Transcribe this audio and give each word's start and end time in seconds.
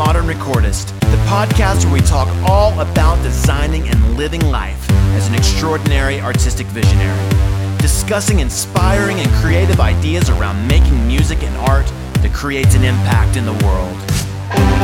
Modern 0.00 0.24
Recordist, 0.24 0.98
the 1.12 1.20
podcast 1.28 1.84
where 1.84 1.92
we 1.92 2.00
talk 2.00 2.26
all 2.48 2.72
about 2.80 3.22
designing 3.22 3.86
and 3.86 4.16
living 4.16 4.40
life 4.50 4.90
as 5.12 5.28
an 5.28 5.34
extraordinary 5.34 6.22
artistic 6.22 6.66
visionary, 6.68 7.28
discussing 7.76 8.40
inspiring 8.40 9.20
and 9.20 9.30
creative 9.44 9.78
ideas 9.78 10.30
around 10.30 10.66
making 10.66 11.06
music 11.06 11.42
and 11.42 11.54
art 11.68 11.84
that 12.24 12.32
creates 12.32 12.74
an 12.74 12.82
impact 12.82 13.36
in 13.36 13.44
the 13.44 13.52
world. 13.60 13.92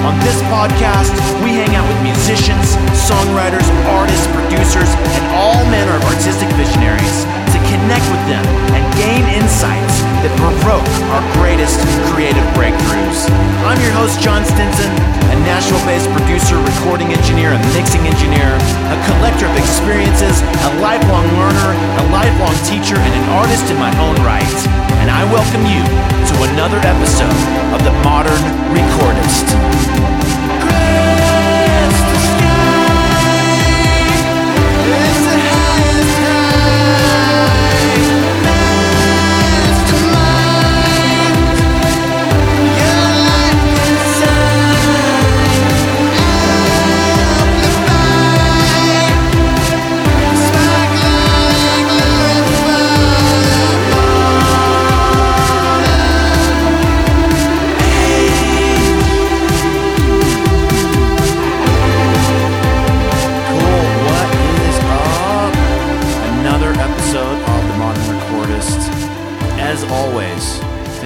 On 0.05 0.21
this 0.21 0.37
podcast, 0.53 1.17
we 1.41 1.57
hang 1.57 1.75
out 1.75 1.89
with 1.89 1.97
musicians, 2.05 2.77
songwriters, 3.09 3.65
artists, 3.97 4.29
producers, 4.37 4.93
and 5.17 5.25
all 5.33 5.65
manner 5.73 5.97
of 5.97 6.05
artistic 6.13 6.51
visionaries 6.61 7.46
to 7.57 7.63
connect 7.73 8.05
with 8.13 8.25
them 8.29 8.45
and 8.77 8.85
gain 9.01 9.25
insights 9.33 10.05
that 10.21 10.33
provoke 10.37 10.85
our 11.09 11.25
greatest 11.41 11.81
creative 12.13 12.45
breakthroughs. 12.53 13.25
I'm 13.65 13.81
your 13.81 13.97
host, 13.97 14.21
Jon 14.21 14.45
Stinson, 14.45 14.93
a 15.33 15.37
Nashville 15.49 15.81
based 15.89 16.13
producer, 16.13 16.61
recording 16.61 17.17
engineer, 17.17 17.57
and 17.57 17.63
mixing 17.73 18.05
engineer, 18.05 18.53
a 18.93 18.99
collector 19.09 19.49
of 19.49 19.57
experiences, 19.57 20.45
a 20.69 20.71
lifelong 20.85 21.25
learner, 21.41 21.71
a 21.73 22.05
lifelong 22.13 22.57
teacher, 22.69 23.01
and 23.01 23.13
an 23.17 23.27
artist 23.33 23.65
in 23.73 23.81
my 23.81 23.93
own 24.05 24.21
right. 24.21 24.57
And 25.01 25.09
I 25.09 25.25
welcome 25.33 25.65
you 25.65 25.81
to 25.81 26.35
another 26.53 26.77
episode 26.85 27.41
of 27.73 27.81
The 27.89 27.95
Modern 28.05 28.43
Recordist. 28.77 30.16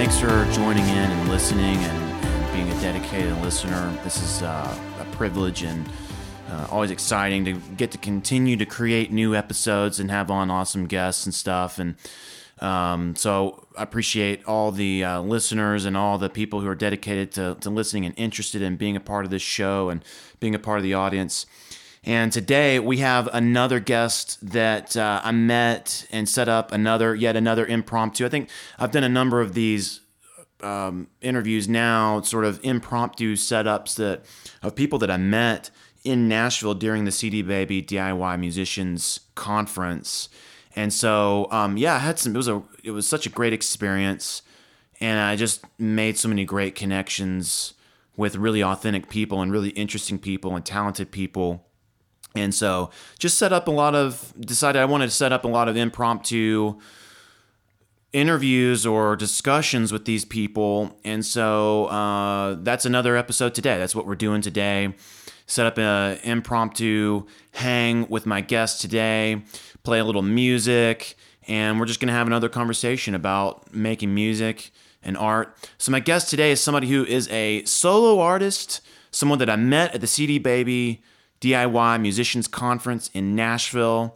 Thanks 0.01 0.19
for 0.19 0.51
joining 0.51 0.83
in 0.85 1.11
and 1.11 1.29
listening 1.29 1.77
and, 1.77 2.25
and 2.25 2.53
being 2.53 2.67
a 2.75 2.81
dedicated 2.81 3.37
listener. 3.43 3.95
This 4.03 4.19
is 4.19 4.41
uh, 4.41 4.75
a 4.99 5.05
privilege 5.15 5.61
and 5.61 5.87
uh, 6.49 6.65
always 6.71 6.89
exciting 6.89 7.45
to 7.45 7.53
get 7.77 7.91
to 7.91 7.99
continue 7.99 8.57
to 8.57 8.65
create 8.65 9.11
new 9.11 9.35
episodes 9.35 9.99
and 9.99 10.09
have 10.09 10.31
on 10.31 10.49
awesome 10.49 10.87
guests 10.87 11.27
and 11.27 11.35
stuff. 11.35 11.77
And 11.77 11.97
um, 12.61 13.15
so 13.15 13.67
I 13.77 13.83
appreciate 13.83 14.43
all 14.45 14.71
the 14.71 15.03
uh, 15.03 15.21
listeners 15.21 15.85
and 15.85 15.95
all 15.95 16.17
the 16.17 16.29
people 16.29 16.61
who 16.61 16.67
are 16.67 16.73
dedicated 16.73 17.31
to, 17.33 17.57
to 17.61 17.69
listening 17.69 18.07
and 18.07 18.15
interested 18.17 18.63
in 18.63 18.77
being 18.77 18.95
a 18.95 18.99
part 18.99 19.25
of 19.25 19.29
this 19.29 19.43
show 19.43 19.89
and 19.89 20.03
being 20.39 20.55
a 20.55 20.59
part 20.59 20.79
of 20.79 20.83
the 20.83 20.95
audience. 20.95 21.45
And 22.03 22.31
today 22.31 22.79
we 22.79 22.97
have 22.97 23.29
another 23.31 23.79
guest 23.79 24.39
that 24.51 24.97
uh, 24.97 25.21
I 25.23 25.31
met 25.31 26.07
and 26.11 26.27
set 26.27 26.49
up 26.49 26.71
another, 26.71 27.13
yet 27.13 27.35
another 27.35 27.65
impromptu. 27.65 28.25
I 28.25 28.29
think 28.29 28.49
I've 28.79 28.91
done 28.91 29.03
a 29.03 29.09
number 29.09 29.39
of 29.39 29.53
these 29.53 30.01
um, 30.63 31.07
interviews 31.21 31.67
now, 31.67 32.21
sort 32.21 32.45
of 32.45 32.59
impromptu 32.63 33.35
setups 33.35 33.95
that 33.95 34.25
of 34.63 34.75
people 34.75 34.97
that 34.99 35.11
I 35.11 35.17
met 35.17 35.69
in 36.03 36.27
Nashville 36.27 36.73
during 36.73 37.05
the 37.05 37.11
CD 37.11 37.43
Baby 37.43 37.83
DIY 37.83 38.39
Musicians 38.39 39.19
Conference. 39.35 40.29
And 40.75 40.91
so, 40.91 41.47
um, 41.51 41.77
yeah, 41.77 41.95
I 41.95 41.99
had 41.99 42.17
some. 42.17 42.33
It 42.33 42.37
was 42.37 42.47
a. 42.47 42.63
It 42.83 42.91
was 42.91 43.05
such 43.05 43.25
a 43.25 43.29
great 43.29 43.53
experience, 43.53 44.41
and 45.01 45.19
I 45.19 45.35
just 45.35 45.65
made 45.77 46.17
so 46.17 46.29
many 46.29 46.45
great 46.45 46.75
connections 46.75 47.73
with 48.15 48.35
really 48.35 48.63
authentic 48.63 49.09
people 49.09 49.41
and 49.41 49.51
really 49.51 49.69
interesting 49.69 50.17
people 50.17 50.55
and 50.55 50.65
talented 50.65 51.11
people. 51.11 51.65
And 52.35 52.53
so 52.53 52.91
just 53.19 53.37
set 53.37 53.51
up 53.51 53.67
a 53.67 53.71
lot 53.71 53.95
of, 53.95 54.33
decided 54.39 54.81
I 54.81 54.85
wanted 54.85 55.07
to 55.07 55.11
set 55.11 55.31
up 55.33 55.43
a 55.43 55.47
lot 55.47 55.67
of 55.67 55.75
impromptu 55.75 56.79
interviews 58.13 58.85
or 58.85 59.15
discussions 59.15 59.91
with 59.91 60.05
these 60.05 60.25
people. 60.25 60.97
And 61.03 61.25
so 61.25 61.85
uh, 61.85 62.57
that's 62.59 62.85
another 62.85 63.15
episode 63.15 63.53
today. 63.55 63.77
That's 63.77 63.95
what 63.95 64.05
we're 64.05 64.15
doing 64.15 64.41
today. 64.41 64.93
Set 65.45 65.65
up 65.65 65.77
an 65.77 66.17
impromptu 66.23 67.25
hang 67.53 68.07
with 68.07 68.25
my 68.25 68.39
guest 68.41 68.79
today, 68.81 69.43
play 69.83 69.99
a 69.99 70.05
little 70.05 70.21
music, 70.21 71.15
and 71.47 71.79
we're 71.79 71.85
just 71.85 71.99
going 71.99 72.07
to 72.07 72.13
have 72.13 72.27
another 72.27 72.47
conversation 72.47 73.15
about 73.15 73.73
making 73.73 74.13
music 74.13 74.71
and 75.03 75.17
art. 75.17 75.57
So 75.77 75.91
my 75.91 75.99
guest 75.99 76.29
today 76.29 76.51
is 76.51 76.61
somebody 76.61 76.87
who 76.87 77.03
is 77.05 77.27
a 77.29 77.65
solo 77.65 78.19
artist, 78.21 78.81
someone 79.11 79.39
that 79.39 79.49
I 79.49 79.55
met 79.55 79.93
at 79.93 80.01
the 80.01 80.07
CD 80.07 80.37
Baby 80.37 81.01
DIY 81.41 82.01
Musicians 82.01 82.47
Conference 82.47 83.09
in 83.13 83.35
Nashville. 83.35 84.15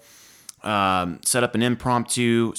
Um, 0.63 1.19
set 1.23 1.43
up 1.43 1.53
an 1.53 1.61
impromptu 1.61 2.53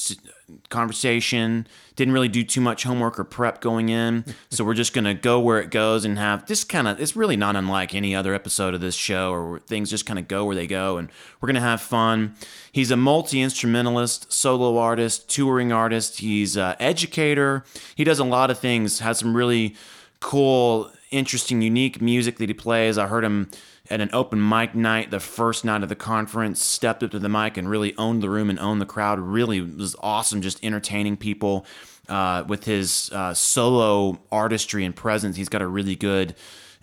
conversation. 0.69 1.67
Didn't 1.97 2.15
really 2.15 2.29
do 2.29 2.45
too 2.45 2.61
much 2.61 2.85
homework 2.85 3.19
or 3.19 3.25
prep 3.25 3.61
going 3.61 3.89
in, 3.89 4.25
so 4.51 4.65
we're 4.65 4.75
just 4.75 4.93
gonna 4.93 5.15
go 5.15 5.41
where 5.41 5.61
it 5.61 5.71
goes 5.71 6.05
and 6.05 6.19
have 6.19 6.47
this 6.47 6.63
kind 6.63 6.87
of. 6.87 7.01
It's 7.01 7.17
really 7.17 7.37
not 7.37 7.57
unlike 7.57 7.95
any 7.95 8.15
other 8.15 8.35
episode 8.35 8.75
of 8.75 8.81
this 8.81 8.95
show, 8.95 9.33
or 9.33 9.51
where 9.51 9.59
things 9.61 9.91
just 9.91 10.07
kind 10.07 10.19
of 10.19 10.29
go 10.29 10.45
where 10.45 10.55
they 10.55 10.67
go, 10.67 10.99
and 10.99 11.11
we're 11.41 11.49
gonna 11.49 11.61
have 11.61 11.81
fun. 11.81 12.35
He's 12.71 12.91
a 12.91 12.97
multi 12.97 13.41
instrumentalist, 13.41 14.33
solo 14.33 14.79
artist, 14.79 15.29
touring 15.29 15.73
artist. 15.73 16.21
He's 16.21 16.57
an 16.57 16.77
educator. 16.79 17.65
He 17.95 18.05
does 18.05 18.19
a 18.19 18.25
lot 18.25 18.51
of 18.51 18.59
things. 18.59 19.01
Has 19.01 19.19
some 19.19 19.37
really 19.37 19.75
cool, 20.21 20.91
interesting, 21.11 21.63
unique 21.63 22.01
music 22.01 22.39
that 22.39 22.49
he 22.49 22.55
plays. 22.55 22.99
I 22.99 23.07
heard 23.07 23.25
him 23.25 23.51
at 23.91 24.01
an 24.01 24.11
open 24.13 24.47
mic 24.47 24.75
night 24.75 25.11
the 25.11 25.21
first 25.21 25.65
night 25.65 25.83
of 25.83 25.89
the 25.89 25.97
conference, 25.97 26.63
stepped 26.63 27.03
up 27.03 27.11
to 27.11 27.19
the 27.19 27.29
mic 27.29 27.57
and 27.57 27.69
really 27.69 27.97
owned 27.97 28.23
the 28.23 28.31
room 28.31 28.51
and 28.51 28.59
owned 28.59 28.81
the 28.81 28.87
crowd. 28.87 29.19
Really 29.19 29.61
was 29.61 29.97
awesome, 30.01 30.43
just 30.43 30.63
entertaining 30.65 31.17
people 31.17 31.67
uh, 32.09 32.45
with 32.47 32.65
his 32.65 33.11
uh, 33.13 33.35
solo 33.35 34.21
artistry 34.31 34.85
and 34.85 34.95
presence. 34.95 35.37
He's 35.37 35.49
got 35.49 35.63
a 35.63 35.67
really 35.67 35.97
good. 35.97 36.35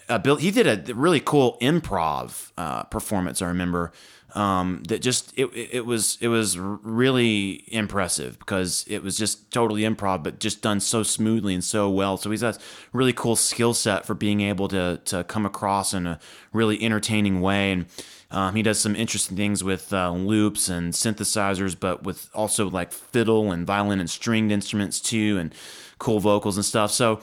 Uh, 0.10 0.36
he 0.36 0.52
did 0.52 0.90
a 0.90 0.94
really 0.94 1.22
cool 1.22 1.58
improv 1.62 2.52
uh, 2.58 2.84
performance. 2.84 3.42
I 3.42 3.48
remember 3.48 3.92
um, 4.36 4.82
that 4.88 5.02
just 5.02 5.34
it, 5.38 5.46
it 5.54 5.86
was 5.86 6.18
it 6.20 6.28
was 6.28 6.58
really 6.58 7.64
impressive 7.68 8.40
because 8.40 8.84
it 8.88 9.04
was 9.04 9.18
just 9.18 9.52
totally 9.52 9.82
improv, 9.82 10.24
but 10.24 10.40
just 10.40 10.62
done 10.62 10.80
so 10.80 11.04
smoothly 11.04 11.54
and 11.54 11.64
so 11.64 11.90
well. 11.90 12.18
So 12.18 12.32
he's 12.32 12.44
a 12.44 12.58
really 12.94 13.14
cool 13.14 13.36
skill 13.36 13.74
set 13.74 14.06
for 14.06 14.16
being 14.16 14.42
able 14.42 14.68
to 14.70 15.00
to 15.06 15.24
come 15.26 15.46
across 15.46 15.94
in 15.94 16.08
a 16.08 16.20
really 16.52 16.82
entertaining 16.84 17.42
way, 17.42 17.72
and 17.72 17.86
um, 18.32 18.56
he 18.56 18.64
does 18.64 18.80
some 18.80 18.96
interesting 18.96 19.38
things 19.38 19.64
with 19.64 19.94
uh, 19.94 20.12
loops 20.12 20.68
and 20.68 20.94
synthesizers, 20.94 21.80
but 21.80 22.04
with 22.04 22.30
also 22.34 22.70
like 22.70 22.92
fiddle 22.92 23.52
and 23.52 23.68
violin 23.68 24.00
and 24.00 24.10
stringed 24.10 24.52
instruments 24.52 25.00
too, 25.00 25.38
and 25.40 25.54
cool 26.00 26.20
vocals 26.20 26.58
and 26.58 26.66
stuff. 26.66 26.92
So. 26.92 27.22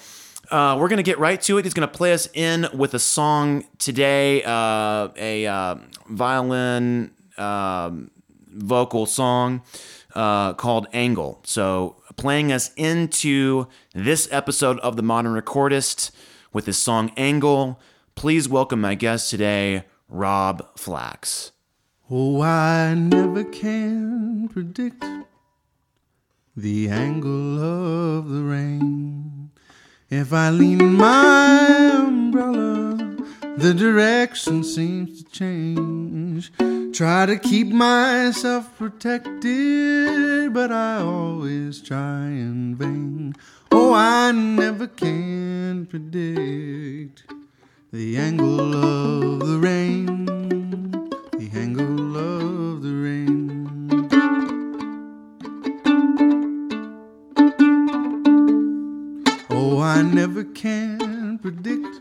Uh, 0.51 0.77
we're 0.79 0.89
gonna 0.89 1.03
get 1.03 1.19
right 1.21 1.41
to 1.43 1.59
it. 1.59 1.65
He's 1.65 1.75
gonna 1.75 1.87
play 1.87 2.13
us 2.13 2.29
in 2.35 2.67
with 2.75 2.93
a 2.95 2.99
song 2.99 3.65
today, 3.79 4.43
uh, 4.43 5.09
a 5.17 5.47
uh, 5.47 5.77
violin 6.09 7.13
um, 7.39 8.11
vocal 8.49 9.07
song 9.07 9.63
uh, 10.15 10.55
called 10.55 10.89
"Angle." 10.93 11.41
So, 11.45 12.03
playing 12.17 12.51
us 12.51 12.73
into 12.77 13.69
this 13.95 14.27
episode 14.33 14.81
of 14.81 14.97
the 14.97 15.03
Modern 15.03 15.41
Recordist 15.41 16.11
with 16.53 16.67
his 16.67 16.79
song 16.79 17.13
"Angle." 17.17 17.81
Please 18.17 18.49
welcome 18.49 18.81
my 18.81 18.97
guest 18.97 19.31
today, 19.31 19.85
Rob 20.09 20.77
Flax. 20.77 21.53
Oh, 22.11 22.43
I 22.43 22.95
never 22.95 23.45
can 23.45 24.49
predict 24.49 25.05
the 26.57 26.89
angle 26.89 27.63
of 27.63 28.29
the 28.29 28.43
rain. 28.43 29.40
If 30.11 30.33
I 30.33 30.51
lean 30.51 30.95
my 30.95 32.03
umbrella, 32.05 32.97
the 33.57 33.73
direction 33.73 34.65
seems 34.65 35.23
to 35.23 35.31
change. 35.31 36.53
Try 36.93 37.27
to 37.27 37.39
keep 37.39 37.69
myself 37.69 38.77
protected, 38.77 40.53
but 40.53 40.73
I 40.73 40.97
always 40.97 41.81
try 41.81 42.27
in 42.27 42.75
vain. 42.75 43.37
Oh, 43.71 43.95
I 43.95 44.33
never 44.33 44.89
can 44.89 45.87
predict 45.87 47.33
the 47.93 48.17
angle 48.17 48.75
of 48.75 49.47
the 49.47 49.59
rain. 49.59 50.40
I 60.01 60.03
never 60.03 60.45
can 60.45 61.39
predict 61.41 62.01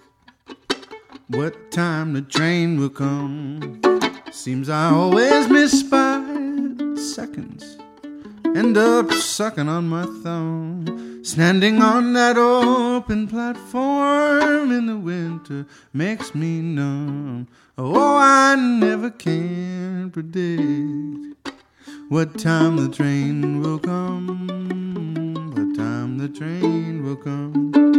what 1.27 1.69
time 1.69 2.13
the 2.13 2.21
train 2.21 2.79
will 2.79 2.89
come. 2.89 3.81
Seems 4.31 4.69
I 4.69 4.91
always 4.91 5.49
miss 5.49 5.83
by 5.83 6.23
seconds. 6.95 7.77
End 8.55 8.77
up 8.77 9.11
sucking 9.11 9.67
on 9.67 9.89
my 9.89 10.05
thumb. 10.23 11.25
Standing 11.25 11.81
on 11.81 12.13
that 12.13 12.37
open 12.37 13.27
platform 13.27 14.71
in 14.71 14.85
the 14.85 14.97
winter 14.97 15.65
makes 15.91 16.33
me 16.33 16.61
numb. 16.61 17.49
Oh, 17.77 18.15
I 18.15 18.55
never 18.55 19.09
can 19.09 20.09
predict 20.09 21.51
what 22.07 22.39
time 22.39 22.77
the 22.77 22.87
train 22.87 23.59
will 23.59 23.77
come. 23.77 24.78
The 26.29 26.37
train 26.37 27.03
will 27.03 27.15
come. 27.15 27.98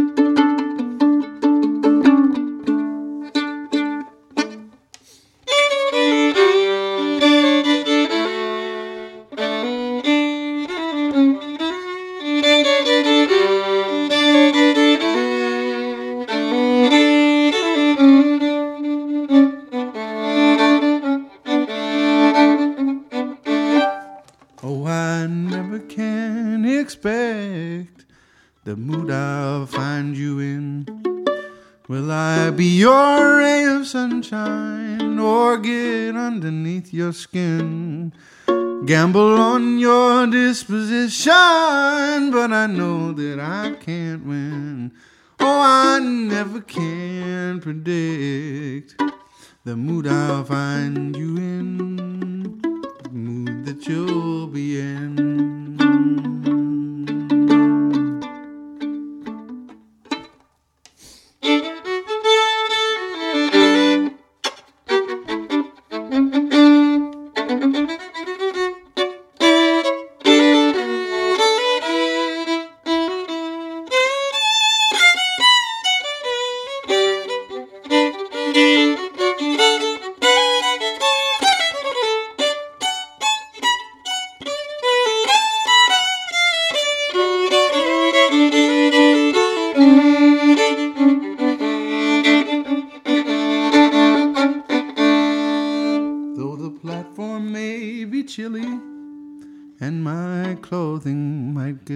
The 49.71 49.77
mood 49.77 50.05
I'll 50.05 50.43
find 50.43 51.15
you 51.15 51.20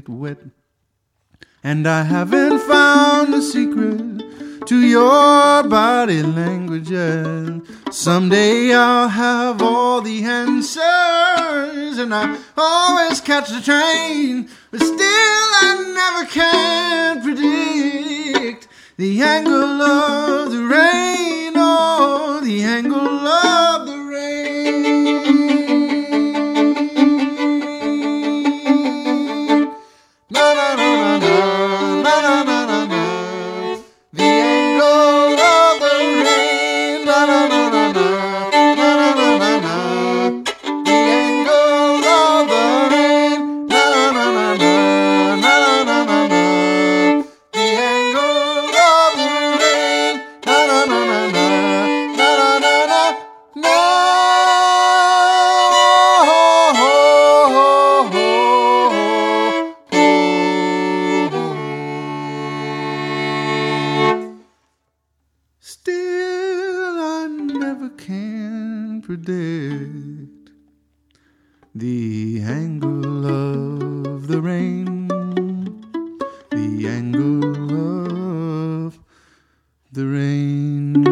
get 0.06 0.14
wet, 0.14 0.38
and 1.64 1.88
I 1.88 2.04
haven't 2.04 2.60
found 2.60 3.34
the 3.34 3.42
secret 3.42 4.68
to 4.68 4.80
your 4.80 5.64
body 5.64 6.22
language 6.22 6.92
yet. 6.92 7.62
Someday 7.92 8.74
I'll 8.74 9.10
have 9.10 9.62
all 9.62 10.02
the 10.02 10.24
answers, 10.24 11.98
and 11.98 12.14
I 12.14 12.38
always 12.58 13.22
catch 13.22 13.50
the 13.50 13.62
train, 13.62 14.50
but 14.72 14.82
still 14.82 14.98
I 15.00 15.92
never 15.94 16.32
can 16.32 17.22
predict 17.24 18.68
the 18.98 19.22
angle 19.22 19.82
of 19.82 20.52
the 20.52 20.64
rain, 20.64 21.54
oh, 21.56 22.42
the 22.44 22.64
angle 22.64 23.28
of 23.28 23.88
the 23.88 24.05
the 71.76 72.40
angle 72.42 73.26
of 73.26 74.28
the 74.28 74.42
rain, 74.42 75.08
the 76.50 76.88
angle 76.88 78.86
of 78.86 78.98
the 79.92 80.06
rain. 80.06 81.04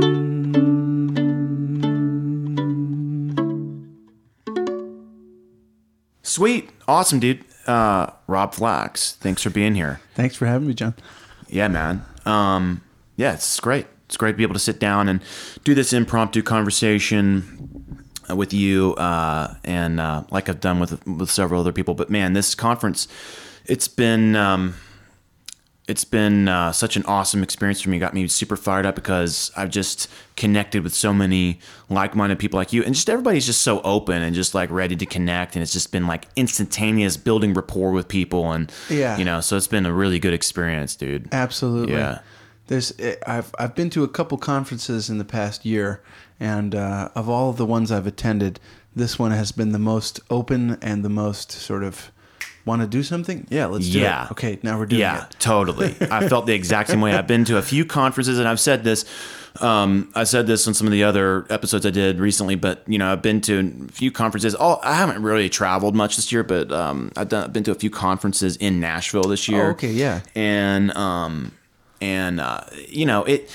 Sweet. 6.21 6.69
Awesome, 6.87 7.19
dude. 7.19 7.43
Uh, 7.67 8.07
Rob 8.27 8.53
Flax, 8.53 9.13
thanks 9.15 9.43
for 9.43 9.49
being 9.49 9.75
here. 9.75 9.99
Thanks 10.15 10.37
for 10.37 10.45
having 10.45 10.69
me, 10.69 10.73
Jon. 10.73 10.95
Yeah, 11.49 11.67
man. 11.67 12.05
Um, 12.25 12.81
yeah, 13.17 13.33
it's 13.33 13.59
great. 13.59 13.87
It's 14.05 14.15
great 14.15 14.31
to 14.31 14.37
be 14.37 14.43
able 14.43 14.53
to 14.53 14.59
sit 14.59 14.79
down 14.79 15.09
and 15.09 15.21
do 15.63 15.75
this 15.75 15.91
impromptu 15.91 16.41
conversation 16.41 17.72
with 18.35 18.53
you, 18.53 18.93
uh, 18.95 19.55
and 19.63 19.99
uh, 19.99 20.23
like 20.31 20.49
I've 20.49 20.59
done 20.59 20.79
with 20.79 21.05
with 21.07 21.29
several 21.31 21.61
other 21.61 21.71
people. 21.73 21.93
But 21.93 22.09
man, 22.09 22.33
this 22.33 22.55
conference, 22.55 23.07
it's 23.65 23.87
been 23.87 24.35
um, 24.35 24.75
it's 25.87 26.05
been 26.05 26.47
uh, 26.47 26.71
such 26.71 26.95
an 26.95 27.03
awesome 27.05 27.43
experience 27.43 27.81
for 27.81 27.89
me. 27.89 27.97
It 27.97 27.99
got 27.99 28.13
me 28.13 28.25
super 28.27 28.55
fired 28.55 28.85
up 28.85 28.95
because 28.95 29.51
I've 29.57 29.69
just 29.69 30.09
connected 30.37 30.81
with 30.81 30.93
so 30.93 31.13
many 31.13 31.59
like-minded 31.89 32.39
people 32.39 32.57
like 32.57 32.71
you, 32.71 32.83
and 32.85 32.95
just 32.95 33.09
everybody's 33.09 33.45
just 33.45 33.61
so 33.61 33.81
open 33.81 34.21
and 34.23 34.33
just 34.33 34.55
like 34.55 34.69
ready 34.71 34.95
to 34.95 35.05
connect. 35.05 35.55
And 35.55 35.61
it's 35.63 35.73
just 35.73 35.91
been 35.91 36.07
like 36.07 36.27
instantaneous 36.37 37.17
building 37.17 37.53
rapport 37.53 37.91
with 37.91 38.07
people, 38.07 38.51
and 38.53 38.71
Yeah. 38.89 39.17
you 39.17 39.25
know, 39.25 39.41
so 39.41 39.57
it's 39.57 39.67
been 39.67 39.85
a 39.85 39.93
really 39.93 40.19
good 40.19 40.33
experience, 40.33 40.95
dude. 40.95 41.27
Absolutely. 41.33 41.95
Yeah. 41.95 42.19
There's 42.67 42.93
eh, 42.97 43.15
I've 43.27 43.53
I've 43.59 43.75
been 43.75 43.89
to 43.89 44.05
a 44.05 44.07
couple 44.07 44.37
conferences 44.37 45.09
in 45.09 45.17
the 45.17 45.25
past 45.25 45.65
year, 45.65 46.01
and 46.39 46.75
uh, 46.75 47.09
of 47.15 47.29
all 47.29 47.49
of 47.49 47.57
the 47.57 47.65
ones 47.65 47.91
I've 47.91 48.07
attended, 48.07 48.59
this 48.95 49.17
one 49.17 49.31
has 49.31 49.51
been 49.51 49.71
the 49.71 49.79
most 49.79 50.19
open 50.29 50.77
and 50.81 51.03
the 51.03 51.09
most 51.09 51.51
sort 51.51 51.83
of 51.83 52.11
want 52.65 52.81
to 52.81 52.87
do 52.87 53.03
something. 53.03 53.45
Yeah, 53.49 53.65
let's 53.65 53.89
do 53.89 53.99
Yeah. 53.99 54.25
it. 54.25 54.31
Okay, 54.31 54.59
now 54.63 54.77
we're 54.79 54.85
doing 54.85 55.01
yeah, 55.01 55.25
it. 55.25 55.35
totally. 55.39 55.95
I 56.09 56.27
felt 56.29 56.45
the 56.45 56.53
exact 56.53 56.89
same 56.89 57.01
way. 57.01 57.13
I've 57.13 57.27
been 57.27 57.43
to 57.45 57.57
a 57.57 57.61
few 57.61 57.83
conferences, 57.85 58.39
and 58.39 58.47
I've 58.47 58.59
said 58.59 58.83
this. 58.83 59.05
Um, 59.61 60.11
I 60.15 60.23
said 60.23 60.47
this 60.47 60.67
on 60.67 60.73
some 60.73 60.87
of 60.87 60.91
the 60.93 61.03
other 61.03 61.45
episodes 61.51 61.85
I 61.85 61.91
did 61.91 62.19
recently, 62.19 62.55
but 62.55 62.81
you 62.87 62.97
know, 62.97 63.11
I've 63.11 63.21
been 63.21 63.39
to 63.41 63.85
a 63.89 63.91
few 63.91 64.11
conferences. 64.11 64.55
Oh, 64.59 64.79
I 64.81 64.93
haven't 64.95 65.21
really 65.21 65.47
traveled 65.49 65.93
much 65.95 66.15
this 66.15 66.31
year, 66.31 66.41
but 66.43 66.71
um, 66.71 67.11
I've 67.15 67.29
done, 67.29 67.51
been 67.51 67.63
to 67.65 67.71
a 67.71 67.75
few 67.75 67.89
conferences 67.91 68.55
in 68.57 68.79
Nashville 68.79 69.23
this 69.23 69.47
year. 69.47 69.67
Oh, 69.67 69.71
okay, 69.71 69.91
yeah. 69.91 70.21
and 70.33 70.95
um, 70.97 71.51
and 72.01 72.39
uh, 72.39 72.61
you 72.87 73.05
know 73.05 73.23
it. 73.25 73.49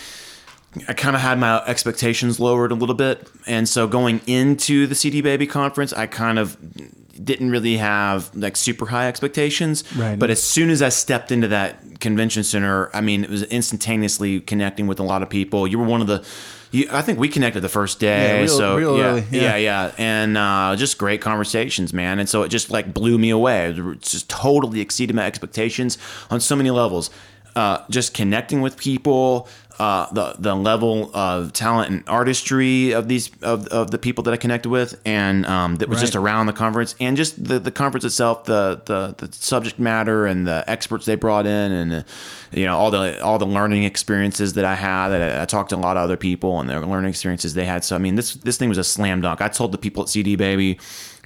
I 0.87 0.93
kind 0.93 1.17
of 1.17 1.23
had 1.23 1.39
my 1.39 1.59
expectations 1.65 2.39
lowered 2.39 2.71
a 2.73 2.75
little 2.75 2.95
bit, 2.95 3.27
and 3.47 3.69
so 3.69 3.87
going 3.87 4.21
into 4.27 4.87
the 4.87 4.95
CD 4.95 5.21
Baby 5.21 5.47
conference, 5.47 5.93
I 5.93 6.07
kind 6.07 6.39
of 6.39 6.57
didn't 7.25 7.51
really 7.51 7.79
have 7.79 8.31
like 8.35 8.57
super 8.57 8.87
high 8.87 9.09
expectations. 9.09 9.83
Right. 9.97 10.17
But 10.19 10.31
as 10.31 10.41
soon 10.43 10.71
as 10.71 10.83
I 10.83 10.89
stepped 10.91 11.33
into 11.33 11.49
that 11.49 11.83
convention 12.01 12.45
center. 12.45 12.91
I 12.95 13.01
mean, 13.01 13.25
it 13.25 13.31
was 13.31 13.43
instantaneously 13.45 14.41
connecting 14.41 14.87
with 14.87 15.01
a 15.01 15.03
lot 15.03 15.23
of 15.23 15.29
people. 15.29 15.67
You 15.67 15.79
were 15.79 15.85
one 15.85 16.01
of 16.01 16.07
the. 16.07 16.25
You, 16.71 16.87
I 16.93 17.01
think 17.01 17.19
we 17.19 17.29
connected 17.29 17.61
the 17.63 17.69
first 17.69 17.99
day, 17.99 18.35
Yeah, 18.35 18.39
real- 18.41 18.49
so 18.49 18.77
real 18.77 18.99
yeah, 18.99 19.05
early, 19.05 19.25
yeah, 19.31 19.43
yeah. 19.43 19.57
yeah, 19.57 19.93
and 19.97 20.37
uh, 20.37 20.77
just 20.77 20.99
great 20.99 21.23
conversations, 21.23 21.95
man. 21.95 22.19
And 22.19 22.29
so 22.29 22.43
it 22.43 22.51
just 22.51 22.71
like 22.71 22.93
blew 22.93 23.17
me 23.17 23.31
away. 23.31 23.71
It 23.71 24.03
just 24.03 24.29
totally 24.29 24.81
exceeded 24.83 25.17
my 25.17 25.25
expectations 25.25 25.97
on 26.31 26.41
so 26.41 26.55
many 26.55 26.71
levels. 26.71 27.11
Uh, 27.57 27.83
just 27.89 28.13
connecting 28.13 28.61
with 28.61 28.77
people, 28.77 29.49
uh, 29.79 30.13
the 30.13 30.35
the 30.39 30.55
level 30.57 31.15
of 31.15 31.53
talent 31.53 31.91
and 31.91 32.03
artistry 32.09 32.91
of 32.93 33.07
these 33.07 33.31
of, 33.43 33.69
of 33.69 33.93
the 33.93 33.99
people 33.99 34.25
that 34.25 34.35
I 34.35 34.37
connected 34.37 34.71
with, 34.71 35.01
and 35.05 35.47
um, 35.47 35.77
that 35.77 35.89
was 35.89 36.01
just 36.01 36.17
around 36.17 36.47
the 36.47 36.53
conference, 36.53 36.97
and 36.99 37.17
just 37.17 37.43
the, 37.43 37.61
the 37.61 37.71
conference 37.71 38.05
itself, 38.05 38.45
the, 38.45 38.83
the 38.87 39.15
the 39.27 39.33
subject 39.33 39.79
matter 39.79 40.27
and 40.27 40.47
the 40.49 40.65
experts 40.67 41.07
they 41.07 41.15
brought 41.15 41.47
in, 41.47 41.73
and 41.73 41.93
uh, 41.93 42.03
you 42.51 42.65
know 42.65 42.77
all 42.77 42.91
the 42.91 43.23
all 43.23 43.39
the 43.39 43.47
learning 43.47 43.85
experiences 43.85 44.55
that 44.55 44.65
I 44.65 44.75
had. 44.75 45.11
That 45.11 45.39
I, 45.39 45.43
I 45.43 45.45
talked 45.45 45.71
to 45.71 45.77
a 45.77 45.79
lot 45.79 45.97
of 45.97 46.03
other 46.03 46.17
people 46.17 46.59
and 46.59 46.69
their 46.69 46.81
learning 46.85 47.11
experiences 47.11 47.55
they 47.55 47.65
had. 47.65 47.85
So 47.85 47.95
I 47.95 47.99
mean, 47.99 48.17
this 48.17 48.35
this 48.35 48.57
thing 48.57 48.69
was 48.69 48.79
a 48.79 48.85
slam 48.85 49.21
dunk. 49.21 49.41
I 49.41 49.49
told 49.49 49.71
the 49.71 49.79
people 49.79 50.03
at 50.03 50.09
CD 50.09 50.35
Baby. 50.37 50.79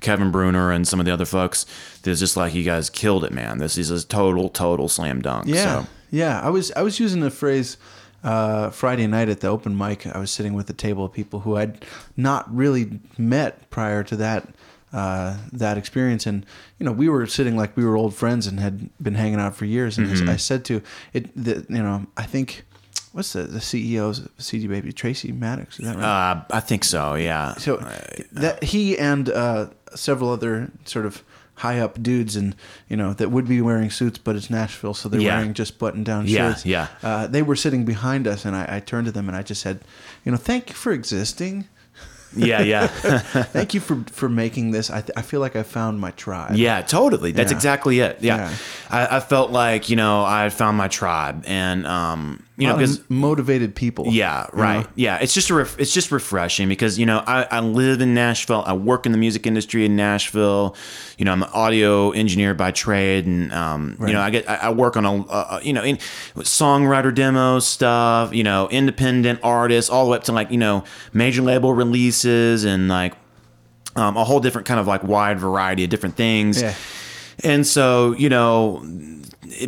Kevin 0.02 0.32
Breuner 0.32 0.75
and 0.75 0.87
some 0.87 0.99
of 0.99 1.06
the 1.06 1.12
other 1.12 1.25
folks, 1.25 1.64
was 2.04 2.18
just 2.18 2.37
like 2.37 2.54
you 2.54 2.64
guys 2.64 2.90
killed 2.90 3.25
it, 3.25 3.30
man. 3.30 3.59
This 3.59 3.78
is 3.78 3.88
a 3.92 4.04
total, 4.04 4.49
total 4.49 4.88
slam 4.88 5.23
dunk. 5.23 5.47
Yeah, 5.47 5.82
So. 5.85 5.87
yeah. 6.11 6.40
I 6.40 6.50
was 6.50 6.73
I 6.73 6.82
was 6.82 6.99
using 6.99 7.21
the 7.21 7.30
phrase 7.30 7.76
uh, 8.25 8.71
Friday 8.71 9.07
night 9.07 9.29
at 9.29 9.41
the 9.41 9.49
open 9.49 9.76
mic. 9.76 10.07
I 10.07 10.19
was 10.19 10.31
sitting 10.31 10.55
with 10.55 10.69
a 10.71 10.73
table 10.75 11.05
of 11.05 11.12
people 11.12 11.41
who 11.41 11.57
I'd 11.57 11.85
not 12.17 12.52
really 12.55 13.00
met 13.19 13.69
prior 13.71 14.02
to 14.05 14.17
that 14.17 14.49
uh, 14.93 15.38
that 15.52 15.79
experience, 15.79 16.26
and 16.26 16.45
you 16.79 16.85
know 16.87 16.93
we 16.93 17.09
were 17.09 17.26
sitting 17.26 17.57
like 17.57 17.76
we 17.76 17.85
were 17.85 17.97
old 17.97 18.14
friends 18.14 18.47
and 18.47 18.61
had 18.61 18.91
been 19.02 19.14
hanging 19.14 19.41
out 19.41 19.57
for 19.57 19.64
years. 19.64 19.97
And 19.99 20.07
Mm-hmm. 20.07 20.29
I 20.29 20.37
said 20.37 20.64
to 20.67 20.83
it, 21.14 21.31
that 21.45 21.71
you 21.71 21.83
know, 21.83 22.07
I 22.17 22.25
think 22.25 22.64
what's 23.12 23.33
the 23.33 23.45
the 23.45 23.59
CEO's 23.61 24.19
of 24.21 24.31
CD 24.38 24.67
Baby 24.67 24.93
Tracy 24.93 25.33
Maddux? 25.33 25.81
Is 25.81 25.87
that 25.87 25.97
right? 25.97 26.05
Uh, 26.05 26.45
I 26.50 26.61
think 26.61 26.85
so. 26.85 27.14
Yeah. 27.14 27.55
So 27.55 27.79
that 28.33 28.62
he 28.62 28.99
and 28.99 29.31
uh, 29.31 29.71
several 29.95 30.31
other 30.31 30.71
sort 30.85 31.07
of 31.07 31.25
high 31.56 31.78
up 31.78 32.02
dudes 32.02 32.35
and 32.35 32.56
you 32.88 32.97
know 32.97 33.12
that 33.14 33.30
would 33.30 33.47
be 33.47 33.61
wearing 33.61 33.90
suits, 33.90 34.18
but 34.18 34.35
it's 34.37 34.50
Nashville, 34.50 34.94
so 34.94 35.09
they're 35.09 35.21
Yeah. 35.21 35.37
wearing 35.37 35.54
just 35.54 35.78
button 35.78 36.02
down 36.04 36.26
Yeah, 36.26 36.50
shirts. 36.52 36.66
yeah. 36.66 36.88
Uh, 37.02 37.26
they 37.26 37.42
were 37.42 37.56
sitting 37.56 37.85
behind 37.85 38.26
us, 38.26 38.44
and 38.44 38.56
I, 38.56 38.66
I 38.76 38.80
turned 38.80 39.06
to 39.06 39.12
them 39.12 39.28
and 39.28 39.37
I 39.37 39.42
just 39.42 39.61
said, 39.61 39.80
you 40.25 40.32
know, 40.32 40.38
thank 40.38 40.71
you 40.71 40.75
for 40.75 40.92
existing. 40.92 41.68
yeah, 42.35 42.62
yeah. 42.62 42.87
Thank 43.52 43.75
you 43.75 43.80
for 43.80 44.02
for 44.11 44.26
making 44.26 44.71
this. 44.71 44.88
I, 44.90 45.02
th- 45.02 45.11
I 45.18 45.21
feel 45.23 45.40
like 45.40 45.54
I 45.54 45.62
found 45.62 46.00
my 46.00 46.12
tribe. 46.12 46.56
Yeah, 46.56 46.80
totally. 46.80 47.30
That's 47.32 47.50
Yeah. 47.52 47.56
exactly 47.59 48.00
it. 48.00 48.16
Yeah, 48.23 48.37
Yeah. 48.49 48.56
I, 48.88 49.16
I 49.16 49.21
felt 49.21 49.50
like 49.50 49.90
you 49.90 49.97
know 49.97 50.25
I 50.25 50.49
found 50.49 50.78
my 50.78 50.88
tribe, 50.88 51.44
and 51.47 51.87
um, 51.87 52.42
you 52.62 52.69
know 52.69 52.76
because 52.76 53.09
motivated 53.11 53.75
people. 53.75 54.07
yeah, 54.09 54.47
you 54.52 54.61
right. 54.61 54.85
know? 54.85 54.90
Yeah, 54.95 55.19
it's 55.19 55.35
just 55.35 55.50
a 55.50 55.54
ref- 55.54 55.78
it's 55.78 55.92
just 55.92 56.11
refreshing 56.11 56.69
because 56.69 56.99
you 56.99 57.07
know 57.07 57.23
I, 57.26 57.47
I 57.50 57.61
live 57.61 58.00
in 58.00 58.14
Nashville. 58.14 58.62
I 58.66 58.73
work 58.73 59.07
in 59.07 59.12
the 59.12 59.19
music 59.19 59.47
industry 59.47 59.85
in 59.85 59.97
Nashville. 59.97 60.76
You 61.19 61.25
know, 61.25 61.33
I'm 61.33 61.42
an 61.42 61.50
audio 61.52 62.11
engineer 62.11 62.54
by 62.54 62.71
trade, 62.71 63.26
and 63.26 63.52
um, 63.52 63.97
you 64.00 64.12
know 64.12 64.21
I 64.21 64.31
get 64.31 64.49
I, 64.49 64.57
I 64.57 64.71
work 64.71 64.97
on 64.97 65.04
a 65.04 65.23
uh, 65.26 65.61
you 65.62 65.73
know 65.73 65.83
in 65.83 65.97
songwriter 66.38 67.14
demo 67.14 67.59
stuff. 67.59 68.35
You 68.35 68.45
know, 68.45 68.69
independent 68.69 69.40
artists, 69.42 69.90
all 69.90 70.04
the 70.04 70.12
way 70.12 70.16
up 70.19 70.25
to 70.25 70.33
like 70.33 70.50
you 70.50 70.59
know 70.59 70.85
major 71.12 71.42
label 71.42 71.75
releases 71.75 72.64
and 72.64 72.88
like 72.88 73.14
um, 73.97 74.16
a 74.16 74.25
whole 74.25 74.40
different 74.40 74.66
kind 74.66 74.81
of 74.81 74.87
like 74.87 75.02
wide 75.02 75.38
variety 75.38 75.85
of 75.85 75.90
different 75.90 76.16
things. 76.16 76.62
Yeah. 76.62 76.75
And 77.45 77.66
so, 77.66 78.12
you 78.12 78.28
know, 78.28 78.83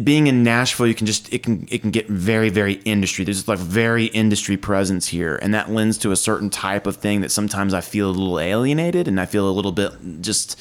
being 0.03 0.27
in 0.27 0.43
Nashville, 0.43 0.87
you 0.87 0.95
can 0.95 1.07
just 1.07 1.33
it 1.33 1.43
can 1.43 1.67
it 1.71 1.83
can 1.83 1.91
get 1.91 2.09
very 2.09 2.49
very 2.49 2.75
industry. 2.85 3.25
There's 3.25 3.47
like 3.49 3.59
very 3.59 4.07
industry 4.07 4.57
presence 4.57 5.09
here, 5.09 5.37
and 5.43 5.55
that 5.55 5.71
lends 5.71 5.99
to 5.99 6.13
a 6.13 6.17
certain 6.17 6.51
type 6.51 6.87
of 6.87 6.97
thing 6.97 7.21
that 7.23 7.31
sometimes 7.31 7.75
I 7.75 7.81
feel 7.81 8.09
a 8.09 8.13
little 8.13 8.39
alienated, 8.41 9.09
and 9.09 9.21
I 9.21 9.27
feel 9.27 9.49
a 9.49 9.53
little 9.53 9.73
bit 9.73 9.93
just. 10.21 10.59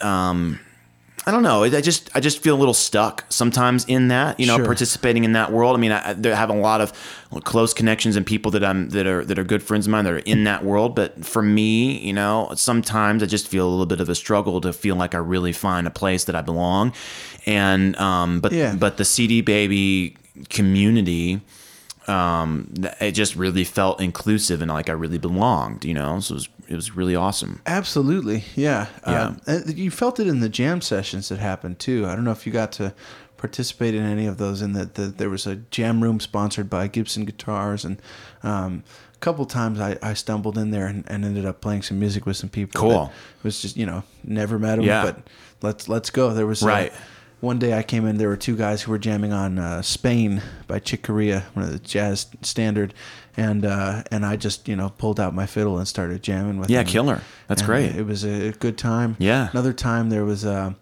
Um, 0.00 0.58
I 1.24 1.30
don't 1.30 1.44
know. 1.44 1.62
I 1.62 1.80
just 1.80 2.10
I 2.16 2.20
just 2.20 2.42
feel 2.42 2.56
a 2.56 2.58
little 2.58 2.74
stuck 2.74 3.24
sometimes 3.28 3.84
in 3.84 4.08
that, 4.08 4.40
you 4.40 4.46
know, 4.46 4.56
Sure. 4.56 4.64
participating 4.66 5.22
in 5.22 5.34
that 5.34 5.52
world. 5.52 5.76
I 5.76 5.78
mean, 5.78 5.92
I, 5.92 6.10
I 6.10 6.34
have 6.34 6.50
a 6.50 6.54
lot 6.54 6.80
of 6.80 6.92
close 7.44 7.72
connections 7.72 8.16
and 8.16 8.26
people 8.26 8.50
that 8.50 8.64
I'm 8.64 8.88
that 8.90 9.06
are 9.06 9.24
that 9.26 9.38
are 9.38 9.44
good 9.44 9.62
friends 9.62 9.86
of 9.86 9.92
mine 9.92 10.04
that 10.04 10.14
are 10.14 10.18
in 10.18 10.42
that 10.44 10.64
world. 10.64 10.96
But 10.96 11.24
for 11.24 11.40
me, 11.40 11.96
you 12.00 12.12
know, 12.12 12.50
sometimes 12.56 13.22
I 13.22 13.26
just 13.26 13.46
feel 13.46 13.68
a 13.68 13.70
little 13.70 13.86
bit 13.86 14.00
of 14.00 14.08
a 14.08 14.16
struggle 14.16 14.60
to 14.62 14.72
feel 14.72 14.96
like 14.96 15.14
I 15.14 15.18
really 15.18 15.52
find 15.52 15.86
a 15.86 15.90
place 15.90 16.24
that 16.24 16.34
I 16.34 16.40
belong. 16.40 16.92
And 17.46 17.96
um, 17.96 18.40
but 18.40 18.52
Yeah. 18.52 18.74
but 18.74 18.96
the 18.96 19.04
CD 19.04 19.40
baby 19.40 20.16
community, 20.48 21.40
um, 22.08 22.72
it 23.00 23.12
just 23.12 23.36
really 23.36 23.64
felt 23.64 24.00
inclusive 24.00 24.60
and 24.62 24.70
like 24.70 24.88
I 24.88 24.92
really 24.92 25.18
belonged. 25.18 25.84
You 25.84 25.94
know, 25.94 26.20
so 26.20 26.34
it 26.34 26.36
was 26.36 26.48
it 26.68 26.74
was 26.76 26.96
really 26.96 27.16
awesome. 27.16 27.60
Absolutely, 27.66 28.44
yeah. 28.54 28.86
Yeah. 29.06 29.34
Um, 29.46 29.62
you 29.66 29.90
felt 29.90 30.20
it 30.20 30.26
in 30.26 30.40
the 30.40 30.48
jam 30.48 30.80
sessions 30.80 31.28
that 31.28 31.38
happened 31.38 31.78
too. 31.78 32.06
I 32.06 32.14
don't 32.14 32.24
know 32.24 32.30
if 32.32 32.46
you 32.46 32.52
got 32.52 32.72
to 32.72 32.94
participate 33.36 33.94
in 33.94 34.04
any 34.04 34.26
of 34.26 34.38
those. 34.38 34.62
In 34.62 34.72
that 34.74 34.94
the, 34.94 35.06
there 35.06 35.30
was 35.30 35.46
a 35.46 35.56
jam 35.56 36.02
room 36.02 36.20
sponsored 36.20 36.70
by 36.70 36.86
Gibson 36.88 37.24
Guitars, 37.24 37.84
and 37.84 38.00
um, 38.42 38.84
a 39.14 39.18
couple 39.18 39.44
times 39.46 39.80
I, 39.80 39.98
I 40.02 40.14
stumbled 40.14 40.56
in 40.58 40.70
there 40.70 40.86
and, 40.86 41.04
and 41.08 41.24
ended 41.24 41.44
up 41.44 41.60
playing 41.60 41.82
some 41.82 41.98
music 41.98 42.24
with 42.26 42.36
some 42.36 42.48
people. 42.50 42.80
Cool. 42.80 43.12
It 43.38 43.44
was 43.44 43.60
just 43.60 43.76
you 43.76 43.86
know 43.86 44.02
never 44.24 44.58
met 44.58 44.76
them, 44.76 44.84
Yeah. 44.86 45.02
but 45.04 45.26
let's 45.60 45.88
let's 45.88 46.10
go. 46.10 46.32
There 46.32 46.46
was 46.46 46.62
uh, 46.62 46.66
Right. 46.68 46.92
One 47.42 47.58
day 47.58 47.76
I 47.76 47.82
came 47.82 48.06
in, 48.06 48.16
there 48.18 48.28
were 48.28 48.36
two 48.36 48.56
guys 48.56 48.82
who 48.82 48.90
were 48.92 48.98
jamming 48.98 49.32
on 49.32 49.58
uh, 49.58 49.82
Spain 49.82 50.40
by 50.66 50.78
Chick 50.78 51.02
Corea, 51.02 51.44
one 51.54 51.64
of 51.66 51.72
the 51.72 51.78
jazz 51.80 52.26
standard, 52.40 52.94
and 53.36 53.64
uh, 53.66 54.04
and 54.10 54.24
I 54.24 54.36
just 54.36 54.68
you 54.68 54.76
know 54.76 54.90
pulled 54.96 55.18
out 55.20 55.34
my 55.34 55.46
fiddle 55.46 55.76
and 55.78 55.86
started 55.86 56.22
jamming 56.22 56.58
with 56.58 56.70
Yeah, 56.70 56.82
them. 56.84 56.92
killer. 56.92 57.20
That's 57.48 57.60
And 57.62 57.66
great. 57.66 57.96
It 57.96 58.06
was 58.06 58.24
a 58.24 58.52
good 58.52 58.78
time. 58.78 59.16
Yeah. 59.18 59.50
Another 59.52 59.72
time 59.72 60.08
there 60.08 60.24
was 60.24 60.44
a, 60.44 60.74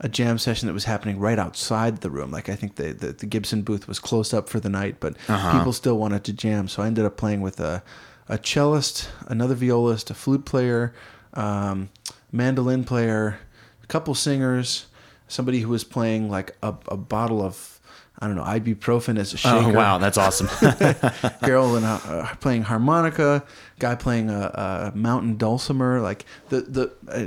a 0.00 0.08
jam 0.08 0.38
session 0.38 0.66
that 0.66 0.72
was 0.72 0.84
happening 0.84 1.18
right 1.20 1.38
outside 1.38 2.00
the 2.00 2.10
room. 2.10 2.30
Like 2.30 2.48
I 2.48 2.56
think 2.56 2.76
the 2.76 2.92
the, 2.92 3.12
the 3.12 3.26
Gibson 3.26 3.62
booth 3.62 3.86
was 3.86 3.98
closed 4.00 4.32
up 4.34 4.48
for 4.48 4.60
the 4.60 4.70
night, 4.70 4.96
but 5.00 5.14
Uh-huh. 5.28 5.52
people 5.52 5.72
still 5.72 5.98
wanted 5.98 6.24
to 6.24 6.32
jam. 6.32 6.68
So 6.68 6.82
I 6.82 6.86
ended 6.86 7.04
up 7.04 7.16
playing 7.16 7.42
with 7.42 7.60
a 7.60 7.82
a 8.30 8.38
cellist, 8.38 9.08
another 9.26 9.54
violist, 9.54 10.10
a 10.10 10.14
flute 10.14 10.44
player, 10.44 10.92
um, 11.34 11.88
mandolin 12.32 12.84
player, 12.84 13.38
a 13.82 13.86
couple 13.86 14.14
singers, 14.14 14.86
somebody 15.28 15.60
who 15.60 15.68
was 15.68 15.84
playing 15.84 16.30
like 16.30 16.56
a, 16.62 16.74
a 16.88 16.96
bottle 16.96 17.42
of. 17.42 17.74
I 18.20 18.26
don't 18.26 18.34
know, 18.34 18.42
ibuprofen 18.42 19.16
as 19.16 19.32
a 19.32 19.36
shaker. 19.36 19.68
Oh 19.68 19.72
wow, 19.72 19.98
that's 19.98 20.18
awesome. 20.18 20.48
Carol 21.40 21.76
and 21.76 21.86
uh, 21.86 22.00
uh, 22.04 22.34
playing 22.40 22.62
harmonica, 22.62 23.44
guy 23.78 23.94
playing 23.94 24.28
a, 24.28 24.90
a 24.92 24.96
mountain 24.96 25.36
dulcimer, 25.36 26.00
like 26.00 26.24
the 26.48 26.62
the 26.62 26.90
uh, 27.08 27.20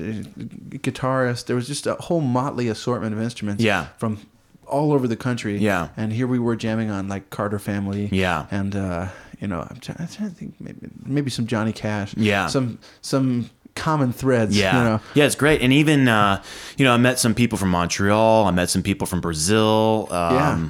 guitarist. 0.80 1.46
There 1.46 1.56
was 1.56 1.66
just 1.68 1.88
a 1.88 1.94
whole 1.96 2.20
motley 2.20 2.68
assortment 2.68 3.14
of 3.16 3.22
instruments. 3.22 3.64
Yeah. 3.64 3.86
from 4.00 4.20
all 4.68 4.92
over 4.92 5.08
the 5.08 5.16
country. 5.16 5.58
Yeah. 5.58 5.90
and 5.96 6.12
here 6.12 6.28
we 6.28 6.40
were 6.40 6.58
jamming 6.58 6.90
on 6.90 7.08
like 7.08 7.30
Carter 7.30 7.60
Family. 7.60 8.10
Yeah. 8.12 8.48
and 8.52 8.76
uh, 8.76 9.08
you 9.40 9.48
know, 9.48 9.66
I'm 9.70 9.78
trying, 9.80 9.98
I'm 10.00 10.08
trying 10.08 10.30
to 10.30 10.36
think 10.36 10.56
maybe 10.60 10.90
maybe 11.06 11.30
some 11.30 11.48
Johnny 11.48 11.72
Cash. 11.72 12.16
Yeah. 12.18 12.48
some 12.48 12.80
some 13.02 13.50
common 13.76 14.14
threads. 14.14 14.58
Yeah, 14.58 14.78
you 14.78 14.84
know. 14.84 15.00
yeah, 15.14 15.26
it's 15.26 15.36
great. 15.36 15.62
And 15.62 15.72
even 15.74 16.08
uh, 16.08 16.44
you 16.78 16.86
know, 16.86 16.94
I 16.94 16.98
met 16.98 17.20
some 17.20 17.34
people 17.34 17.58
from 17.58 17.70
Montreal. 17.70 18.46
I 18.46 18.52
met 18.52 18.70
some 18.70 18.84
people 18.84 19.08
from 19.08 19.22
Brazil. 19.22 20.08
Um, 20.12 20.34
Yeah. 20.36 20.70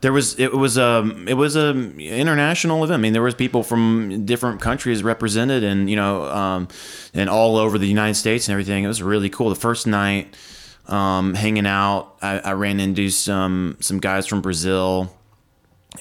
There 0.00 0.12
was 0.12 0.38
it 0.38 0.52
was 0.52 0.76
a 0.78 1.02
it 1.26 1.34
was 1.34 1.56
a 1.56 1.70
international 1.98 2.84
event. 2.84 3.00
I 3.00 3.02
mean, 3.02 3.12
there 3.14 3.22
was 3.22 3.34
people 3.34 3.64
from 3.64 4.24
different 4.26 4.60
countries 4.60 5.02
represented, 5.02 5.64
and 5.64 5.90
you 5.90 5.96
know, 5.96 6.22
um, 6.30 6.68
and 7.14 7.28
all 7.28 7.56
over 7.56 7.78
the 7.78 7.88
United 7.88 8.14
States 8.14 8.46
and 8.46 8.52
everything. 8.52 8.84
It 8.84 8.86
was 8.86 9.02
really 9.02 9.28
cool. 9.28 9.48
The 9.48 9.56
first 9.56 9.88
night, 9.88 10.36
um, 10.86 11.34
hanging 11.34 11.66
out, 11.66 12.14
I, 12.22 12.38
I 12.38 12.52
ran 12.52 12.78
into 12.78 13.10
some 13.10 13.76
some 13.80 13.98
guys 13.98 14.28
from 14.28 14.40
Brazil 14.40 15.12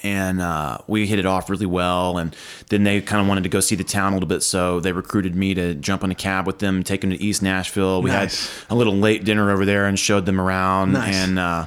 and 0.03 0.41
uh, 0.41 0.77
we 0.87 1.07
hit 1.07 1.19
it 1.19 1.25
off 1.25 1.49
really 1.49 1.65
well. 1.65 2.17
And 2.17 2.35
then 2.69 2.83
they 2.83 3.01
kind 3.01 3.21
of 3.21 3.27
wanted 3.27 3.43
to 3.43 3.49
go 3.49 3.59
see 3.59 3.75
the 3.75 3.83
town 3.83 4.13
a 4.13 4.15
little 4.15 4.29
bit, 4.29 4.43
so 4.43 4.79
they 4.79 4.91
recruited 4.91 5.35
me 5.35 5.53
to 5.53 5.73
jump 5.75 6.03
in 6.03 6.11
a 6.11 6.15
cab 6.15 6.45
with 6.47 6.59
them, 6.59 6.83
take 6.83 7.01
them 7.01 7.09
to 7.11 7.21
East 7.21 7.41
Nashville. 7.41 8.01
We 8.01 8.09
Nice. 8.11 8.49
had 8.61 8.71
a 8.71 8.75
little 8.75 8.95
late 8.95 9.23
dinner 9.23 9.51
over 9.51 9.65
there 9.65 9.85
and 9.85 9.97
showed 9.99 10.25
them 10.25 10.39
around. 10.39 10.93
Nice. 10.93 11.15
And 11.15 11.39
uh, 11.39 11.65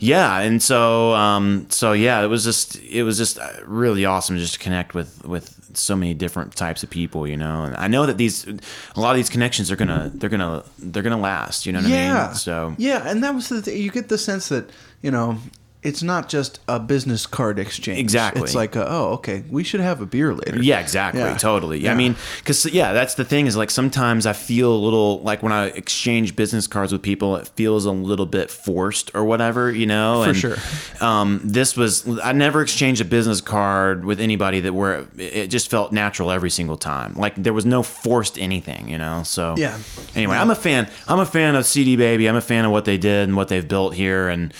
yeah, 0.00 0.38
and 0.38 0.62
so 0.62 1.12
um, 1.14 1.66
so 1.70 1.92
yeah, 1.92 2.22
it 2.22 2.28
was 2.28 2.44
just 2.44 2.80
it 2.82 3.02
was 3.02 3.18
just 3.18 3.38
uh, 3.38 3.48
really 3.66 4.04
awesome 4.04 4.38
just 4.38 4.54
to 4.54 4.58
connect 4.60 4.94
with 4.94 5.24
with 5.24 5.54
so 5.76 5.96
many 5.96 6.14
different 6.14 6.54
types 6.54 6.82
of 6.84 6.90
people, 6.90 7.26
you 7.26 7.36
know. 7.36 7.64
And 7.64 7.76
I 7.76 7.88
know 7.88 8.06
that 8.06 8.16
these 8.16 8.46
a 8.46 9.00
lot 9.00 9.10
of 9.10 9.16
these 9.16 9.28
connections 9.28 9.72
are 9.72 9.76
gonna 9.76 10.10
they're 10.14 10.30
gonna 10.30 10.62
they're 10.78 11.02
gonna 11.02 11.18
last. 11.18 11.66
You 11.66 11.72
know 11.72 11.80
what 11.80 11.88
I 11.90 11.94
yeah. 11.94 12.26
mean? 12.28 12.34
So 12.36 12.74
yeah, 12.78 13.08
and 13.08 13.24
that 13.24 13.34
was 13.34 13.48
the 13.48 13.60
thing. 13.60 13.76
You 13.82 13.90
get 13.90 14.08
the 14.08 14.18
sense 14.18 14.48
that 14.50 14.70
you 15.02 15.10
know 15.10 15.36
it's 15.80 16.02
not 16.02 16.28
just 16.28 16.58
a 16.66 16.80
business 16.80 17.24
card 17.24 17.58
exchange. 17.58 18.00
Exactly. 18.00 18.42
It's 18.42 18.54
like, 18.54 18.74
a, 18.74 18.84
oh, 18.90 19.12
okay, 19.12 19.44
we 19.48 19.62
should 19.62 19.78
have 19.78 20.00
a 20.00 20.06
beer 20.06 20.34
later. 20.34 20.60
Yeah, 20.60 20.80
exactly. 20.80 21.20
Yeah. 21.20 21.36
Totally. 21.36 21.78
Yeah. 21.78 21.92
I 21.92 21.94
mean, 21.94 22.16
because 22.38 22.66
yeah, 22.66 22.92
that's 22.92 23.14
the 23.14 23.24
thing 23.24 23.46
is 23.46 23.56
like 23.56 23.70
sometimes 23.70 24.26
I 24.26 24.32
feel 24.32 24.72
a 24.72 24.76
little 24.76 25.20
like 25.20 25.40
when 25.40 25.52
I 25.52 25.66
exchange 25.66 26.34
business 26.34 26.66
cards 26.66 26.92
with 26.92 27.02
people, 27.02 27.36
it 27.36 27.46
feels 27.48 27.84
a 27.84 27.92
little 27.92 28.26
bit 28.26 28.50
forced 28.50 29.12
or 29.14 29.24
whatever, 29.24 29.70
you 29.70 29.86
know. 29.86 30.24
For 30.24 30.30
and, 30.30 30.38
sure. 30.38 30.56
Um, 31.00 31.40
this 31.44 31.76
was 31.76 32.06
I 32.20 32.32
never 32.32 32.60
exchanged 32.60 33.00
a 33.00 33.04
business 33.04 33.40
card 33.40 34.04
with 34.04 34.18
anybody 34.18 34.58
that 34.60 34.72
were 34.72 35.06
it 35.16 35.46
just 35.46 35.70
felt 35.70 35.92
natural 35.92 36.32
every 36.32 36.50
single 36.50 36.76
time. 36.76 37.14
Like 37.14 37.36
there 37.36 37.52
was 37.52 37.64
no 37.64 37.84
forced 37.84 38.36
anything, 38.36 38.88
you 38.88 38.98
know. 38.98 39.22
So 39.22 39.54
Yeah. 39.56 39.78
Anyway, 40.16 40.36
I'm 40.36 40.50
a 40.50 40.56
fan. 40.56 40.90
I'm 41.06 41.20
a 41.20 41.26
fan 41.26 41.54
of 41.54 41.66
CD 41.66 41.94
Baby. 41.94 42.28
I'm 42.28 42.36
a 42.36 42.40
fan 42.40 42.64
of 42.64 42.72
what 42.72 42.84
they 42.84 42.98
did 42.98 43.28
and 43.28 43.36
what 43.36 43.46
they've 43.46 43.66
built 43.66 43.94
here, 43.94 44.28
and 44.28 44.52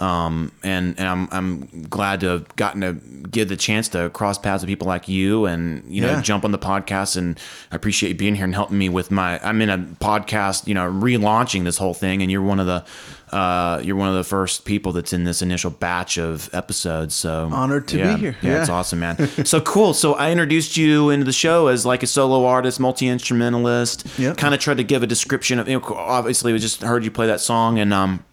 um, 0.00 0.50
and 0.62 0.98
and 0.98 1.06
I'm 1.08 1.28
I'm 1.30 1.82
glad 1.88 2.20
to 2.20 2.26
have 2.28 2.56
gotten 2.56 2.80
to 2.80 2.94
give 3.28 3.48
the 3.48 3.56
chance 3.56 3.88
to 3.90 4.10
cross 4.10 4.38
paths 4.38 4.62
with 4.62 4.68
people 4.68 4.86
like 4.88 5.08
you, 5.08 5.46
and 5.46 5.84
you 5.88 6.00
know, 6.00 6.12
Yeah. 6.12 6.20
jump 6.22 6.44
on 6.44 6.52
the 6.52 6.58
podcast. 6.58 7.16
And 7.16 7.38
I 7.70 7.76
appreciate 7.76 8.08
you 8.10 8.14
being 8.14 8.34
here 8.34 8.44
and 8.44 8.54
helping 8.54 8.78
me 8.78 8.88
with 8.88 9.10
my. 9.10 9.38
I'm 9.46 9.60
in 9.62 9.68
a 9.70 9.78
podcast, 9.78 10.66
you 10.66 10.74
know, 10.74 10.90
relaunching 10.90 11.64
this 11.64 11.76
whole 11.78 11.94
thing, 11.94 12.22
and 12.22 12.30
you're 12.30 12.42
one 12.42 12.58
of 12.60 12.66
the. 12.66 12.84
Uh, 13.30 13.80
you're 13.84 13.94
one 13.94 14.08
of 14.08 14.16
the 14.16 14.24
first 14.24 14.64
people 14.64 14.90
that's 14.90 15.12
in 15.12 15.22
this 15.22 15.40
initial 15.40 15.70
batch 15.70 16.18
of 16.18 16.50
episodes. 16.52 17.14
So 17.14 17.48
Honored 17.52 17.86
to 17.88 17.96
be 17.98 18.16
here. 18.20 18.36
Yeah, 18.42 18.60
it's 18.60 18.68
awesome, 18.68 18.98
man. 18.98 19.24
so 19.46 19.60
cool. 19.60 19.94
So 19.94 20.14
I 20.14 20.32
introduced 20.32 20.76
you 20.76 21.10
into 21.10 21.24
the 21.24 21.32
show 21.32 21.68
as 21.68 21.86
like 21.86 22.02
a 22.02 22.08
solo 22.08 22.44
artist, 22.44 22.80
multi 22.80 23.06
instrumentalist. 23.06 24.04
Yep. 24.18 24.36
Kind 24.36 24.52
of 24.52 24.58
tried 24.60 24.78
to 24.78 24.82
give 24.84 25.04
a 25.04 25.06
description 25.06 25.60
of. 25.60 25.68
You 25.68 25.78
know, 25.78 25.94
obviously, 25.94 26.52
we 26.52 26.58
just 26.58 26.82
heard 26.82 27.04
you 27.04 27.12
play 27.12 27.28
that 27.28 27.40
song, 27.40 27.78
and 27.78 27.94
um, 27.94 28.24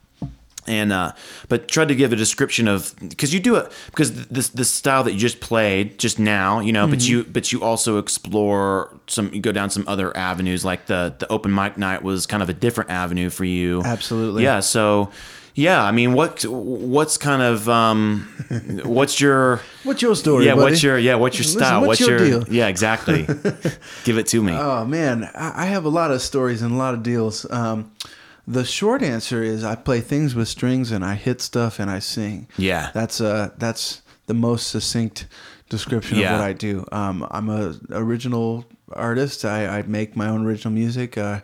and 0.67 0.91
uh, 0.93 1.11
but 1.49 1.67
tried 1.67 1.87
to 1.87 1.95
give 1.95 2.11
a 2.13 2.15
description 2.15 2.67
of 2.67 2.93
because 3.07 3.33
you 3.33 3.39
do 3.39 3.55
it 3.55 3.71
because 3.87 4.27
this 4.27 4.49
this 4.49 4.69
style 4.69 5.03
that 5.03 5.13
you 5.13 5.19
just 5.19 5.39
played 5.39 5.97
just 5.97 6.19
now, 6.19 6.59
you 6.59 6.71
know, 6.73 6.87
but 6.87 6.99
Mm-hmm. 6.99 7.11
you 7.11 7.23
but 7.25 7.51
you 7.51 7.63
also 7.63 7.97
explore 7.97 8.93
some, 9.07 9.33
you 9.33 9.39
go 9.41 9.51
down 9.51 9.69
some 9.69 9.83
other 9.87 10.15
avenues, 10.17 10.63
like 10.65 10.85
the 10.87 11.15
the 11.19 11.31
open 11.31 11.53
mic 11.53 11.77
night 11.77 12.03
was 12.03 12.25
kind 12.25 12.43
of 12.43 12.49
a 12.49 12.53
different 12.53 12.89
avenue 12.89 13.29
for 13.29 13.45
you. 13.45 13.81
Absolutely. 13.83 14.43
Yeah. 14.43 14.59
So. 14.61 15.11
Yeah, 15.59 15.81
I 15.83 15.91
mean, 15.91 16.13
what 16.13 16.45
what's 16.45 17.17
kind 17.17 17.41
of 17.41 17.67
um, 17.67 18.27
what's 18.85 19.19
your 19.19 19.59
What's 19.83 20.03
your 20.03 20.13
story? 20.15 20.45
yeah, 20.45 20.53
buddy? 20.53 20.69
what's 20.73 20.83
your 20.83 20.99
yeah, 20.99 21.15
what's 21.15 21.35
your 21.39 21.45
Listen, 21.45 21.59
style? 21.61 21.81
what's 21.87 21.99
your 21.99 22.19
deal? 22.19 22.43
yeah, 22.47 22.67
exactly. 22.67 23.23
Give 24.03 24.19
it 24.19 24.27
to 24.27 24.43
me. 24.43 24.53
Oh 24.53 24.85
man, 24.85 25.23
I 25.33 25.63
I 25.63 25.65
have 25.65 25.85
a 25.85 25.89
lot 25.89 26.11
of 26.11 26.21
stories 26.21 26.61
and 26.61 26.71
a 26.73 26.77
lot 26.77 26.93
of 26.93 27.01
deals. 27.01 27.43
Um, 27.49 27.91
the 28.47 28.63
short 28.63 29.01
answer 29.03 29.43
is 29.43 29.63
I 29.63 29.75
play 29.75 29.99
things 30.01 30.33
with 30.33 30.47
strings 30.47 30.91
and 30.91 31.03
I 31.03 31.15
hit 31.15 31.41
stuff 31.41 31.79
and 31.79 31.89
I 31.91 31.99
sing. 31.99 32.47
Yeah. 32.57 32.91
that's 32.93 33.19
uh 33.21 33.49
that's 33.57 34.01
the 34.27 34.33
most 34.33 34.67
succinct 34.67 35.27
description 35.69 36.17
Yeah. 36.17 36.33
of 36.35 36.39
what 36.39 36.47
I 36.49 36.53
do. 36.53 36.85
Um, 36.91 37.27
I'm 37.29 37.49
a 37.49 37.75
original 37.91 38.65
artist. 38.93 39.43
I, 39.45 39.79
I 39.79 39.81
make 39.83 40.15
my 40.15 40.29
own 40.29 40.45
original 40.45 40.73
music. 40.73 41.17
Uh, 41.17 41.41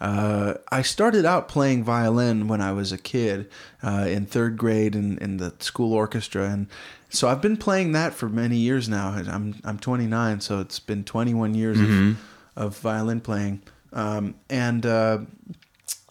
uh, 0.00 0.54
I 0.70 0.82
started 0.82 1.24
out 1.24 1.48
playing 1.48 1.84
violin 1.84 2.48
when 2.48 2.60
I 2.60 2.72
was 2.72 2.92
a 2.92 2.98
kid 2.98 3.48
uh, 3.82 4.06
in 4.08 4.26
third 4.26 4.56
grade 4.58 4.94
in, 4.94 5.16
in 5.18 5.38
the 5.38 5.54
school 5.60 5.92
orchestra, 5.94 6.44
and 6.50 6.66
so 7.08 7.28
I've 7.28 7.40
been 7.40 7.56
playing 7.56 7.92
that 7.92 8.12
for 8.12 8.28
many 8.28 8.56
years 8.58 8.88
now. 8.90 9.08
I'm 9.10 9.54
I'm 9.64 9.78
29, 9.78 10.40
so 10.40 10.60
it's 10.60 10.78
been 10.80 11.02
21 11.04 11.54
years 11.54 11.80
of, 11.80 12.16
of 12.56 12.78
violin 12.78 13.20
playing, 13.22 13.62
um, 13.94 14.34
and 14.50 14.84
uh, 14.84 15.18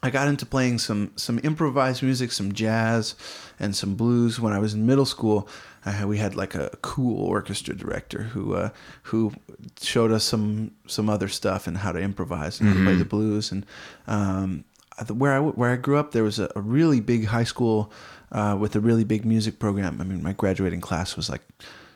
I 0.05 0.11
got 0.11 0.27
into 0.27 0.45
playing 0.45 0.77
some 0.79 1.11
some 1.15 1.39
improvised 1.43 2.03
music, 2.03 2.31
some 2.31 2.53
jazz, 2.53 3.15
and 3.59 3.75
some 3.75 3.95
blues 3.95 4.39
when 4.39 4.53
I 4.53 4.59
was 4.59 4.75
in 4.75 4.85
middle 4.85 5.05
school. 5.05 5.49
I 5.83 5.91
had, 5.91 6.07
we 6.07 6.17
had 6.17 6.35
like 6.35 6.53
a 6.53 6.69
cool 6.81 7.25
orchestra 7.25 7.75
director 7.75 8.23
who 8.23 8.53
uh, 8.53 8.69
who 9.03 9.33
showed 9.81 10.11
us 10.11 10.23
some 10.23 10.71
some 10.85 11.09
other 11.09 11.27
stuff 11.27 11.65
and 11.65 11.77
how 11.77 11.91
to 11.91 11.99
improvise 11.99 12.59
and 12.59 12.69
how 12.69 12.75
to 12.75 12.83
play 12.83 12.95
the 12.95 13.05
blues. 13.05 13.51
And 13.51 13.65
um, 14.05 14.63
where 15.09 15.33
I 15.33 15.39
where 15.39 15.71
I 15.71 15.75
grew 15.75 15.97
up, 15.97 16.11
there 16.11 16.23
was 16.23 16.37
a, 16.37 16.51
a 16.55 16.61
really 16.61 16.99
big 16.99 17.25
high 17.25 17.43
school 17.43 17.91
uh, 18.31 18.55
with 18.59 18.75
a 18.75 18.79
really 18.79 19.03
big 19.03 19.25
music 19.25 19.57
program. 19.57 19.99
I 20.01 20.03
mean, 20.03 20.21
my 20.21 20.33
graduating 20.33 20.81
class 20.81 21.15
was 21.15 21.29
like 21.29 21.41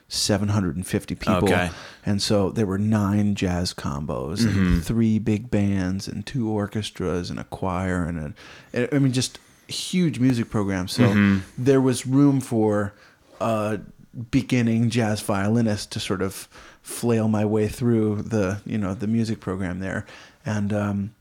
750 0.10 1.16
people. 1.16 1.36
Okay. 1.36 1.70
And 2.06 2.22
so 2.22 2.50
there 2.50 2.66
were 2.66 2.80
nine 2.80 3.36
jazz 3.36 3.74
combos 3.74 4.44
and 4.44 4.84
three 4.84 5.20
big 5.20 5.52
bands 5.52 6.08
and 6.08 6.26
two 6.26 6.50
orchestras 6.50 7.30
and 7.30 7.40
a 7.40 7.44
choir 7.46 8.04
and 8.04 8.34
a, 8.74 8.96
I 8.96 9.00
mean, 9.00 9.14
just 9.14 9.40
huge 9.68 10.20
music 10.20 10.50
program. 10.50 10.88
So 10.88 11.40
there 11.58 11.80
was 11.80 12.08
room 12.08 12.42
for 12.42 12.94
a 13.40 13.80
beginning 14.32 14.90
jazz 14.90 15.22
violinist 15.22 15.92
to 15.92 16.00
sort 16.00 16.24
of 16.24 16.50
flail 16.82 17.28
my 17.28 17.46
way 17.46 17.68
through 17.68 18.24
the, 18.24 18.62
you 18.66 18.80
know, 18.80 18.96
the 18.96 19.08
music 19.08 19.40
program 19.40 19.80
there. 19.80 20.08
And, 20.44 20.74
um, 20.74 21.16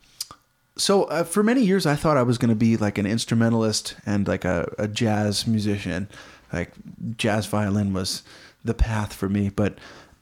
so 0.79 1.05
uh, 1.05 1.25
for 1.25 1.43
many 1.43 1.61
years 1.63 1.87
i 1.87 1.97
thought 1.97 2.17
i 2.17 2.23
was 2.23 2.39
going 2.39 2.49
to 2.49 2.55
be 2.55 2.77
like 2.77 2.99
an 2.99 3.05
instrumentalist 3.05 3.97
and 4.07 4.29
like 4.29 4.45
a, 4.45 4.73
a 4.79 4.87
jazz 4.87 5.45
musician 5.45 6.09
like 6.53 6.71
jazz 7.17 7.47
violin 7.47 7.93
was 7.93 8.23
the 8.69 8.75
path 8.75 9.13
for 9.13 9.29
me 9.29 9.49
but 9.49 9.73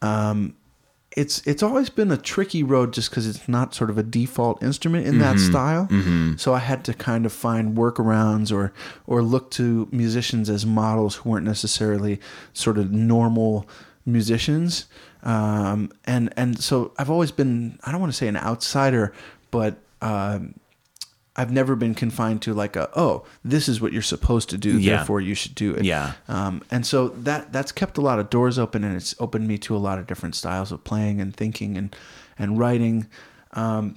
um, 0.02 0.54
it's 1.16 1.40
it's 1.46 1.62
always 1.62 1.88
been 1.88 2.10
a 2.12 2.16
tricky 2.18 2.62
road 2.62 2.92
just 2.92 3.08
because 3.10 3.26
it's 3.26 3.48
not 3.48 3.74
sort 3.74 3.88
of 3.88 3.96
a 3.96 4.02
default 4.02 4.62
instrument 4.62 5.06
in 5.06 5.18
that 5.18 5.38
style. 5.38 5.88
So 6.36 6.52
i 6.52 6.58
had 6.58 6.84
to 6.84 6.92
kind 6.94 7.24
of 7.24 7.32
find 7.32 7.74
workarounds 7.76 8.52
or 8.52 8.72
or 9.06 9.22
look 9.22 9.50
to 9.52 9.88
musicians 9.90 10.50
as 10.50 10.66
models 10.66 11.16
who 11.16 11.30
weren't 11.30 11.46
necessarily 11.46 12.20
sort 12.52 12.76
of 12.78 12.92
normal 12.92 13.66
musicians. 14.04 14.86
Um, 15.22 15.90
and 16.04 16.32
and 16.36 16.50
so 16.62 16.92
i've 16.98 17.10
always 17.10 17.32
been 17.32 17.78
i 17.84 17.90
don't 17.90 18.00
want 18.00 18.12
to 18.12 18.16
say 18.16 18.28
an 18.28 18.36
outsider 18.36 19.12
but 19.50 19.72
um, 20.02 20.54
I've 21.36 21.52
never 21.52 21.76
been 21.76 21.94
confined 21.94 22.40
to 22.42 22.54
like 22.54 22.76
a 22.76 22.88
oh 22.98 23.24
this 23.44 23.68
is 23.68 23.80
what 23.80 23.92
you're 23.92 24.02
supposed 24.02 24.48
to 24.50 24.58
do 24.58 24.78
Yeah. 24.78 24.96
therefore 24.96 25.20
you 25.20 25.34
should 25.34 25.54
do 25.54 25.74
it 25.74 25.84
Yeah. 25.84 26.12
um, 26.28 26.62
and 26.70 26.86
so 26.86 27.08
that 27.08 27.52
that's 27.52 27.72
kept 27.72 27.98
a 27.98 28.00
lot 28.00 28.18
of 28.18 28.30
doors 28.30 28.58
open 28.58 28.82
and 28.84 28.96
it's 28.96 29.14
opened 29.20 29.46
me 29.46 29.58
to 29.58 29.76
a 29.76 29.78
lot 29.78 29.98
of 29.98 30.06
different 30.06 30.34
styles 30.34 30.72
of 30.72 30.82
playing 30.84 31.20
and 31.20 31.36
thinking 31.36 31.76
and 31.76 31.94
and 32.38 32.58
writing 32.58 33.06
um, 33.52 33.96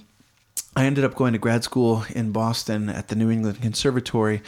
I 0.76 0.84
ended 0.86 1.04
up 1.04 1.14
going 1.16 1.32
to 1.32 1.38
grad 1.38 1.64
school 1.64 2.04
in 2.14 2.30
Boston 2.32 2.88
at 2.88 3.08
the 3.08 3.16
New 3.16 3.30
England 3.30 3.60
Conservatory 3.60 4.40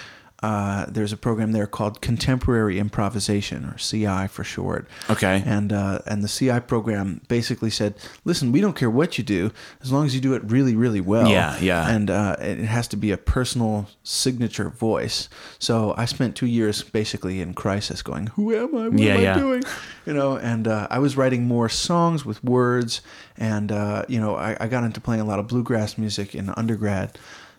uh, 0.42 0.86
there's 0.88 1.12
a 1.12 1.16
program 1.16 1.52
there 1.52 1.66
called 1.66 2.00
Contemporary 2.00 2.78
Improvisation, 2.78 3.64
or 3.64 3.76
CI 3.76 4.26
for 4.26 4.42
short. 4.42 4.88
Okay. 5.08 5.42
And 5.46 5.72
uh, 5.72 6.00
and 6.06 6.22
the 6.24 6.28
CI 6.28 6.60
program 6.60 7.20
basically 7.28 7.70
said, 7.70 7.94
listen, 8.24 8.50
we 8.50 8.60
don't 8.60 8.74
care 8.74 8.90
what 8.90 9.18
you 9.18 9.24
do, 9.24 9.52
as 9.80 9.92
long 9.92 10.04
as 10.06 10.14
you 10.14 10.20
do 10.20 10.34
it 10.34 10.42
really, 10.44 10.74
really 10.74 11.00
well. 11.00 11.28
Yeah, 11.28 11.58
yeah. 11.60 11.88
And 11.88 12.10
uh, 12.10 12.36
it 12.40 12.58
has 12.58 12.88
to 12.88 12.96
be 12.96 13.12
a 13.12 13.16
personal 13.16 13.88
signature 14.02 14.68
voice. 14.68 15.28
So 15.58 15.94
I 15.96 16.06
spent 16.06 16.34
two 16.34 16.46
years 16.46 16.82
basically 16.82 17.40
in 17.40 17.54
crisis, 17.54 18.02
going, 18.02 18.26
who 18.28 18.54
am 18.54 18.76
I? 18.76 18.88
What 18.88 18.98
Yeah, 18.98 19.14
am 19.14 19.36
I 19.36 19.40
doing? 19.40 19.62
You 20.06 20.14
know, 20.14 20.36
and 20.36 20.66
uh, 20.66 20.88
I 20.90 20.98
was 20.98 21.16
writing 21.16 21.44
more 21.44 21.68
songs 21.68 22.24
with 22.24 22.42
words, 22.42 23.00
and 23.36 23.70
uh, 23.70 24.04
you 24.08 24.20
know, 24.20 24.34
I, 24.34 24.56
I 24.58 24.66
got 24.66 24.82
into 24.82 25.00
playing 25.00 25.20
a 25.20 25.24
lot 25.24 25.38
of 25.38 25.46
bluegrass 25.46 25.96
music 25.96 26.34
in 26.34 26.50
undergrad 26.50 27.16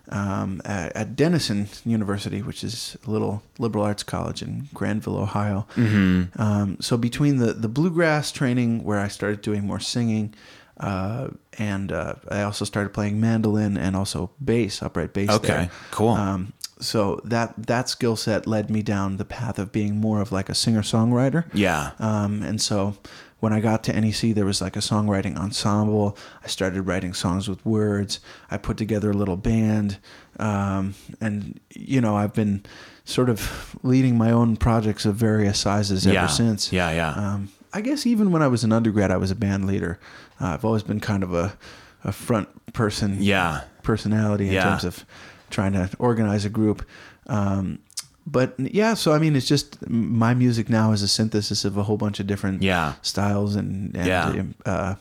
um, 0.09 0.61
at, 0.65 0.95
at 0.95 1.15
Denison 1.15 1.67
University, 1.85 2.41
which 2.41 2.63
is 2.63 2.97
a 3.07 3.09
little 3.09 3.43
liberal 3.57 3.85
arts 3.85 4.03
college 4.03 4.41
in 4.41 4.67
Granville, 4.73 5.17
Ohio. 5.17 5.65
Mm-hmm. 5.75 6.41
Um, 6.41 6.77
so 6.79 6.97
between 6.97 7.37
the 7.37 7.53
the 7.53 7.69
bluegrass 7.69 8.31
training, 8.31 8.83
where 8.83 8.99
I 8.99 9.07
started 9.07 9.41
doing 9.41 9.65
more 9.65 9.79
singing, 9.79 10.33
uh, 10.77 11.29
and 11.57 11.91
uh, 11.91 12.15
I 12.29 12.41
also 12.41 12.65
started 12.65 12.93
playing 12.93 13.21
mandolin 13.21 13.77
and 13.77 13.95
also 13.95 14.31
bass, 14.43 14.81
upright 14.81 15.13
bass. 15.13 15.29
Okay, 15.29 15.47
there. 15.47 15.71
cool. 15.91 16.09
Um, 16.09 16.53
so 16.79 17.21
that 17.23 17.53
that 17.67 17.87
skill 17.87 18.15
set 18.15 18.45
led 18.45 18.69
me 18.69 18.81
down 18.81 19.17
the 19.17 19.25
path 19.25 19.57
of 19.57 19.71
being 19.71 19.97
more 19.97 20.19
of 20.21 20.31
like 20.31 20.49
a 20.49 20.55
singer 20.55 20.81
songwriter. 20.81 21.45
Yeah. 21.53 21.91
Um, 21.99 22.43
and 22.43 22.61
so 22.61 22.97
when 23.43 23.51
I 23.51 23.59
got 23.59 23.83
to 23.83 23.91
NEC, 23.99 24.33
there 24.33 24.45
was 24.45 24.61
like 24.61 24.77
a 24.77 24.79
songwriting 24.79 25.35
ensemble. 25.37 26.17
I 26.45 26.47
started 26.47 26.83
writing 26.83 27.13
songs 27.13 27.49
with 27.49 27.63
words. 27.65 28.21
I 28.49 28.55
put 28.57 28.77
together 28.77 29.11
a 29.11 29.13
little 29.13 29.35
band. 29.35 29.97
Um, 30.39 30.95
and, 31.19 31.59
you 31.75 31.99
know, 31.99 32.15
I've 32.15 32.33
been 32.33 32.63
sort 33.03 33.29
of 33.29 33.75
leading 33.83 34.17
my 34.17 34.31
own 34.31 34.55
projects 34.55 35.05
of 35.05 35.15
various 35.17 35.59
sizes 35.59 36.05
Yeah. 36.05 36.23
ever 36.23 36.31
since. 36.31 36.71
Yeah, 36.71 36.89
yeah. 36.91 37.09
Um, 37.09 37.49
I 37.73 37.81
guess 37.81 38.05
even 38.05 38.31
when 38.31 38.41
I 38.41 38.47
was 38.47 38.63
an 38.63 38.71
undergrad, 38.71 39.11
I 39.11 39.17
was 39.17 39.29
a 39.29 39.35
band 39.35 39.67
leader. 39.67 39.99
Uh, 40.39 40.47
I've 40.53 40.63
always 40.63 40.83
been 40.83 41.01
kind 41.01 41.21
of 41.21 41.33
a, 41.33 41.57
a 42.05 42.13
front 42.13 42.47
person 42.71 43.17
Yeah. 43.19 43.63
personality 43.81 44.47
in 44.47 44.53
Yeah. 44.53 44.63
terms 44.63 44.85
of 44.85 45.05
trying 45.49 45.73
to 45.73 45.89
organize 45.99 46.45
a 46.45 46.49
group. 46.49 46.87
Um, 47.27 47.79
but 48.25 48.55
yeah, 48.57 48.93
so 48.93 49.13
I 49.13 49.19
mean, 49.19 49.35
it's 49.35 49.47
just 49.47 49.77
my 49.89 50.33
music 50.33 50.69
now 50.69 50.91
is 50.91 51.01
a 51.01 51.07
synthesis 51.07 51.65
of 51.65 51.77
a 51.77 51.83
whole 51.83 51.97
bunch 51.97 52.19
of 52.19 52.27
different 52.27 52.61
Yeah. 52.63 52.93
styles 53.01 53.55
and, 53.55 53.95
and 53.95 54.07
Yeah. 54.07 54.43
uh, 54.65 54.95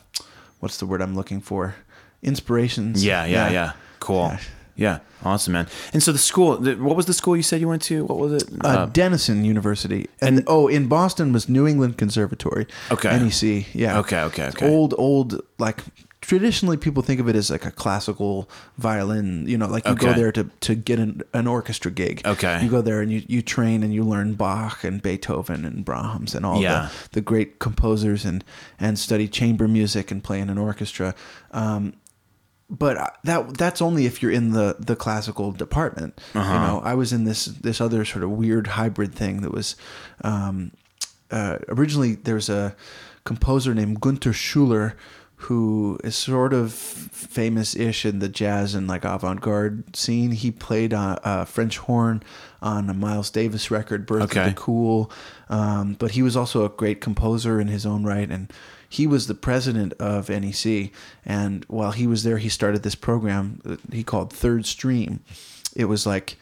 what's 0.59 0.77
the 0.77 0.85
word 0.85 1.01
I'm 1.01 1.15
looking 1.15 1.41
for? 1.41 1.75
Inspirations. 2.21 3.03
Yeah, 3.03 3.25
yeah, 3.25 3.49
yeah. 3.49 3.71
Cool. 3.99 4.27
Yeah. 4.27 4.39
Yeah. 4.75 4.99
Awesome, 5.23 5.53
man. 5.53 5.67
And 5.93 6.01
so 6.01 6.11
the 6.11 6.17
school, 6.17 6.57
the, 6.57 6.73
what 6.75 6.95
was 6.95 7.05
the 7.05 7.13
school 7.13 7.37
you 7.37 7.43
said 7.43 7.61
you 7.61 7.67
went 7.67 7.83
to? 7.83 8.05
What 8.05 8.17
was 8.17 8.41
it? 8.43 8.49
Uh, 8.61 8.87
Denison 8.87 9.45
University, 9.45 10.07
and, 10.19 10.43
oh, 10.47 10.67
in 10.67 10.87
Boston 10.87 11.31
was 11.31 11.47
New 11.47 11.67
England 11.67 11.97
Conservatory. 11.97 12.65
Okay. 12.91 13.09
NEC. 13.19 13.67
Yeah. 13.75 13.99
Okay, 13.99 14.19
okay, 14.21 14.47
okay. 14.47 14.67
old, 14.69 14.95
old 14.97 15.39
like. 15.59 15.83
Traditionally, 16.23 16.77
people 16.77 17.03
think 17.03 17.19
of 17.19 17.27
it 17.27 17.35
as 17.35 17.51
like 17.51 17.65
a 17.65 17.71
classical 17.71 18.49
violin. 18.77 19.45
You 19.45 19.57
know, 19.57 19.67
like 19.67 19.85
you 19.85 19.93
go 19.93 20.13
there 20.13 20.31
to, 20.31 20.45
to 20.61 20.73
get 20.73 20.97
an, 20.97 21.21
an 21.33 21.47
orchestra 21.47 21.91
gig. 21.91 22.21
Okay. 22.25 22.63
You 22.63 22.69
go 22.69 22.81
there 22.81 23.01
and 23.01 23.11
you, 23.11 23.23
you 23.27 23.41
train 23.41 23.83
and 23.83 23.93
you 23.93 24.03
learn 24.05 24.35
Bach 24.35 24.85
and 24.85 25.01
Beethoven 25.01 25.65
and 25.65 25.83
Brahms 25.83 26.33
and 26.33 26.45
all 26.45 26.61
Yeah. 26.61 26.89
the, 27.03 27.09
the 27.15 27.21
great 27.21 27.59
composers 27.59 28.23
and, 28.23 28.41
and 28.79 28.97
study 28.97 29.27
chamber 29.27 29.67
music 29.67 30.11
and 30.11 30.23
play 30.23 30.39
in 30.39 30.49
an 30.49 30.57
orchestra. 30.57 31.13
Um, 31.51 31.95
but 32.69 33.19
that 33.25 33.57
that's 33.57 33.81
only 33.81 34.05
if 34.05 34.21
you're 34.23 34.31
in 34.31 34.51
the 34.51 34.77
the 34.79 34.95
classical 34.95 35.51
department. 35.51 36.19
Uh-huh. 36.33 36.53
You 36.53 36.59
know, 36.59 36.81
I 36.85 36.93
was 36.95 37.11
in 37.11 37.25
this 37.25 37.45
this 37.45 37.81
other 37.81 38.05
sort 38.05 38.23
of 38.23 38.29
weird 38.31 38.67
hybrid 38.67 39.13
thing 39.13 39.41
that 39.41 39.51
was 39.51 39.75
um, 40.23 40.71
uh, 41.29 41.57
originally 41.67 42.15
there's 42.15 42.47
a 42.49 42.75
composer 43.25 43.73
named 43.75 43.99
Gunther 43.99 44.31
Schuller 44.31 44.93
who 45.43 45.97
is 46.03 46.15
sort 46.15 46.53
of 46.53 46.71
famous-ish 46.73 48.05
in 48.05 48.19
the 48.19 48.29
jazz 48.29 48.75
and 48.75 48.87
like 48.87 49.03
avant-garde 49.05 49.95
scene. 49.95 50.31
He 50.31 50.51
played 50.51 50.93
uh, 50.93 51.17
uh, 51.23 51.45
French 51.45 51.77
horn 51.79 52.23
on 52.61 52.89
a 52.89 52.93
Miles 52.93 53.29
Davis 53.29 53.69
record, 53.71 54.05
"Birth 54.05 54.23
Okay. 54.23 54.41
of 54.41 54.45
the 54.47 54.53
Cool," 54.53 55.11
um, 55.49 55.95
but 55.99 56.11
he 56.11 56.21
was 56.21 56.35
also 56.37 56.65
a 56.65 56.69
great 56.69 57.01
composer 57.01 57.59
in 57.59 57.67
his 57.67 57.85
own 57.85 58.03
right 58.03 58.29
and 58.29 58.51
he 58.89 59.07
was 59.07 59.25
the 59.25 59.33
president 59.33 59.91
of 59.93 60.29
NEC, 60.29 60.91
and 61.25 61.65
while 61.67 61.93
he 61.93 62.05
was 62.05 62.21
there, 62.23 62.37
he 62.37 62.47
started 62.47 62.83
this 62.83 62.93
program 62.93 63.59
that 63.65 63.79
he 63.91 64.03
called 64.03 64.31
Third 64.31 64.67
Stream. 64.67 65.19
It 65.75 65.85
was 65.85 66.05
like 66.05 66.35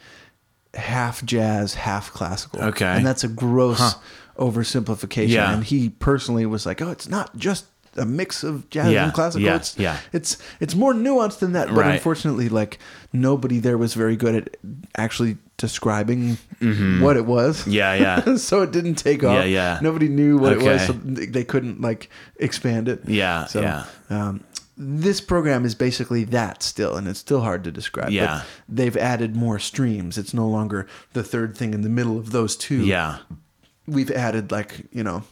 half 0.74 1.24
jazz, 1.24 1.72
half 1.74 2.12
classical. 2.12 2.60
Okay. 2.62 2.84
and 2.84 3.06
that's 3.06 3.24
a 3.24 3.28
gross 3.28 3.94
oversimplification. 4.38 5.28
Yeah. 5.28 5.52
And 5.54 5.64
he 5.64 5.88
personally 5.88 6.44
was 6.44 6.66
like, 6.66 6.82
"Oh, 6.82 6.90
it's 6.90 7.08
not 7.08 7.34
just." 7.38 7.64
A 7.96 8.06
mix 8.06 8.42
of 8.42 8.68
jazz 8.70 8.90
Yeah, 8.90 9.04
and 9.04 9.12
classical. 9.12 9.42
yeah, 9.44 9.56
it's, 9.56 9.78
yeah. 9.78 9.98
it's 10.12 10.38
it's 10.60 10.74
more 10.74 10.94
nuanced 10.94 11.40
than 11.40 11.52
that. 11.52 11.68
But 11.68 11.76
Right. 11.76 11.94
unfortunately, 11.94 12.48
like 12.48 12.78
nobody 13.12 13.58
there 13.58 13.76
was 13.76 13.92
very 13.94 14.16
good 14.16 14.34
at 14.34 14.56
actually 14.96 15.36
describing 15.58 16.38
what 17.00 17.16
it 17.16 17.26
was. 17.26 17.60
Mm-hmm. 17.62 17.70
Yeah, 17.70 17.94
yeah. 18.26 18.36
so 18.36 18.62
it 18.62 18.70
didn't 18.72 18.94
take 18.96 19.22
off. 19.24 19.34
Yeah, 19.34 19.44
yeah. 19.44 19.78
Nobody 19.82 20.08
knew 20.08 20.38
what 20.38 20.52
it 20.54 20.62
was, 20.62 20.86
so 20.86 20.92
they 20.94 21.44
couldn't 21.44 21.80
like 21.80 22.08
expand 22.36 22.88
it. 22.88 23.06
Yeah, 23.06 23.44
So, 23.46 23.60
yeah. 23.60 23.84
Um, 24.10 24.42
this 24.76 25.20
program 25.20 25.64
is 25.66 25.74
basically 25.74 26.24
that 26.24 26.62
still, 26.62 26.96
and 26.96 27.06
it's 27.06 27.18
still 27.20 27.42
hard 27.42 27.62
to 27.64 27.70
describe. 27.70 28.06
but 28.06 28.12
Yeah. 28.14 28.42
they've 28.68 28.96
added 28.96 29.36
more 29.36 29.58
streams. 29.58 30.16
It's 30.16 30.32
no 30.32 30.48
longer 30.48 30.86
the 31.12 31.22
third 31.22 31.56
thing 31.56 31.74
in 31.74 31.82
the 31.82 31.90
middle 31.90 32.18
of 32.18 32.32
those 32.32 32.56
two. 32.56 32.84
Yeah. 32.86 33.18
we've 33.86 34.10
added 34.12 34.50
like 34.52 34.86
you 34.92 35.02
know 35.02 35.24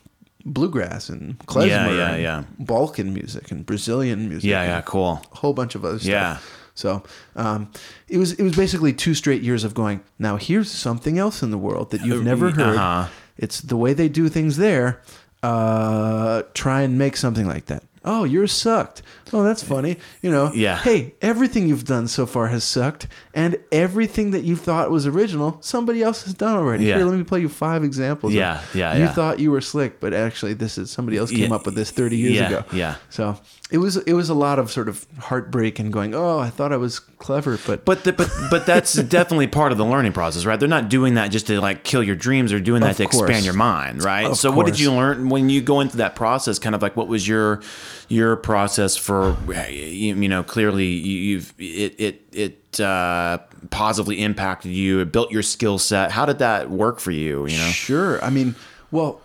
bluegrass 0.44 1.08
and 1.08 1.38
klezmer, 1.46 1.68
Yeah, 1.68 1.90
yeah, 1.92 2.16
yeah. 2.16 2.44
Balkan 2.58 3.12
music 3.14 3.50
and 3.50 3.64
Brazilian 3.64 4.28
music. 4.28 4.48
Yeah, 4.48 4.62
yeah, 4.64 4.80
cool. 4.82 5.22
a 5.32 5.36
whole 5.36 5.52
bunch 5.52 5.74
of 5.74 5.84
other 5.84 5.98
stuff. 5.98 6.10
Yeah. 6.10 6.38
So 6.74 7.02
um, 7.36 7.70
it 8.08 8.16
was 8.16 8.32
it 8.32 8.42
was 8.42 8.56
basically 8.56 8.92
two 8.92 9.14
straight 9.14 9.42
years 9.42 9.64
of 9.64 9.74
going. 9.74 10.00
Now 10.18 10.36
here's 10.36 10.70
something 10.70 11.18
else 11.18 11.42
in 11.42 11.50
the 11.50 11.58
world 11.58 11.90
that 11.90 12.00
you've 12.04 12.24
never 12.24 12.50
heard. 12.50 12.76
Uh-huh. 12.76 13.08
It's 13.36 13.60
the 13.60 13.76
way 13.76 13.92
they 13.92 14.08
do 14.08 14.28
things 14.28 14.56
there. 14.56 15.02
Uh, 15.42 16.42
try 16.54 16.82
and 16.82 16.98
make 16.98 17.16
something 17.16 17.46
like 17.46 17.66
that. 17.66 17.82
Oh, 18.04 18.24
yours 18.24 18.50
sucked. 18.52 19.02
Oh, 19.32 19.42
that's 19.42 19.62
funny. 19.62 19.98
You 20.22 20.30
know. 20.30 20.50
Yeah. 20.54 20.78
Hey, 20.78 21.14
everything 21.20 21.68
you've 21.68 21.84
done 21.84 22.08
so 22.08 22.24
far 22.24 22.46
has 22.48 22.64
sucked, 22.64 23.06
and 23.34 23.58
everything 23.70 24.30
that 24.30 24.42
you 24.42 24.56
thought 24.56 24.90
was 24.90 25.06
original, 25.06 25.58
somebody 25.60 26.02
else 26.02 26.24
has 26.24 26.32
done 26.32 26.56
already. 26.56 26.86
Yeah. 26.86 26.96
Here, 26.96 27.04
let 27.04 27.18
me 27.18 27.24
play 27.24 27.40
you 27.40 27.48
five 27.50 27.84
examples. 27.84 28.32
of- 28.32 28.36
Yeah, 28.38 28.60
yeah, 28.74 28.94
You 28.94 29.00
yeah. 29.04 29.12
thought 29.12 29.38
you 29.38 29.50
were 29.50 29.60
slick, 29.60 30.00
but 30.00 30.14
actually, 30.14 30.54
this 30.54 30.78
is 30.78 30.90
somebody 30.90 31.18
else 31.18 31.30
came 31.30 31.50
Yeah. 31.50 31.56
up 31.56 31.66
with 31.66 31.74
this 31.74 31.90
thirty 31.90 32.16
years 32.16 32.34
Yeah, 32.36 32.46
ago. 32.48 32.64
yeah. 32.72 32.94
So 33.10 33.38
it 33.70 33.78
was 33.78 33.96
it 33.98 34.12
was 34.14 34.28
a 34.28 34.34
lot 34.34 34.58
of 34.58 34.70
sort 34.70 34.88
of 34.88 35.06
heartbreak 35.18 35.78
and 35.78 35.92
going, 35.92 36.14
oh, 36.14 36.38
I 36.38 36.50
thought 36.50 36.72
I 36.72 36.76
was 36.76 36.98
clever, 36.98 37.58
but 37.66 37.84
But 37.84 38.04
the, 38.04 38.12
but 38.12 38.30
but 38.50 38.66
that's 38.66 38.94
definitely 39.08 39.46
part 39.46 39.72
of 39.72 39.78
the 39.78 39.84
learning 39.84 40.12
process, 40.12 40.44
right? 40.44 40.58
They're 40.58 40.68
not 40.68 40.88
doing 40.88 41.14
that 41.14 41.28
just 41.28 41.46
to 41.48 41.60
like 41.60 41.84
kill 41.84 42.02
your 42.02 42.16
dreams. 42.16 42.50
They're 42.50 42.60
doing 42.60 42.82
that 42.82 42.92
Of 42.92 42.96
to 42.98 43.06
course. 43.06 43.28
expand 43.30 43.44
your 43.44 43.54
mind, 43.54 44.02
right? 44.02 44.26
Of 44.26 44.38
so 44.38 44.50
what 44.50 44.66
did 44.66 44.80
you 44.80 44.92
learn 44.92 45.28
when 45.28 45.48
you 45.48 45.60
go 45.60 45.80
into 45.80 45.98
that 45.98 46.16
process? 46.16 46.58
Kind 46.58 46.74
of 46.74 46.82
like 46.82 46.96
what 46.96 47.08
was 47.08 47.26
your 47.28 47.62
your 48.08 48.36
process 48.36 48.96
for 48.96 49.36
you, 49.68 50.14
know 50.28 50.42
clearly 50.42 50.86
you, 50.86 51.18
you've 51.18 51.54
it 51.58 51.94
it 52.00 52.22
it 52.32 52.80
uh, 52.80 53.38
positively 53.70 54.20
impacted 54.22 54.72
you. 54.72 55.00
It 55.00 55.12
built 55.12 55.30
your 55.30 55.42
skill 55.42 55.78
set. 55.78 56.10
How 56.10 56.26
did 56.26 56.38
that 56.40 56.70
work 56.70 56.98
for 56.98 57.10
you? 57.12 57.46
You 57.46 57.58
know, 57.58 57.68
Sure. 57.70 58.22
I 58.24 58.30
mean, 58.30 58.54
well, 58.90 59.20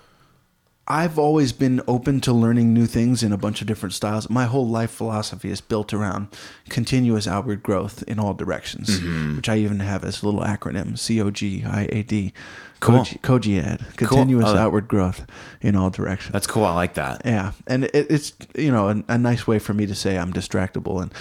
I've 0.88 1.18
always 1.18 1.52
been 1.52 1.82
open 1.88 2.22
to 2.22 2.32
learning 2.32 2.72
new 2.72 2.86
things 2.86 3.24
in 3.24 3.32
a 3.32 3.38
bunch 3.38 3.60
of 3.60 3.66
different 3.66 3.94
styles. 3.94 4.30
My 4.30 4.46
whole 4.46 4.68
life 4.68 4.92
philosophy 4.92 5.50
is 5.50 5.60
built 5.60 5.96
around 5.96 6.28
continuous 6.70 7.28
outward 7.28 7.62
growth 7.64 8.04
in 8.08 8.20
all 8.20 8.34
directions, 8.34 9.00
Mm-hmm. 9.00 9.36
which 9.38 9.50
I 9.50 9.58
even 9.58 9.80
have 9.82 10.04
as 10.04 10.22
a 10.24 10.26
little 10.26 10.42
acronym 10.42 10.98
C 10.98 11.22
O 11.22 11.30
G 11.32 11.64
I 11.66 11.88
A 11.92 12.04
D. 12.04 12.34
Cool. 12.82 13.06
COGIAD. 13.24 13.96
Continuous 13.96 14.46
Oh. 14.50 14.58
outward 14.58 14.88
growth 14.88 15.26
in 15.62 15.76
all 15.76 15.90
directions. 15.90 16.34
that's 16.34 16.46
cool. 16.46 16.66
I 16.66 16.76
like 16.76 16.96
that. 16.96 17.22
yeah, 17.26 17.54
and 17.66 17.86
it, 17.86 18.08
it's 18.12 18.34
you 18.56 18.70
know 18.72 18.90
a, 18.90 19.04
a 19.08 19.18
nice 19.18 19.48
way 19.48 19.60
for 19.60 19.74
me 19.74 19.86
to 19.88 19.96
say 19.96 20.18
I'm 20.20 20.32
distractible 20.34 21.02
and 21.02 21.12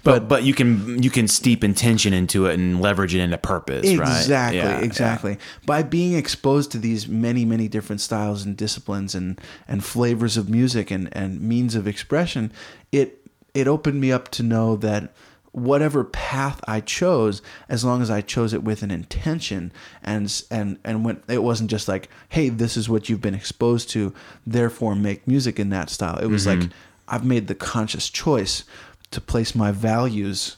But 0.02 0.28
but 0.28 0.44
you 0.44 0.54
can 0.54 1.02
you 1.02 1.10
can 1.10 1.28
steep 1.28 1.64
intention 1.64 2.12
into 2.14 2.46
it 2.46 2.54
and 2.54 2.80
leverage 2.80 3.14
it 3.14 3.20
into 3.20 3.38
purpose, 3.38 3.84
right? 3.96 4.08
Exactly, 4.18 4.58
Yeah, 4.58 4.78
exactly. 4.78 5.36
By 5.66 5.82
being 5.82 6.14
exposed 6.14 6.70
to 6.72 6.78
these 6.78 7.08
many, 7.08 7.44
many 7.44 7.68
different 7.68 8.00
styles 8.00 8.44
and 8.46 8.56
disciplines 8.56 9.14
and, 9.14 9.38
and 9.68 9.84
flavors 9.84 10.36
of 10.36 10.48
music 10.48 10.90
and, 10.90 11.08
and 11.12 11.40
means 11.40 11.74
of 11.74 11.86
expression, 11.86 12.52
it 12.92 13.25
it 13.56 13.66
opened 13.66 14.00
me 14.00 14.12
up 14.12 14.28
to 14.36 14.42
know 14.42 14.76
that 14.76 15.02
whatever 15.52 16.04
path 16.04 16.60
I 16.68 16.80
chose, 16.80 17.40
as 17.68 17.82
long 17.82 18.02
as 18.02 18.10
I 18.10 18.20
chose 18.20 18.52
it 18.52 18.62
with 18.62 18.82
an 18.82 18.90
intention 18.90 19.72
and 20.02 20.24
and 20.50 20.78
and 20.84 21.04
when 21.04 21.22
it 21.28 21.42
wasn't 21.42 21.70
just 21.70 21.88
like, 21.88 22.08
hey, 22.28 22.50
this 22.50 22.76
is 22.76 22.88
what 22.88 23.08
you've 23.08 23.22
been 23.22 23.34
exposed 23.34 23.88
to, 23.90 24.12
therefore 24.46 24.94
make 24.94 25.26
music 25.26 25.58
in 25.58 25.70
that 25.70 25.88
style. 25.90 26.18
It 26.18 26.26
was 26.26 26.46
Mm-hmm. 26.46 26.60
like 26.60 26.70
I've 27.08 27.24
made 27.24 27.46
the 27.46 27.54
conscious 27.54 28.10
choice 28.10 28.64
to 29.12 29.20
place 29.20 29.54
my 29.54 29.70
values 29.72 30.56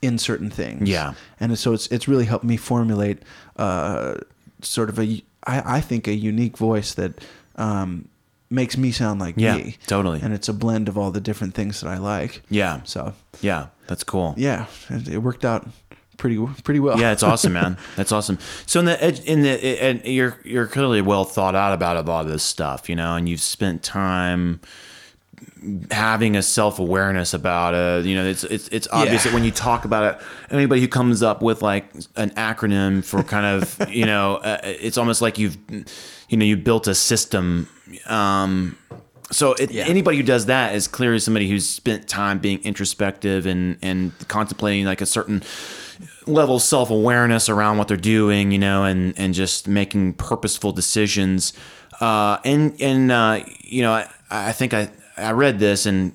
in 0.00 0.16
certain 0.18 0.48
things. 0.50 0.88
Yeah. 0.88 1.12
And 1.40 1.58
so 1.58 1.74
it's 1.74 1.86
it's 1.88 2.08
really 2.08 2.24
helped 2.24 2.44
me 2.44 2.56
formulate 2.56 3.18
uh, 3.56 4.14
sort 4.62 4.88
of 4.88 4.98
a 4.98 5.22
I, 5.46 5.76
I 5.78 5.80
think 5.82 6.06
a 6.08 6.14
unique 6.14 6.56
voice 6.56 6.94
that 6.94 7.12
um, 7.56 8.08
makes 8.50 8.76
me 8.76 8.90
sound 8.90 9.20
like 9.20 9.34
Yeah, 9.38 9.56
me. 9.56 9.76
totally. 9.86 10.20
And 10.20 10.34
it's 10.34 10.48
a 10.48 10.52
blend 10.52 10.88
of 10.88 10.98
all 10.98 11.10
the 11.10 11.20
different 11.20 11.54
things 11.54 11.80
that 11.80 11.88
I 11.88 11.98
like. 11.98 12.42
Yeah. 12.50 12.80
So 12.84 13.14
Yeah, 13.40 13.66
that's 13.86 14.02
cool. 14.04 14.34
yeah, 14.36 14.66
it, 14.88 15.08
it 15.08 15.18
worked 15.18 15.44
out 15.44 15.68
pretty 16.16 16.38
pretty 16.64 16.80
well. 16.80 17.00
Yeah, 17.00 17.12
it's 17.12 17.22
awesome, 17.22 17.54
man. 17.54 17.78
That's 17.96 18.12
awesome. 18.12 18.38
So 18.66 18.80
in 18.80 18.84
the 18.86 19.22
in 19.32 19.40
the 19.42 19.82
and 19.82 20.04
you're 20.04 20.38
you're 20.44 20.66
clearly 20.66 21.00
well 21.00 21.24
thought 21.24 21.54
out 21.54 21.72
about 21.72 21.96
a 21.96 22.02
lot 22.02 22.26
of 22.26 22.30
this 22.30 22.42
stuff, 22.42 22.90
you 22.90 22.96
know, 22.96 23.14
and 23.16 23.26
you've 23.26 23.40
spent 23.40 23.82
time 23.82 24.60
having 25.90 26.36
a 26.36 26.42
self 26.42 26.78
awareness 26.78 27.32
about 27.34 27.72
it. 27.74 28.04
You 28.06 28.14
know, 28.16 28.26
it's 28.26 28.44
it's 28.44 28.68
it's 28.68 28.88
obvious 28.92 29.24
Yeah. 29.24 29.30
that 29.30 29.34
when 29.34 29.44
you 29.44 29.50
talk 29.50 29.84
about 29.86 30.14
it, 30.14 30.20
anybody 30.50 30.80
who 30.82 30.88
comes 30.88 31.22
up 31.22 31.40
with 31.42 31.62
like 31.62 31.86
an 32.16 32.30
acronym 32.30 33.02
for 33.04 33.22
kind 33.22 33.46
of 33.46 33.88
you 33.90 34.04
know, 34.06 34.36
uh, 34.44 34.58
it's 34.62 34.98
almost 34.98 35.22
like 35.22 35.38
you've 35.38 35.56
you 36.30 36.36
know 36.38 36.44
you 36.46 36.56
built 36.56 36.86
a 36.88 36.94
system. 36.94 37.68
Um, 38.06 38.76
so 39.30 39.52
it, 39.54 39.70
Yeah. 39.70 39.84
anybody 39.86 40.16
who 40.16 40.22
does 40.22 40.46
that 40.46 40.74
is 40.74 40.88
clearly 40.88 41.18
somebody 41.18 41.48
who's 41.48 41.68
spent 41.68 42.08
time 42.08 42.38
being 42.38 42.58
introspective 42.64 43.46
and 43.46 43.76
and 43.82 44.12
contemplating 44.28 44.86
like 44.86 45.00
a 45.02 45.06
certain 45.06 45.42
level 46.26 46.56
of 46.56 46.62
self 46.62 46.90
awareness 46.90 47.48
around 47.48 47.78
what 47.78 47.88
they're 47.88 47.96
doing, 47.96 48.50
you 48.52 48.58
know, 48.58 48.84
and 48.84 49.12
and 49.18 49.34
just 49.34 49.68
making 49.68 50.14
purposeful 50.14 50.72
decisions. 50.72 51.52
Uh, 52.00 52.38
and 52.44 52.80
and 52.80 53.12
uh, 53.12 53.40
you 53.60 53.82
know, 53.82 53.92
I, 53.92 54.08
I 54.30 54.52
think 54.52 54.72
I 54.72 54.88
I 55.16 55.32
read 55.32 55.58
this 55.58 55.86
and 55.86 56.12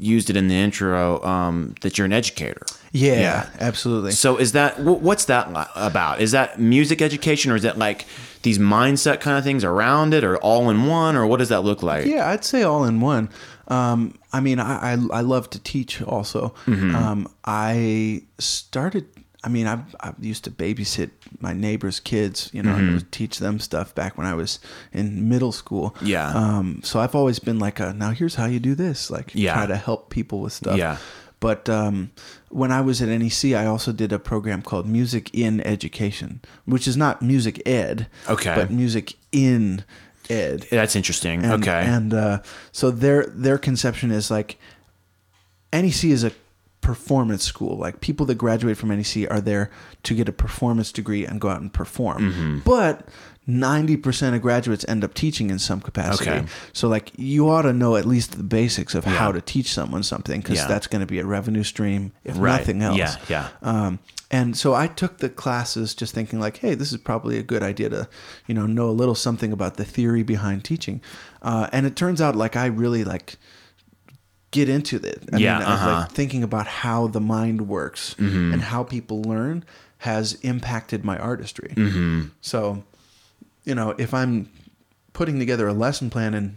used 0.00 0.30
it 0.30 0.36
in 0.36 0.48
the 0.48 0.54
intro 0.54 1.22
um, 1.24 1.74
that 1.82 1.96
you're 1.98 2.04
an 2.04 2.12
educator. 2.12 2.62
Yeah, 2.92 3.20
yeah, 3.20 3.46
absolutely. 3.60 4.12
So 4.12 4.36
is 4.38 4.52
that 4.52 4.78
what's 4.80 5.26
that 5.26 5.48
about? 5.76 6.20
Is 6.20 6.32
that 6.32 6.58
music 6.58 7.00
education, 7.02 7.52
or 7.52 7.56
is 7.56 7.62
that 7.62 7.78
like 7.78 8.04
these 8.42 8.58
mindset 8.58 9.20
kind 9.20 9.36
of 9.38 9.44
things 9.44 9.64
around 9.64 10.14
it, 10.14 10.24
or 10.24 10.36
all 10.38 10.70
in 10.70 10.86
one, 10.86 11.16
or 11.16 11.26
what 11.26 11.38
does 11.38 11.48
that 11.48 11.62
look 11.62 11.82
like? 11.82 12.06
Yeah, 12.06 12.28
I'd 12.30 12.44
say 12.44 12.62
all 12.62 12.84
in 12.84 13.00
one. 13.00 13.28
Um, 13.68 14.14
I 14.32 14.40
mean, 14.40 14.58
I, 14.60 14.92
I 14.94 14.98
I 15.12 15.20
love 15.20 15.50
to 15.50 15.58
teach 15.58 16.00
also. 16.02 16.54
Mm-hmm. 16.66 16.94
Um, 16.94 17.28
I 17.44 18.22
started. 18.38 19.06
I 19.44 19.48
mean, 19.48 19.66
I 19.68 19.78
I 20.00 20.12
used 20.20 20.44
to 20.44 20.50
babysit 20.50 21.10
my 21.40 21.52
neighbors' 21.52 22.00
kids, 22.00 22.50
you 22.52 22.62
know, 22.62 22.74
and 22.74 22.94
would 22.94 23.12
teach 23.12 23.38
them 23.38 23.60
stuff 23.60 23.94
back 23.94 24.18
when 24.18 24.26
I 24.26 24.34
was 24.34 24.58
in 24.92 25.28
middle 25.28 25.52
school. 25.52 25.90
Mm-hmm. 25.90 26.06
Yeah. 26.06 26.28
Um, 26.34 26.80
so 26.82 26.98
I've 27.00 27.14
always 27.14 27.38
been 27.38 27.58
like 27.58 27.78
a 27.78 27.92
now 27.92 28.10
here's 28.10 28.34
how 28.34 28.46
you 28.46 28.58
do 28.58 28.74
this, 28.74 29.10
like 29.10 29.30
Yeah. 29.34 29.54
try 29.54 29.66
to 29.66 29.76
help 29.76 30.10
people 30.10 30.40
with 30.40 30.52
stuff. 30.52 30.76
Yeah. 30.76 30.96
But 31.40 31.68
um, 31.68 32.10
when 32.48 32.72
I 32.72 32.80
was 32.80 33.00
at 33.00 33.08
NEC, 33.08 33.54
I 33.54 33.66
also 33.66 33.92
did 33.92 34.12
a 34.12 34.18
program 34.18 34.60
called 34.62 34.88
Music 34.88 35.30
in 35.32 35.60
Education, 35.60 36.40
which 36.64 36.88
is 36.88 36.96
not 36.96 37.22
music 37.22 37.62
ed, 37.66 38.08
Okay. 38.28 38.54
but 38.56 38.70
music 38.70 39.14
in 39.30 39.84
ed. 40.28 40.66
That's 40.70 40.96
interesting. 40.96 41.44
And, 41.44 41.62
okay. 41.62 41.84
And 41.86 42.12
uh, 42.12 42.42
so 42.72 42.90
their 42.90 43.26
their 43.26 43.56
conception 43.58 44.10
is 44.10 44.30
like 44.30 44.58
NEC 45.72 46.04
is 46.04 46.24
a 46.24 46.32
performance 46.80 47.44
school. 47.44 47.76
Like 47.76 48.00
people 48.00 48.24
that 48.26 48.36
graduate 48.36 48.76
from 48.76 48.88
NEC 48.90 49.30
are 49.30 49.40
there 49.40 49.70
to 50.04 50.14
get 50.14 50.28
a 50.28 50.32
performance 50.32 50.92
degree 50.92 51.24
and 51.26 51.40
go 51.40 51.48
out 51.48 51.60
and 51.60 51.72
perform. 51.72 52.32
Mm-hmm. 52.32 52.58
But 52.60 53.08
90% 53.48 54.34
of 54.34 54.42
graduates 54.42 54.84
end 54.88 55.02
up 55.02 55.14
teaching 55.14 55.50
in 55.50 55.58
some 55.58 55.80
capacity. 55.80 56.30
Okay. 56.30 56.46
So 56.74 56.86
like 56.88 57.12
you 57.16 57.48
ought 57.48 57.62
to 57.62 57.72
know 57.72 57.96
at 57.96 58.04
least 58.04 58.36
the 58.36 58.42
basics 58.42 58.94
of 58.94 59.04
how 59.04 59.32
to 59.32 59.40
teach 59.40 59.72
someone 59.72 60.02
something 60.02 60.42
cuz 60.42 60.56
Yeah. 60.58 60.66
that's 60.66 60.86
going 60.86 61.00
to 61.00 61.06
be 61.06 61.18
a 61.18 61.24
revenue 61.26 61.62
stream 61.62 62.12
if 62.24 62.36
Right. 62.38 62.58
nothing 62.60 62.82
else. 62.82 62.98
Yeah, 62.98 63.16
yeah. 63.28 63.48
Um, 63.62 63.98
and 64.30 64.54
so 64.54 64.74
I 64.74 64.86
took 64.86 65.18
the 65.18 65.30
classes 65.30 65.94
just 65.94 66.12
thinking 66.14 66.38
like, 66.38 66.58
hey, 66.58 66.74
this 66.74 66.92
is 66.92 66.98
probably 66.98 67.38
a 67.38 67.42
good 67.42 67.62
idea 67.62 67.88
to, 67.88 68.08
you 68.46 68.54
know, 68.54 68.66
know 68.66 68.90
a 68.90 68.92
little 68.92 69.14
something 69.14 69.52
about 69.52 69.78
the 69.78 69.84
theory 69.84 70.22
behind 70.22 70.62
teaching. 70.64 71.00
Uh, 71.40 71.68
and 71.72 71.86
it 71.86 71.96
turns 71.96 72.20
out 72.20 72.36
like 72.36 72.54
I 72.54 72.66
really 72.66 73.04
like 73.04 73.38
get 74.50 74.68
into 74.68 74.96
it. 74.96 75.22
I 75.32 75.36
Yeah, 75.38 75.58
mean, 75.58 75.68
uh-huh. 75.68 75.86
like 76.00 76.10
thinking 76.12 76.42
about 76.42 76.66
how 76.66 77.06
the 77.06 77.20
mind 77.20 77.68
works 77.68 78.14
Mm-hmm. 78.18 78.52
and 78.54 78.62
how 78.62 78.82
people 78.84 79.22
learn 79.22 79.64
has 79.98 80.34
impacted 80.42 81.04
my 81.04 81.18
artistry. 81.18 81.72
Mm-hmm. 81.76 82.28
So, 82.40 82.84
you 83.64 83.74
know, 83.74 83.94
if 83.98 84.14
I'm 84.14 84.48
putting 85.12 85.38
together 85.38 85.66
a 85.68 85.72
lesson 85.72 86.08
plan 86.10 86.34
and 86.34 86.56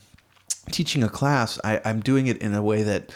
teaching 0.71 1.03
a 1.03 1.09
class, 1.09 1.59
I, 1.63 1.81
I'm 1.83 2.01
doing 2.01 2.27
it 2.27 2.37
in 2.37 2.53
a 2.53 2.61
way 2.61 2.83
that 2.83 3.11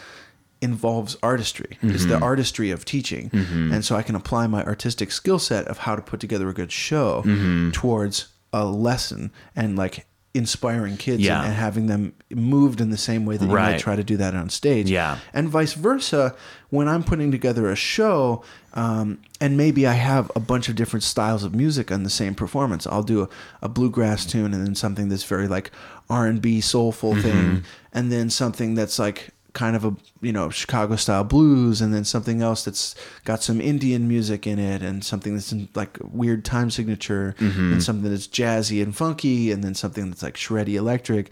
involves 0.60 1.16
artistry. 1.22 1.78
It's 1.82 2.02
Mm-hmm. 2.02 2.10
the 2.10 2.18
artistry 2.20 2.70
of 2.70 2.84
teaching. 2.84 3.30
And 3.32 3.84
so 3.84 3.94
I 3.94 4.02
can 4.02 4.14
apply 4.14 4.46
my 4.46 4.64
artistic 4.64 5.12
skill 5.12 5.38
set 5.38 5.68
of 5.68 5.78
how 5.78 5.94
to 5.96 6.02
put 6.02 6.18
together 6.20 6.48
a 6.48 6.54
good 6.54 6.72
show 6.72 7.22
Mm-hmm. 7.24 7.70
towards 7.70 8.28
a 8.52 8.64
lesson 8.64 9.30
and 9.54 9.76
like 9.76 10.06
inspiring 10.36 10.96
kids 10.96 11.22
Yeah. 11.22 11.38
and, 11.38 11.46
and 11.48 11.54
having 11.56 11.86
them 11.86 12.12
moved 12.30 12.80
in 12.80 12.90
the 12.90 12.96
same 12.96 13.24
way 13.26 13.36
that 13.36 13.46
you 13.46 13.52
Right. 13.54 13.72
might 13.72 13.80
try 13.80 13.96
to 13.96 14.04
do 14.04 14.16
that 14.18 14.34
on 14.34 14.48
stage. 14.50 14.90
Yeah. 14.90 15.18
And 15.32 15.48
vice 15.48 15.72
versa, 15.74 16.34
when 16.70 16.88
I'm 16.88 17.02
putting 17.04 17.30
together 17.30 17.70
a 17.70 17.76
show, 17.76 18.42
um, 18.74 19.18
and 19.40 19.56
maybe 19.56 19.86
I 19.86 19.94
have 19.94 20.30
a 20.36 20.40
bunch 20.40 20.68
of 20.68 20.74
different 20.76 21.02
styles 21.04 21.42
of 21.44 21.54
music 21.54 21.90
on 21.90 22.02
the 22.02 22.10
same 22.10 22.34
performance. 22.34 22.86
I'll 22.86 23.02
do 23.02 23.22
a, 23.22 23.28
a 23.62 23.68
bluegrass 23.68 24.26
tune 24.26 24.52
and 24.52 24.66
then 24.66 24.74
something 24.74 25.08
that's 25.08 25.24
very 25.24 25.48
like 25.48 25.70
R 26.10 26.26
and 26.26 26.40
B 26.42 26.60
soulful 26.60 27.12
Mm-hmm. 27.14 27.22
thing, 27.22 27.64
and 27.92 28.12
then 28.12 28.30
something 28.30 28.74
that's 28.74 28.98
like 28.98 29.30
kind 29.56 29.74
of 29.74 29.84
a 29.84 29.92
you 30.20 30.32
know 30.32 30.50
Chicago 30.50 30.96
style 30.96 31.24
blues, 31.24 31.80
and 31.80 31.92
then 31.94 32.04
something 32.04 32.42
else 32.42 32.64
that's 32.66 32.94
got 33.24 33.42
some 33.42 33.60
Indian 33.60 34.06
music 34.06 34.46
in 34.46 34.58
it, 34.58 34.82
and 34.82 35.02
something 35.02 35.32
that's 35.34 35.50
in 35.52 35.68
like 35.74 35.98
weird 36.02 36.44
time 36.44 36.70
signature, 36.70 37.34
Mm-hmm. 37.38 37.72
and 37.72 37.82
something 37.82 38.10
that's 38.10 38.28
jazzy 38.28 38.82
and 38.82 38.94
funky, 38.94 39.50
and 39.52 39.64
then 39.64 39.74
something 39.74 40.10
that's 40.10 40.22
like 40.22 40.36
shreddy 40.36 40.74
electric. 40.74 41.30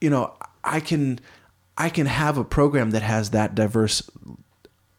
You 0.00 0.10
know, 0.10 0.34
I 0.64 0.80
can 0.80 1.20
I 1.78 1.88
can 1.90 2.06
have 2.06 2.36
a 2.38 2.44
program 2.44 2.90
that 2.90 3.02
has 3.02 3.30
that 3.30 3.54
diverse 3.54 4.02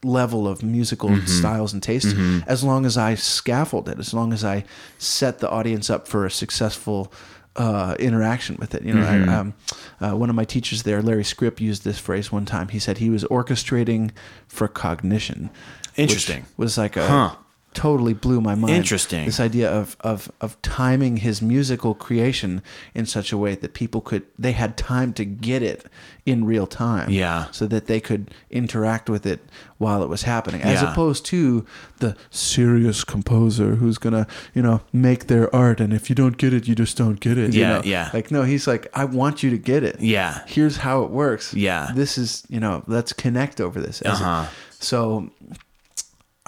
level 0.02 0.46
of 0.46 0.62
musical 0.62 1.08
Mm-hmm. 1.10 1.26
styles 1.26 1.72
and 1.72 1.82
tastes 1.82 2.12
as 2.46 2.62
long 2.62 2.86
as 2.86 2.96
I 2.96 3.14
scaffold 3.16 3.88
it, 3.88 3.98
as 3.98 4.12
long 4.14 4.32
as 4.32 4.44
I 4.44 4.64
set 4.98 5.38
the 5.40 5.50
audience 5.50 5.90
up 5.90 6.06
for 6.08 6.24
a 6.26 6.30
successful 6.30 7.12
uh, 7.56 7.96
interaction 7.98 8.56
with 8.58 8.74
it. 8.74 8.82
You 8.82 8.94
know, 8.94 9.02
Mm-hmm. 9.06 9.30
I, 9.30 9.34
um, 9.34 9.54
uh, 10.00 10.16
one 10.16 10.30
of 10.30 10.36
my 10.36 10.44
teachers 10.44 10.82
there, 10.82 11.00
Larry 11.02 11.22
Scripp, 11.22 11.60
used 11.60 11.84
this 11.84 11.98
phrase 11.98 12.30
one 12.30 12.44
time. 12.44 12.68
He 12.68 12.78
said 12.78 12.98
he 12.98 13.10
was 13.10 13.24
orchestrating 13.24 14.10
for 14.46 14.68
cognition. 14.68 15.50
Interesting. 15.96 16.44
Was 16.56 16.76
like 16.76 16.96
a 16.96 17.06
Huh. 17.06 17.36
Totally 17.76 18.14
blew 18.14 18.40
my 18.40 18.54
mind. 18.56 18.74
Interesting. 18.74 19.26
This 19.26 19.38
idea 19.38 19.70
of, 19.70 19.96
of 20.00 20.32
of 20.40 20.60
timing 20.62 21.18
his 21.18 21.40
musical 21.42 21.94
creation 21.94 22.62
in 22.94 23.06
such 23.06 23.32
a 23.32 23.36
way 23.38 23.54
that 23.54 23.74
people 23.74 24.00
could 24.00 24.22
they 24.38 24.52
had 24.52 24.76
time 24.76 25.12
to 25.12 25.24
get 25.24 25.62
it 25.62 25.84
in 26.24 26.44
real 26.44 26.66
time. 26.66 27.08
Yeah. 27.10 27.46
So 27.52 27.66
that 27.68 27.86
they 27.86 28.00
could 28.00 28.32
interact 28.50 29.08
with 29.08 29.26
it 29.26 29.40
while 29.78 30.02
it 30.02 30.08
was 30.08 30.22
happening. 30.22 30.62
As 30.62 30.80
Yeah. 30.82 30.90
opposed 30.92 31.24
to 31.26 31.64
the 31.98 32.16
serious 32.30 33.04
composer 33.04 33.76
who's 33.76 33.98
gonna, 33.98 34.26
you 34.54 34.62
know, 34.62 34.80
make 34.92 35.26
their 35.26 35.54
art 35.54 35.80
and 35.80 35.92
if 35.92 36.08
you 36.08 36.14
don't 36.16 36.36
get 36.38 36.52
it, 36.54 36.66
you 36.66 36.74
just 36.74 36.96
don't 36.96 37.20
get 37.20 37.36
it. 37.38 37.52
you 37.54 37.60
Yeah, 37.60 37.68
know? 37.74 37.82
yeah. 37.84 38.10
Like 38.14 38.30
no, 38.30 38.42
he's 38.42 38.66
like, 38.66 38.88
I 38.94 39.04
want 39.04 39.42
you 39.42 39.50
to 39.50 39.58
get 39.58 39.84
it. 39.84 40.00
Yeah. 40.00 40.40
Here's 40.46 40.78
how 40.78 41.02
it 41.04 41.10
works. 41.10 41.54
Yeah. 41.54 41.90
This 41.94 42.16
is, 42.18 42.42
you 42.48 42.58
know, 42.60 42.82
let's 42.86 43.12
connect 43.12 43.60
over 43.60 43.80
this. 43.80 44.02
Uh-huh. 44.04 44.46
so 44.80 45.30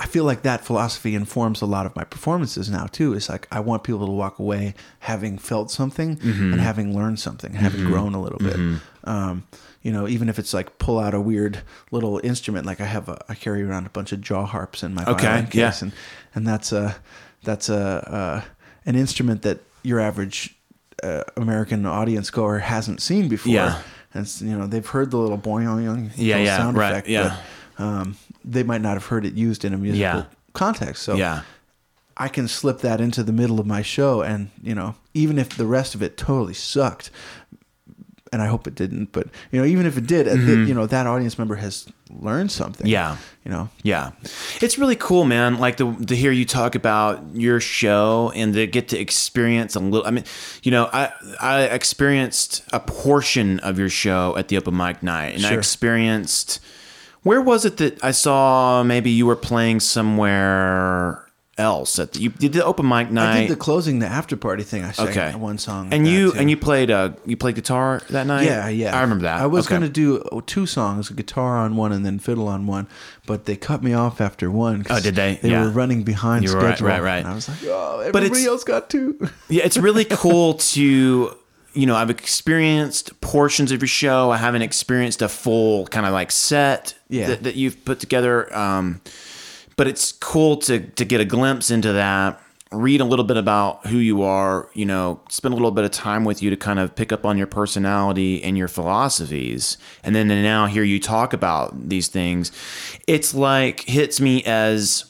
I 0.00 0.06
feel 0.06 0.22
like 0.24 0.42
that 0.42 0.64
philosophy 0.64 1.14
informs 1.16 1.60
a 1.60 1.66
lot 1.66 1.84
of 1.84 1.96
my 1.96 2.04
performances 2.04 2.70
now 2.70 2.86
too. 2.86 3.14
It's 3.14 3.28
like 3.28 3.48
I 3.50 3.58
want 3.60 3.82
people 3.82 4.06
to 4.06 4.12
walk 4.12 4.38
away 4.38 4.74
having 5.00 5.38
felt 5.38 5.70
something 5.70 6.16
Mm-hmm. 6.16 6.52
and 6.52 6.60
having 6.60 6.94
learned 6.96 7.18
something, 7.18 7.52
having 7.54 7.84
grown 7.84 8.14
a 8.14 8.20
little 8.22 8.38
bit. 8.38 8.80
Um, 9.04 9.44
you 9.82 9.90
know, 9.92 10.06
even 10.06 10.28
if 10.28 10.38
it's 10.38 10.54
like 10.54 10.78
pull 10.78 10.98
out 10.98 11.14
a 11.14 11.20
weird 11.20 11.62
little 11.90 12.20
instrument, 12.22 12.64
like 12.66 12.80
I 12.80 12.84
have 12.84 13.08
a, 13.08 13.18
I 13.28 13.34
carry 13.34 13.62
around 13.62 13.86
a 13.86 13.90
bunch 13.90 14.12
of 14.12 14.20
jaw 14.20 14.44
harps 14.46 14.82
in 14.82 14.94
my 14.94 15.04
Okay, 15.04 15.26
violin 15.26 15.46
case, 15.46 15.54
yeah. 15.54 15.72
and 15.82 15.92
and 16.34 16.46
that's 16.46 16.72
a 16.72 16.96
that's 17.42 17.68
a 17.68 17.78
uh, 17.78 18.42
an 18.86 18.94
instrument 18.96 19.42
that 19.42 19.58
your 19.82 19.98
average 20.00 20.54
uh, 21.02 21.22
American 21.36 21.86
audience 21.86 22.30
goer 22.30 22.58
hasn't 22.58 23.00
seen 23.02 23.28
before. 23.28 23.52
Yeah. 23.54 23.82
And 24.14 24.26
you 24.40 24.56
know 24.58 24.66
they've 24.66 24.86
heard 24.86 25.10
the 25.10 25.16
little 25.18 25.38
boing 25.38 25.66
boing 25.66 26.10
Yeah, 26.16 26.36
little 26.36 26.44
yeah, 26.44 26.56
sound 26.56 26.76
right, 26.76 26.90
effect, 26.92 27.08
yeah. 27.08 27.22
but 27.28 27.38
um, 27.78 28.16
they 28.44 28.62
might 28.62 28.80
not 28.80 28.94
have 28.94 29.06
heard 29.06 29.24
it 29.24 29.34
used 29.34 29.64
in 29.64 29.72
a 29.74 29.78
musical 29.78 30.00
Yeah. 30.20 30.24
context. 30.52 31.02
So 31.02 31.16
Yeah. 31.16 31.42
I 32.16 32.28
can 32.28 32.48
slip 32.48 32.80
that 32.80 33.00
into 33.00 33.22
the 33.22 33.32
middle 33.32 33.60
of 33.60 33.66
my 33.66 33.82
show, 33.82 34.22
and 34.22 34.50
you 34.62 34.74
know, 34.74 34.96
even 35.14 35.38
if 35.38 35.50
the 35.56 35.66
rest 35.66 35.94
of 35.94 36.02
it 36.02 36.16
totally 36.16 36.54
sucked, 36.54 37.10
and 38.32 38.42
I 38.42 38.46
hope 38.46 38.66
it 38.66 38.74
didn't, 38.74 39.12
but 39.12 39.28
you 39.52 39.58
know, 39.60 39.64
even 39.64 39.86
if 39.86 39.96
it 39.96 40.06
did, 40.06 40.26
uh, 40.28 40.34
th- 40.34 40.68
you 40.68 40.74
know, 40.74 40.84
that 40.86 41.06
audience 41.06 41.38
member 41.38 41.54
has 41.54 41.86
learned 42.10 42.50
something. 42.50 42.84
Mm-hmm. 42.86 42.92
Yeah. 42.92 43.16
you 43.44 43.50
know, 43.52 43.68
Yeah, 43.84 44.10
it's 44.60 44.76
really 44.78 44.96
cool, 44.96 45.24
man. 45.24 45.58
Like 45.58 45.76
to 45.76 45.94
to 46.06 46.14
hear 46.16 46.32
you 46.32 46.44
talk 46.44 46.74
about 46.74 47.22
your 47.34 47.60
show 47.60 48.32
and 48.34 48.52
to 48.54 48.66
get 48.66 48.88
to 48.88 48.98
experience 48.98 49.76
a 49.76 49.80
little. 49.80 50.06
I 50.06 50.10
mean, 50.10 50.24
you 50.64 50.70
know, 50.72 50.90
I 50.92 51.12
I 51.40 51.62
experienced 51.62 52.64
a 52.72 52.80
portion 52.80 53.60
of 53.60 53.78
your 53.78 53.88
show 53.90 54.36
at 54.36 54.48
the 54.48 54.56
open 54.58 54.76
mic 54.76 55.02
night, 55.04 55.36
and 55.36 55.46
I 55.46 55.52
experienced. 55.54 56.60
Where 57.22 57.40
was 57.42 57.64
it 57.64 57.76
that 57.78 58.02
I 58.02 58.12
saw? 58.12 58.82
Maybe 58.82 59.10
you 59.10 59.26
were 59.26 59.36
playing 59.36 59.80
somewhere 59.80 61.24
else 61.56 61.98
at 61.98 62.12
the, 62.12 62.20
you 62.20 62.28
did 62.30 62.52
the 62.52 62.64
open 62.64 62.88
mic 62.88 63.10
night. 63.10 63.36
I 63.36 63.40
did 63.40 63.50
the 63.50 63.56
closing, 63.56 63.98
the 63.98 64.06
after 64.06 64.36
party 64.36 64.62
thing. 64.62 64.84
I 64.84 64.92
sang 64.92 65.08
okay, 65.08 65.34
one 65.34 65.58
song, 65.58 65.92
and 65.92 66.06
you 66.06 66.30
too. 66.32 66.38
and 66.38 66.48
you 66.48 66.56
played 66.56 66.88
uh 66.88 67.10
you 67.26 67.36
played 67.36 67.56
guitar 67.56 68.00
that 68.10 68.28
night. 68.28 68.44
Yeah, 68.44 68.68
yeah. 68.68 68.96
I 68.96 69.00
remember 69.00 69.24
that. 69.24 69.40
I 69.42 69.46
was 69.46 69.66
Okay. 69.66 69.74
going 69.76 69.82
to 69.82 69.88
do 69.88 70.42
two 70.46 70.66
songs, 70.66 71.10
a 71.10 71.14
guitar 71.14 71.58
on 71.58 71.74
one 71.74 71.90
and 71.90 72.06
then 72.06 72.20
fiddle 72.20 72.46
on 72.46 72.66
one, 72.68 72.86
but 73.26 73.46
they 73.46 73.56
cut 73.56 73.82
me 73.82 73.92
off 73.92 74.20
after 74.20 74.52
one. 74.52 74.84
'cause 74.84 74.98
Oh, 74.98 75.02
did 75.02 75.16
they? 75.16 75.40
They 75.42 75.50
Yeah. 75.50 75.64
were 75.64 75.70
running 75.70 76.04
behind 76.04 76.44
You 76.44 76.50
were 76.54 76.58
right, 76.60 76.76
schedule. 76.78 76.86
right, 76.88 77.02
right. 77.02 77.18
And 77.18 77.26
I 77.26 77.34
was 77.34 77.48
like, 77.48 77.58
oh, 77.66 78.00
everybody 78.06 78.46
else 78.46 78.62
got 78.62 78.88
two. 78.88 79.18
Yeah, 79.48 79.64
it's 79.64 79.76
really 79.76 80.04
cool 80.04 80.54
to 80.74 81.34
you 81.78 81.86
know, 81.86 81.94
I've 81.94 82.10
experienced 82.10 83.20
portions 83.20 83.70
of 83.70 83.80
your 83.80 83.86
show. 83.88 84.32
I 84.32 84.36
haven't 84.36 84.62
experienced 84.62 85.22
a 85.22 85.28
full 85.28 85.86
kind 85.86 86.06
of 86.06 86.12
like 86.12 86.32
set 86.32 86.94
Yeah. 87.08 87.28
that, 87.28 87.42
that 87.44 87.54
you've 87.54 87.84
put 87.84 88.00
together. 88.00 88.36
Um, 88.56 89.00
but 89.76 89.86
it's 89.86 90.10
cool 90.10 90.56
to 90.66 90.80
to 90.80 91.04
get 91.04 91.20
a 91.20 91.24
glimpse 91.24 91.70
into 91.70 91.92
that, 91.92 92.40
read 92.72 93.00
a 93.00 93.04
little 93.04 93.24
bit 93.24 93.36
about 93.36 93.86
who 93.86 93.98
you 93.98 94.22
are, 94.22 94.68
you 94.74 94.86
know, 94.86 95.20
spend 95.28 95.52
a 95.52 95.56
little 95.56 95.70
bit 95.70 95.84
of 95.84 95.92
time 95.92 96.24
with 96.24 96.42
you 96.42 96.50
to 96.50 96.56
kind 96.56 96.80
of 96.80 96.96
pick 96.96 97.12
up 97.12 97.24
on 97.24 97.38
your 97.38 97.46
personality 97.46 98.42
and 98.42 98.58
your 98.58 98.66
philosophies. 98.68 99.78
And 100.02 100.16
then 100.16 100.28
to 100.30 100.42
now 100.42 100.66
hear 100.66 100.82
you 100.82 100.98
talk 100.98 101.32
about 101.32 101.88
these 101.88 102.08
things, 102.08 102.50
it's 103.06 103.34
like 103.34 103.80
hits 103.82 104.20
me 104.20 104.42
as 104.44 105.04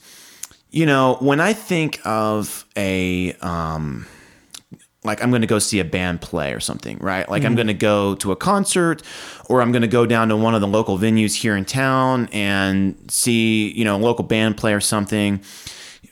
you 0.70 0.84
know, 0.84 1.16
when 1.20 1.40
I 1.40 1.54
think 1.54 1.98
of 2.04 2.66
a 2.76 3.32
um 3.40 4.06
like 5.04 5.22
I'm 5.22 5.30
going 5.30 5.42
to 5.42 5.46
go 5.48 5.58
see 5.58 5.78
a 5.80 5.84
band 5.84 6.20
play 6.20 6.52
or 6.52 6.60
something, 6.60 6.98
right? 6.98 7.28
Like 7.28 7.44
I'm 7.44 7.54
going 7.54 7.68
to 7.68 7.74
go 7.74 8.16
to 8.16 8.32
a 8.32 8.36
concert 8.36 9.02
or 9.48 9.62
I'm 9.62 9.70
going 9.72 9.82
to 9.82 9.88
go 9.88 10.06
down 10.06 10.28
to 10.28 10.36
one 10.36 10.54
of 10.54 10.60
the 10.60 10.66
local 10.66 10.98
venues 10.98 11.34
here 11.36 11.56
in 11.56 11.64
town 11.64 12.28
and 12.32 12.96
see, 13.08 13.70
you 13.72 13.84
know, 13.84 13.96
a 13.96 13.98
local 13.98 14.24
band 14.24 14.56
play 14.56 14.74
or 14.74 14.80
something. 14.80 15.40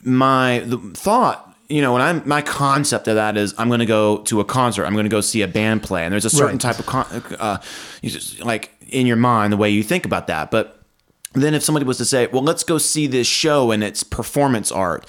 My 0.03 0.61
the 0.65 0.79
thought, 0.79 1.55
you 1.69 1.83
know, 1.83 1.93
when 1.95 2.03
I'm 2.03 2.23
my 2.29 2.43
concept 2.43 3.09
of 3.09 3.17
that 3.17 3.37
is 3.37 3.55
I'm 3.59 3.67
going 3.69 3.81
to 3.81 3.87
go 3.87 4.19
to 4.19 4.39
a 4.41 4.45
concert, 4.45 4.85
I'm 4.87 4.93
going 4.93 5.05
to 5.05 5.11
go 5.11 5.21
see 5.21 5.43
a 5.43 5.49
band 5.49 5.83
play 5.83 6.05
and 6.05 6.13
there's 6.13 6.25
a 6.25 6.31
certain 6.31 6.53
Right. 6.55 6.61
type 6.61 6.79
of 6.79 6.87
con- 6.87 7.25
uh 7.41 7.59
you 8.03 8.11
just, 8.11 8.41
like 8.45 8.71
in 8.89 9.07
your 9.09 9.17
mind 9.17 9.53
the 9.53 9.57
way 9.57 9.69
you 9.69 9.83
think 9.83 10.07
about 10.07 10.29
that. 10.29 10.53
But 10.53 10.81
then 11.33 11.55
if 11.55 11.63
somebody 11.65 11.85
was 11.85 11.99
to 11.99 12.05
say, 12.05 12.29
"Well, 12.29 12.43
let's 12.43 12.63
go 12.63 12.79
see 12.79 13.07
this 13.09 13.27
show 13.27 13.73
and 13.73 13.83
it's 13.83 14.03
performance 14.05 14.71
art." 14.71 15.07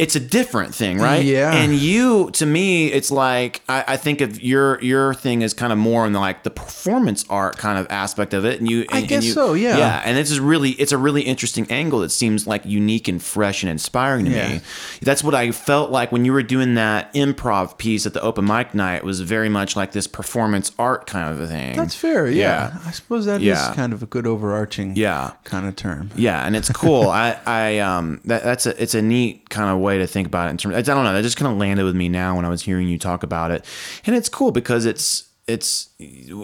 It's 0.00 0.16
a 0.16 0.20
different 0.20 0.74
thing, 0.74 0.96
right? 0.98 1.22
Yeah. 1.22 1.52
And 1.52 1.74
you, 1.74 2.30
to 2.32 2.46
me, 2.46 2.86
it's 2.90 3.10
like 3.10 3.60
I, 3.68 3.84
I 3.88 3.96
think 3.98 4.22
of 4.22 4.40
your 4.42 4.80
your 4.82 5.12
thing 5.12 5.42
is 5.42 5.52
kind 5.52 5.72
of 5.72 5.78
more 5.78 6.06
in 6.06 6.14
the, 6.14 6.20
like 6.20 6.42
the 6.42 6.50
performance 6.50 7.24
art 7.28 7.58
kind 7.58 7.78
of 7.78 7.86
aspect 7.90 8.32
of 8.32 8.44
it, 8.46 8.60
and 8.60 8.70
you. 8.70 8.80
And, 8.90 9.00
and 9.00 9.08
guess 9.08 9.24
you- 9.26 9.32
so, 9.32 9.52
yeah. 9.52 9.76
Yeah, 9.76 10.02
and 10.04 10.16
this 10.16 10.30
is 10.30 10.40
really 10.40 10.70
it's 10.70 10.92
a 10.92 10.98
really 10.98 11.22
interesting 11.22 11.66
angle 11.70 12.00
that 12.00 12.10
seems 12.10 12.46
like 12.46 12.64
unique 12.64 13.08
and 13.08 13.22
fresh 13.22 13.62
and 13.62 13.70
inspiring 13.70 14.24
to 14.24 14.30
Yeah. 14.30 14.48
me. 14.54 14.60
That's 15.02 15.22
what 15.22 15.34
I 15.34 15.50
felt 15.52 15.90
like 15.90 16.10
when 16.12 16.24
you 16.24 16.32
were 16.32 16.42
doing 16.42 16.76
that 16.76 17.12
improv 17.12 17.76
piece 17.76 18.06
at 18.06 18.14
the 18.14 18.22
open 18.22 18.46
mic 18.46 18.74
night. 18.74 18.96
It 18.96 19.04
was 19.04 19.20
very 19.20 19.48
much 19.50 19.76
like 19.76 19.92
this 19.92 20.06
performance 20.06 20.72
art 20.78 21.06
kind 21.06 21.30
of 21.32 21.40
a 21.40 21.46
thing. 21.46 21.76
That's 21.76 21.94
fair. 21.94 22.26
Yeah, 22.28 22.78
I 22.86 22.90
suppose 22.92 23.26
that 23.26 23.40
is 23.42 23.46
Yeah. 23.48 23.74
kind 23.74 23.92
of 23.92 24.02
a 24.02 24.06
good 24.06 24.26
overarching 24.26 24.96
Yeah. 24.96 25.32
kind 25.44 25.66
of 25.66 25.76
term. 25.76 26.10
Yeah, 26.16 26.46
and 26.46 26.56
it's 26.56 26.70
cool. 26.70 27.08
I, 27.26 27.36
I, 27.46 27.78
um, 27.80 28.20
that, 28.24 28.44
that's 28.44 28.64
a, 28.66 28.80
it's 28.82 28.94
a 28.94 29.02
neat 29.02 29.50
kind 29.50 29.68
of 29.70 29.78
way 29.78 29.89
to 29.98 30.06
think 30.06 30.26
about 30.26 30.48
it. 30.48 30.50
In 30.50 30.56
terms, 30.58 30.74
I 30.76 30.82
don't 30.82 31.04
know, 31.04 31.12
that 31.12 31.22
just 31.22 31.36
kind 31.36 31.50
of 31.50 31.58
landed 31.58 31.84
with 31.84 31.94
me 31.96 32.08
now 32.08 32.36
when 32.36 32.44
I 32.44 32.48
was 32.48 32.62
hearing 32.62 32.88
you 32.88 32.98
talk 32.98 33.22
about 33.22 33.50
it, 33.50 33.64
and 34.06 34.14
it's 34.16 34.28
cool 34.28 34.50
because 34.52 34.84
it's, 34.86 35.24
it's, 35.46 35.88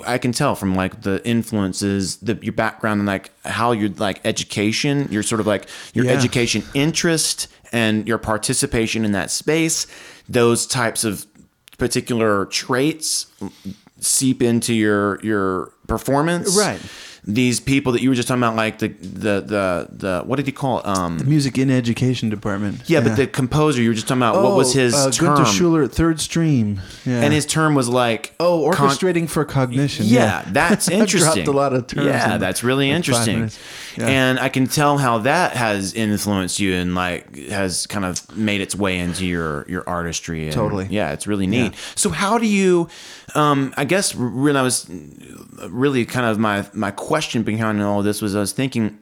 I 0.07 0.19
can 0.19 0.33
tell 0.33 0.55
from 0.57 0.75
like 0.75 1.03
the 1.03 1.25
influences, 1.27 2.17
the 2.17 2.37
your 2.43 2.53
background 2.55 2.99
and 3.01 3.07
like 3.07 3.31
how 3.45 3.71
your 3.73 3.91
like 3.91 4.21
education, 4.25 5.07
your 5.11 5.23
sort 5.23 5.41
of 5.41 5.47
like 5.47 5.69
your 5.95 6.07
Yeah. 6.07 6.13
education 6.13 6.65
interest 6.75 7.47
and 7.73 8.09
your 8.09 8.19
participation 8.19 9.05
in 9.05 9.13
that 9.13 9.31
space, 9.31 9.87
those 10.29 10.67
types 10.67 11.05
of 11.05 11.25
particular 11.79 12.47
traits 12.47 13.27
seep 14.01 14.43
into 14.43 14.75
your 14.75 15.21
your 15.23 15.73
performance, 15.87 16.57
Right. 16.57 16.81
These 17.29 17.59
people 17.59 17.93
that 17.93 18.03
you 18.03 18.09
were 18.09 18.15
just 18.15 18.29
talking 18.29 18.41
about, 18.43 18.55
like 18.55 18.79
the 18.79 18.89
the 18.89 19.41
the 19.41 19.89
the 19.91 20.23
what 20.25 20.37
did 20.37 20.47
he 20.47 20.53
call 20.53 20.79
it? 20.79 20.87
Um, 20.87 21.21
Music 21.27 21.59
in 21.59 21.71
education 21.73 22.31
department. 22.31 22.89
yeah, 22.89 23.01
but 23.01 23.17
the 23.17 23.27
composer 23.27 23.83
you 23.83 23.89
were 23.91 23.95
just 23.95 24.07
talking 24.07 24.23
about. 24.23 24.41
what 24.43 24.55
was 24.57 24.77
Oh, 24.77 24.79
his 24.79 24.95
uh, 24.95 25.11
term? 25.11 25.35
Gunther 25.35 25.51
Schuller 25.51 25.85
at 25.85 25.91
Third 25.93 26.21
Stream. 26.21 26.81
Yeah. 27.05 27.23
And 27.23 27.33
his 27.33 27.45
term 27.45 27.75
was 27.75 27.89
like 27.89 28.33
oh, 28.39 28.71
con- 28.73 28.91
orchestrating 28.91 29.29
for 29.29 29.45
cognition. 29.45 30.07
yeah, 30.07 30.45
that's 30.53 30.89
I 30.91 30.93
interesting. 30.93 31.45
dropped 31.45 31.49
a 31.49 31.53
lot 31.59 31.73
of 31.73 31.89
terms. 31.89 32.07
Yeah, 32.07 32.39
that's 32.39 32.63
really 32.63 32.91
like 32.91 32.97
interesting. 32.97 33.51
Yeah. 33.99 34.07
And 34.09 34.39
I 34.39 34.49
can 34.49 34.67
tell 34.69 34.99
how 34.99 35.19
that 35.19 35.57
has 35.57 35.95
influenced 35.95 36.61
you 36.61 36.75
and 36.75 36.95
like 36.95 37.35
has 37.49 37.87
kind 37.89 38.05
of 38.05 38.37
made 38.37 38.61
its 38.61 38.75
way 38.77 38.99
into 39.01 39.27
your 39.27 39.65
your 39.69 39.89
artistry. 39.89 40.45
And, 40.45 40.53
Totally. 40.53 40.87
Yeah, 40.91 41.13
it's 41.13 41.27
really 41.27 41.49
neat. 41.49 41.73
So 41.97 42.11
how 42.11 42.39
do 42.39 42.47
you? 42.47 42.89
Um, 43.35 43.75
I 43.77 43.85
guess 43.85 44.15
when 44.15 44.57
I 44.57 44.63
was 44.63 44.89
really 45.69 46.05
kind 46.05 46.27
of 46.27 46.39
my 46.39 46.65
my 46.73 46.93
question 46.93 47.16
behind 47.45 47.83
all 47.83 48.03
this 48.03 48.23
was 48.23 48.35
I 48.35 48.41
was 48.41 48.53
thinking 48.53 48.99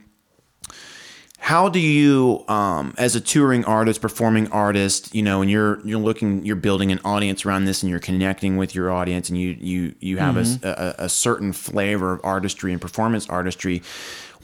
how 1.45 1.69
do 1.69 1.79
you 1.79 2.43
um, 2.49 2.95
as 2.97 3.15
a 3.15 3.21
touring 3.21 3.67
artist 3.67 4.01
performing 4.01 4.51
artist 4.51 5.15
you 5.15 5.23
know 5.23 5.43
and 5.43 5.51
you're 5.51 5.87
you're 5.87 5.99
looking 5.99 6.43
you're 6.43 6.57
building 6.57 6.91
an 6.91 6.99
audience 7.05 7.45
around 7.45 7.67
this 7.67 7.83
and 7.83 7.91
you're 7.91 7.99
connecting 7.99 8.57
with 8.57 8.75
your 8.75 8.91
audience 8.91 9.29
and 9.29 9.39
you 9.39 9.55
you 9.61 9.95
you 10.01 10.17
have 10.17 10.39
a 10.39 11.09
certain 11.09 11.53
flavor 11.53 12.15
of 12.15 12.21
artistry 12.25 12.73
and 12.73 12.81
performance 12.81 13.29
artistry 13.29 13.83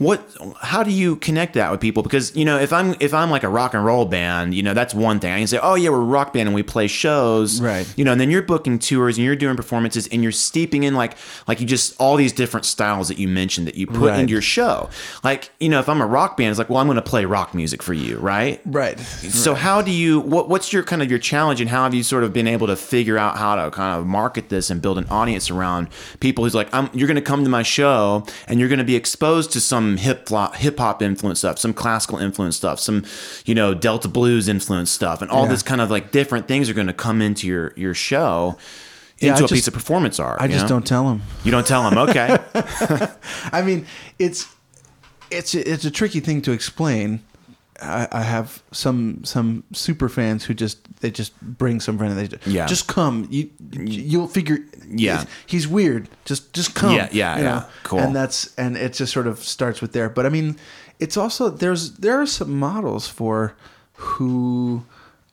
what 0.01 0.19
how 0.61 0.81
do 0.81 0.89
you 0.89 1.15
connect 1.17 1.53
that 1.53 1.69
with 1.69 1.79
people 1.79 2.01
because 2.01 2.35
you 2.35 2.43
know 2.43 2.57
if 2.57 2.73
i'm 2.73 2.95
if 2.99 3.13
i'm 3.13 3.29
like 3.29 3.43
a 3.43 3.47
rock 3.49 3.75
and 3.75 3.85
roll 3.85 4.03
band 4.05 4.55
you 4.55 4.63
know 4.63 4.73
that's 4.73 4.95
one 4.95 5.19
thing 5.19 5.31
i 5.31 5.37
can 5.37 5.45
say 5.45 5.59
oh 5.61 5.75
yeah 5.75 5.89
we're 5.89 5.97
a 5.97 5.99
rock 5.99 6.33
band 6.33 6.47
and 6.47 6.55
we 6.55 6.63
play 6.63 6.87
shows 6.87 7.61
Right. 7.61 7.85
you 7.95 8.03
know 8.03 8.11
and 8.11 8.19
then 8.19 8.31
you're 8.31 8.41
booking 8.41 8.79
tours 8.79 9.17
and 9.17 9.25
you're 9.25 9.35
doing 9.35 9.55
performances 9.55 10.07
and 10.07 10.23
you're 10.23 10.31
steeping 10.31 10.83
in 10.83 10.95
like 10.95 11.15
like 11.47 11.59
you 11.59 11.67
just 11.67 11.93
all 11.99 12.15
these 12.15 12.33
different 12.33 12.65
styles 12.65 13.09
that 13.09 13.19
you 13.19 13.27
mentioned 13.27 13.67
that 13.67 13.75
you 13.75 13.85
put 13.85 14.09
Right. 14.09 14.19
into 14.19 14.31
your 14.31 14.41
show 14.41 14.89
like 15.23 15.51
you 15.59 15.69
know 15.69 15.79
if 15.79 15.87
i'm 15.87 16.01
a 16.01 16.07
rock 16.07 16.35
band 16.35 16.49
it's 16.49 16.57
like 16.57 16.69
well 16.69 16.79
i'm 16.79 16.87
going 16.87 16.95
to 16.95 17.01
play 17.03 17.25
rock 17.25 17.53
music 17.53 17.83
for 17.83 17.93
you 17.93 18.17
right 18.17 18.59
Right. 18.65 18.99
so 18.99 19.53
how 19.53 19.83
do 19.83 19.91
you 19.91 20.19
what, 20.21 20.49
what's 20.49 20.73
your 20.73 20.81
kind 20.81 21.03
of 21.03 21.11
your 21.11 21.19
challenge 21.19 21.61
and 21.61 21.69
how 21.69 21.83
have 21.83 21.93
you 21.93 22.01
sort 22.01 22.23
of 22.23 22.33
been 22.33 22.47
able 22.47 22.65
to 22.67 22.75
figure 22.75 23.19
out 23.19 23.37
how 23.37 23.55
to 23.55 23.69
kind 23.69 23.99
of 23.99 24.07
market 24.07 24.49
this 24.49 24.71
and 24.71 24.81
build 24.81 24.97
an 24.97 25.05
audience 25.11 25.51
around 25.51 25.89
people 26.19 26.43
who's 26.43 26.55
like 26.55 26.73
I'm, 26.73 26.89
you're 26.93 27.07
going 27.07 27.15
to 27.15 27.21
come 27.21 27.43
to 27.43 27.49
my 27.51 27.61
show 27.61 28.25
and 28.47 28.59
you're 28.59 28.69
going 28.69 28.79
to 28.79 28.85
be 28.85 28.95
exposed 28.95 29.51
to 29.53 29.59
some 29.61 29.90
hip 29.97 30.27
hop 30.29 30.55
hip 30.55 30.77
hop 30.79 31.01
influence 31.01 31.39
stuff 31.39 31.57
some 31.59 31.73
classical 31.73 32.17
influence 32.17 32.55
stuff 32.57 32.79
some 32.79 33.03
you 33.45 33.53
know 33.55 33.73
delta 33.73 34.07
blues 34.07 34.47
influence 34.47 34.91
stuff 34.91 35.21
and 35.21 35.29
all 35.31 35.43
Yeah. 35.43 35.49
this 35.51 35.63
kind 35.63 35.81
of 35.81 35.89
like 35.91 36.11
different 36.11 36.47
things 36.47 36.69
are 36.69 36.73
going 36.73 36.87
to 36.87 36.93
come 36.93 37.21
into 37.21 37.47
your 37.47 37.73
your 37.75 37.93
show 37.93 38.57
into 39.19 39.35
a 39.35 39.39
just- 39.41 39.53
piece 39.53 39.67
of 39.67 39.73
performance 39.73 40.19
art 40.19 40.41
I 40.41 40.47
just 40.47 40.63
know? 40.63 40.69
don't 40.69 40.87
tell 40.87 41.07
them. 41.07 41.21
you 41.43 41.51
don't 41.51 41.65
tell 41.67 41.87
them 41.89 41.97
okay 42.09 42.37
I 43.51 43.61
mean, 43.61 43.85
it's 44.19 44.47
it's 45.29 45.53
it's 45.55 45.85
a 45.85 45.91
tricky 45.91 46.19
thing 46.19 46.41
to 46.43 46.51
explain. 46.51 47.21
I, 47.81 48.07
I 48.11 48.21
have 48.21 48.61
some 48.71 49.23
some 49.23 49.63
super 49.73 50.07
fans 50.09 50.43
who 50.45 50.53
just 50.53 50.77
they 51.01 51.09
just 51.11 51.39
bring 51.41 51.79
some 51.79 51.97
friend 51.97 52.11
and 52.13 52.19
they 52.21 52.27
just, 52.27 52.47
Yeah. 52.47 52.65
just 52.67 52.87
come. 52.87 53.27
You 53.31 53.49
you'll 53.71 54.27
figure. 54.27 54.59
Yeah. 54.87 55.19
he's, 55.19 55.27
he's 55.47 55.67
weird. 55.67 56.09
Just 56.25 56.53
just 56.53 56.75
come. 56.75 56.95
Yeah, 56.95 57.09
yeah, 57.11 57.37
you 57.37 57.43
yeah. 57.43 57.65
Cool. 57.83 57.99
And 57.99 58.15
that's 58.15 58.53
and 58.57 58.77
it 58.77 58.93
just 58.93 59.11
sort 59.11 59.27
of 59.27 59.39
starts 59.39 59.81
with 59.81 59.93
there. 59.93 60.09
But 60.09 60.25
I 60.25 60.29
mean, 60.29 60.57
it's 60.99 61.17
also 61.17 61.49
there's 61.49 61.93
there 61.97 62.21
are 62.21 62.27
some 62.27 62.57
models 62.59 63.07
for 63.07 63.55
who 63.93 64.83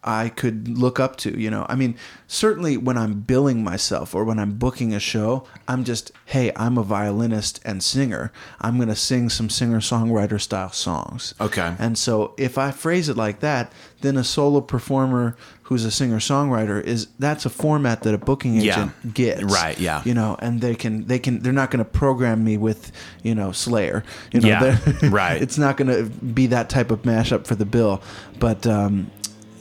I 0.05 0.29
could 0.29 0.69
look 0.79 1.01
up 1.01 1.17
to, 1.17 1.39
you 1.39 1.51
know. 1.51 1.67
I 1.69 1.75
mean, 1.75 1.97
certainly 2.29 2.77
when 2.77 2.97
I'm 2.97 3.21
billing 3.21 3.65
myself 3.65 4.15
or 4.15 4.25
when 4.25 4.39
I'm 4.39 4.53
booking 4.53 4.95
a 4.95 5.01
show, 5.01 5.45
I'm 5.67 5.83
just, 5.83 6.13
hey, 6.27 6.53
I'm 6.55 6.79
a 6.79 6.85
violinist 6.85 7.61
and 7.65 7.83
singer. 7.83 8.33
I'm 8.61 8.77
going 8.77 8.89
to 8.89 8.97
sing 8.97 9.29
some 9.29 9.51
singer-songwriter 9.51 10.41
style 10.41 10.71
songs. 10.71 11.35
Okay. 11.41 11.75
And 11.81 11.99
so 11.99 12.35
if 12.39 12.59
I 12.59 12.71
phrase 12.71 13.09
it 13.09 13.17
like 13.17 13.41
that, 13.41 13.73
then 14.01 14.17
a 14.17 14.23
solo 14.23 14.61
performer 14.61 15.37
who's 15.63 15.85
a 15.85 15.91
singer-songwriter 15.91 16.83
is 16.83 17.09
that's 17.19 17.45
a 17.45 17.51
format 17.51 18.03
that 18.03 18.15
a 18.15 18.19
booking 18.19 18.55
Yeah. 18.55 18.73
agent 18.75 19.15
gets. 19.15 19.43
Right, 19.43 19.79
yeah. 19.81 20.03
You 20.05 20.15
know, 20.15 20.37
and 20.39 20.61
they 20.61 20.75
can 20.77 21.07
they 21.07 21.19
can 21.19 21.41
they're 21.41 21.53
not 21.53 21.71
going 21.73 21.85
to 21.85 21.91
program 21.91 22.45
me 22.45 22.57
with, 22.57 22.93
you 23.25 23.35
know, 23.35 23.51
Slayer. 23.53 24.05
You 24.33 24.41
know, 24.41 24.49
Yeah, 24.49 24.79
right. 25.11 25.43
It's 25.49 25.59
not 25.59 25.77
going 25.77 25.89
to 25.89 26.05
be 26.09 26.47
that 26.47 26.71
type 26.71 26.91
of 26.93 27.03
mashup 27.03 27.47
for 27.47 27.57
the 27.57 27.67
bill, 27.67 28.01
but 28.39 28.65
um 28.67 29.11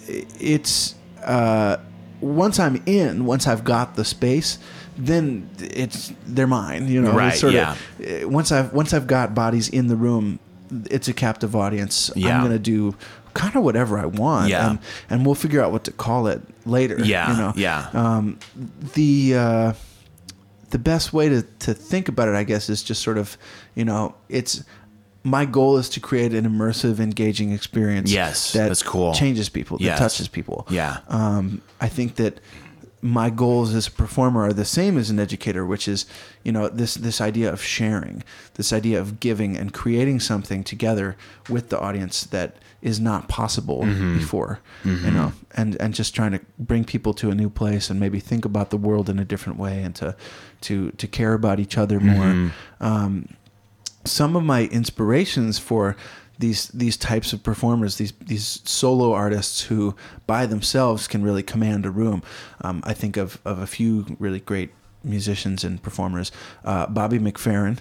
it's 0.08 0.96
uh, 1.24 1.78
once 2.22 2.60
I'm 2.60 2.82
in, 2.86 3.26
once 3.26 3.48
I've 3.48 3.64
got 3.64 3.96
the 3.96 4.06
space, 4.06 4.58
then 4.98 5.50
it's 5.60 6.14
they're 6.26 6.48
mine. 6.48 6.88
You 6.88 7.02
know, 7.02 7.12
Right, 7.12 7.32
It's 7.32 7.42
sort 7.42 7.54
yeah. 7.54 7.76
Of, 8.00 8.24
uh, 8.24 8.30
once 8.30 8.52
I've 8.52 8.74
once 8.74 8.94
I've 8.94 9.08
got 9.08 9.36
bodies 9.36 9.70
in 9.70 9.88
the 9.88 9.96
room, 9.96 10.40
it's 10.90 11.08
a 11.08 11.14
captive 11.14 11.56
audience. 11.56 12.12
Yeah. 12.16 12.38
I'm 12.38 12.44
gonna 12.44 12.60
do 12.60 12.96
kind 13.34 13.56
of 13.56 13.64
whatever 13.64 14.00
I 14.00 14.06
want. 14.06 14.50
Yeah. 14.50 14.72
and, 14.72 14.80
and 15.10 15.26
we'll 15.26 15.36
figure 15.36 15.62
out 15.62 15.72
what 15.72 15.84
to 15.84 15.92
call 15.92 16.28
it 16.28 16.42
later. 16.66 16.98
Yeah, 17.04 17.32
you 17.32 17.38
know? 17.38 17.54
yeah. 17.56 17.90
Um, 17.94 18.40
the 18.96 19.36
uh, 19.36 19.74
the 20.72 20.80
best 20.80 21.14
way 21.14 21.30
to 21.30 21.44
to 21.60 21.74
think 21.74 22.08
about 22.10 22.28
it, 22.30 22.36
I 22.36 22.44
guess, 22.44 22.70
is 22.70 22.84
just 22.84 23.02
sort 23.04 23.18
of, 23.18 23.38
you 23.76 23.86
know, 23.86 24.16
it's 24.30 24.64
my 25.28 25.46
goal 25.46 25.78
is 25.78 25.90
to 25.90 26.00
create 26.00 26.34
an 26.34 26.46
immersive, 26.46 27.00
engaging 27.00 27.52
experience. 27.52 28.12
Yes, 28.12 28.54
that 28.54 28.68
that's 28.70 28.84
cool. 28.84 29.14
Changes 29.14 29.50
people. 29.50 29.78
That 29.78 29.98
touches 29.98 30.28
people. 30.28 30.66
Yeah. 30.70 31.00
Um, 31.10 31.62
I 31.82 31.90
think 31.90 32.16
that 32.16 32.40
my 33.02 33.30
goals 33.30 33.76
as 33.76 33.88
a 33.88 33.92
performer 33.92 34.42
are 34.42 34.54
the 34.54 34.66
same 34.66 34.98
as 34.98 35.10
an 35.10 35.20
educator, 35.20 35.66
which 35.66 35.88
is, 35.88 36.06
you 36.44 36.52
know, 36.52 36.68
this 36.70 36.96
this 36.96 37.22
idea 37.22 37.52
of 37.52 37.62
sharing, 37.62 38.24
this 38.56 38.72
idea 38.74 39.00
of 39.00 39.20
giving 39.20 39.58
and 39.58 39.74
creating 39.74 40.20
something 40.20 40.64
together 40.64 41.16
with 41.50 41.70
the 41.70 41.80
audience 41.80 42.24
that 42.24 42.56
is 42.82 43.00
not 43.00 43.28
possible 43.28 43.82
Mm-hmm. 43.82 44.18
before, 44.18 44.60
you 44.86 45.12
know, 45.12 45.34
and 45.56 45.76
and 45.82 45.94
just 45.94 46.16
trying 46.16 46.32
to 46.32 46.40
bring 46.58 46.86
people 46.86 47.14
to 47.16 47.30
a 47.30 47.36
new 47.36 47.50
place 47.50 47.90
and 47.90 48.00
maybe 48.00 48.20
think 48.20 48.46
about 48.46 48.70
the 48.70 48.78
world 48.78 49.10
in 49.10 49.20
a 49.20 49.26
different 49.26 49.60
way 49.60 49.84
and 49.84 49.96
to 49.96 50.16
to 50.62 50.92
to 50.92 51.08
care 51.08 51.34
about 51.34 51.60
each 51.60 51.78
other 51.78 52.00
more. 52.00 52.26
Mm-hmm. 52.26 52.84
Um, 52.84 53.28
some 54.08 54.36
of 54.36 54.44
my 54.44 54.66
inspirations 54.66 55.60
for 55.60 55.96
these 56.40 56.68
these 56.70 56.98
types 56.98 57.34
of 57.34 57.42
performers, 57.44 57.98
these 57.98 58.14
these 58.22 58.62
solo 58.66 59.12
artists 59.14 59.62
who 59.64 59.96
by 60.28 60.46
themselves 60.46 61.08
can 61.08 61.24
really 61.24 61.44
command 61.44 61.86
a 61.86 61.90
room. 61.92 62.22
Um, 62.62 62.82
I 62.86 62.94
think 62.94 63.18
of 63.18 63.40
of 63.46 63.60
a 63.60 63.68
few 63.68 64.06
really 64.20 64.40
great 64.40 64.70
musicians 65.04 65.64
and 65.64 65.82
performers. 65.82 66.32
Uh, 66.66 66.86
Bobby 66.88 67.18
McFerrin, 67.18 67.80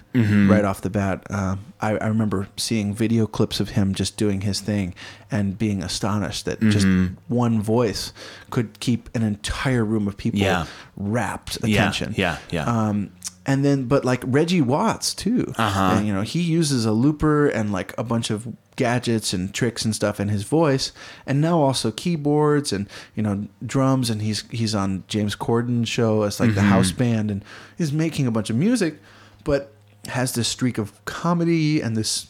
right 0.49 0.63
off 0.63 0.81
the 0.81 0.89
bat. 0.89 1.25
Um, 1.29 1.59
I, 1.81 1.97
I 1.97 2.07
remember 2.07 2.47
seeing 2.55 2.93
video 2.93 3.27
clips 3.27 3.59
of 3.59 3.69
him 3.69 3.93
just 3.93 4.15
doing 4.17 4.41
his 4.41 4.61
thing 4.61 4.93
and 5.29 5.57
being 5.57 5.83
astonished 5.83 6.45
that 6.45 6.59
just 6.61 6.87
one 7.27 7.61
voice 7.61 8.13
could 8.49 8.79
keep 8.79 9.09
an 9.15 9.23
entire 9.23 9.83
room 9.83 10.07
of 10.07 10.15
people 10.15 10.39
Yeah. 10.39 10.67
rapt 10.95 11.57
Yeah, 11.63 11.81
attention. 11.81 12.13
yeah, 12.17 12.37
yeah. 12.49 12.63
Um, 12.65 13.11
and 13.47 13.63
then, 13.65 13.85
but 13.85 14.03
like 14.05 14.21
Reggie 14.27 14.61
Watts 14.61 15.13
too. 15.15 15.53
Uh-huh. 15.57 15.95
And, 15.95 16.05
you 16.07 16.13
know, 16.13 16.21
he 16.21 16.41
uses 16.41 16.85
a 16.85 16.91
looper 16.91 17.47
and 17.47 17.71
like 17.71 17.97
a 17.97 18.03
bunch 18.03 18.29
of 18.29 18.45
gadgets 18.75 19.33
and 19.33 19.53
tricks 19.53 19.83
and 19.85 19.95
stuff 19.95 20.19
in 20.19 20.27
his 20.27 20.43
voice, 20.43 20.91
and 21.25 21.39
now 21.41 21.59
also 21.59 21.89
keyboards 21.91 22.71
and 22.73 22.87
you 23.15 23.23
know 23.23 23.47
drums. 23.65 24.09
And 24.09 24.21
he's 24.21 24.43
he's 24.51 24.75
on 24.75 25.03
James 25.07 25.33
Corden's 25.33 25.89
show 25.89 26.23
as 26.23 26.39
like 26.39 26.53
the 26.53 26.61
Mm-hmm. 26.61 26.69
house 26.69 26.91
band, 26.91 27.31
and 27.31 27.43
he's 27.77 27.91
making 27.93 28.27
a 28.27 28.31
bunch 28.31 28.49
of 28.49 28.55
music, 28.57 28.99
but 29.43 29.71
has 30.09 30.33
this 30.33 30.47
streak 30.47 30.77
of 30.77 30.93
comedy 31.05 31.81
and 31.81 31.95
this 31.97 32.27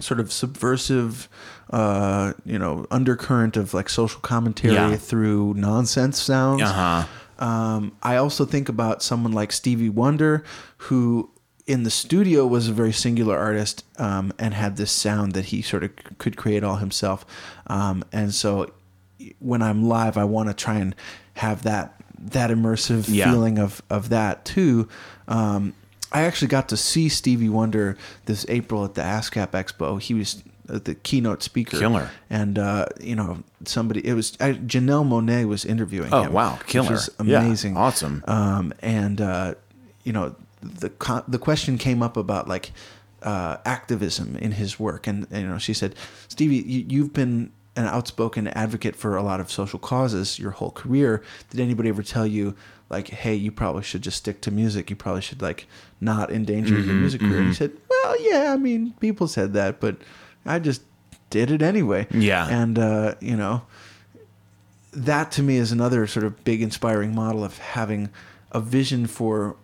sort 0.00 0.18
of 0.20 0.32
subversive, 0.32 1.28
uh, 1.70 2.32
you 2.46 2.58
know, 2.58 2.86
undercurrent 2.90 3.56
of 3.56 3.74
like 3.74 3.88
social 3.90 4.20
commentary 4.22 4.74
Yeah. 4.74 4.96
through 4.96 5.54
nonsense 5.54 6.20
sounds. 6.20 6.62
Uh-huh. 6.62 7.04
Um, 7.40 7.92
I 8.02 8.16
also 8.16 8.44
think 8.44 8.68
about 8.68 9.02
someone 9.02 9.32
like 9.32 9.50
Stevie 9.52 9.88
Wonder, 9.88 10.44
who 10.78 11.30
in 11.66 11.82
the 11.84 11.90
studio 11.90 12.46
was 12.46 12.68
a 12.68 12.72
very 12.72 12.92
singular 12.92 13.38
artist 13.38 13.84
um, 13.98 14.32
and 14.38 14.54
had 14.54 14.76
this 14.76 14.90
sound 14.92 15.32
that 15.32 15.46
he 15.46 15.62
sort 15.62 15.84
of 15.84 15.90
c- 15.90 16.14
could 16.18 16.36
create 16.36 16.62
all 16.64 16.76
himself. 16.76 17.24
Um, 17.68 18.04
and 18.12 18.34
so 18.34 18.70
when 19.38 19.62
I'm 19.62 19.84
live, 19.88 20.16
I 20.16 20.24
want 20.24 20.48
to 20.48 20.54
try 20.54 20.76
and 20.76 20.94
have 21.34 21.62
that 21.64 21.94
that 22.22 22.50
immersive 22.50 23.06
Yeah. 23.08 23.30
feeling 23.30 23.58
of 23.58 23.82
of 23.88 24.08
that 24.10 24.44
too. 24.44 24.88
Um, 25.28 25.72
I 26.12 26.22
actually 26.22 26.48
got 26.48 26.68
to 26.70 26.76
see 26.76 27.08
Stevie 27.08 27.48
Wonder 27.48 27.96
this 28.26 28.44
April 28.48 28.84
at 28.84 28.94
the 28.94 29.02
ASCAP 29.02 29.52
Expo. 29.52 30.00
He 30.00 30.12
was 30.12 30.42
the 30.78 30.94
keynote 30.94 31.42
speaker. 31.42 31.78
Killer. 31.78 32.10
And 32.30 32.58
uh, 32.58 32.86
you 33.00 33.16
know, 33.16 33.42
somebody 33.64 34.06
it 34.06 34.14
was 34.14 34.36
I, 34.40 34.52
Janelle 34.52 35.06
Monáe 35.06 35.46
was 35.48 35.64
interviewing 35.64 36.12
Oh, 36.12 36.22
him. 36.24 36.32
wow. 36.32 36.58
Killer. 36.66 36.92
was 36.92 37.10
Yeah, 37.24 37.40
amazing. 37.44 37.76
awesome. 37.76 38.22
Um, 38.28 38.72
and 38.80 39.20
uh, 39.20 39.54
you 40.04 40.12
know, 40.12 40.34
the 40.62 40.90
co- 40.90 41.24
the 41.26 41.38
question 41.38 41.78
came 41.78 42.02
up 42.02 42.16
about 42.16 42.48
like 42.48 42.72
uh, 43.22 43.56
activism 43.66 44.36
in 44.36 44.52
his 44.52 44.78
work, 44.80 45.06
and, 45.06 45.26
and 45.30 45.42
you 45.42 45.48
know, 45.48 45.58
she 45.58 45.74
said, 45.74 45.94
Stevie, 46.28 46.56
you, 46.56 46.84
you've 46.88 47.12
been 47.12 47.52
an 47.76 47.84
outspoken 47.86 48.48
advocate 48.48 48.96
for 48.96 49.16
a 49.16 49.22
lot 49.22 49.40
of 49.40 49.50
social 49.50 49.78
causes 49.78 50.38
your 50.38 50.50
whole 50.52 50.70
career. 50.70 51.22
Did 51.50 51.60
anybody 51.60 51.88
ever 51.88 52.02
tell 52.02 52.26
you? 52.26 52.54
Like, 52.88 53.06
hey, 53.08 53.34
you 53.36 53.52
probably 53.52 53.82
should 53.84 54.02
just 54.02 54.16
stick 54.16 54.40
to 54.42 54.50
music. 54.50 54.90
You 54.90 54.96
probably 54.96 55.22
should 55.22 55.40
like 55.40 55.66
not 56.00 56.32
endanger 56.32 56.74
Mm-hmm, 56.74 56.86
your 56.90 56.96
music 56.98 57.20
career. 57.20 57.38
And 57.38 57.48
he 57.48 57.54
said, 57.54 57.70
"Well, 57.88 58.16
yeah, 58.20 58.52
I 58.52 58.56
mean, 58.56 58.94
people 59.00 59.28
said 59.28 59.52
that, 59.52 59.78
but 59.80 59.96
I 60.50 60.58
just 60.58 60.82
did 61.30 61.50
it 61.50 61.62
anyway." 61.62 62.06
Yeah. 62.10 62.46
and 62.48 62.78
uh, 62.78 63.14
you 63.20 63.36
know, 63.36 63.62
that 64.92 65.30
to 65.32 65.42
me 65.42 65.56
is 65.56 65.72
another 65.72 66.06
sort 66.06 66.24
of 66.26 66.44
big 66.44 66.62
inspiring 66.62 67.14
model 67.14 67.44
of 67.44 67.58
having 67.58 68.10
a 68.52 68.60
vision 68.60 69.06
for 69.06 69.56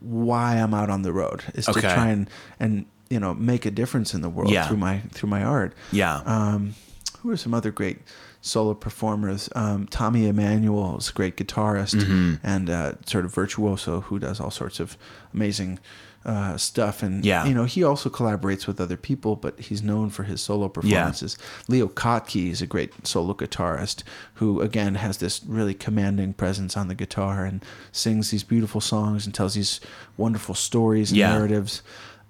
why 0.00 0.56
I'm 0.56 0.74
out 0.74 0.90
on 0.90 1.02
the 1.02 1.12
road 1.12 1.44
is 1.54 1.66
to 1.66 1.80
try 1.80 2.08
and 2.08 2.28
and 2.58 2.84
you 3.08 3.20
know 3.20 3.32
make 3.34 3.64
a 3.64 3.70
difference 3.70 4.12
in 4.14 4.20
the 4.22 4.28
world 4.28 4.50
Yeah. 4.50 4.66
through 4.66 4.78
my 4.78 4.98
through 5.12 5.30
my 5.30 5.42
art. 5.44 5.72
Yeah. 5.92 6.16
Um, 6.26 6.74
who 7.20 7.30
are 7.30 7.36
some 7.36 7.54
other 7.54 7.70
great 7.70 7.98
solo 8.42 8.74
performers? 8.74 9.48
Um, 9.54 9.86
Tommy 9.86 10.26
Emmanuel 10.26 10.98
is 10.98 11.08
a 11.08 11.12
great 11.12 11.36
guitarist 11.36 11.94
Mm-hmm. 12.02 12.34
and 12.42 12.68
uh, 12.68 12.92
sort 13.06 13.24
of 13.24 13.32
virtuoso 13.32 14.00
who 14.02 14.18
does 14.18 14.40
all 14.40 14.50
sorts 14.50 14.80
of 14.80 14.98
amazing 15.32 15.78
uh, 16.24 16.56
stuff. 16.56 17.02
And 17.02 17.24
Yeah. 17.24 17.44
you 17.44 17.54
know 17.54 17.64
he 17.64 17.84
also 17.84 18.08
collaborates 18.08 18.66
with 18.66 18.80
other 18.80 18.96
people, 18.96 19.36
but 19.36 19.58
he's 19.60 19.82
known 19.82 20.10
for 20.10 20.22
his 20.22 20.40
solo 20.40 20.68
performances. 20.68 21.36
Leo 21.68 21.86
Kottke 21.88 22.50
is 22.50 22.62
a 22.62 22.66
great 22.66 23.06
solo 23.06 23.34
guitarist 23.34 24.02
who 24.34 24.60
again 24.60 24.94
has 24.96 25.18
this 25.18 25.42
really 25.46 25.74
commanding 25.74 26.32
presence 26.32 26.76
on 26.76 26.88
the 26.88 26.94
guitar 26.94 27.44
and 27.44 27.62
sings 27.92 28.30
these 28.30 28.42
beautiful 28.44 28.80
songs 28.80 29.26
and 29.26 29.34
tells 29.34 29.54
these 29.54 29.80
wonderful 30.16 30.54
stories 30.54 31.10
and 31.10 31.18
Yeah. 31.18 31.32
narratives. 31.32 31.82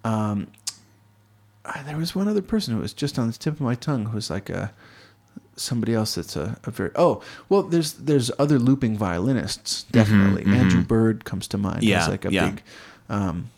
Um, 0.05 0.49
I- 1.64 1.82
there 1.82 1.97
was 1.97 2.14
one 2.14 2.28
other 2.28 2.42
person 2.42 2.74
who 2.74 2.80
was 2.80 2.92
just 2.92 3.18
on 3.18 3.26
the 3.28 3.32
tip 3.32 3.55
of 3.55 3.61
my 3.61 3.74
tongue 3.74 4.07
who 4.07 4.16
was 4.16 4.28
like 4.30 4.51
a 4.51 4.72
somebody 5.57 5.95
else 5.95 6.16
that's 6.16 6.34
a, 6.34 6.59
a 6.64 6.70
very 6.72 6.90
oh 6.97 7.22
well 7.49 7.62
there's 7.62 7.92
there's 7.92 8.28
other 8.40 8.59
looping 8.59 8.99
violinists 8.99 9.84
definitely 9.84 10.45
Andrew 10.53 10.82
Bird 10.82 11.24
comes 11.24 11.47
to 11.49 11.59
mind 11.59 11.76
Mm-hmm, 11.78 11.88
Yeah, 11.90 12.01
He's 12.01 12.09
like 12.09 12.24
a 12.24 12.32
yeah. 12.32 12.51
big 12.51 12.62
um, 13.09 13.51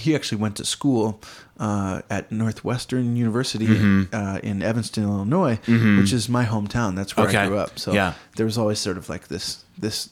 he 0.00 0.14
actually 0.14 0.38
went 0.40 0.56
to 0.56 0.64
school 0.64 1.20
uh, 1.58 2.02
at 2.10 2.30
Northwestern 2.30 3.16
University 3.16 3.66
Mm-hmm. 3.66 4.14
uh, 4.14 4.38
in 4.42 4.62
Evanston, 4.62 5.04
Illinois, 5.04 5.58
which 5.66 6.12
is 6.12 6.28
my 6.28 6.44
hometown. 6.44 6.94
That's 6.96 7.16
where 7.16 7.26
Okay. 7.28 7.38
I 7.38 7.46
grew 7.48 7.58
up. 7.58 7.78
So 7.78 7.92
Yeah. 7.92 8.12
there 8.36 8.46
was 8.46 8.56
always 8.58 8.78
sort 8.78 8.96
of 8.96 9.08
like 9.08 9.28
this 9.28 9.64
this 9.78 10.08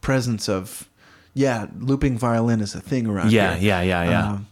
presence 0.00 0.48
of 0.48 0.88
yeah, 1.34 1.66
looping 1.78 2.18
violin 2.18 2.60
is 2.60 2.74
a 2.74 2.80
thing 2.80 3.06
around 3.06 3.30
Yeah, 3.32 3.54
here. 3.54 3.68
yeah, 3.68 3.82
yeah, 3.82 4.10
yeah. 4.10 4.28
Um, 4.32 4.46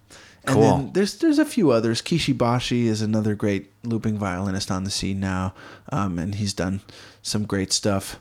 and 0.44 0.54
Cool. 0.54 0.62
then 0.62 0.90
there's 0.92 1.18
there's 1.18 1.38
a 1.38 1.44
few 1.44 1.70
others. 1.72 2.00
Kishi 2.00 2.32
Bashi 2.36 2.86
is 2.86 3.02
another 3.02 3.34
great 3.34 3.70
looping 3.84 4.16
violinist 4.18 4.70
on 4.70 4.84
the 4.84 4.90
scene 4.90 5.20
now, 5.20 5.52
um, 5.92 6.18
and 6.18 6.34
he's 6.36 6.54
done 6.54 6.80
some 7.22 7.44
great 7.44 7.72
stuff. 7.72 8.18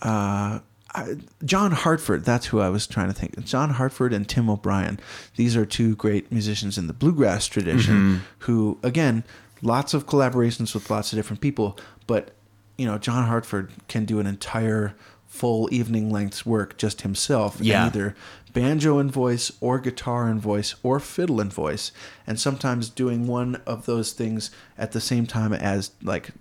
Uh, 0.00 0.58
I, 0.94 1.16
John 1.44 1.72
Hartford, 1.72 2.24
that's 2.24 2.46
who 2.46 2.60
I 2.60 2.68
was 2.68 2.86
trying 2.86 3.08
to 3.08 3.14
think. 3.14 3.44
John 3.44 3.70
Hartford 3.70 4.12
and 4.12 4.28
Tim 4.28 4.50
O'Brien. 4.50 5.00
These 5.36 5.56
are 5.56 5.64
two 5.64 5.96
great 5.96 6.30
musicians 6.30 6.76
in 6.76 6.86
the 6.86 6.92
bluegrass 6.92 7.46
tradition 7.46 7.94
Mm-hmm. 7.94 8.16
who, 8.40 8.78
again, 8.82 9.24
lots 9.62 9.94
of 9.94 10.06
collaborations 10.06 10.74
with 10.74 10.90
lots 10.90 11.12
of 11.12 11.16
different 11.18 11.40
people. 11.40 11.78
But, 12.06 12.32
you 12.76 12.84
know, 12.86 12.98
John 12.98 13.26
Hartford 13.26 13.70
can 13.88 14.04
do 14.04 14.18
an 14.20 14.26
entire 14.26 14.94
full 15.26 15.72
evening 15.72 16.10
length's 16.10 16.44
work 16.44 16.76
just 16.76 17.00
himself. 17.02 17.56
Yeah. 17.60 17.86
either 17.86 18.14
banjo 18.52 18.98
and 18.98 19.10
voice 19.10 19.50
or 19.62 19.78
guitar 19.78 20.28
and 20.28 20.38
voice 20.42 20.74
or 20.82 21.00
fiddle 21.00 21.40
and 21.40 21.50
voice. 21.50 21.90
And 22.26 22.38
sometimes 22.38 22.90
doing 22.90 23.26
one 23.26 23.56
of 23.64 23.86
those 23.86 24.12
things 24.12 24.50
at 24.76 24.92
the 24.92 25.00
same 25.00 25.24
time 25.26 25.54
as 25.54 25.92
like 26.02 26.32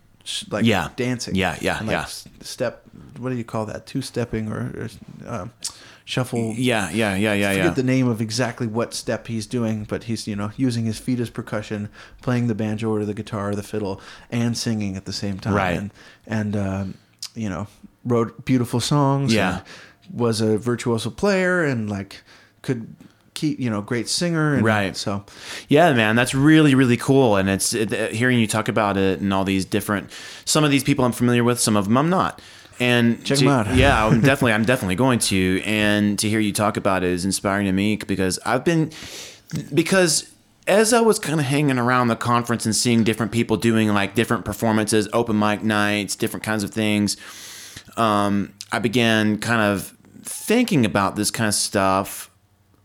like 0.50 0.66
Yeah. 0.66 0.90
dancing. 0.96 1.36
Yeah, 1.36 1.58
yeah, 1.62 1.80
And, 1.80 1.88
like, 1.88 1.94
yeah. 1.96 2.06
Step. 2.42 2.84
What 3.18 3.30
do 3.30 3.36
you 3.36 3.44
call 3.44 3.66
that? 3.68 3.86
Two 3.86 4.02
stepping 4.02 4.52
or, 4.52 4.72
or 4.76 4.90
um, 5.28 5.52
shuffle. 6.06 6.54
Yeah, 6.58 6.90
yeah, 6.92 7.16
yeah, 7.16 7.34
yeah, 7.34 7.50
I 7.50 7.54
forget 7.54 7.66
yeah. 7.66 7.74
the 7.74 7.84
name 7.84 8.08
of 8.08 8.22
exactly 8.22 8.68
what 8.68 8.94
step 8.94 9.28
he's 9.28 9.46
doing, 9.46 9.84
but 9.86 10.04
he's 10.06 10.28
you 10.28 10.36
know 10.36 10.52
using 10.58 10.86
his 10.86 11.00
feet 11.00 11.20
as 11.20 11.30
percussion, 11.30 11.90
playing 12.22 12.48
the 12.48 12.56
banjo 12.56 12.90
or 12.92 13.06
the 13.06 13.14
guitar 13.14 13.50
or 13.50 13.56
the 13.56 13.64
fiddle, 13.64 14.02
and 14.32 14.58
singing 14.58 14.96
at 14.98 15.06
the 15.06 15.14
same 15.14 15.40
time. 15.40 15.54
Right. 15.54 15.78
And 15.78 15.92
and 16.28 16.56
um, 16.56 16.94
you 17.36 17.50
know 17.50 17.68
wrote 18.06 18.46
beautiful 18.46 18.80
songs. 18.80 19.34
Yeah. 19.34 19.58
and 19.58 19.64
was 20.14 20.42
a 20.42 20.58
virtuoso 20.58 21.10
player 21.10 21.64
and 21.64 21.90
like 21.90 22.22
could 22.64 22.96
you 23.48 23.70
know 23.70 23.82
great 23.82 24.08
singer. 24.10 24.56
And 24.56 24.64
Right. 24.66 24.96
So 24.98 25.24
Yeah, 25.68 25.94
man, 25.94 26.16
that's 26.16 26.34
really 26.34 26.76
really 26.76 26.98
cool, 26.98 27.36
and 27.38 27.50
it's 27.50 27.74
it, 27.74 27.94
uh, 27.94 28.08
hearing 28.08 28.40
you 28.40 28.48
talk 28.48 28.68
about 28.68 28.98
it 28.98 29.20
and 29.22 29.34
all 29.34 29.44
these 29.44 29.66
different. 29.66 30.10
Some 30.46 30.64
of 30.64 30.72
these 30.72 30.84
people 30.84 31.06
I'm 31.06 31.12
familiar 31.12 31.44
with, 31.44 31.60
some 31.60 31.76
of 31.76 31.86
them 31.86 31.98
I'm 31.98 32.10
not. 32.10 32.42
And 32.80 33.24
Check 33.24 33.38
to- 33.40 33.46
'em 33.46 33.52
out. 33.52 33.76
yeah, 33.76 34.06
I'm 34.08 34.22
definitely 34.30 34.54
I'm 34.54 34.66
definitely 34.66 34.96
going 34.96 35.20
to, 35.20 35.62
and 35.66 36.18
to 36.20 36.28
hear 36.28 36.40
you 36.40 36.52
talk 36.54 36.78
about 36.78 37.04
it 37.04 37.10
is 37.12 37.26
inspiring 37.26 37.66
to 37.68 37.72
me 37.72 37.96
because 37.98 38.40
I've 38.46 38.64
been 38.64 38.92
because 39.74 40.28
as 40.68 40.94
I 40.94 41.02
was 41.02 41.20
kind 41.20 41.40
of 41.40 41.46
hanging 41.46 41.78
around 41.78 42.08
the 42.08 42.16
conference 42.16 42.66
and 42.66 42.76
seeing 42.76 43.04
different 43.04 43.32
people 43.32 43.58
doing 43.58 43.90
like 43.90 44.16
different 44.16 44.46
performances, 44.46 45.08
open 45.12 45.38
mic 45.38 45.64
nights, 45.64 46.16
different 46.16 46.44
kinds 46.44 46.64
of 46.64 46.72
things, 46.72 47.18
um, 47.98 48.54
I 48.72 48.80
began 48.80 49.38
kind 49.38 49.62
of 49.62 49.94
thinking 50.24 50.86
about 50.86 51.16
this 51.16 51.30
kind 51.32 51.48
of 51.50 51.54
stuff. 51.56 52.31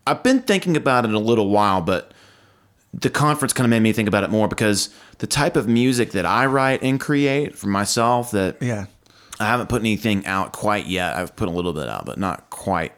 I've 0.06 0.22
been 0.22 0.40
thinking 0.40 0.76
about 0.76 1.04
it 1.04 1.12
a 1.14 1.18
little 1.18 1.48
while, 1.50 1.80
but 1.80 2.12
the 2.94 3.10
conference 3.10 3.52
kind 3.52 3.64
of 3.66 3.70
made 3.70 3.80
me 3.80 3.92
think 3.92 4.08
about 4.08 4.24
it 4.24 4.30
more 4.30 4.48
because 4.48 4.88
the 5.18 5.26
type 5.26 5.56
of 5.56 5.68
music 5.68 6.12
that 6.12 6.24
I 6.24 6.46
write 6.46 6.82
and 6.82 6.98
create 7.00 7.56
for 7.56 7.66
myself 7.68 8.30
that 8.30 8.56
yeah, 8.62 8.86
I 9.38 9.46
haven't 9.46 9.68
put 9.68 9.82
anything 9.82 10.24
out 10.26 10.52
quite 10.52 10.86
yet. 10.86 11.16
I've 11.16 11.36
put 11.36 11.48
a 11.48 11.50
little 11.50 11.72
bit 11.72 11.88
out, 11.88 12.06
but 12.06 12.18
not 12.18 12.48
quite. 12.50 12.92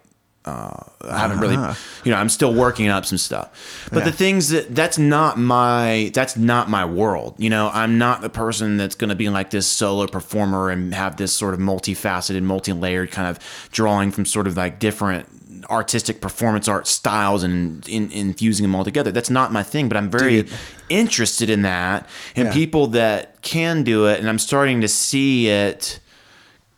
Uh, 0.44 0.82
I 1.02 1.18
haven't 1.18 1.40
really, 1.40 1.56
Uh-huh. 1.56 1.74
you 2.04 2.10
know, 2.12 2.16
I'm 2.16 2.28
still 2.30 2.54
working 2.54 2.88
up 2.88 3.04
some 3.04 3.18
stuff. 3.18 3.88
But 3.92 4.04
the 4.04 4.12
things 4.12 4.48
that 4.50 4.74
that's 4.74 4.96
not 4.98 5.36
my 5.38 6.10
that's 6.14 6.36
not 6.38 6.70
my 6.70 6.84
world. 6.86 7.34
You 7.38 7.50
know, 7.50 7.68
I'm 7.74 7.98
not 7.98 8.20
the 8.22 8.30
person 8.30 8.76
that's 8.76 8.94
going 8.94 9.10
to 9.10 9.16
be 9.16 9.28
like 9.28 9.50
this 9.50 9.66
solo 9.66 10.06
performer 10.06 10.70
and 10.70 10.94
have 10.94 11.16
this 11.16 11.32
sort 11.32 11.52
of 11.54 11.60
multifaceted, 11.60 12.42
multi-layered 12.42 13.10
kind 13.10 13.28
of 13.28 13.38
drawing 13.72 14.10
from 14.10 14.24
sort 14.24 14.46
of 14.46 14.56
like 14.56 14.78
different 14.78 15.26
artistic 15.70 16.20
performance 16.20 16.66
art 16.68 16.86
styles 16.86 17.42
and 17.42 17.86
in, 17.88 18.10
infusing 18.10 18.64
them 18.64 18.74
all 18.74 18.84
together. 18.84 19.12
That's 19.12 19.30
not 19.30 19.52
my 19.52 19.62
thing, 19.62 19.88
but 19.88 19.96
I'm 19.96 20.10
very 20.10 20.38
it. 20.38 20.48
interested 20.88 21.50
in 21.50 21.62
that 21.62 22.08
and 22.34 22.48
Yeah. 22.48 22.54
people 22.54 22.86
that 22.88 23.40
can 23.42 23.82
do 23.82 24.06
it 24.06 24.18
and 24.18 24.28
I'm 24.28 24.38
starting 24.38 24.80
to 24.80 24.88
see 24.88 25.48
it 25.48 26.00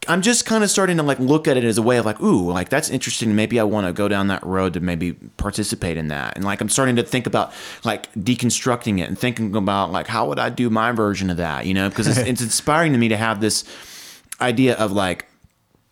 I'm 0.08 0.22
just 0.22 0.46
kind 0.46 0.64
of 0.64 0.70
starting 0.70 0.96
to 0.96 1.02
like 1.02 1.18
look 1.18 1.46
at 1.46 1.56
it 1.58 1.64
as 1.64 1.76
a 1.76 1.82
way 1.82 1.98
of 1.98 2.06
like, 2.06 2.20
ooh, 2.20 2.50
like 2.50 2.70
that's 2.70 2.88
interesting. 2.88 3.36
Maybe 3.36 3.60
I 3.60 3.64
want 3.64 3.86
to 3.86 3.92
go 3.92 4.08
down 4.08 4.28
that 4.28 4.44
road 4.44 4.72
to 4.74 4.80
maybe 4.80 5.12
participate 5.12 5.98
in 5.98 6.08
that. 6.08 6.36
And 6.36 6.44
like 6.44 6.62
I'm 6.62 6.70
starting 6.70 6.96
to 6.96 7.02
think 7.02 7.26
about 7.26 7.52
like 7.84 8.10
deconstructing 8.14 8.98
it 8.98 9.08
and 9.08 9.18
thinking 9.18 9.54
about 9.54 9.92
like 9.92 10.06
how 10.06 10.26
would 10.28 10.38
I 10.38 10.48
do 10.48 10.70
my 10.70 10.92
version 10.92 11.28
of 11.28 11.36
that, 11.36 11.66
you 11.66 11.74
know? 11.74 11.88
Because 11.90 12.06
it's, 12.06 12.18
it's 12.30 12.40
inspiring 12.40 12.92
to 12.92 12.98
me 12.98 13.08
to 13.08 13.16
have 13.16 13.40
this 13.42 13.64
idea 14.40 14.74
of 14.76 14.90
like 14.90 15.26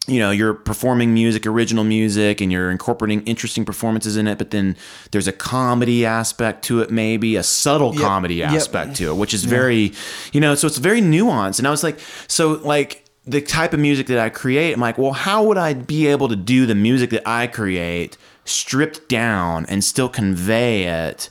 you 0.09 0.18
know 0.18 0.30
you're 0.30 0.54
performing 0.54 1.12
music 1.14 1.46
original 1.46 1.84
music 1.84 2.40
and 2.40 2.50
you're 2.50 2.70
incorporating 2.70 3.22
interesting 3.24 3.64
performances 3.64 4.16
in 4.16 4.26
it 4.26 4.38
but 4.38 4.50
then 4.50 4.76
there's 5.12 5.28
a 5.28 5.32
comedy 5.32 6.04
aspect 6.06 6.64
to 6.64 6.80
it 6.80 6.90
maybe 6.90 7.36
a 7.36 7.42
subtle 7.42 7.92
Yep, 7.94 8.02
comedy 8.02 8.36
yep. 8.36 8.50
aspect 8.52 8.96
to 8.96 9.11
it 9.11 9.14
which 9.16 9.34
is 9.34 9.44
very 9.44 9.92
you 10.32 10.40
know 10.40 10.54
so 10.54 10.66
it's 10.66 10.78
very 10.78 11.00
nuanced. 11.00 11.59
And 11.59 11.68
i 11.68 11.70
was 11.70 11.84
like 11.84 11.98
so 12.26 12.52
like 12.64 13.04
the 13.24 13.40
type 13.42 13.72
of 13.74 13.80
music 13.80 14.06
that 14.06 14.18
i 14.18 14.30
create 14.30 14.72
i'm 14.72 14.80
like 14.80 14.96
well 14.98 15.12
how 15.12 15.44
would 15.44 15.59
i 15.59 15.74
be 15.74 16.06
able 16.06 16.28
to 16.28 16.36
do 16.36 16.64
the 16.66 16.74
music 16.74 17.11
that 17.11 17.22
i 17.28 17.46
create 17.46 18.16
stripped 18.46 19.09
down 19.09 19.66
and 19.66 19.84
still 19.84 20.09
convey 20.09 20.84
it 20.84 21.28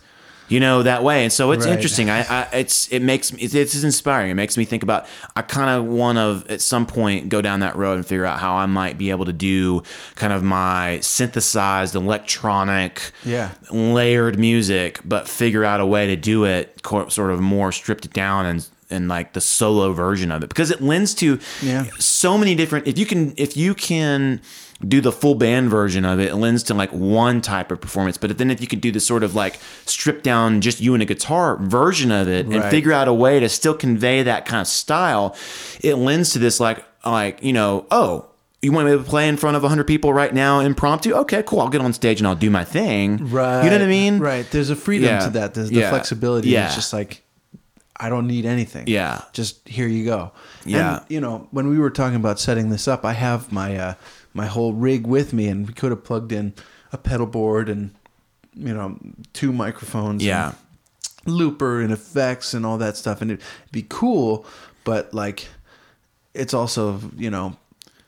you 0.49 0.59
know 0.59 0.81
that 0.83 1.03
way 1.03 1.23
and 1.23 1.33
so 1.33 1.51
it's 1.51 1.65
Right. 1.65 1.73
interesting 1.75 2.09
I, 2.09 2.21
I 2.21 2.47
it's 2.53 2.87
it 2.89 3.01
makes 3.01 3.33
me 3.33 3.41
it's, 3.41 3.53
it's 3.53 3.83
inspiring 3.83 4.31
it 4.31 4.35
makes 4.35 4.55
me 4.57 4.63
think 4.65 4.81
about 4.81 5.05
i 5.35 5.41
kind 5.41 5.69
of 5.69 5.85
want 5.85 6.17
to 6.17 6.51
at 6.53 6.61
some 6.61 6.85
point 6.85 7.27
go 7.29 7.41
down 7.41 7.59
that 7.59 7.75
road 7.75 7.95
and 7.95 8.05
figure 8.05 8.25
out 8.25 8.39
how 8.39 8.55
i 8.55 8.65
might 8.65 8.97
be 8.97 9.09
able 9.09 9.25
to 9.25 9.33
do 9.33 9.83
kind 10.15 10.31
of 10.31 10.43
my 10.43 10.99
synthesized 11.01 11.95
electronic 11.95 13.11
Yeah. 13.25 13.51
layered 13.71 14.37
music 14.39 14.99
but 15.03 15.27
figure 15.27 15.63
out 15.65 15.79
a 15.79 15.85
way 15.85 16.07
to 16.07 16.15
do 16.15 16.45
it 16.45 16.79
sort 17.09 17.31
of 17.31 17.39
more 17.41 17.71
stripped 17.71 18.05
it 18.05 18.13
down 18.13 18.45
and 18.45 18.67
and 18.89 19.09
like 19.09 19.33
the 19.33 19.41
solo 19.41 19.91
version 19.91 20.31
of 20.31 20.43
it 20.43 20.47
because 20.49 20.71
it 20.71 20.79
lends 20.81 21.13
to 21.15 21.39
Yeah. 21.61 21.85
so 21.99 22.37
many 22.37 22.55
different 22.55 22.87
if 22.87 22.97
you 22.97 23.05
can 23.05 23.33
if 23.35 23.57
you 23.57 23.73
can 23.75 24.39
do 24.85 25.01
the 25.01 25.11
full 25.11 25.33
band 25.35 25.69
version 25.69 26.05
of 26.05 26.19
it 26.19 26.29
it 26.29 26.35
lends 26.35 26.61
to 26.63 26.73
like 26.73 26.91
one 26.91 27.41
type 27.41 27.71
of 27.71 27.81
performance 27.81 28.17
but 28.17 28.37
then 28.37 28.51
if 28.51 28.61
you 28.61 28.67
could 28.67 28.81
do 28.81 28.91
the 28.91 28.99
sort 28.99 29.23
of 29.23 29.33
like 29.33 29.59
stripped 29.85 30.23
down 30.23 30.61
just 30.61 30.79
you 30.79 30.93
and 30.93 31.01
a 31.01 31.05
guitar 31.05 31.57
version 31.57 32.11
of 32.11 32.27
it 32.27 32.45
and 32.45 32.63
figure 32.65 32.93
out 32.93 33.07
a 33.07 33.13
way 33.13 33.39
to 33.39 33.49
still 33.49 33.73
convey 33.73 34.21
that 34.23 34.45
kind 34.45 34.61
of 34.61 34.67
style 34.67 35.35
it 35.81 35.95
lends 35.95 36.31
to 36.31 36.39
this 36.39 36.59
like 36.59 36.83
like 37.05 37.41
you 37.41 37.53
know 37.53 37.85
oh 37.91 38.25
you 38.61 38.71
want 38.71 38.87
me 38.87 38.91
to 38.97 39.03
play 39.03 39.27
in 39.27 39.37
front 39.37 39.55
of 39.55 39.63
100 39.63 39.85
people 39.85 40.13
right 40.13 40.33
now 40.33 40.59
impromptu 40.59 41.13
okay 41.13 41.41
cool 41.43 41.61
i'll 41.61 41.69
get 41.69 41.81
on 41.81 41.93
stage 41.93 42.19
and 42.19 42.27
i'll 42.27 42.35
do 42.35 42.49
my 42.49 42.63
thing 42.63 43.17
Right. 43.29 43.63
you 43.63 43.69
know 43.69 43.77
what 43.77 43.83
i 43.83 43.87
mean 43.87 44.19
Right. 44.19 44.45
There's 44.51 44.69
a 44.69 44.75
freedom 44.75 45.09
Yeah. 45.09 45.19
to 45.25 45.29
that. 45.31 45.53
There's 45.53 45.69
the 45.69 45.75
Yeah. 45.79 45.89
flexibility. 45.89 46.49
Yeah. 46.49 46.65
It's 46.67 46.75
just 46.75 46.93
like 46.93 47.23
I 47.99 48.09
don't 48.09 48.27
need 48.27 48.45
anything. 48.45 48.83
Yeah. 48.87 49.21
Just 49.33 49.67
here 49.67 49.87
you 49.87 50.05
go. 50.05 50.31
Yeah. 50.65 50.97
And, 50.97 51.05
you 51.09 51.19
know, 51.19 51.47
when 51.49 51.67
we 51.67 51.79
were 51.79 51.89
talking 51.89 52.15
about 52.15 52.39
setting 52.39 52.69
this 52.69 52.87
up, 52.87 53.03
I 53.03 53.13
have 53.13 53.51
my 53.51 53.75
uh 53.75 53.93
my 54.37 54.45
whole 54.45 54.71
rig 54.73 55.05
with 55.07 55.33
me 55.33 55.47
and 55.47 55.67
we 55.67 55.73
could 55.73 55.91
have 55.91 56.03
plugged 56.03 56.31
in 56.31 56.53
a 56.93 56.97
pedal 56.97 57.25
board 57.27 57.67
and 57.69 57.91
you 58.55 58.73
know, 58.73 58.97
two 59.33 59.51
microphones. 59.51 60.23
yeah 60.23 60.53
And 61.25 61.35
looper 61.35 61.81
and 61.81 61.91
effects 61.91 62.53
and 62.55 62.65
all 62.65 62.77
that 62.77 62.95
stuff 62.97 63.21
and 63.21 63.31
it'd 63.31 63.43
be 63.71 63.85
cool, 63.89 64.45
but 64.83 65.13
like 65.13 65.47
it's 66.33 66.53
also, 66.53 66.99
you 67.17 67.29
know, 67.29 67.55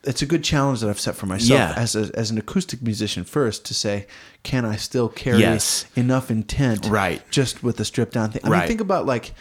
it's 0.03 0.21
a 0.21 0.25
good 0.25 0.43
challenge 0.43 0.79
that 0.79 0.89
I've 0.89 0.99
set 0.99 1.15
for 1.15 1.25
myself 1.25 1.59
Yeah. 1.59 1.73
as 1.75 1.95
a, 1.95 2.09
as 2.15 2.31
an 2.31 2.37
acoustic 2.37 2.81
musician 2.81 3.23
first 3.25 3.65
to 3.65 3.73
say, 3.73 4.07
can 4.43 4.63
I 4.65 4.75
still 4.77 5.09
carry 5.09 5.39
Yes. 5.41 5.85
enough 5.95 6.31
intent, 6.31 6.85
Right. 6.87 7.21
Just 7.31 7.63
with 7.63 7.75
the 7.77 7.85
stripped 7.85 8.13
down 8.13 8.31
thing. 8.31 8.41
I 8.45 8.49
mean, 8.49 8.67
think 8.67 8.81
about 8.81 9.05
like 9.05 9.33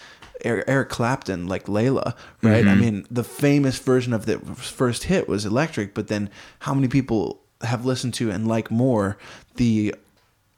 Eric, 0.45 0.89
Clapton, 0.89 1.47
like 1.49 1.65
Layla, 1.67 2.15
right? 2.43 2.67
I 2.67 2.75
mean, 2.75 3.07
the 3.11 3.25
famous 3.25 3.79
version 3.79 4.13
of 4.13 4.27
the 4.27 4.39
first 4.39 5.05
hit 5.05 5.29
was 5.29 5.45
electric, 5.45 5.95
but 5.95 6.09
then 6.09 6.31
how 6.61 6.75
many 6.75 6.89
people 6.89 7.41
have 7.63 7.85
listened 7.85 8.15
to 8.15 8.31
and 8.31 8.47
like 8.47 8.71
more 8.71 9.19
the 9.57 9.95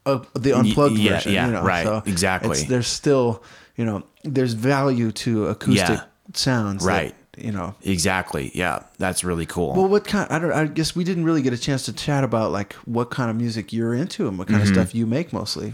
uh, 0.06 0.20
the 0.34 0.52
unplugged 0.52 0.98
yeah, 0.98 1.12
version? 1.14 1.32
yeah, 1.32 1.46
you 1.46 1.52
know? 1.52 1.62
right, 1.62 1.84
So 1.86 2.02
exactly. 2.06 2.62
there's 2.64 2.86
still, 2.88 3.42
you 3.76 3.84
know, 3.84 4.02
there's 4.24 4.52
value 4.54 5.12
to 5.12 5.46
acoustic 5.48 5.98
Yeah. 5.98 6.04
sounds, 6.34 6.84
that, 6.84 6.90
Right. 6.90 7.14
you 7.38 7.52
know, 7.52 7.74
exactly 7.82 8.50
yeah 8.54 8.82
that's 8.98 9.24
really 9.24 9.46
cool 9.46 9.72
well, 9.74 9.88
what 9.88 10.04
kind? 10.04 10.26
I 10.30 10.38
don't. 10.38 10.52
I 10.52 10.66
guess 10.66 10.94
we 10.96 11.04
didn't 11.04 11.24
really 11.24 11.42
get 11.42 11.52
a 11.54 11.58
chance 11.58 11.84
to 11.84 11.92
chat 11.92 12.22
about 12.24 12.50
like 12.52 12.74
what 12.84 13.10
kind 13.10 13.30
of 13.30 13.36
music 13.36 13.72
you're 13.72 13.94
into 13.94 14.28
and 14.28 14.38
what 14.38 14.48
kind 14.48 14.60
of 14.62 14.68
stuff 14.68 14.94
you 14.94 15.06
make 15.06 15.32
mostly. 15.32 15.72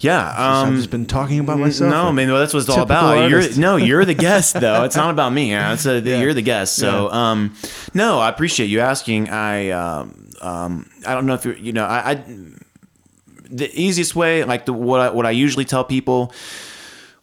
Yeah 0.00 0.32
I've 0.36 0.68
um 0.68 0.76
just 0.76 0.90
been 0.90 1.06
talking 1.06 1.40
about 1.40 1.58
myself. 1.58 1.90
No, 1.90 2.06
I 2.08 2.12
mean 2.12 2.28
well, 2.28 2.38
that's 2.40 2.54
what 2.54 2.60
it's 2.60 2.68
all 2.68 2.82
about. 2.82 3.18
artist. 3.18 3.52
You're 3.56 3.60
no, 3.60 3.76
you're 3.76 4.04
the 4.04 4.14
guest 4.14 4.54
though. 4.60 4.84
It's 4.84 4.96
not 4.96 5.10
about 5.10 5.32
me. 5.32 5.54
It's 5.54 5.86
a, 5.86 6.00
Yeah. 6.00 6.20
You're 6.20 6.34
the 6.34 6.42
guest. 6.42 6.76
So, 6.76 7.08
Yeah. 7.10 7.30
um, 7.30 7.54
no, 7.94 8.18
I 8.18 8.28
appreciate 8.28 8.66
you 8.66 8.80
asking. 8.80 9.28
I, 9.30 9.70
um, 9.70 10.30
um, 10.40 10.90
I 11.06 11.14
don't 11.14 11.26
know 11.26 11.34
if 11.34 11.44
you're, 11.44 11.56
you 11.56 11.72
know, 11.72 11.84
I, 11.84 12.10
I 12.12 12.24
the 13.50 13.70
easiest 13.74 14.14
way, 14.14 14.44
like 14.44 14.66
the 14.66 14.72
what 14.72 15.00
I, 15.00 15.10
what 15.10 15.26
I 15.26 15.30
usually 15.30 15.64
tell 15.64 15.84
people. 15.84 16.32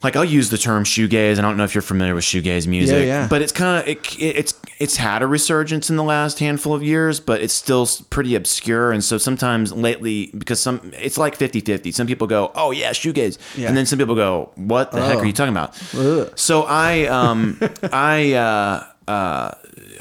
Like 0.06 0.16
I'll 0.16 0.24
use 0.24 0.52
the 0.52 0.60
term 0.60 0.84
shoegaze. 0.84 1.40
I 1.40 1.42
don't 1.42 1.58
know 1.58 1.64
if 1.64 1.74
you're 1.74 1.82
familiar 1.82 2.14
with 2.14 2.26
shoegaze 2.26 2.68
music, 2.68 3.08
yeah. 3.08 3.28
but 3.28 3.42
it's 3.42 3.52
kind 3.52 3.82
of 3.82 3.88
it, 3.88 4.22
it's 4.22 4.54
it's 4.78 4.98
had 4.98 5.24
a 5.24 5.28
resurgence 5.28 5.90
in 5.90 5.96
the 5.96 6.04
last 6.04 6.38
handful 6.38 6.76
of 6.76 6.84
years, 6.84 7.20
but 7.20 7.42
it's 7.42 7.56
still 7.56 7.90
pretty 8.12 8.36
obscure. 8.36 8.92
And 8.92 9.04
so 9.04 9.18
sometimes 9.18 9.74
lately, 9.74 10.28
because 10.38 10.60
some 10.60 10.92
it's 10.94 11.18
like 11.18 11.36
50-50. 11.36 11.92
Some 11.92 12.06
people 12.06 12.28
go, 12.28 12.52
"Oh 12.54 12.70
yeah, 12.70 12.92
shoegaze," 12.92 13.40
Yeah. 13.58 13.68
and 13.68 13.76
then 13.76 13.88
some 13.88 13.98
people 13.98 14.14
go, 14.14 14.52
"What 14.54 14.92
the 14.92 15.04
heck 15.04 15.16
Oh. 15.18 15.22
are 15.22 15.26
you 15.26 15.34
talking 15.34 15.54
about?" 15.54 15.76
Ugh. 15.98 16.32
So 16.36 16.62
I 16.68 17.08
um 17.08 17.60
I 17.92 18.34
uh 18.34 18.84
uh 19.12 19.52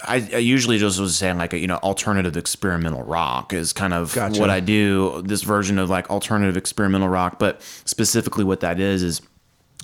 I, 0.07 0.17
I 0.35 0.37
usually 0.39 0.77
just 0.77 1.01
was 1.01 1.17
saying 1.17 1.39
like 1.39 1.55
a, 1.55 1.59
you 1.59 1.67
know 1.67 1.77
alternative 1.77 2.37
experimental 2.37 3.03
rock 3.05 3.55
is 3.55 3.73
kind 3.73 3.95
of 3.95 4.15
Gotcha. 4.15 4.39
what 4.39 4.51
I 4.51 4.61
do. 4.61 5.23
This 5.25 5.45
version 5.45 5.79
of 5.79 5.89
like 5.89 6.11
alternative 6.11 6.59
experimental 6.59 7.09
rock, 7.09 7.39
but 7.39 7.63
specifically 7.87 8.45
what 8.45 8.61
that 8.61 8.79
is 8.79 9.03
is 9.03 9.23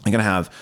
I'm 0.05 0.13
gonna 0.13 0.25
have 0.25 0.53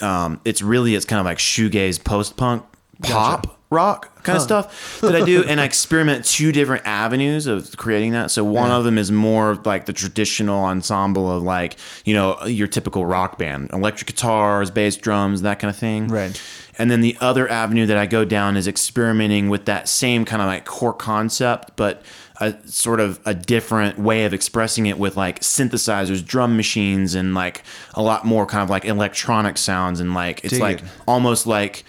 um 0.00 0.40
it's 0.44 0.62
really 0.62 0.94
it's 0.94 1.04
kind 1.04 1.20
of 1.20 1.26
like 1.26 1.38
shoegaze 1.38 2.02
post 2.02 2.36
punk 2.36 2.64
pop 3.02 3.56
rock 3.70 4.22
kind 4.24 4.36
of 4.36 4.42
stuff 4.42 5.00
that 5.00 5.14
I 5.14 5.24
do 5.24 5.44
and 5.44 5.60
I 5.60 5.64
experiment 5.64 6.24
two 6.24 6.50
different 6.50 6.84
avenues 6.86 7.46
of 7.46 7.76
creating 7.76 8.12
that. 8.12 8.30
So 8.32 8.42
one 8.42 8.68
Yeah. 8.68 8.76
of 8.76 8.84
them 8.84 8.98
is 8.98 9.12
more 9.12 9.54
like 9.64 9.86
the 9.86 9.92
traditional 9.92 10.64
ensemble 10.64 11.30
of 11.30 11.44
like, 11.44 11.76
you 12.04 12.12
know, 12.12 12.44
your 12.46 12.66
typical 12.66 13.06
rock 13.06 13.38
band, 13.38 13.70
electric 13.72 14.08
guitars, 14.08 14.70
bass 14.72 14.96
drums, 14.96 15.42
that 15.42 15.60
kind 15.60 15.70
of 15.70 15.76
thing. 15.76 16.08
Right. 16.08 16.38
And 16.78 16.90
then 16.90 17.00
the 17.00 17.16
other 17.20 17.48
avenue 17.48 17.86
that 17.86 17.96
I 17.96 18.06
go 18.06 18.24
down 18.24 18.56
is 18.56 18.66
experimenting 18.66 19.48
with 19.48 19.66
that 19.66 19.88
same 19.88 20.24
kind 20.24 20.42
of 20.42 20.48
like 20.48 20.64
core 20.64 20.92
concept, 20.92 21.70
but 21.76 22.02
a 22.40 22.56
sort 22.66 23.00
of 23.00 23.20
a 23.24 23.34
different 23.34 23.98
way 23.98 24.24
of 24.24 24.32
expressing 24.32 24.86
it 24.86 24.98
with 24.98 25.16
like 25.16 25.40
synthesizers, 25.40 26.24
drum 26.24 26.56
machines, 26.56 27.14
and 27.14 27.34
like 27.34 27.62
a 27.94 28.02
lot 28.02 28.24
more 28.24 28.46
kind 28.46 28.62
of 28.62 28.70
like 28.70 28.84
electronic 28.84 29.58
sounds. 29.58 30.00
And 30.00 30.14
like, 30.14 30.42
it's 30.44 30.54
Dig 30.54 30.60
like 30.60 30.78
it. 30.78 30.84
almost 31.06 31.46
like 31.46 31.84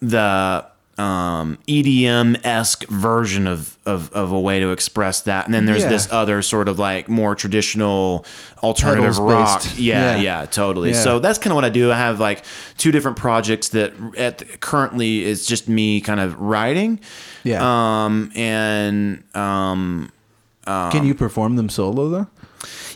the 0.00 0.66
um, 0.98 1.58
EDM 1.68 2.44
esque 2.44 2.84
version 2.88 3.46
of, 3.46 3.76
of 3.86 4.12
of 4.12 4.32
a 4.32 4.38
way 4.40 4.58
to 4.60 4.70
express 4.72 5.20
that. 5.22 5.44
And 5.46 5.54
then 5.54 5.64
there's 5.64 5.82
Yeah. 5.84 5.88
this 5.90 6.08
other 6.10 6.42
sort 6.42 6.68
of 6.68 6.78
like 6.78 7.08
more 7.08 7.34
traditional 7.36 8.24
alternative 8.62 9.16
rock. 9.18 9.60
Pedals-based. 9.60 9.78
Yeah, 9.80 10.16
Yeah. 10.16 10.20
yeah, 10.40 10.46
totally. 10.46 10.90
Yeah. 10.90 11.02
So 11.02 11.18
that's 11.20 11.38
kind 11.38 11.52
of 11.52 11.54
what 11.54 11.64
I 11.64 11.68
do. 11.68 11.92
I 11.92 11.96
have 11.96 12.18
like 12.20 12.44
two 12.78 12.90
different 12.90 13.16
projects 13.16 13.68
that 13.70 13.92
at 14.16 14.60
currently 14.60 15.24
is 15.24 15.46
just 15.46 15.68
me 15.68 16.00
kind 16.00 16.18
of 16.20 16.38
writing. 16.40 16.98
Yeah. 17.44 17.60
Um 18.04 18.32
and 18.34 19.22
um 19.36 20.10
Can 20.66 21.04
you 21.06 21.14
perform 21.14 21.56
them 21.56 21.68
solo 21.68 22.08
though? 22.08 22.26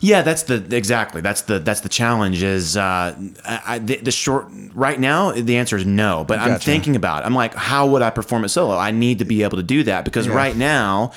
Yeah, 0.01 0.23
that's 0.23 0.45
the 0.45 0.65
exactly. 0.75 1.21
That's 1.21 1.43
the 1.43 1.59
that's 1.59 1.81
the 1.81 1.89
challenge. 1.89 2.43
Is 2.43 2.77
uh, 2.77 3.15
I, 3.45 3.79
the, 3.79 3.97
the 3.97 4.11
short 4.11 4.47
right 4.75 4.99
now? 4.99 5.33
The 5.33 5.57
answer 5.57 5.77
is 5.77 5.87
no. 5.87 6.25
But 6.25 6.39
I'm 6.41 6.59
thinking 6.59 6.97
about. 6.97 7.23
It. 7.23 7.27
I'm 7.27 7.35
like, 7.35 7.55
how 7.55 7.87
would 7.89 8.03
I 8.03 8.11
perform 8.11 8.45
it 8.45 8.49
solo? 8.49 8.77
I 8.77 8.91
need 8.91 9.19
to 9.21 9.25
be 9.25 9.43
able 9.43 9.57
to 9.59 9.63
do 9.63 9.83
that 9.85 10.05
because 10.05 10.27
Yeah. 10.27 10.35
right 10.35 10.57
now, 10.57 11.13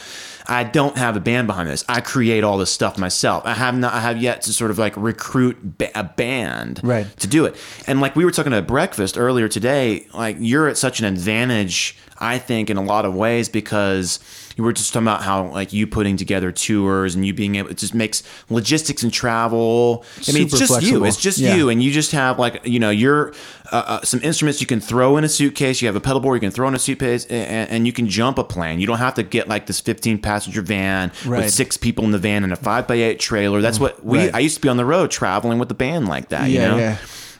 I 0.47 0.63
don't 0.63 0.95
have 0.97 1.15
a 1.17 1.19
band 1.19 1.47
behind 1.47 1.67
this. 1.69 1.83
I 1.89 2.01
create 2.01 2.43
all 2.43 2.57
this 2.59 2.69
stuff 2.71 2.97
myself. 2.99 3.43
I 3.45 3.53
have 3.53 3.75
not. 3.75 3.93
I 3.93 4.01
have 4.01 4.21
yet 4.21 4.43
to 4.43 4.53
sort 4.53 4.69
of 4.69 4.77
like 4.77 4.95
recruit 4.95 5.57
ba- 5.79 5.97
a 5.97 6.03
band 6.03 6.81
Right. 6.83 7.07
to 7.17 7.27
do 7.27 7.45
it. 7.45 7.55
And 7.87 7.99
like 8.01 8.15
we 8.15 8.25
were 8.25 8.31
talking 8.31 8.53
at 8.53 8.67
breakfast 8.67 9.17
earlier 9.17 9.47
today, 9.47 10.05
like 10.13 10.37
you're 10.39 10.67
at 10.67 10.77
such 10.77 10.99
an 10.99 11.05
advantage, 11.05 11.97
I 12.19 12.37
think, 12.37 12.69
in 12.69 12.77
a 12.77 12.83
lot 12.83 13.05
of 13.05 13.15
ways 13.15 13.49
because 13.49 14.19
you 14.55 14.63
were 14.63 14.71
just 14.73 14.93
talking 14.93 15.07
about 15.07 15.21
how 15.23 15.47
like 15.51 15.73
you 15.73 15.85
putting 15.87 16.17
together 16.17 16.51
tours 16.51 17.13
and 17.15 17.25
you 17.25 17.33
being 17.33 17.55
able 17.55 17.69
it 17.69 17.77
just 17.77 17.93
makes 17.93 18.23
logistics 18.49 19.03
and 19.03 19.11
travel. 19.13 20.05
I 20.27 20.31
mean, 20.31 20.43
it's 20.43 20.53
Super 20.57 20.79
just 20.79 20.81
you. 20.83 21.05
It's 21.05 21.17
just 21.17 21.37
Yeah. 21.39 21.55
you, 21.55 21.69
and 21.69 21.81
you 21.83 21.91
just 21.91 22.11
have 22.11 22.39
like 22.39 22.61
you 22.65 22.79
know 22.79 22.89
you're 22.89 23.33
uh, 23.71 23.83
uh, 23.87 24.01
some 24.03 24.21
instruments 24.23 24.61
you 24.61 24.67
can 24.67 24.79
throw 24.79 25.17
in 25.17 25.23
a 25.23 25.29
suitcase. 25.29 25.81
You 25.81 25.87
have 25.87 25.95
a 25.95 25.99
pedal 25.99 26.19
board 26.19 26.35
you 26.37 26.47
can 26.47 26.51
throw 26.51 26.67
in 26.67 26.75
a 26.75 26.79
suitcase, 26.79 27.25
and, 27.25 27.69
and 27.69 27.87
you 27.87 27.91
can 27.93 28.07
jump 28.07 28.37
a 28.37 28.43
plane. 28.43 28.79
You 28.79 28.87
don't 28.87 28.99
have 28.99 29.15
to 29.15 29.23
get 29.23 29.47
like 29.47 29.65
this 29.65 29.79
15 29.79 30.19
passenger 30.19 30.61
van 30.61 31.11
Right. 31.25 31.43
with 31.43 31.51
six 31.53 31.75
people 31.77 32.03
in 32.05 32.11
the 32.11 32.19
van 32.19 32.43
and 32.43 32.53
a 32.53 32.55
five 32.55 32.87
by 32.87 32.95
eight 32.95 33.19
trailer. 33.19 33.61
That's 33.61 33.79
what 33.79 34.05
we. 34.05 34.19
Right. 34.19 34.35
I 34.35 34.39
used 34.39 34.55
to 34.55 34.61
be 34.61 34.69
on 34.69 34.77
the 34.77 34.85
road 34.85 35.11
traveling 35.11 35.59
with 35.59 35.67
the 35.69 35.75
band 35.75 36.07
like 36.07 36.29
that. 36.29 36.49
you 36.49 36.59
know? 36.59 36.77
yeah. 36.77 36.97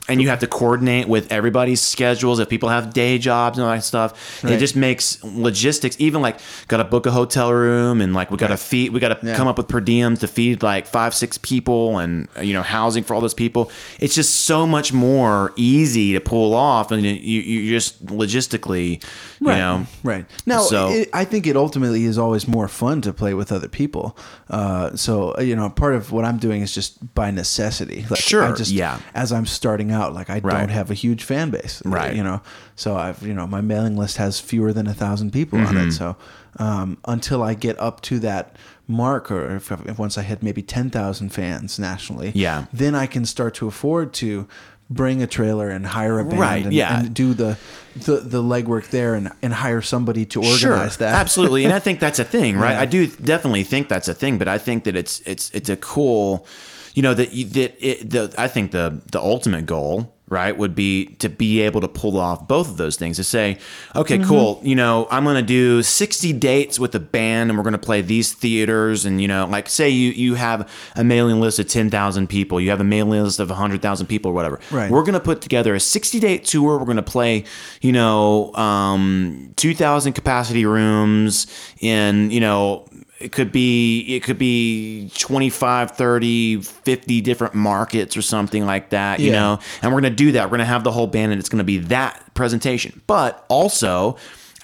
And 0.07 0.21
you 0.21 0.29
have 0.29 0.39
to 0.39 0.47
coordinate 0.47 1.07
with 1.07 1.31
everybody's 1.31 1.81
schedules. 1.81 2.39
If 2.39 2.47
people 2.47 2.69
have 2.69 2.93
day 2.93 3.17
jobs 3.17 3.57
and 3.57 3.65
all 3.65 3.73
that 3.73 3.83
stuff, 3.83 4.43
it 4.43 4.57
just 4.57 4.75
makes 4.75 5.23
logistics. 5.23 5.95
Even 5.99 6.21
like, 6.21 6.39
got 6.67 6.77
to 6.77 6.83
book 6.83 7.07
a 7.07 7.11
hotel 7.11 7.51
room, 7.51 8.01
and 8.01 8.13
like 8.13 8.29
we 8.29 8.37
got 8.37 8.49
to 8.49 8.57
feed. 8.57 8.91
We 8.93 8.99
got 8.99 9.19
to 9.19 9.25
Yeah. 9.27 9.35
come 9.35 9.47
up 9.47 9.57
with 9.57 9.67
per 9.67 9.81
diems 9.81 10.19
to 10.19 10.27
feed 10.27 10.61
like 10.61 10.85
five, 10.85 11.15
six 11.15 11.39
people, 11.39 11.97
and 11.97 12.27
you 12.39 12.53
know 12.53 12.61
housing 12.61 13.03
for 13.03 13.15
all 13.15 13.21
those 13.21 13.33
people. 13.33 13.71
It's 13.99 14.13
just 14.13 14.41
so 14.41 14.67
much 14.67 14.93
more 14.93 15.51
easy 15.55 16.13
to 16.13 16.19
pull 16.19 16.53
off, 16.53 16.91
and 16.91 17.01
you 17.03 17.11
you 17.41 17.69
just 17.71 18.05
logistically, 18.05 19.01
you 19.45 19.51
right. 19.51 19.57
know, 19.59 19.87
right 20.03 20.25
now 20.45 20.61
So- 20.61 20.89
it, 20.91 21.09
i 21.13 21.23
think 21.25 21.45
it 21.47 21.55
ultimately 21.55 22.03
is 22.05 22.17
always 22.17 22.47
more 22.47 22.67
fun 22.67 23.01
to 23.01 23.13
play 23.13 23.33
with 23.33 23.51
other 23.51 23.67
people 23.69 24.17
uh, 24.49 24.95
so 24.95 25.35
uh, 25.37 25.41
you 25.41 25.55
know 25.55 25.69
part 25.69 25.93
of 25.95 26.11
what 26.11 26.25
i'm 26.25 26.37
doing 26.37 26.61
is 26.61 26.73
just 26.73 27.13
by 27.15 27.31
necessity 27.31 28.05
like 28.09 28.19
Sure, 28.19 28.43
I 28.43 28.51
just, 28.53 28.71
yeah. 28.71 28.99
as 29.13 29.31
i'm 29.31 29.45
starting 29.45 29.91
out. 29.91 30.13
Like 30.13 30.29
I 30.29 30.39
Right. 30.39 30.59
don't 30.59 30.69
have 30.69 30.89
a 30.91 30.93
huge 30.93 31.23
fan 31.23 31.49
base, 31.51 31.81
Right. 31.85 32.15
You 32.15 32.23
know, 32.23 32.41
so 32.75 32.95
I've 32.95 33.21
you 33.21 33.33
know 33.33 33.45
my 33.47 33.61
mailing 33.61 33.95
list 33.97 34.17
has 34.17 34.39
fewer 34.39 34.73
than 34.73 34.87
a 34.87 34.93
thousand 34.93 35.31
people 35.31 35.59
on 35.59 35.65
Mm-hmm. 35.75 35.89
it. 35.89 35.91
So 35.93 36.15
um, 36.57 36.97
until 37.05 37.43
I 37.43 37.53
get 37.53 37.77
up 37.79 38.01
to 38.01 38.19
that 38.19 38.55
mark, 38.87 39.29
or 39.31 39.55
if, 39.57 39.71
if 39.71 39.99
once 39.99 40.17
I 40.17 40.23
hit 40.23 40.41
maybe 40.43 40.61
ten 40.61 40.89
thousand 40.89 41.29
fans 41.29 41.77
nationally, 41.79 42.31
Yeah. 42.35 42.65
then 42.73 42.95
I 42.95 43.05
can 43.07 43.25
start 43.25 43.53
to 43.55 43.67
afford 43.67 44.13
to 44.15 44.47
bring 44.89 45.21
a 45.21 45.27
trailer 45.27 45.69
and 45.69 45.85
hire 45.85 46.19
a 46.19 46.25
band 46.25 46.39
Right, 46.39 46.63
and, 46.65 46.73
yeah. 46.73 46.99
and 46.99 47.13
do 47.13 47.33
the, 47.33 47.57
the 47.95 48.17
the 48.17 48.41
legwork 48.43 48.89
there 48.89 49.15
and, 49.15 49.31
and 49.41 49.53
hire 49.53 49.81
somebody 49.81 50.25
to 50.27 50.43
organize 50.43 50.97
that. 50.97 51.15
Absolutely, 51.15 51.65
and 51.65 51.73
I 51.73 51.79
think 51.79 51.99
that's 51.99 52.19
a 52.19 52.23
thing, 52.23 52.57
right? 52.59 52.73
Yeah. 52.73 52.81
I 52.81 52.85
do 52.85 53.07
definitely 53.07 53.63
think 53.63 53.89
that's 53.89 54.07
a 54.07 54.13
thing, 54.13 54.37
but 54.37 54.47
I 54.47 54.57
think 54.57 54.83
that 54.83 54.95
it's 54.95 55.21
it's 55.25 55.49
it's 55.53 55.69
a 55.69 55.77
cool, 55.77 56.45
you 56.93 57.01
know, 57.01 57.13
that 57.13 57.29
that 57.31 57.75
it, 57.79 58.09
the 58.09 58.33
I 58.37 58.47
think 58.47 58.71
the 58.71 59.01
the 59.11 59.19
ultimate 59.19 59.65
goal, 59.65 60.14
right, 60.27 60.57
would 60.57 60.73
be 60.73 61.05
to 61.19 61.29
be 61.29 61.61
able 61.61 61.81
to 61.81 61.87
pull 61.87 62.17
off 62.19 62.47
both 62.47 62.67
of 62.69 62.77
those 62.77 62.95
things. 62.95 63.17
To 63.17 63.23
say, 63.23 63.57
okay, 63.95 64.17
Mm-hmm. 64.17 64.27
cool, 64.29 64.59
you 64.63 64.75
know, 64.75 65.07
I'm 65.11 65.23
going 65.23 65.35
to 65.35 65.41
do 65.41 65.83
60 65.83 66.33
dates 66.33 66.79
with 66.79 66.95
a 66.95 66.99
band, 66.99 67.49
and 67.49 67.57
we're 67.57 67.63
going 67.63 67.73
to 67.73 67.77
play 67.77 68.01
these 68.01 68.33
theaters, 68.33 69.05
and 69.05 69.21
you 69.21 69.27
know, 69.27 69.45
like 69.45 69.69
say 69.69 69.89
you 69.89 70.11
you 70.11 70.35
have 70.35 70.69
a 70.95 71.03
mailing 71.03 71.39
list 71.41 71.59
of 71.59 71.67
10,000 71.67 72.27
people, 72.27 72.59
you 72.59 72.69
have 72.69 72.81
a 72.81 72.83
mailing 72.85 73.21
list 73.23 73.39
of 73.39 73.49
100,000 73.49 74.07
people, 74.07 74.31
or 74.31 74.33
whatever. 74.33 74.59
Right. 74.71 74.89
We're 74.89 75.03
going 75.03 75.13
to 75.13 75.19
put 75.19 75.41
together 75.41 75.75
a 75.75 75.79
60 75.79 76.19
date 76.19 76.45
tour. 76.45 76.77
We're 76.77 76.85
going 76.85 76.97
to 76.97 77.03
play, 77.03 77.43
you 77.81 77.91
know, 77.91 78.53
um, 78.55 79.53
2,000 79.57 80.13
capacity 80.13 80.65
rooms 80.65 81.47
in, 81.79 82.31
you 82.31 82.39
know, 82.39 82.87
it 83.25 83.31
could 83.31 83.51
be 83.51 84.01
it 84.15 84.21
could 84.23 84.37
be 84.37 85.09
25 85.17 85.91
30 85.91 86.61
50 86.61 87.21
different 87.21 87.55
markets 87.55 88.15
or 88.15 88.21
something 88.21 88.65
like 88.67 88.91
that 88.91 89.19
you 89.19 89.31
Yeah. 89.31 89.39
know? 89.39 89.59
And 89.81 89.91
we're 89.91 90.01
going 90.01 90.13
to 90.13 90.15
do 90.15 90.31
that. 90.33 90.43
We're 90.45 90.57
going 90.57 90.59
to 90.59 90.65
have 90.65 90.83
the 90.83 90.91
whole 90.91 91.07
band 91.07 91.31
and 91.31 91.39
it's 91.39 91.49
going 91.49 91.57
to 91.57 91.63
be 91.63 91.79
that 91.79 92.21
presentation. 92.35 93.01
But 93.07 93.43
also 93.49 94.17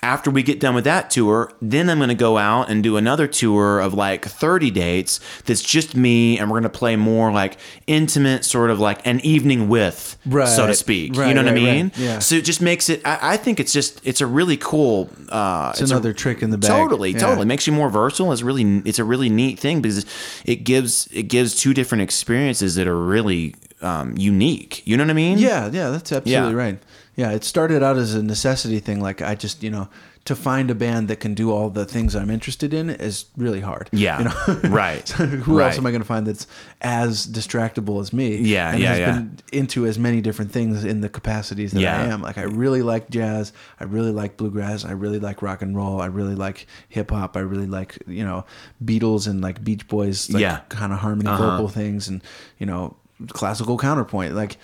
after 0.04 0.32
we 0.32 0.42
get 0.42 0.60
done 0.60 0.74
with 0.74 0.86
that 0.86 1.12
tour, 1.12 1.52
then 1.62 1.88
I'm 1.90 2.00
going 2.00 2.10
to 2.10 2.16
go 2.16 2.38
out 2.40 2.72
and 2.72 2.82
do 2.82 2.98
another 2.98 3.28
tour 3.28 3.80
of 3.80 3.94
like 3.94 4.26
30 4.26 4.72
dates 4.72 5.20
that's 5.46 5.62
just 5.62 5.96
me, 5.96 6.40
and 6.40 6.50
we're 6.50 6.56
going 6.60 6.72
to 6.72 6.78
play 6.78 6.96
more 6.96 7.32
like 7.32 7.58
intimate, 7.86 8.44
sort 8.44 8.72
of 8.72 8.80
like 8.80 9.06
an 9.06 9.20
evening 9.20 9.70
with, 9.70 10.18
so 10.24 10.30
to 10.32 10.38
Right. 10.68 10.76
speak. 10.76 11.16
you 11.16 11.22
Right, 11.22 11.36
know 11.36 11.44
what 11.44 11.50
I 11.52 11.54
right, 11.54 11.64
right. 11.64 11.74
mean? 11.76 11.92
Yeah. 11.98 12.18
So 12.20 12.34
it 12.36 12.46
just 12.46 12.62
makes 12.62 12.90
it. 12.90 13.06
I, 13.06 13.34
I 13.34 13.38
think 13.38 13.60
it's 13.60 13.72
just 13.74 14.02
it's 14.04 14.22
a 14.22 14.26
really 14.28 14.58
cool. 14.58 15.10
Uh, 15.30 15.70
It's 15.74 15.82
a- 15.82 15.86
another 15.86 16.14
trick 16.14 16.42
in 16.42 16.50
the 16.50 16.58
bag. 16.58 16.70
Totally, 16.72 17.12
Yeah. 17.12 17.20
totally 17.20 17.46
makes 17.46 17.68
you 17.68 17.74
more 17.74 17.90
versatile. 17.90 18.32
It's 18.34 18.42
really 18.42 18.82
it's 18.86 18.98
a 19.00 19.04
really 19.04 19.30
neat 19.30 19.60
thing 19.60 19.82
because 19.82 20.06
it 20.46 20.64
gives 20.64 21.08
it 21.12 21.24
gives 21.24 21.56
two 21.56 21.74
different 21.76 22.02
experiences 22.02 22.74
that 22.76 22.88
are 22.88 22.98
really 22.98 23.54
um, 23.84 24.16
unique. 24.18 24.82
You 24.86 24.98
know 24.98 25.04
what 25.04 25.10
I 25.12 25.14
mean? 25.14 25.38
Yeah, 25.40 25.70
yeah, 25.72 25.90
that's 25.90 26.12
absolutely 26.12 26.52
Yeah. 26.52 26.58
right. 26.58 26.80
Yeah, 27.16 27.32
it 27.32 27.44
started 27.44 27.84
out 27.84 27.98
as 27.98 28.16
a 28.16 28.24
necessity 28.24 28.80
thing. 28.80 29.02
Like 29.02 29.22
I 29.22 29.36
just, 29.36 29.62
you 29.64 29.70
know, 29.70 29.90
to 30.24 30.36
find 30.36 30.70
a 30.70 30.76
band 30.76 31.08
that 31.08 31.16
can 31.20 31.34
do 31.34 31.52
all 31.52 31.70
the 31.72 31.84
things 31.84 32.16
I'm 32.16 32.30
interested 32.30 32.74
in 32.76 32.90
is 32.92 33.26
really 33.36 33.60
hard. 33.60 33.90
Yeah. 33.92 34.20
you 34.20 34.24
know, 34.26 34.70
Right. 34.70 35.08
So 35.08 35.26
who 35.26 35.58
Right. 35.58 35.66
else 35.68 35.78
am 35.80 35.86
I 35.88 35.92
going 35.92 36.02
to 36.04 36.08
find 36.08 36.28
that's 36.28 36.46
as 36.80 37.26
distractible 37.28 38.00
as 38.00 38.14
me? 38.14 38.38
Yeah, 38.38 38.70
and 38.72 38.80
yeah, 38.80 38.90
has 38.90 39.00
yeah. 39.00 39.12
been 39.14 39.38
into 39.52 39.86
as 39.88 39.98
many 40.00 40.22
different 40.22 40.52
things 40.52 40.86
in 40.86 41.02
the 41.02 41.10
capacities 41.10 41.72
that 41.72 41.84
I 41.84 42.06
am. 42.06 42.22
Like 42.22 42.38
I 42.38 42.44
really 42.44 42.82
like 42.84 43.10
jazz. 43.10 43.52
I 43.80 43.86
really 43.86 44.12
like 44.12 44.38
bluegrass. 44.38 44.86
I 44.86 44.92
really 44.92 45.20
like 45.20 45.42
rock 45.42 45.62
and 45.64 45.76
roll. 45.76 46.00
I 46.02 46.06
really 46.06 46.36
like 46.36 46.68
hip 46.88 47.10
hop. 47.12 47.36
I 47.36 47.40
really 47.42 47.68
like 47.68 47.98
you 48.08 48.24
know 48.24 48.46
Beatles 48.86 49.28
and 49.28 49.42
like 49.42 49.64
Beach 49.64 49.88
Boys. 49.88 50.30
Like, 50.30 50.42
Yeah. 50.42 50.60
kind 50.70 50.94
of 50.94 51.00
harmony 51.00 51.30
Uh-huh. 51.30 51.52
vocal 51.52 51.68
things 51.68 52.08
and 52.08 52.22
you 52.60 52.68
know 52.68 52.96
classical 53.30 53.78
counterpoint 53.78 54.34
like 54.36 54.58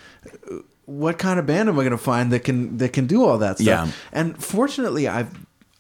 what 0.88 1.18
kind 1.20 1.38
of 1.40 1.46
band 1.46 1.70
am 1.70 1.76
I 1.78 1.84
going 1.84 1.92
to 1.92 1.98
find 1.98 2.32
that 2.32 2.44
can 2.44 2.78
that 2.78 2.94
can 2.94 3.06
do 3.08 3.24
all 3.24 3.38
that 3.38 3.58
stuff? 3.60 3.88
Yeah. 3.88 3.92
And 4.12 4.42
fortunately, 4.44 5.08
I've 5.08 5.30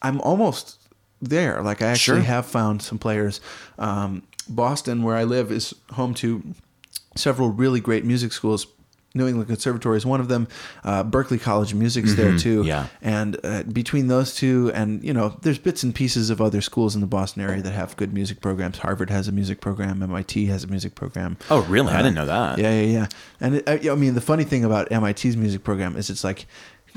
I'm 0.02 0.22
almost 0.22 0.78
there. 1.22 1.64
Like 1.64 1.82
I 1.82 1.88
actually 1.88 2.20
Sure. 2.20 2.26
have 2.28 2.46
found 2.46 2.82
some 2.84 3.00
players. 3.00 3.42
Um, 3.80 4.22
Boston, 4.50 5.04
where 5.04 5.16
I 5.16 5.24
live, 5.24 5.52
is 5.52 5.74
home 5.94 6.14
to 6.16 6.44
several 7.16 7.50
really 7.50 7.80
great 7.80 8.06
music 8.06 8.32
schools. 8.34 8.68
New 9.14 9.28
England 9.28 9.48
Conservatory 9.48 9.98
is 9.98 10.06
one 10.06 10.20
of 10.20 10.28
them. 10.28 10.48
Uh, 10.84 11.04
Berklee 11.04 11.42
College 11.42 11.72
of 11.72 11.80
Music's 11.80 12.16
there 12.16 12.38
too. 12.38 12.60
Mm-hmm. 12.60 12.68
yeah. 12.68 12.88
And 13.02 13.38
uh, 13.44 13.64
between 13.64 14.08
those 14.08 14.36
two, 14.36 14.72
and 14.74 15.04
you 15.04 15.14
know, 15.14 15.38
there's 15.42 15.58
bits 15.58 15.84
and 15.84 15.94
pieces 15.94 16.30
of 16.30 16.42
other 16.42 16.62
schools 16.62 16.94
in 16.96 17.02
the 17.02 17.08
Boston 17.08 17.42
area 17.42 17.62
that 17.62 17.72
have 17.72 17.98
good 17.98 18.14
music 18.14 18.42
programs. 18.42 18.80
Harvard 18.80 19.10
has 19.10 19.28
a 19.28 19.32
music 19.32 19.62
program. 19.62 20.04
MIT 20.04 20.46
has 20.48 20.64
a 20.64 20.68
music 20.68 20.96
program. 20.96 21.38
Oh, 21.50 21.64
really? 21.64 21.94
I 21.94 21.98
didn't 21.98 22.16
know 22.16 22.26
that. 22.26 22.60
Yeah, 22.60 22.80
yeah, 22.80 22.92
yeah. 23.00 23.08
And 23.40 23.56
it, 23.56 23.68
I 23.68 23.92
I 23.92 23.96
mean, 23.96 24.14
the 24.14 24.22
funny 24.22 24.44
thing 24.44 24.64
about 24.64 24.92
MIT's 24.92 25.36
music 25.36 25.64
program 25.64 25.96
is 25.96 26.10
it's 26.10 26.24
like 26.24 26.46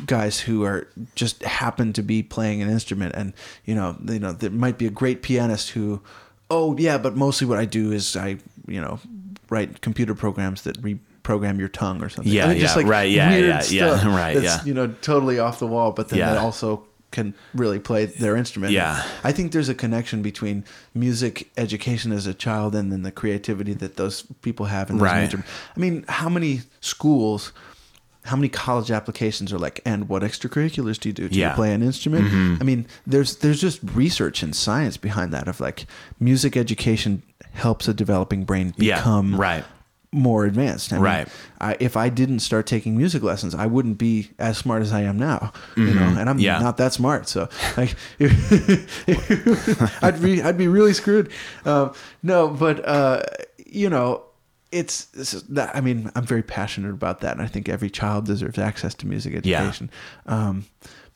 guys 0.06 0.40
who 0.40 0.64
are 0.64 0.88
just 1.14 1.42
happen 1.42 1.92
to 1.92 2.02
be 2.02 2.22
playing 2.22 2.62
an 2.62 2.68
instrument, 2.70 3.14
and 3.14 3.32
you 3.64 3.74
know, 3.74 3.96
you 4.04 4.18
know, 4.18 4.32
there 4.32 4.50
might 4.50 4.78
be 4.78 4.86
a 4.86 4.90
great 4.90 5.22
pianist 5.22 5.70
who, 5.70 6.00
oh 6.50 6.76
yeah, 6.76 6.98
but 6.98 7.16
mostly 7.16 7.46
what 7.46 7.58
I 7.58 7.64
do 7.64 7.92
is 7.92 8.16
I, 8.16 8.38
you 8.66 8.80
know, 8.80 8.98
write 9.48 9.80
computer 9.80 10.14
programs 10.14 10.62
that 10.62 10.82
reprogram 11.22 11.58
your 11.58 11.68
tongue 11.68 12.02
or 12.02 12.08
something. 12.08 12.32
Yeah, 12.32 12.46
I 12.46 12.48
mean, 12.54 12.62
yeah, 12.62 12.80
right, 12.84 13.10
yeah, 13.10 13.30
yeah, 13.36 13.46
yeah, 13.46 13.60
stuff 13.98 14.04
right, 14.06 14.40
yeah. 14.42 14.62
You 14.64 14.74
know, 14.74 14.88
totally 15.02 15.38
off 15.38 15.58
the 15.58 15.66
wall, 15.66 15.92
but 15.92 16.08
then 16.08 16.18
Yeah. 16.20 16.34
that 16.34 16.38
also 16.38 16.84
can 17.10 17.34
really 17.54 17.80
play 17.80 18.04
their 18.06 18.36
instrument. 18.36 18.72
Yeah. 18.72 19.02
I 19.24 19.32
think 19.32 19.50
there's 19.50 19.68
a 19.68 19.74
connection 19.74 20.22
between 20.22 20.64
music 20.94 21.50
education 21.56 22.12
as 22.12 22.26
a 22.28 22.34
child 22.34 22.74
and 22.76 22.92
then 22.92 23.02
the 23.02 23.10
creativity 23.10 23.74
that 23.74 23.96
those 23.96 24.22
people 24.42 24.66
have 24.66 24.90
in 24.90 24.98
those 24.98 25.02
Right. 25.04 25.22
major. 25.22 25.44
I 25.76 25.80
mean, 25.80 26.04
how 26.08 26.28
many 26.28 26.62
schools, 26.80 27.52
how 28.26 28.36
many 28.36 28.48
college 28.48 28.92
applications 28.92 29.52
are 29.52 29.58
like, 29.58 29.80
and 29.84 30.08
what 30.08 30.22
extracurriculars 30.22 31.00
do 31.00 31.08
you 31.08 31.12
do? 31.12 31.28
Do 31.28 31.36
Yeah. 31.36 31.46
Mm-hmm. 31.48 31.50
you 31.52 31.56
play 31.56 31.74
an 31.74 31.82
instrument? 31.82 32.60
I 32.60 32.64
mean, 32.64 32.86
there's 33.08 33.36
there's 33.36 33.60
just 33.60 33.80
research 33.92 34.44
and 34.44 34.54
science 34.54 34.96
behind 34.96 35.32
that 35.32 35.48
of 35.48 35.58
like 35.60 35.86
music 36.20 36.56
education 36.56 37.22
helps 37.54 37.88
a 37.88 37.92
developing 37.94 38.44
brain 38.44 38.72
Yeah, 38.76 38.98
become 38.98 39.34
right. 39.34 39.64
More 40.12 40.44
advanced. 40.44 40.92
I 40.92 40.96
mean, 40.96 41.04
Right. 41.04 41.28
I, 41.60 41.76
if 41.78 41.96
I 41.96 42.08
didn't 42.08 42.40
start 42.40 42.66
taking 42.66 42.96
music 42.96 43.22
lessons, 43.22 43.54
I 43.54 43.66
wouldn't 43.66 43.96
be 43.98 44.30
as 44.40 44.58
smart 44.58 44.82
as 44.82 44.92
I 44.92 45.02
am 45.02 45.16
now. 45.16 45.52
You 45.76 45.94
know, 45.94 46.02
and 46.02 46.28
I'm 46.28 46.36
Mm-hmm. 46.36 46.38
Yeah. 46.40 46.58
not 46.58 46.78
that 46.78 46.92
smart. 46.92 47.28
So 47.28 47.48
like, 47.76 47.94
I'd 50.02 50.20
be 50.22 50.42
I'd 50.42 50.58
be 50.58 50.68
really 50.68 50.92
screwed. 50.94 51.30
Um, 51.64 51.92
no, 52.22 52.48
but 52.48 52.86
uh, 52.86 53.22
you 53.66 53.88
know, 53.90 54.24
it's, 54.72 55.12
is 55.14 55.42
that. 55.44 55.74
I 55.74 55.80
mean, 55.80 56.10
I'm 56.14 56.24
very 56.24 56.42
passionate 56.42 56.90
about 56.90 57.20
that, 57.20 57.32
and 57.32 57.42
I 57.42 57.46
think 57.46 57.68
every 57.68 57.90
child 57.90 58.26
deserves 58.26 58.58
access 58.58 58.94
to 58.96 59.06
music 59.06 59.44
Yeah. 59.44 59.58
education. 59.60 59.90
Um, 60.26 60.64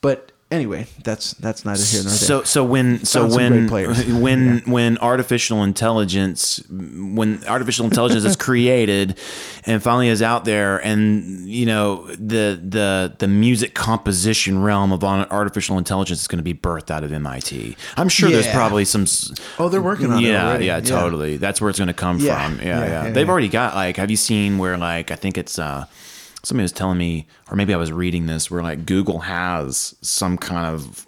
but 0.01 0.33
anyway, 0.55 0.87
that's 1.03 1.33
that's 1.35 1.65
neither 1.65 1.83
here 1.85 2.01
nor 2.03 2.11
there. 2.11 2.19
So 2.19 2.43
so 2.45 2.65
when 2.65 3.05
so 3.05 3.27
when 3.29 3.67
great 3.67 3.69
players. 3.69 4.05
when 4.27 4.59
when 4.61 4.99
artificial 4.99 5.63
intelligence 5.63 6.63
when 6.71 7.45
artificial 7.47 7.85
intelligence 7.85 8.25
is 8.25 8.37
created 8.49 9.19
and 9.67 9.83
finally 9.83 10.09
is 10.09 10.23
out 10.23 10.45
there 10.45 10.79
and 10.79 11.47
you 11.49 11.67
know 11.67 12.07
the 12.17 12.61
the 12.63 13.15
the 13.19 13.29
music 13.29 13.75
composition 13.75 14.63
realm 14.63 14.93
of 14.93 15.03
on- 15.05 15.27
artificial 15.31 15.79
intelligence 15.79 16.21
is 16.23 16.29
going 16.29 16.39
to 16.39 16.43
be 16.45 16.55
birthed 16.55 16.91
out 16.91 17.05
of 17.05 17.13
MIT. 17.13 17.77
I'm 17.97 18.09
sure 18.09 18.31
there's 18.31 18.49
probably 18.49 18.85
some 18.85 19.07
Oh, 19.59 19.69
they're 19.69 19.83
working 19.83 20.11
on 20.13 20.19
it 20.23 20.29
yeah. 20.29 20.55
Yeah, 20.59 20.77
Yeah. 20.77 20.81
totally. 20.81 21.37
That's 21.37 21.61
where 21.61 21.69
it's 21.71 21.79
going 21.79 21.89
to 21.89 21.95
come 21.95 22.19
Yeah. 22.19 22.49
from. 22.49 22.59
Yeah, 22.59 22.65
Yeah, 22.65 22.79
yeah. 22.87 23.05
yeah, 23.07 23.11
They've 23.11 23.27
yeah. 23.27 23.31
already 23.33 23.49
got 23.49 23.75
like 23.75 23.97
have 23.97 24.11
you 24.11 24.17
seen 24.17 24.59
where 24.59 24.77
like 24.79 25.11
I 25.11 25.17
think 25.17 25.37
it's 25.39 25.59
uh 25.59 25.85
somebody 26.45 26.63
was 26.65 26.73
telling 26.73 26.99
me 26.99 27.27
or 27.51 27.57
maybe 27.57 27.75
I 27.75 27.77
was 27.77 27.91
reading 27.93 28.27
this 28.27 28.51
where 28.51 28.63
like 28.63 28.87
Google 28.87 29.21
has 29.21 29.95
some 30.03 30.39
kind 30.39 30.67
of 30.75 31.07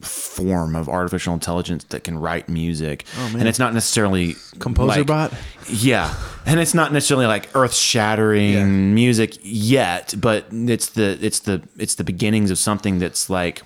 form 0.00 0.76
of 0.76 0.88
artificial 0.88 1.34
intelligence 1.34 1.82
that 1.84 2.04
can 2.04 2.16
write 2.18 2.48
music 2.48 3.04
oh, 3.18 3.34
and 3.36 3.48
it's 3.48 3.58
not 3.58 3.74
necessarily 3.74 4.36
Composer 4.60 4.98
like- 5.00 5.06
bot? 5.06 5.32
yeah 5.68 6.14
and 6.46 6.60
it's 6.60 6.72
not 6.72 6.92
necessarily 6.92 7.26
like 7.26 7.48
earth-shattering 7.56 8.52
Yeah. 8.52 8.64
music 8.64 9.36
yet 9.42 10.14
but 10.18 10.46
it's 10.52 10.90
the 10.90 11.18
it's 11.20 11.40
the 11.40 11.62
it's 11.76 11.96
the 11.96 12.04
beginnings 12.04 12.52
of 12.52 12.58
something 12.58 13.00
that's 13.00 13.28
like 13.28 13.62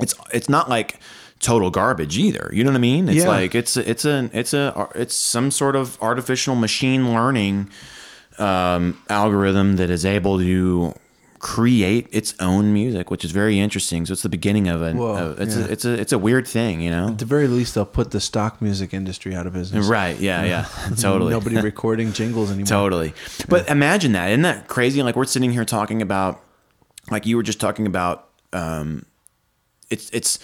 it's 0.00 0.14
it's 0.32 0.48
not 0.48 0.68
like 0.68 0.98
total 1.38 1.70
garbage 1.70 2.18
either 2.18 2.50
you 2.52 2.64
know 2.64 2.70
what 2.70 2.76
i 2.76 2.80
mean 2.80 3.08
it's 3.08 3.18
Yeah. 3.18 3.28
like 3.28 3.54
it's 3.54 3.76
it's 3.76 4.04
a 4.04 4.28
it's 4.32 4.52
a 4.52 4.88
it's 4.96 5.14
some 5.14 5.50
sort 5.52 5.76
of 5.76 5.96
artificial 6.02 6.56
machine 6.56 7.14
learning 7.14 7.70
um, 8.40 9.00
algorithm 9.08 9.76
that 9.76 9.90
is 9.90 10.04
able 10.06 10.38
to 10.38 10.94
create 11.38 12.06
its 12.12 12.34
own 12.38 12.70
music 12.70 13.10
which 13.10 13.24
is 13.24 13.30
very 13.30 13.58
interesting 13.58 14.04
so 14.04 14.12
it's 14.12 14.20
the 14.22 14.28
beginning 14.28 14.68
of 14.68 14.82
an 14.82 14.98
Whoa, 14.98 15.16
of- 15.30 15.40
it's 15.40 15.56
yeah. 15.56 15.64
a, 15.64 15.68
it's 15.68 15.84
a 15.86 15.92
it's 15.94 16.12
a 16.12 16.18
weird 16.18 16.46
thing 16.46 16.82
you 16.82 16.90
know 16.90 17.08
At 17.08 17.18
the 17.18 17.24
very 17.24 17.48
least, 17.48 17.74
they'll 17.74 17.86
put 17.86 18.10
the 18.10 18.20
stock 18.20 18.60
music 18.60 18.92
industry 18.92 19.34
out 19.34 19.46
of 19.46 19.54
business. 19.54 19.86
right 19.86 20.18
yeah 20.20 20.44
yeah 20.44 20.66
totally 20.98 21.30
Nobody 21.30 21.56
recording 21.72 22.12
jingles 22.12 22.50
anymore. 22.50 22.66
Totally. 22.66 23.14
But 23.48 23.68
imagine 23.70 24.12
that. 24.12 24.28
Isn't 24.30 24.42
that 24.42 24.68
crazy? 24.68 25.02
Like 25.02 25.16
we're 25.16 25.24
sitting 25.24 25.50
here 25.50 25.64
talking 25.64 26.02
about, 26.02 26.42
like 27.10 27.24
you 27.24 27.36
were 27.38 27.42
just 27.42 27.58
talking 27.60 27.86
about, 27.86 28.28
um, 28.52 29.06
it's 29.90 30.10
it's 30.10 30.38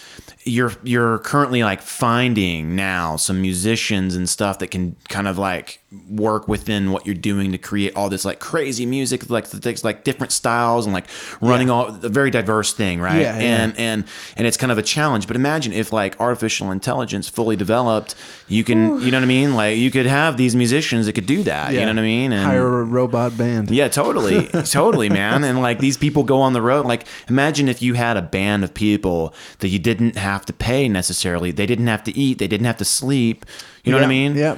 you're 0.47 0.73
you're 0.85 1.19
currently 1.19 1.63
like 1.65 1.83
finding 1.83 2.77
now 2.77 3.17
some 3.17 3.43
musicians 3.43 4.15
and 4.15 4.29
stuff 4.29 4.59
that 4.61 4.69
can 4.69 4.95
kind 5.09 5.27
of 5.29 5.37
like 5.39 5.83
work 6.09 6.47
within 6.47 6.93
what 6.93 7.05
you're 7.07 7.15
doing 7.15 7.53
to 7.53 7.59
create 7.59 7.95
all 7.97 8.09
this 8.09 8.25
like 8.25 8.39
crazy 8.39 8.85
music 8.87 9.29
like 9.31 9.47
the 9.49 9.59
things 9.59 9.83
like 9.83 10.05
different 10.05 10.31
styles 10.33 10.85
and 10.87 10.93
like 10.93 11.07
running 11.41 11.69
all 11.71 11.87
a 11.89 12.09
very 12.09 12.31
diverse 12.31 12.73
thing 12.75 13.01
right 13.01 13.21
Yeah, 13.21 13.39
yeah. 13.39 13.63
and 13.65 13.79
and 13.79 14.05
and 14.37 14.47
it's 14.47 14.57
kind 14.57 14.71
of 14.71 14.79
a 14.79 14.83
challenge 14.83 15.27
but 15.27 15.37
imagine 15.37 15.73
if 15.73 15.93
like 15.93 16.21
artificial 16.21 16.71
intelligence 16.71 17.29
fully 17.29 17.57
developed 17.57 18.15
you 18.47 18.63
can 18.63 19.01
you 19.01 19.11
know 19.11 19.19
what 19.19 19.25
i 19.25 19.27
mean 19.27 19.55
like 19.55 19.77
you 19.79 19.91
could 19.91 20.07
have 20.07 20.37
these 20.37 20.55
musicians 20.55 21.07
that 21.07 21.15
could 21.15 21.27
do 21.27 21.43
that 21.43 21.73
you 21.73 21.81
know 21.81 21.87
what 21.89 21.99
i 21.99 22.03
mean 22.03 22.33
and 22.33 22.45
hire 22.45 22.81
a 22.81 22.85
robot 22.85 23.37
band. 23.37 23.71
yeah, 23.71 23.89
totally, 23.89 24.47
totally, 24.65 25.09
man. 25.09 25.43
And 25.45 25.61
like 25.61 25.79
these 25.81 25.97
people 25.97 26.23
go 26.23 26.41
on 26.41 26.53
the 26.53 26.63
road. 26.63 26.87
Like, 26.87 27.07
imagine 27.29 27.69
if 27.69 27.83
you 27.83 27.95
had 27.95 28.17
a 28.17 28.23
band 28.23 28.63
of 28.65 28.73
people 28.75 29.35
that 29.61 29.69
you 29.69 29.79
didn't 29.79 30.17
have 30.17 30.36
to 30.45 30.53
pay 30.53 30.89
necessarily. 30.89 31.51
They 31.51 31.67
didn't 31.67 31.87
have 31.87 32.05
to 32.05 32.17
eat. 32.17 32.39
They 32.39 32.47
didn't 32.47 32.67
have 32.67 32.77
to 32.77 32.85
sleep. 32.85 33.47
You 33.83 33.93
know 33.93 33.99
what 33.99 34.07
I 34.09 34.13
Yeah, 34.13 34.29
mean? 34.29 34.37
yeah, 34.37 34.57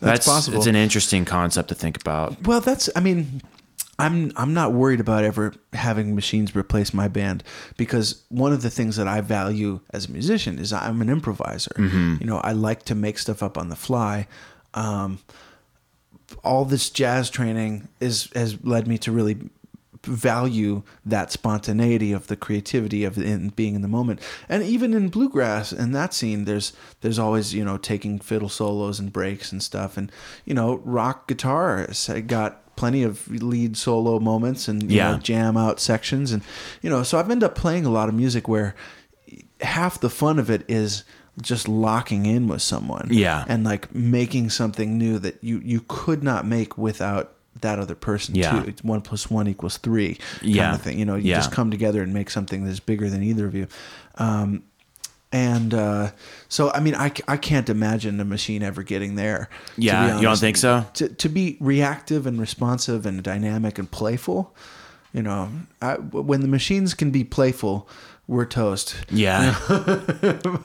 that's 0.00 0.26
possible. 0.26 0.56
It's 0.56 0.66
an 0.66 0.74
interesting 0.76 1.24
concept 1.26 1.68
to 1.68 1.74
think 1.74 2.00
about. 2.00 2.46
Well, 2.46 2.60
that's. 2.60 2.88
I 2.96 3.00
mean, 3.00 3.42
I'm 3.98 4.32
I'm 4.36 4.54
not 4.54 4.72
worried 4.72 5.00
about 5.00 5.24
ever 5.24 5.52
having 5.72 6.14
machines 6.14 6.54
replace 6.56 6.94
my 6.94 7.08
band 7.08 7.42
because 7.76 8.22
one 8.28 8.52
of 8.52 8.62
the 8.62 8.70
things 8.70 8.96
that 8.96 9.08
I 9.08 9.20
value 9.20 9.80
as 9.90 10.06
a 10.06 10.12
musician 10.12 10.58
is 10.58 10.72
I'm 10.72 11.02
an 11.02 11.08
improviser. 11.08 11.72
You 11.76 12.24
know, 12.26 12.38
I 12.38 12.52
like 12.52 12.84
to 12.84 12.94
make 12.94 13.18
stuff 13.18 13.42
up 13.42 13.58
on 13.58 13.68
the 13.68 13.76
fly. 13.76 14.26
Um, 14.74 15.18
all 16.44 16.64
this 16.64 16.90
jazz 16.90 17.28
training 17.30 17.88
is 18.00 18.28
has 18.34 18.62
led 18.64 18.86
me 18.86 18.98
to 18.98 19.10
really 19.10 19.38
value 20.04 20.82
that 21.04 21.30
spontaneity 21.32 22.12
of 22.12 22.26
the 22.28 22.36
creativity 22.36 23.04
of 23.04 23.18
in 23.18 23.48
being 23.50 23.74
in 23.74 23.82
the 23.82 23.88
moment 23.88 24.20
and 24.48 24.62
even 24.62 24.94
in 24.94 25.08
bluegrass 25.08 25.72
in 25.72 25.92
that 25.92 26.14
scene 26.14 26.44
there's 26.44 26.72
there's 27.00 27.18
always 27.18 27.52
you 27.54 27.64
know 27.64 27.76
taking 27.76 28.18
fiddle 28.18 28.48
solos 28.48 28.98
and 29.00 29.12
breaks 29.12 29.50
and 29.52 29.62
stuff 29.62 29.96
and 29.96 30.10
you 30.44 30.54
know 30.54 30.76
rock 30.84 31.26
guitar 31.28 31.78
has 31.78 32.08
got 32.26 32.76
plenty 32.76 33.02
of 33.02 33.28
lead 33.28 33.76
solo 33.76 34.20
moments 34.20 34.68
and 34.68 34.84
you 34.90 34.96
Yeah. 34.98 35.12
know, 35.12 35.18
jam 35.18 35.56
out 35.56 35.80
sections 35.80 36.30
and 36.32 36.42
you 36.80 36.88
know 36.88 37.02
so 37.02 37.18
i've 37.18 37.30
ended 37.30 37.44
up 37.50 37.54
playing 37.56 37.84
a 37.84 37.90
lot 37.90 38.08
of 38.08 38.14
music 38.14 38.46
where 38.46 38.74
half 39.60 40.00
the 40.00 40.10
fun 40.10 40.38
of 40.38 40.48
it 40.50 40.64
is 40.68 41.04
just 41.42 41.68
locking 41.68 42.26
in 42.26 42.48
with 42.48 42.62
someone 42.62 43.08
Yeah. 43.10 43.44
and 43.48 43.64
like 43.64 43.94
making 43.94 44.50
something 44.50 44.96
new 44.98 45.18
that 45.20 45.42
you 45.42 45.60
you 45.64 45.84
could 45.88 46.22
not 46.22 46.46
make 46.46 46.76
without 46.78 47.34
that 47.62 47.78
other 47.78 47.94
person 47.94 48.34
Yeah. 48.34 48.60
too. 48.62 48.68
It's 48.68 48.84
one 48.84 49.00
plus 49.00 49.30
one 49.30 49.48
equals 49.48 49.76
three 49.78 50.14
kind 50.40 50.54
Yeah. 50.54 50.74
of 50.74 50.82
thing. 50.82 50.98
You 50.98 51.04
know, 51.04 51.14
you 51.16 51.30
Yeah. 51.30 51.36
just 51.36 51.52
come 51.52 51.70
together 51.70 52.02
and 52.02 52.12
make 52.14 52.30
something 52.30 52.64
that's 52.64 52.80
bigger 52.80 53.08
than 53.10 53.22
either 53.22 53.46
of 53.46 53.54
you. 53.54 53.66
Um, 54.16 54.62
and 55.30 55.74
uh, 55.74 56.12
so, 56.48 56.70
I 56.72 56.80
mean, 56.80 56.94
I, 56.94 57.12
I 57.26 57.36
can't 57.36 57.68
imagine 57.68 58.18
a 58.18 58.24
machine 58.24 58.62
ever 58.62 58.82
getting 58.82 59.16
there. 59.16 59.50
Yeah, 59.76 60.16
you 60.16 60.22
don't 60.22 60.38
think 60.38 60.56
so? 60.56 60.86
To, 60.94 61.08
to 61.08 61.28
be 61.28 61.58
reactive 61.60 62.26
and 62.26 62.40
responsive 62.40 63.04
and 63.04 63.22
dynamic 63.22 63.78
and 63.78 63.90
playful, 63.90 64.54
you 65.12 65.22
know, 65.22 65.50
I, 65.82 65.94
when 65.96 66.40
the 66.40 66.48
machines 66.48 66.94
can 66.94 67.10
be 67.10 67.24
playful, 67.24 67.86
we're 68.28 68.44
toast. 68.44 68.94
Yeah. 69.10 69.56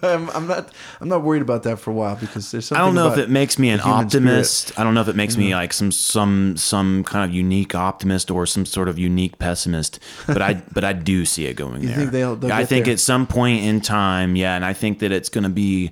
I'm, 0.04 0.30
I'm 0.32 0.48
not. 0.48 0.70
I'm 1.00 1.08
not 1.08 1.24
worried 1.24 1.42
about 1.42 1.64
that 1.64 1.80
for 1.80 1.92
a 1.92 1.94
while 1.94 2.16
because 2.18 2.52
there's 2.52 2.66
something. 2.66 2.82
I 2.82 2.86
don't 2.86 2.94
know 2.94 3.12
if 3.12 3.18
it 3.18 3.30
makes 3.30 3.58
me 3.58 3.70
an 3.70 3.80
human 3.80 4.10
spirit. 4.10 4.26
optimist. 4.28 4.78
I 4.80 4.84
don't 4.84 4.94
know 4.94 5.02
if 5.02 5.08
it 5.08 5.16
makes 5.16 5.38
me 5.38 5.56
like 5.56 5.72
some 5.74 5.92
some 5.92 6.58
some 6.58 7.04
kind 7.06 7.24
of 7.30 7.34
unique 7.34 7.74
optimist 7.74 8.30
or 8.30 8.46
some 8.46 8.66
sort 8.66 8.90
of 8.90 9.00
unique 9.00 9.40
pessimist. 9.40 10.00
But 10.28 10.42
I 10.42 10.56
but 10.74 10.84
I 10.84 10.92
do 10.94 11.26
see 11.26 11.46
it 11.46 11.56
going 11.56 11.86
there. 11.86 11.96
think 11.96 12.12
they'll- 12.12 12.36
they'll 12.36 12.52
I 12.52 12.66
think 12.66 12.86
there? 12.86 12.94
at 12.94 13.00
some 13.00 13.26
point 13.28 13.64
in 13.64 13.80
time, 13.82 14.36
yeah, 14.36 14.56
and 14.56 14.66
I 14.66 14.74
think 14.74 15.00
that 15.00 15.12
it's 15.12 15.30
going 15.30 15.46
to 15.46 15.50
be. 15.50 15.92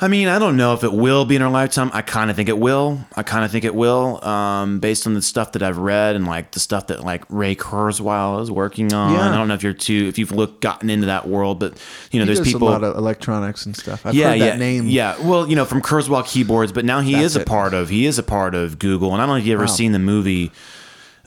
I 0.00 0.08
mean, 0.08 0.26
I 0.26 0.40
don't 0.40 0.56
know 0.56 0.74
if 0.74 0.82
it 0.82 0.92
will 0.92 1.24
be 1.24 1.36
in 1.36 1.42
our 1.42 1.50
lifetime. 1.50 1.88
I 1.94 2.02
kind 2.02 2.28
of 2.28 2.34
think 2.34 2.48
it 2.48 2.58
will. 2.58 2.98
I 3.14 3.22
kind 3.22 3.44
of 3.44 3.52
think 3.52 3.64
it 3.64 3.76
will, 3.76 4.22
um, 4.24 4.80
based 4.80 5.06
on 5.06 5.14
the 5.14 5.22
stuff 5.22 5.52
that 5.52 5.62
I've 5.62 5.78
read 5.78 6.16
and 6.16 6.26
like 6.26 6.50
the 6.50 6.58
stuff 6.58 6.88
that 6.88 7.04
like 7.04 7.22
Ray 7.28 7.54
Kurzweil 7.54 8.42
is 8.42 8.50
working 8.50 8.92
on. 8.92 9.12
Yeah. 9.12 9.30
I 9.32 9.36
don't 9.36 9.46
know 9.46 9.54
if 9.54 9.62
you're 9.62 9.72
too 9.72 10.06
if 10.08 10.18
you've 10.18 10.32
looked 10.32 10.60
gotten 10.60 10.90
into 10.90 11.06
that 11.06 11.28
world, 11.28 11.60
but 11.60 11.80
you 12.10 12.18
know, 12.18 12.26
He 12.26 12.34
there's 12.34 12.44
people 12.46 12.68
a 12.68 12.70
lot 12.70 12.82
of 12.82 12.96
electronics 12.96 13.66
and 13.66 13.76
stuff. 13.76 14.04
I've 14.04 14.14
yeah, 14.14 14.30
heard 14.30 14.38
yeah, 14.40 14.46
that 14.46 14.58
name. 14.58 14.88
Yeah, 14.88 15.16
well, 15.24 15.48
you 15.48 15.54
know, 15.54 15.64
from 15.64 15.80
Kurzweil 15.80 16.26
keyboards, 16.26 16.72
but 16.72 16.84
now 16.84 17.00
he 17.00 17.12
That's 17.12 17.26
is 17.26 17.36
a 17.36 17.40
it. 17.42 17.46
part 17.46 17.72
of 17.72 17.88
he 17.88 18.04
is 18.06 18.18
a 18.18 18.24
part 18.24 18.56
of 18.56 18.80
Google. 18.80 19.12
And 19.12 19.22
I 19.22 19.26
don't 19.26 19.36
know 19.36 19.40
if 19.40 19.46
you've 19.46 19.54
ever 19.54 19.62
Wow. 19.66 19.74
seen 19.74 19.92
the 19.92 20.00
movie. 20.00 20.50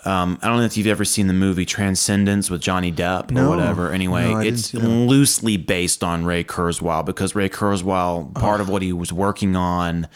Um, 0.07 0.39
I 0.41 0.47
don't 0.47 0.57
know 0.59 0.63
if 0.63 0.77
you've 0.77 0.87
ever 0.87 1.03
seen 1.03 1.27
the 1.27 1.33
movie 1.33 1.65
Transcendence 1.65 2.49
with 2.49 2.61
Johnny 2.61 2.91
Depp 2.93 3.29
or 3.29 3.33
No. 3.33 3.49
whatever. 3.49 3.91
Anyway, 3.91 4.31
No, 4.31 4.39
it's 4.39 4.73
loosely 4.73 5.57
based 5.57 6.01
on 6.03 6.23
Ray 6.23 6.45
Kurzweil 6.45 7.05
because 7.05 7.35
Ray 7.35 7.49
Kurzweil, 7.49 8.33
part 8.33 8.59
Oh. 8.59 8.63
of 8.63 8.69
what 8.69 8.81
he 8.81 8.93
was 8.93 9.11
working 9.11 9.57
on, 9.57 10.07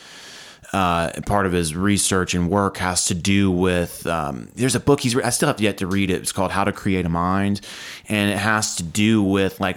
uh, 0.72 1.10
part 1.26 1.46
of 1.46 1.52
his 1.52 1.76
research 1.76 2.34
and 2.34 2.50
work 2.50 2.78
has 2.78 3.04
to 3.08 3.14
do 3.14 3.52
with. 3.52 4.08
Um, 4.08 4.48
there's 4.56 4.76
a 4.76 4.80
book 4.80 5.02
he's. 5.02 5.14
Re- 5.14 5.24
I 5.26 5.30
still 5.30 5.48
have 5.48 5.60
yet 5.60 5.78
to 5.80 5.88
read 5.88 6.10
it. 6.10 6.22
It's 6.22 6.32
called 6.32 6.52
How 6.52 6.64
to 6.64 6.72
Create 6.72 7.06
a 7.06 7.10
Mind, 7.10 7.60
and 8.08 8.32
it 8.32 8.38
has 8.38 8.76
to 8.76 8.84
do 8.84 9.22
with 9.22 9.60
like 9.60 9.76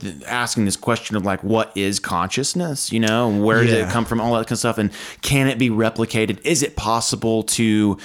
th- 0.00 0.14
asking 0.28 0.64
this 0.66 0.76
question 0.76 1.16
of 1.16 1.24
like, 1.24 1.42
what 1.42 1.72
is 1.74 1.98
consciousness? 1.98 2.92
You 2.92 3.00
know, 3.00 3.28
where 3.28 3.64
does 3.64 3.72
Yeah. 3.72 3.88
it 3.88 3.90
come 3.90 4.04
from? 4.04 4.20
All 4.20 4.34
that 4.34 4.44
kind 4.46 4.52
of 4.52 4.58
stuff, 4.60 4.78
and 4.78 4.90
can 5.22 5.48
it 5.48 5.58
be 5.58 5.70
replicated? 5.70 6.38
Is 6.44 6.62
it 6.62 6.76
possible 6.76 7.42
to 7.42 7.98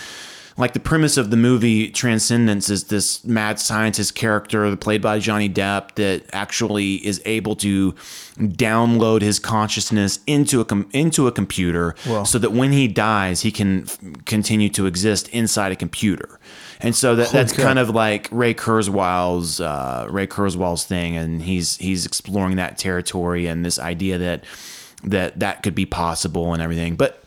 like 0.62 0.74
the 0.74 0.80
premise 0.80 1.18
of 1.18 1.32
the 1.32 1.38
movie 1.38 1.90
Transcendence 1.90 2.70
is 2.70 2.86
this 2.86 3.26
mad 3.26 3.60
scientist 3.60 4.16
character 4.16 4.76
played 4.78 5.02
by 5.02 5.20
Johnny 5.20 5.50
Depp 5.50 5.96
that 5.96 6.24
actually 6.32 7.06
is 7.06 7.22
able 7.26 7.56
to 7.58 7.94
download 8.38 9.22
his 9.22 9.40
consciousness 9.40 10.20
into 10.28 10.62
a 10.62 10.66
com- 10.66 10.88
into 10.94 11.28
a 11.28 11.32
computer 11.32 11.96
so 12.24 12.38
that 12.38 12.52
when 12.52 12.72
he 12.72 12.88
dies 12.88 13.42
he 13.42 13.52
can 13.52 13.84
f- 13.84 14.00
continue 14.26 14.70
to 14.70 14.86
exist 14.86 15.28
inside 15.30 15.72
a 15.72 15.76
computer. 15.76 16.40
And 16.80 16.96
so 16.96 17.16
that, 17.16 17.30
that's 17.30 17.54
cow. 17.54 17.64
kind 17.64 17.80
of 17.80 17.90
like 17.90 18.28
Ray 18.32 18.54
Kurzweil's 18.54 19.60
uh, 19.60 20.08
Ray 20.10 20.28
Kurzweil's 20.28 20.86
thing, 20.86 21.16
and 21.16 21.42
he's 21.42 21.78
he's 21.78 22.06
exploring 22.06 22.56
that 22.56 22.78
territory 22.78 23.48
and 23.48 23.64
this 23.64 23.78
idea 23.78 24.18
that 24.18 24.44
that 25.04 25.40
that 25.40 25.64
could 25.64 25.76
be 25.76 25.86
possible 25.86 26.54
and 26.54 26.62
everything. 26.62 26.96
But 26.96 27.21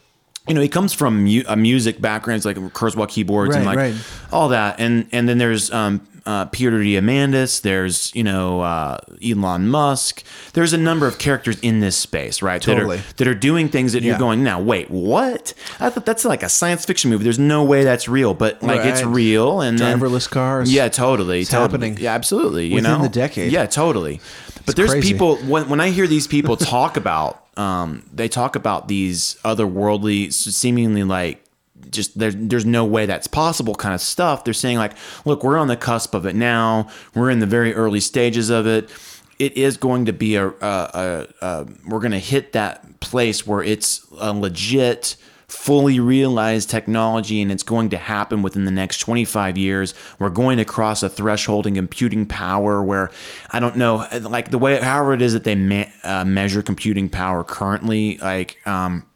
you 0.49 0.55
know, 0.55 0.61
he 0.61 0.69
comes 0.69 0.93
from 0.93 1.25
mu- 1.25 1.43
a 1.49 1.57
music 1.57 2.01
background, 2.01 2.37
it's 2.39 2.47
like 2.47 2.57
Kurzweil 2.57 3.09
keyboards 3.09 3.55
and 3.57 3.65
Right, 3.67 3.77
like 3.77 3.93
right. 3.95 4.05
all 4.33 4.49
that, 4.51 4.79
and 4.79 5.07
and 5.13 5.29
then 5.29 5.39
there's 5.39 5.71
um, 5.73 6.07
uh, 6.27 6.47
Peter 6.47 6.73
Diamandis, 6.73 7.63
there's 7.63 8.15
you 8.15 8.23
know 8.25 8.61
uh, 8.61 8.99
Elon 9.27 9.69
Musk, 9.69 10.23
there's 10.53 10.73
a 10.73 10.79
number 10.79 11.07
of 11.07 11.19
characters 11.19 11.59
in 11.61 11.81
this 11.81 11.97
space, 11.97 12.43
right? 12.43 12.61
Totally. 12.61 12.97
That 12.99 13.11
are 13.11 13.15
that 13.17 13.29
are 13.29 13.35
doing 13.35 13.69
things 13.69 13.93
that 13.95 14.03
Yeah. 14.03 14.11
you're 14.11 14.19
going 14.19 14.43
now. 14.43 14.61
Wait, 14.61 14.91
what? 14.91 15.55
I 15.81 15.89
thought 15.91 16.05
that's 16.07 16.25
like 16.27 16.43
a 16.43 16.49
science 16.49 16.85
fiction 16.85 17.11
movie. 17.11 17.25
There's 17.25 17.39
no 17.39 17.65
way 17.65 17.85
that's 17.85 18.07
real, 18.09 18.35
but 18.35 18.63
like 18.63 18.85
it's 18.85 19.03
Right. 19.03 19.15
real 19.15 19.61
and 19.63 19.79
then- 19.79 19.99
Driverless 19.99 20.29
cars. 20.31 20.73
Yeah, 20.73 20.89
totally, 20.89 21.45
totally. 21.45 21.63
happening 21.63 21.97
Yeah, 21.99 22.15
absolutely. 22.15 22.67
You 22.69 22.77
within 22.77 22.91
know, 22.99 23.03
the 23.03 23.09
decade. 23.09 23.51
Yeah, 23.53 23.67
totally. 23.67 24.21
But 24.67 24.77
there's 24.77 24.91
crazy. 24.93 25.13
people 25.13 25.37
when 25.39 25.69
when 25.69 25.81
I 25.81 25.91
hear 25.91 26.07
these 26.07 26.27
people 26.27 26.57
talk 26.75 26.97
about, 26.97 27.44
um, 27.57 28.09
they 28.13 28.29
talk 28.29 28.57
about 28.57 28.89
these 28.89 29.37
otherworldly, 29.45 30.33
seemingly 30.33 31.05
like 31.05 31.45
just 31.91 32.19
there's 32.19 32.35
there's 32.37 32.67
no 32.67 32.85
way 32.85 33.07
that's 33.07 33.27
possible 33.27 33.75
kind 33.75 33.95
of 33.95 34.01
stuff. 34.01 34.45
They're 34.45 34.55
saying 34.55 34.79
like, 34.79 34.93
look, 35.25 35.45
we're 35.45 35.59
on 35.59 35.69
the 35.69 35.77
cusp 35.77 36.15
of 36.15 36.27
it 36.27 36.35
now. 36.35 36.89
We're 37.15 37.31
in 37.31 37.39
the 37.39 37.47
very 37.47 37.75
early 37.75 38.01
stages 38.01 38.51
of 38.51 38.67
it. 38.67 38.91
It 39.39 39.57
is 39.57 39.77
going 39.77 40.07
to 40.07 40.13
be 40.13 40.37
a, 40.37 40.49
a, 40.49 40.53
a, 40.61 41.27
a 41.41 41.67
we're 41.87 41.99
going 42.01 42.13
to 42.13 42.19
hit 42.19 42.53
that 42.53 43.01
place 43.01 43.47
where 43.47 43.63
it's 43.63 44.07
a 44.19 44.33
legit 44.33 45.17
fully 45.55 46.01
realized 46.01 46.69
technology 46.69 47.41
and 47.41 47.51
it's 47.53 47.63
going 47.63 47.89
to 47.89 47.97
happen 47.97 48.43
within 48.43 48.65
the 48.65 48.71
next 48.71 48.99
25 48.99 49.57
years 49.57 49.95
we're 50.19 50.29
going 50.29 50.59
to 50.59 50.65
cross 50.65 51.03
a 51.03 51.09
threshold 51.09 51.67
in 51.67 51.75
computing 51.75 52.27
power 52.27 52.83
where 52.83 53.11
i 53.51 53.61
don't 53.61 53.77
know 53.77 54.07
like 54.23 54.51
the 54.51 54.59
way 54.59 54.79
however 54.81 55.15
it 55.15 55.23
is 55.23 55.33
that 55.33 55.45
they 55.45 55.55
me- 55.55 55.91
uh, 56.03 56.25
measure 56.25 56.61
computing 56.63 57.09
power 57.09 57.45
currently 57.45 58.19
like 58.19 58.59
um, 58.67 59.07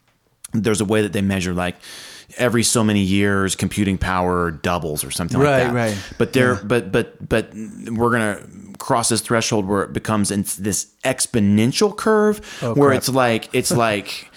there's 0.53 0.80
a 0.80 0.84
way 0.86 1.03
that 1.03 1.12
they 1.12 1.20
measure 1.22 1.53
like 1.53 1.76
every 2.36 2.62
so 2.62 2.84
many 2.84 3.01
years 3.01 3.57
computing 3.57 3.99
power 3.99 4.51
doubles 4.51 5.03
or 5.05 5.11
something 5.11 5.41
Right, 5.41 5.64
like 5.64 5.66
that 5.68 5.74
right. 5.74 5.91
right. 5.93 6.12
but 6.18 6.32
they're 6.32 6.55
Yeah. 6.55 6.61
but 6.64 6.93
but 6.93 7.28
but 7.28 7.51
we're 7.91 8.11
gonna 8.11 8.41
cross 8.78 9.09
this 9.09 9.20
threshold 9.22 9.66
where 9.66 9.82
it 9.82 9.93
becomes 9.93 10.30
in 10.30 10.45
this 10.61 10.86
exponential 11.05 11.97
curve 11.97 12.39
where 12.61 12.70
Oh, 12.70 12.74
crap. 12.74 12.97
it's 12.99 13.09
like 13.09 13.49
it's 13.53 13.70
like 13.72 14.27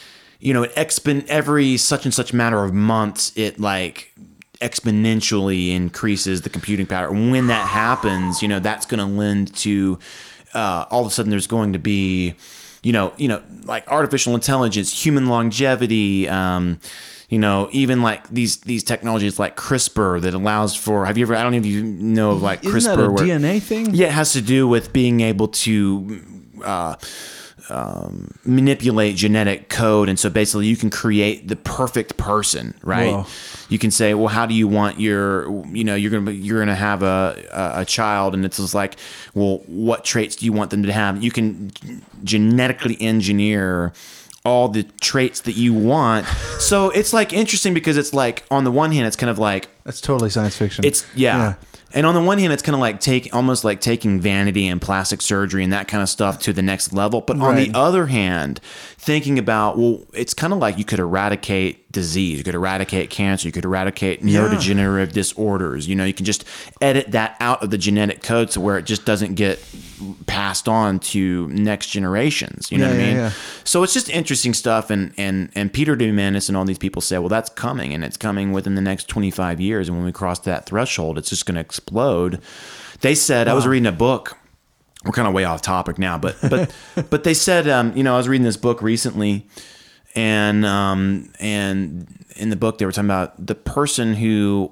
you 0.42 0.54
know 0.54 0.64
it 0.64 0.76
expon 0.76 1.26
every 1.28 1.78
such 1.78 2.04
and 2.06 2.14
such 2.14 2.34
matter 2.34 2.64
of 2.64 2.74
months 2.74 3.32
it 3.38 3.60
like 3.60 4.12
exponentially 4.60 5.74
increases 5.76 6.42
the 6.42 6.50
computing 6.50 6.86
power 6.86 7.10
and 7.10 7.32
when 7.32 7.48
that 7.48 7.68
happens 7.68 8.42
you 8.42 8.48
know 8.48 8.60
that's 8.60 8.86
going 8.86 9.00
to 9.00 9.06
lend 9.06 9.54
to 9.56 9.98
uh, 10.54 10.86
all 10.90 11.02
of 11.02 11.08
a 11.08 11.10
sudden 11.12 11.30
there's 11.30 11.48
going 11.48 11.74
to 11.74 11.80
be 11.80 12.34
you 12.84 12.92
know 12.92 13.14
you 13.18 13.28
know 13.28 13.42
like 13.64 13.88
artificial 13.88 14.34
intelligence 14.36 15.06
human 15.06 15.28
longevity 15.28 16.28
um, 16.30 16.80
you 17.30 17.40
know, 17.40 17.70
even 17.72 18.02
like 18.02 18.28
these 18.28 18.58
these 18.58 18.84
technologies 18.84 19.40
like 19.40 19.56
CRISPR 19.56 20.20
that 20.20 20.34
allows 20.34 20.76
for. 20.76 21.06
Have 21.06 21.18
you 21.18 21.24
ever? 21.24 21.34
I 21.34 21.44
don't 21.44 21.54
know 21.54 21.60
if 21.60 21.66
you 21.66 21.82
know 21.82 22.32
of 22.32 22.42
like 22.42 22.66
Isn't 22.66 22.92
CRISPR. 22.92 22.98
that 22.98 23.06
a 23.06 23.10
where- 23.10 23.24
DNA 23.26 23.62
thing? 23.62 23.96
yeah, 23.96 24.08
it 24.08 24.12
has 24.12 24.34
to 24.34 24.42
do 24.42 24.68
with 24.68 24.92
being 24.92 25.22
able 25.22 25.48
to 25.48 26.22
uh, 26.62 26.96
um, 27.72 28.34
manipulate 28.46 29.16
genetic 29.16 29.70
code, 29.70 30.10
and 30.10 30.20
so 30.20 30.30
basically 30.30 30.68
you 30.68 30.76
can 30.78 30.90
create 30.90 31.48
the 31.48 31.56
perfect 31.56 32.18
person, 32.18 32.74
right? 32.84 33.12
Whoa. 33.14 33.26
You 33.70 33.80
can 33.80 33.90
say, 33.92 34.14
well, 34.14 34.28
how 34.28 34.46
do 34.46 34.54
you 34.54 34.68
want 34.68 35.00
your, 35.00 35.50
you 35.68 35.84
know, 35.84 35.96
you're 35.96 36.12
gonna 36.12 36.30
be- 36.32 36.36
you're 36.38 36.60
gonna 36.60 36.76
have 36.76 37.02
a 37.04 37.44
a, 37.52 37.82
a 37.82 37.86
child, 37.86 38.34
and 38.34 38.44
it's 38.46 38.58
just 38.58 38.76
like, 38.76 38.98
well, 39.34 39.62
what 39.68 40.04
traits 40.04 40.36
do 40.36 40.46
you 40.46 40.54
want 40.54 40.70
them 40.72 40.84
to 40.84 40.92
have? 40.92 41.24
You 41.24 41.32
can 41.32 41.72
genetically 42.24 42.98
engineer 43.00 43.94
all 44.44 44.68
the 44.68 44.84
traits 45.02 45.42
that 45.42 45.56
you 45.56 45.74
want. 45.74 46.26
So 46.60 46.90
it's 46.90 47.14
like 47.14 47.32
interesting 47.32 47.74
because 47.74 47.96
it's 47.98 48.14
like 48.14 48.44
on 48.50 48.64
the 48.64 48.72
one 48.72 48.92
hand, 48.92 49.06
it's 49.08 49.16
kind 49.16 49.30
of 49.30 49.38
like 49.40 49.70
That's 49.84 50.02
totally 50.02 50.30
science 50.30 50.56
fiction. 50.58 50.84
it's 50.86 51.06
yeah. 51.16 51.56
And 51.94 52.06
on 52.06 52.16
the 52.16 52.22
one 52.22 52.38
hand, 52.38 52.54
it's 52.54 52.62
kind 52.62 52.76
of 52.76 52.80
like 52.80 53.00
take 53.00 53.34
almost 53.34 53.64
like 53.64 53.82
taking 53.82 54.20
vanity 54.20 54.68
and 54.68 54.82
plastic 54.82 55.22
surgery 55.22 55.64
and 55.64 55.74
that 55.74 55.88
kind 55.88 56.02
of 56.02 56.10
stuff 56.10 56.40
to 56.40 56.54
the 56.54 56.62
next 56.62 56.94
level. 56.94 57.22
But 57.22 57.40
on 57.40 57.56
the 57.56 57.72
other 57.74 58.08
hand, 58.08 58.60
thinking 59.04 59.40
about 59.40 59.80
well, 59.80 60.06
it's 60.14 60.34
kind 60.36 60.54
of 60.54 60.60
like 60.60 60.78
you 60.78 60.86
could 60.86 61.00
eradicate 61.00 61.92
disease, 61.92 62.38
you 62.38 62.44
could 62.44 62.54
eradicate 62.54 63.10
cancer, 63.10 63.48
you 63.48 63.52
could 63.52 63.66
eradicate 63.66 64.22
neurodegenerative 64.22 65.12
disorders. 65.12 65.88
You 65.88 65.96
know, 65.96 66.06
you 66.06 66.14
can 66.14 66.24
just 66.26 66.46
edit 66.82 67.12
that 67.12 67.36
out 67.40 67.64
of 67.64 67.72
the 67.72 67.80
genetic 67.80 68.22
code 68.22 68.50
to 68.52 68.60
where 68.62 68.78
it 68.78 68.86
just 68.86 69.04
doesn't 69.04 69.34
get 69.34 69.60
passed 70.28 70.70
on 70.70 71.00
to 71.00 71.48
next 71.48 71.88
generations. 71.88 72.72
You 72.72 72.78
know 72.78 72.86
Yeah, 72.86 72.92
what 72.94 73.02
I 73.02 73.06
mean? 73.08 73.16
yeah. 73.18 73.32
So 73.64 73.82
it's 73.82 73.94
just 73.94 74.08
interesting 74.10 74.54
stuff, 74.54 74.92
and 74.92 75.14
and 75.18 75.50
and 75.56 75.74
Peter 75.74 75.96
Diamandis 75.96 76.48
and 76.48 76.56
all 76.56 76.66
these 76.66 76.78
people 76.78 77.02
say, 77.02 77.18
well, 77.18 77.28
that's 77.30 77.50
coming, 77.50 77.94
and 77.96 78.04
it's 78.04 78.18
coming 78.18 78.52
within 78.52 78.76
the 78.76 78.82
next 78.82 79.08
25 79.08 79.60
years, 79.60 79.88
and 79.88 79.98
when 79.98 80.06
we 80.06 80.12
cross 80.12 80.38
that 80.42 80.68
threshold, 80.68 81.18
it's 81.18 81.30
just 81.30 81.48
going 81.48 81.56
to 81.56 81.62
explode. 81.62 82.40
They 83.02 83.16
said 83.16 83.48
I 83.48 83.56
was 83.56 83.66
reading 83.66 83.88
a 83.88 83.92
book. 83.92 84.38
We're 85.04 85.12
kind 85.12 85.28
of 85.28 85.34
way 85.34 85.46
off 85.46 85.62
topic 85.62 85.98
now, 85.98 86.18
but 86.18 86.38
but 86.42 86.74
but 87.10 87.24
they 87.24 87.34
said, 87.34 87.68
um, 87.68 87.96
you 87.96 88.04
know, 88.04 88.14
I 88.14 88.18
was 88.18 88.28
reading 88.28 88.46
this 88.46 88.58
book 88.58 88.82
recently, 88.82 89.48
and 90.16 90.66
um, 90.66 91.32
and 91.40 92.26
in 92.36 92.50
the 92.50 92.56
book 92.56 92.78
they 92.78 92.86
were 92.86 92.92
talking 92.92 93.10
about 93.10 93.46
the 93.46 93.56
person 93.56 94.16
who 94.16 94.72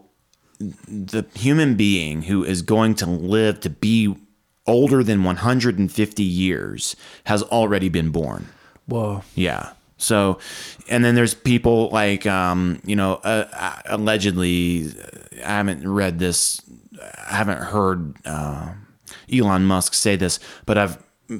the 0.60 1.26
human 1.36 1.76
being 1.76 2.24
who 2.24 2.44
is 2.44 2.62
going 2.62 2.94
to 2.96 3.06
live 3.06 3.60
to 3.62 3.70
be 3.70 4.16
older 4.68 5.04
than 5.04 5.24
150 5.24 6.24
years 6.24 6.96
has 7.26 7.42
already 7.44 7.90
been 7.90 8.10
born. 8.10 8.48
Whoa. 8.86 9.24
Yeah. 9.36 9.72
So, 9.98 10.40
and 10.88 11.04
then 11.04 11.16
there's 11.16 11.34
people 11.34 11.90
like, 11.90 12.26
um, 12.26 12.82
you 12.86 12.96
know, 12.96 13.16
uh, 13.16 13.48
uh, 13.52 13.82
allegedly, 13.86 14.94
I 15.44 15.58
haven't 15.58 15.88
read 15.88 16.20
this, 16.20 16.62
I 17.02 17.36
haven't 17.36 17.62
heard 17.62 18.16
uh, 18.26 18.74
Elon 19.34 19.66
Musk 19.66 19.93
say 19.93 20.16
this, 20.16 20.39
but 20.66 20.78
I've 20.78 20.97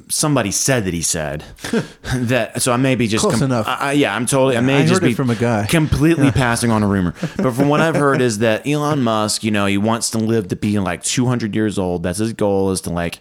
somebody 0.08 0.52
said 0.52 0.84
that 0.84 0.94
he 0.94 1.02
said 1.02 1.42
that. 2.14 2.62
So 2.62 2.72
I 2.72 2.76
may 2.76 2.94
be 2.94 3.08
just 3.08 3.24
Close 3.24 3.42
enough. 3.42 3.66
I, 3.66 3.74
I- 3.74 3.92
yeah, 3.92 4.14
I'm 4.14 4.24
totally. 4.24 4.56
I 4.56 4.60
may 4.60 4.82
I 4.82 4.86
just 4.86 5.02
be 5.02 5.14
from 5.14 5.30
a 5.30 5.34
guy. 5.34 5.66
completely 5.66 6.30
passing 6.30 6.70
on 6.70 6.82
a 6.84 6.86
rumor. 6.86 7.12
But 7.36 7.52
from 7.54 7.68
what 7.68 7.80
I've 7.80 7.96
heard 7.96 8.20
is 8.20 8.38
that 8.38 8.66
Elon 8.66 9.02
Musk, 9.02 9.42
you 9.42 9.50
know, 9.50 9.66
he 9.66 9.78
wants 9.78 10.10
to 10.10 10.18
live 10.18 10.46
to 10.48 10.56
be 10.56 10.78
like 10.78 11.02
200 11.02 11.54
years 11.56 11.76
old. 11.78 12.04
That's 12.04 12.18
his 12.18 12.32
goal 12.32 12.70
is 12.70 12.80
to 12.82 12.90
like 12.90 13.18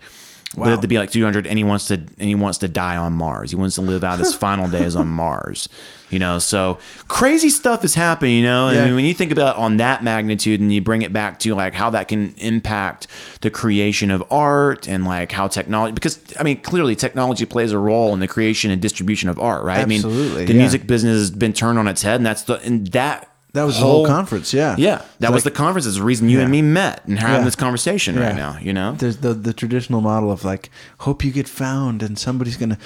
live 0.56 0.82
to 0.82 0.88
be 0.88 0.97
like 0.97 1.12
200 1.12 1.45
and 1.45 1.58
he 1.58 1.64
wants 1.64 1.88
to 1.88 1.95
and 1.95 2.10
he 2.18 2.36
wants 2.36 2.58
to 2.60 2.68
die 2.68 2.97
on 2.97 3.14
Mars. 3.14 3.52
He 3.52 3.56
wants 3.56 3.76
to 3.76 3.82
live 3.82 4.04
out 4.04 4.20
his 4.20 4.34
final 4.45 4.68
days 4.68 4.95
on 4.95 5.08
Mars. 5.08 5.70
You 6.10 6.18
know, 6.18 6.39
so 6.39 6.80
crazy 7.08 7.50
stuff 7.50 7.84
is 7.84 7.93
happening, 7.93 8.38
you 8.38 8.43
know. 8.43 8.72
Yeah. 8.72 8.86
And 8.86 8.95
when 8.95 9.06
you 9.06 9.14
think 9.14 9.32
about 9.32 9.58
on 9.58 9.78
that 9.78 10.04
magnitude 10.04 10.60
and 10.60 10.74
you 10.74 10.82
bring 10.82 11.04
it 11.04 11.14
back 11.14 11.38
to 11.41 11.54
like 11.54 11.76
how 11.76 11.91
that 11.91 12.08
can 12.08 12.34
impact 12.38 13.06
the 13.41 13.52
creation 13.52 14.10
of 14.10 14.24
art 14.32 14.88
and 14.88 15.06
like 15.06 15.32
how 15.32 15.47
technology 15.47 15.93
because 15.93 16.20
I 16.39 16.43
mean 16.43 16.62
clearly 16.62 16.95
technology 16.95 17.45
plays 17.45 17.72
a 17.72 17.78
role 17.78 18.12
in 18.16 18.20
the 18.20 18.28
creation 18.28 18.72
and 18.72 18.82
distribution 18.82 19.30
of 19.30 19.39
art, 19.39 19.64
right? 19.64 19.82
I 19.82 19.86
mean 19.86 20.02
the 20.02 20.45
yeah. 20.47 20.54
music 20.54 20.88
business 20.88 21.20
has 21.20 21.32
been 21.32 21.54
turned 21.54 21.78
on 21.78 21.88
its 21.88 22.02
head 22.02 22.16
and 22.16 22.26
that's 22.26 22.43
the 22.43 22.56
and 22.62 22.88
that 22.88 23.29
That 23.54 23.64
was 23.64 23.80
the 23.80 23.82
whole 23.86 24.06
conference, 24.06 24.54
yeah. 24.54 24.76
Yeah. 24.78 24.97
That 25.20 25.28
It's 25.30 25.34
was 25.34 25.45
like- 25.45 25.54
the 25.54 25.58
conference. 25.58 25.88
It's 25.88 25.97
the 25.97 26.04
reason 26.04 26.30
you 26.30 26.39
and 26.39 26.52
me 26.52 26.62
met 26.62 27.02
and 27.08 27.18
having 27.18 27.38
Yeah. 27.38 27.45
this 27.45 27.56
conversation 27.56 28.14
Yeah. 28.16 28.28
right 28.28 28.36
now, 28.36 28.58
you 28.62 28.74
know? 28.74 28.93
There's 28.97 29.18
the 29.18 29.34
the 29.34 29.54
traditional 29.54 30.02
model 30.02 30.32
of 30.32 30.45
like 30.45 30.70
hope 31.00 31.24
you 31.26 31.32
get 31.32 31.47
found 31.47 32.04
and 32.04 32.18
somebody's 32.20 32.58
gonna 32.58 32.78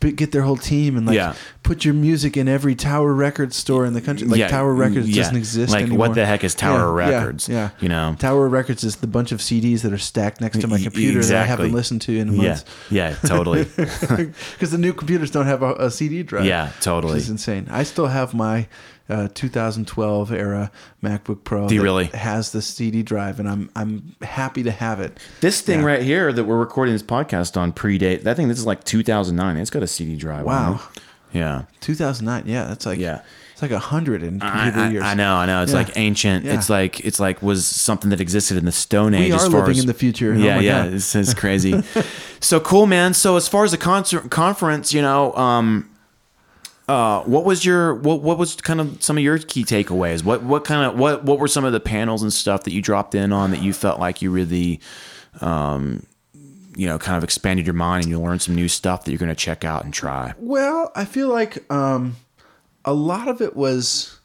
b- 0.00 0.12
get 0.12 0.32
their 0.32 0.42
whole 0.42 0.58
team 0.58 0.98
and 0.98 1.06
like 1.06 1.16
Yeah. 1.16 1.32
put 1.62 1.86
your 1.86 1.94
music 1.94 2.36
in 2.36 2.48
every 2.48 2.74
Tower 2.74 3.14
Records 3.14 3.56
store 3.56 3.86
in 3.86 3.94
the 3.94 4.02
country. 4.02 4.26
Like 4.28 4.38
Yeah, 4.40 4.48
Tower 4.48 4.74
Records 4.74 5.08
yeah. 5.08 5.22
doesn't 5.22 5.36
exist 5.36 5.72
Like, 5.72 5.82
anymore. 5.84 6.08
what 6.08 6.14
the 6.14 6.26
heck 6.26 6.44
is 6.44 6.54
Tower 6.54 7.00
Yeah, 7.00 7.08
yeah, 7.08 7.16
Records? 7.18 7.48
Yeah, 7.48 7.70
You 7.80 7.88
know? 7.88 8.14
Tower 8.18 8.46
Records 8.48 8.84
is 8.84 8.96
the 8.96 9.06
bunch 9.06 9.32
of 9.32 9.40
CDs 9.40 9.80
that 9.82 9.92
are 9.92 9.98
stacked 9.98 10.42
next 10.42 10.60
to 10.60 10.66
my 10.68 10.78
computer 10.78 11.22
that 11.24 11.36
I 11.42 11.46
haven't 11.46 11.72
listened 11.72 12.02
to 12.02 12.12
in 12.18 12.36
months. 12.36 12.64
Yeah, 12.90 13.14
totally. 13.24 13.66
Because 13.76 14.70
the 14.70 14.78
new 14.78 14.92
computers 14.92 15.30
don't 15.30 15.46
have 15.46 15.62
a, 15.62 15.72
a 15.74 15.90
CD 15.90 16.22
drive. 16.22 16.44
Yeah, 16.44 16.70
totally. 16.80 17.16
Is 17.18 17.30
insane. 17.30 17.66
I 17.70 17.82
still 17.84 18.08
have 18.08 18.34
my 18.34 18.66
uh, 19.10 19.28
2012 19.34 20.32
era 20.32 20.70
MacBook 21.02 21.44
Pro. 21.44 21.68
Do 21.68 21.74
you 21.74 21.82
really? 21.82 22.06
Has 22.06 22.52
the 22.52 22.62
CD 22.62 23.02
drive, 23.02 23.40
and 23.40 23.48
I'm 23.48 23.70
I'm 23.76 24.14
happy 24.22 24.62
to 24.62 24.70
have 24.70 25.00
it. 25.00 25.18
this 25.40 25.60
thing 25.60 25.80
Yeah. 25.80 25.86
right 25.86 26.02
here 26.02 26.32
that 26.32 26.44
we're 26.44 26.58
recording 26.58 26.94
this 26.94 27.02
podcast 27.02 27.56
on 27.56 27.72
predate, 27.72 28.22
that 28.22 28.36
thing, 28.36 28.48
this 28.48 28.58
is 28.58 28.66
like 28.66 28.84
2009. 28.84 29.56
It's 29.56 29.70
got 29.70 29.82
a 29.82 29.86
CD 29.86 30.16
drive. 30.16 30.44
Wow. 30.44 30.80
Yeah. 31.32 31.64
2009. 31.80 32.44
Yeah, 32.46 32.64
that's 32.64 32.86
like 32.86 32.98
Yeah. 32.98 33.22
It's 33.52 33.62
like 33.62 33.72
a 33.72 33.78
hundred 33.78 34.22
in 34.22 34.40
I, 34.40 34.90
years. 34.90 35.02
I 35.02 35.12
know, 35.12 35.34
I 35.34 35.44
know. 35.44 35.62
It's 35.62 35.72
Yeah. 35.72 35.78
like 35.78 35.92
ancient. 35.96 36.46
Yeah. 36.46 36.54
It's 36.54 36.70
like 36.70 37.00
it's 37.04 37.20
like 37.20 37.42
was 37.42 37.66
something 37.66 38.08
that 38.08 38.18
existed 38.20 38.56
in 38.56 38.64
the 38.64 38.72
Stone 38.72 39.12
Age. 39.12 39.28
We 39.28 39.34
as 39.36 39.44
are 39.44 39.48
living 39.50 39.72
as- 39.72 39.80
in 39.80 39.86
the 39.86 39.92
future. 39.92 40.32
Oh 40.32 40.38
Yeah, 40.38 40.56
my 40.56 40.62
yeah. 40.62 40.84
God. 40.84 40.92
This 40.94 41.14
is 41.14 41.34
crazy. 41.34 41.82
so 42.40 42.58
cool, 42.60 42.86
man. 42.86 43.12
So 43.12 43.36
as 43.36 43.48
far 43.48 43.64
as 43.64 43.72
the 43.72 43.76
concert 43.76 44.30
conference, 44.30 44.94
you 44.94 45.02
know, 45.02 45.34
um, 45.34 45.89
uh, 46.90 47.22
what 47.22 47.44
was 47.44 47.64
your 47.64 47.94
what 47.94 48.20
what 48.20 48.36
was 48.36 48.56
kind 48.56 48.80
of 48.80 49.00
some 49.00 49.16
of 49.16 49.22
your 49.22 49.38
key 49.38 49.62
takeaways? 49.64 50.24
What 50.24 50.42
what 50.42 50.64
kind 50.64 50.90
of 50.90 50.98
what 50.98 51.24
what 51.24 51.38
were 51.38 51.46
some 51.46 51.64
of 51.64 51.72
the 51.72 51.78
panels 51.78 52.20
and 52.20 52.32
stuff 52.32 52.64
that 52.64 52.72
you 52.72 52.82
dropped 52.82 53.14
in 53.14 53.32
on 53.32 53.52
that 53.52 53.62
you 53.62 53.72
felt 53.72 54.00
like 54.00 54.20
you 54.20 54.32
really, 54.32 54.80
um, 55.40 56.04
you 56.74 56.88
know, 56.88 56.98
kind 56.98 57.16
of 57.16 57.22
expanded 57.22 57.64
your 57.64 57.74
mind 57.74 58.02
and 58.02 58.10
you 58.10 58.20
learned 58.20 58.42
some 58.42 58.56
new 58.56 58.66
stuff 58.66 59.04
that 59.04 59.12
you're 59.12 59.20
going 59.20 59.28
to 59.28 59.36
check 59.36 59.64
out 59.64 59.84
and 59.84 59.94
try. 59.94 60.34
Well, 60.38 60.90
I 60.96 61.04
feel 61.04 61.28
like 61.28 61.70
um, 61.72 62.16
a 62.84 62.92
lot 62.92 63.28
of 63.28 63.40
it 63.40 63.54
was 63.54 64.18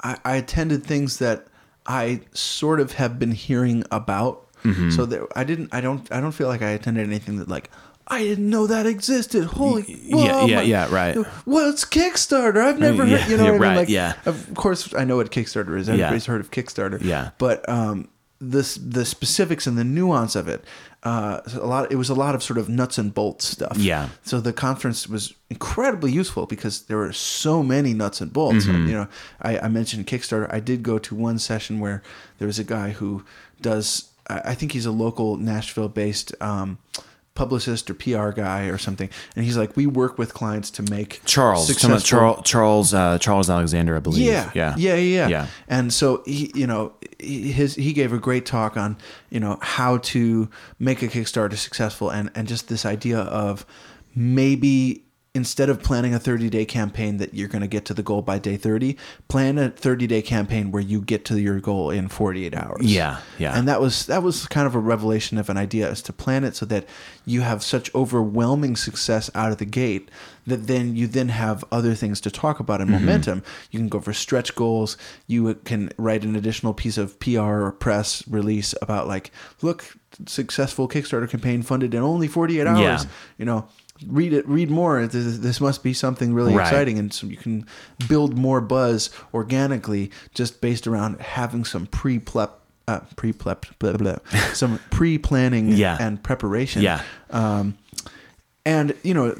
I, 0.00 0.16
I 0.24 0.36
attended 0.36 0.84
things 0.84 1.18
that 1.18 1.46
I 1.84 2.22
sort 2.32 2.80
of 2.80 2.92
have 2.92 3.18
been 3.18 3.32
hearing 3.32 3.84
about. 3.90 4.48
Mm-hmm. 4.62 4.92
So 4.92 5.04
there, 5.04 5.26
I 5.36 5.44
didn't. 5.44 5.74
I 5.74 5.82
don't. 5.82 6.10
I 6.10 6.22
don't 6.22 6.32
feel 6.32 6.48
like 6.48 6.62
I 6.62 6.70
attended 6.70 7.06
anything 7.06 7.36
that 7.36 7.48
like 7.48 7.68
I 8.12 8.22
didn't 8.22 8.50
know 8.50 8.66
that 8.66 8.86
existed. 8.86 9.44
Holy, 9.44 9.84
yeah, 9.88 10.16
whoa, 10.16 10.46
yeah, 10.46 10.56
my- 10.56 10.62
yeah, 10.62 10.94
right. 10.94 11.16
What's 11.46 11.84
Kickstarter? 11.84 12.62
I've 12.62 12.78
never 12.78 13.06
yeah, 13.06 13.16
heard. 13.16 13.30
You 13.30 13.36
know, 13.38 13.44
yeah, 13.44 13.50
what 13.50 13.56
I 13.56 13.58
mean? 13.58 13.68
right, 13.70 13.76
like, 13.76 13.88
yeah. 13.88 14.14
Of 14.26 14.54
course, 14.54 14.94
I 14.94 15.04
know 15.04 15.16
what 15.16 15.30
Kickstarter 15.30 15.78
is. 15.78 15.88
Everybody's 15.88 16.26
heard 16.26 16.40
of 16.40 16.50
Kickstarter. 16.50 17.02
Yeah. 17.02 17.30
But 17.38 17.66
um, 17.68 18.08
this 18.38 18.74
the 18.74 19.04
specifics 19.04 19.66
and 19.66 19.78
the 19.78 19.84
nuance 19.84 20.36
of 20.36 20.48
it. 20.48 20.64
Uh, 21.04 21.40
a 21.54 21.66
lot. 21.66 21.90
It 21.90 21.96
was 21.96 22.10
a 22.10 22.14
lot 22.14 22.34
of 22.34 22.42
sort 22.42 22.58
of 22.58 22.68
nuts 22.68 22.98
and 22.98 23.12
bolts 23.12 23.44
stuff. 23.46 23.76
Yeah. 23.76 24.10
So 24.22 24.40
the 24.40 24.52
conference 24.52 25.08
was 25.08 25.34
incredibly 25.50 26.12
useful 26.12 26.46
because 26.46 26.82
there 26.82 26.96
were 26.96 27.12
so 27.12 27.62
many 27.62 27.92
nuts 27.92 28.20
and 28.20 28.32
bolts. 28.32 28.66
Mm-hmm. 28.66 28.86
You 28.86 28.92
know, 28.92 29.08
I, 29.40 29.58
I 29.58 29.68
mentioned 29.68 30.06
Kickstarter. 30.06 30.52
I 30.52 30.60
did 30.60 30.82
go 30.82 30.98
to 30.98 31.14
one 31.14 31.38
session 31.38 31.80
where 31.80 32.02
there 32.38 32.46
was 32.46 32.58
a 32.58 32.64
guy 32.64 32.90
who 32.90 33.24
does. 33.60 34.10
I 34.28 34.52
I 34.52 34.54
think 34.54 34.72
he's 34.72 34.86
a 34.86 34.92
local 34.92 35.36
Nashville-based 35.36 36.34
um, 36.40 36.78
publicist 37.34 37.88
or 37.90 37.94
PR 37.94 38.30
guy 38.30 38.64
or 38.64 38.78
something, 38.78 39.08
and 39.34 39.44
he's 39.44 39.56
like, 39.56 39.76
we 39.76 39.86
work 39.86 40.18
with 40.18 40.34
clients 40.34 40.70
to 40.72 40.82
make 40.82 41.20
Charles, 41.24 41.70
of 41.70 42.04
Charles, 42.04 42.42
Charles, 42.44 42.94
uh, 42.94 43.18
Charles 43.18 43.48
Alexander, 43.48 43.96
I 43.96 44.00
believe. 44.00 44.26
yeah, 44.26 44.50
yeah, 44.54 44.74
yeah, 44.76 44.94
yeah, 44.94 44.96
yeah. 44.96 45.28
Yeah. 45.28 45.46
And 45.68 45.92
so 45.92 46.22
he, 46.26 46.50
you 46.54 46.66
know, 46.66 46.92
his 47.18 47.74
he 47.74 47.92
gave 47.92 48.12
a 48.12 48.18
great 48.18 48.46
talk 48.46 48.76
on 48.76 48.96
you 49.30 49.40
know 49.40 49.58
how 49.62 49.98
to 49.98 50.48
make 50.78 51.02
a 51.02 51.08
Kickstarter 51.08 51.56
successful, 51.56 52.10
and 52.10 52.30
and 52.34 52.48
just 52.48 52.68
this 52.68 52.84
idea 52.84 53.20
of 53.20 53.64
maybe 54.14 55.04
instead 55.34 55.70
of 55.70 55.82
planning 55.82 56.12
a 56.12 56.18
30 56.18 56.50
day 56.50 56.66
campaign 56.66 57.16
that 57.16 57.32
you're 57.32 57.48
going 57.48 57.62
to 57.62 57.66
get 57.68 57.86
to 57.86 57.94
the 57.94 58.02
goal 58.02 58.20
by 58.20 58.38
day 58.38 58.54
30 58.58 58.98
plan 59.28 59.56
a 59.56 59.70
30 59.70 60.06
day 60.06 60.20
campaign 60.20 60.70
where 60.70 60.82
you 60.82 61.00
get 61.00 61.24
to 61.24 61.40
your 61.40 61.58
goal 61.58 61.88
in 61.90 62.06
48 62.06 62.54
hours 62.54 62.82
Yeah, 62.82 63.18
yeah. 63.38 63.56
and 63.58 63.66
that 63.66 63.80
was 63.80 64.04
that 64.06 64.22
was 64.22 64.46
kind 64.46 64.66
of 64.66 64.74
a 64.74 64.78
revelation 64.78 65.38
of 65.38 65.48
an 65.48 65.56
idea 65.56 65.88
is 65.88 66.02
to 66.02 66.12
plan 66.12 66.44
it 66.44 66.54
so 66.54 66.66
that 66.66 66.86
you 67.24 67.40
have 67.40 67.62
such 67.62 67.94
overwhelming 67.94 68.76
success 68.76 69.30
out 69.34 69.52
of 69.52 69.56
the 69.58 69.64
gate 69.64 70.10
that 70.46 70.66
then 70.66 70.96
you 70.96 71.06
then 71.06 71.28
have 71.28 71.64
other 71.72 71.94
things 71.94 72.20
to 72.20 72.30
talk 72.30 72.60
about 72.60 72.80
and 72.82 72.90
Mm-hmm. 72.90 73.00
momentum 73.06 73.42
you 73.70 73.78
can 73.78 73.88
go 73.88 74.00
for 74.00 74.12
stretch 74.12 74.54
goals 74.54 74.98
you 75.26 75.54
can 75.64 75.90
write 75.96 76.24
an 76.24 76.36
additional 76.36 76.74
piece 76.74 76.98
of 76.98 77.18
pr 77.20 77.38
or 77.40 77.72
press 77.72 78.26
release 78.28 78.74
about 78.82 79.08
like 79.08 79.30
look 79.62 79.96
successful 80.26 80.88
kickstarter 80.88 81.30
campaign 81.30 81.62
funded 81.62 81.94
in 81.94 82.02
only 82.02 82.28
48 82.28 82.66
hours 82.66 82.78
Yeah. 82.80 83.04
you 83.38 83.46
know 83.46 83.66
read 84.06 84.32
it, 84.32 84.46
read 84.48 84.70
more. 84.70 85.06
This, 85.06 85.38
this 85.38 85.60
must 85.60 85.82
be 85.82 85.92
something 85.94 86.34
really 86.34 86.54
Right. 86.54 86.66
exciting, 86.66 86.98
and 86.98 87.12
so 87.12 87.26
you 87.26 87.36
can 87.36 87.66
build 88.08 88.36
more 88.36 88.60
buzz 88.60 89.10
organically 89.34 90.10
just 90.34 90.60
based 90.60 90.86
around 90.86 91.20
having 91.20 91.64
some 91.64 91.86
pre 91.86 92.18
plep. 92.18 92.58
Uh, 92.88 92.98
pre 93.14 93.32
plep, 93.32 93.64
blah, 93.78 93.92
blah, 93.92 94.16
blah, 94.16 94.40
some 94.54 94.80
pre 94.90 95.16
planning 95.16 95.68
Yeah. 95.68 95.96
and 96.00 96.20
preparation. 96.22 96.82
Yeah. 96.82 97.00
Um, 97.30 97.78
and 98.66 98.94
you 99.04 99.14
know, 99.14 99.36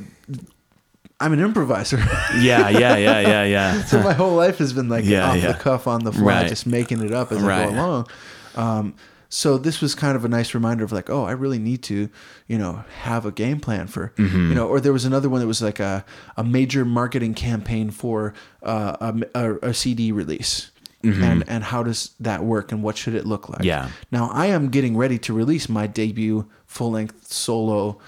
I'm 1.21 1.33
an 1.33 1.41
improviser. 1.41 1.99
Yeah, 2.39 2.69
yeah, 2.69 2.97
yeah, 2.97 3.21
yeah, 3.21 3.45
yeah. 3.45 3.83
so 3.87 4.01
my 4.03 4.13
whole 4.13 4.35
life 4.35 4.59
has 4.59 4.73
been 4.73 4.89
like 4.89 5.05
Yeah, 5.05 5.31
off 5.31 5.37
yeah. 5.37 5.53
the 5.53 5.59
cuff, 5.59 5.87
on 5.89 6.05
the 6.05 6.13
fly, 6.13 6.23
Right. 6.43 6.49
just 6.49 6.67
making 6.67 7.01
it 7.05 7.13
up 7.13 7.33
as 7.33 7.43
I 7.43 7.47
Right. 7.47 7.69
go 7.69 7.75
along. 7.75 8.07
Um, 8.55 8.95
so 9.35 9.57
this 9.57 9.81
was 9.81 9.95
kind 9.95 10.15
of 10.15 10.27
a 10.27 10.29
nice 10.29 10.53
reminder 10.53 10.85
of 10.85 10.93
like, 10.93 11.09
oh, 11.09 11.25
I 11.25 11.33
really 11.33 11.59
need 11.59 11.83
to, 11.85 12.11
you 12.47 12.59
know, 12.59 12.85
have 13.01 13.25
a 13.25 13.33
game 13.33 13.61
plan 13.61 13.87
for, 13.87 14.13
Mm-hmm. 14.17 14.51
you 14.51 14.55
know. 14.55 14.69
Or 14.69 14.79
there 14.79 14.93
was 14.93 15.07
another 15.07 15.31
one 15.31 15.41
that 15.41 15.47
was 15.47 15.63
like 15.63 15.81
a, 15.81 16.05
a 16.37 16.45
major 16.45 16.85
marketing 16.85 17.33
campaign 17.33 17.91
for 17.91 18.35
uh, 18.63 18.97
a, 19.01 19.23
a, 19.35 19.69
a 19.71 19.75
CD 19.75 20.13
release. 20.13 20.71
And 21.05 21.43
and 21.49 21.65
how 21.65 21.83
does 21.83 22.11
that 22.21 22.45
work 22.45 22.71
and 22.73 22.81
what 22.83 22.97
should 22.97 23.15
it 23.15 23.27
look 23.27 23.49
like? 23.49 23.61
Mm-hmm. 23.63 23.67
Yeah. 23.67 23.89
Now 24.13 24.29
I 24.33 24.47
am 24.47 24.69
getting 24.69 24.97
ready 24.97 25.19
to 25.21 25.33
release 25.33 25.69
my 25.69 25.87
debut 25.89 26.47
full 26.67 26.93
length 26.93 27.27
solo 27.27 27.99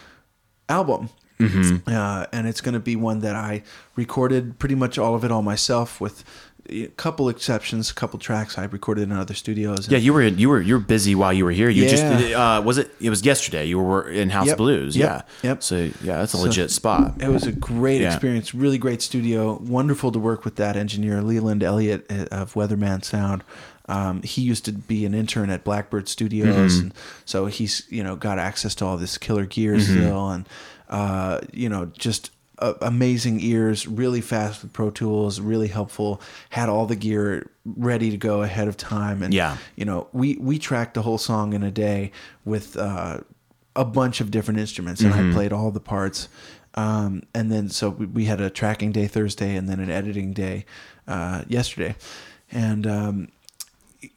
album. 0.69 1.09
Mm-hmm. 1.41 1.89
Uh, 1.93 2.27
and 2.33 2.47
it's 2.47 2.61
going 2.61 2.75
to 2.75 2.81
be 2.81 2.95
one 2.95 3.19
that 3.21 3.35
I 3.35 3.65
recorded 3.97 4.59
pretty 4.61 4.77
much 4.77 4.99
all 4.99 5.17
of 5.17 5.25
it 5.25 5.33
all 5.33 5.43
myself, 5.43 6.01
with 6.01 6.23
a 6.71 6.87
couple 6.89 7.29
exceptions, 7.29 7.91
a 7.91 7.95
couple 7.95 8.19
tracks 8.19 8.57
I 8.59 8.65
recorded 8.65 9.03
in 9.03 9.13
other 9.13 9.35
studios. 9.35 9.89
Yeah, 9.89 9.99
you 9.99 10.13
were 10.13 10.23
you 10.23 10.49
were 10.49 10.61
you 10.61 10.75
were 10.75 10.81
busy 10.81 11.15
while 11.15 11.33
you 11.33 11.45
were 11.45 11.51
here. 11.53 11.69
You 11.69 11.85
Yeah. 11.85 11.89
just 11.91 12.35
uh, 12.35 12.63
was 12.65 12.79
it? 12.79 12.91
It 13.01 13.11
was 13.11 13.25
yesterday. 13.25 13.67
You 13.67 13.79
were 13.79 14.09
in 14.09 14.31
House 14.31 14.47
Yep, 14.49 14.57
Blues. 14.57 14.97
yep, 14.97 15.29
Yeah. 15.43 15.51
yep. 15.51 15.63
So 15.63 15.77
yeah, 16.03 16.19
that's 16.19 16.33
a 16.33 16.39
legit 16.39 16.71
spot. 16.71 17.21
It 17.21 17.29
was 17.29 17.45
a 17.47 17.53
great 17.53 18.01
Yeah. 18.01 18.13
experience, 18.13 18.55
really 18.55 18.79
great 18.79 19.03
studio. 19.03 19.59
Wonderful 19.63 20.11
to 20.13 20.19
work 20.19 20.45
with 20.45 20.57
that 20.57 20.77
engineer, 20.77 21.21
Leland 21.23 21.63
Elliott 21.63 22.07
uh, 22.11 22.27
of 22.31 22.55
Weatherman 22.55 23.05
Sound. 23.05 23.45
Um, 23.87 24.23
he 24.23 24.41
used 24.41 24.65
to 24.65 24.73
be 24.73 25.05
an 25.05 25.13
intern 25.13 25.51
at 25.51 25.63
Blackbird 25.63 26.09
Studios, 26.09 26.79
and 26.79 26.95
so 27.27 27.47
he's 27.47 27.83
you 27.91 28.03
know 28.03 28.17
got 28.17 28.39
access 28.39 28.75
to 28.77 28.87
all 28.87 28.97
this 28.97 29.19
killer 29.19 29.45
gear 29.45 29.79
still, 29.79 30.31
and 30.31 30.49
uh, 30.89 31.41
you 31.53 31.69
know 31.69 31.91
just 31.99 32.31
uh, 32.65 32.75
amazing 32.81 33.41
ears, 33.41 33.87
really 33.87 34.21
fast 34.21 34.63
with 34.63 34.73
Pro 34.73 34.91
Tools, 34.91 35.41
really 35.41 35.69
helpful. 35.69 36.21
Had 36.51 36.69
all 36.69 36.87
the 36.87 36.97
gear 36.97 37.51
ready 37.65 38.11
to 38.11 38.17
go 38.17 38.43
ahead 38.43 38.69
of 38.69 38.77
time, 38.77 39.23
and 39.23 39.33
Yeah. 39.35 39.57
you 39.77 39.85
know 39.85 40.09
we 40.13 40.37
we 40.41 40.59
tracked 40.59 40.95
the 40.95 41.03
whole 41.03 41.19
song 41.19 41.53
in 41.53 41.63
a 41.63 41.71
day 41.71 42.11
with 42.45 42.77
uh, 42.77 43.19
a 43.77 43.85
bunch 43.85 44.21
of 44.21 44.31
different 44.31 44.61
instruments, 44.61 45.01
and 45.03 45.13
I 45.15 45.33
played 45.33 45.53
all 45.53 45.71
the 45.71 45.81
parts. 45.81 46.29
Um, 46.77 47.23
and 47.35 47.53
then 47.53 47.69
so 47.69 47.91
we, 47.91 48.07
we 48.07 48.25
had 48.25 48.41
a 48.41 48.51
tracking 48.51 48.93
day 48.93 49.07
Thursday, 49.07 49.55
and 49.57 49.69
then 49.69 49.79
an 49.81 49.91
editing 49.91 50.33
day 50.33 50.65
uh, 51.07 51.43
yesterday, 51.49 51.95
and 52.51 52.87
um, 52.87 53.29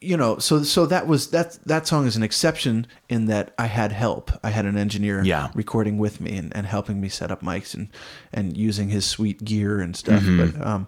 you 0.01 0.17
know, 0.17 0.37
so 0.39 0.63
so 0.63 0.85
that 0.87 1.07
was 1.07 1.29
that 1.31 1.57
that 1.65 1.87
song 1.87 2.05
is 2.07 2.15
an 2.15 2.23
exception 2.23 2.87
in 3.09 3.25
that 3.27 3.53
I 3.57 3.67
had 3.67 3.91
help. 3.91 4.31
I 4.43 4.49
had 4.49 4.65
an 4.65 4.77
engineer 4.77 5.23
Yeah. 5.23 5.49
recording 5.53 5.97
with 5.97 6.19
me 6.21 6.37
and, 6.37 6.55
and 6.55 6.65
helping 6.67 6.99
me 7.01 7.09
set 7.09 7.31
up 7.31 7.41
mics 7.41 7.73
and 7.73 7.89
and 8.33 8.55
using 8.57 8.89
his 8.89 9.05
sweet 9.05 9.43
gear 9.43 9.79
and 9.79 9.95
stuff. 9.95 10.21
Mm-hmm. 10.23 10.59
But 10.59 10.67
um, 10.67 10.87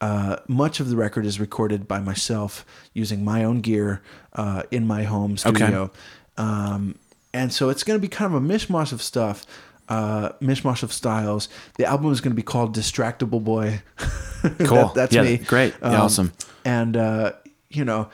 uh, 0.00 0.36
much 0.46 0.80
of 0.80 0.88
the 0.90 0.96
record 0.96 1.26
is 1.26 1.40
recorded 1.40 1.88
by 1.88 1.98
myself 2.00 2.64
using 2.94 3.24
my 3.24 3.42
own 3.44 3.60
gear 3.60 4.00
uh, 4.34 4.62
in 4.70 4.86
my 4.86 5.02
home 5.04 5.36
studio. 5.36 5.90
Um, 6.36 6.94
and 7.34 7.52
so 7.52 7.68
it's 7.68 7.82
going 7.84 7.98
to 7.98 8.00
be 8.00 8.08
kind 8.08 8.32
of 8.34 8.42
a 8.42 8.46
mishmash 8.46 8.92
of 8.92 9.02
stuff, 9.02 9.44
uh, 9.88 10.30
mishmash 10.40 10.82
of 10.82 10.92
styles. 10.92 11.48
The 11.78 11.84
album 11.84 12.12
is 12.12 12.20
going 12.20 12.30
to 12.30 12.36
be 12.36 12.42
called 12.42 12.74
Distractible 12.76 13.42
Boy. 13.42 13.82
Cool. 14.60 14.76
That- 14.76 14.94
that's 14.94 15.14
Yeah, 15.16 15.22
me. 15.22 15.38
great. 15.38 15.74
Yeah, 15.82 16.00
awesome. 16.00 16.32
And 16.64 16.96
uh, 16.96 17.32
you 17.70 17.84
know, 17.84 18.08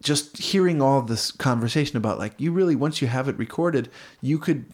just 0.00 0.38
hearing 0.38 0.80
all 0.80 1.02
this 1.02 1.30
conversation 1.30 1.96
about 1.96 2.18
like 2.18 2.32
you 2.38 2.52
really 2.52 2.76
once 2.76 3.00
you 3.02 3.08
have 3.08 3.28
it 3.28 3.36
recorded, 3.38 3.88
you 4.20 4.38
could 4.38 4.64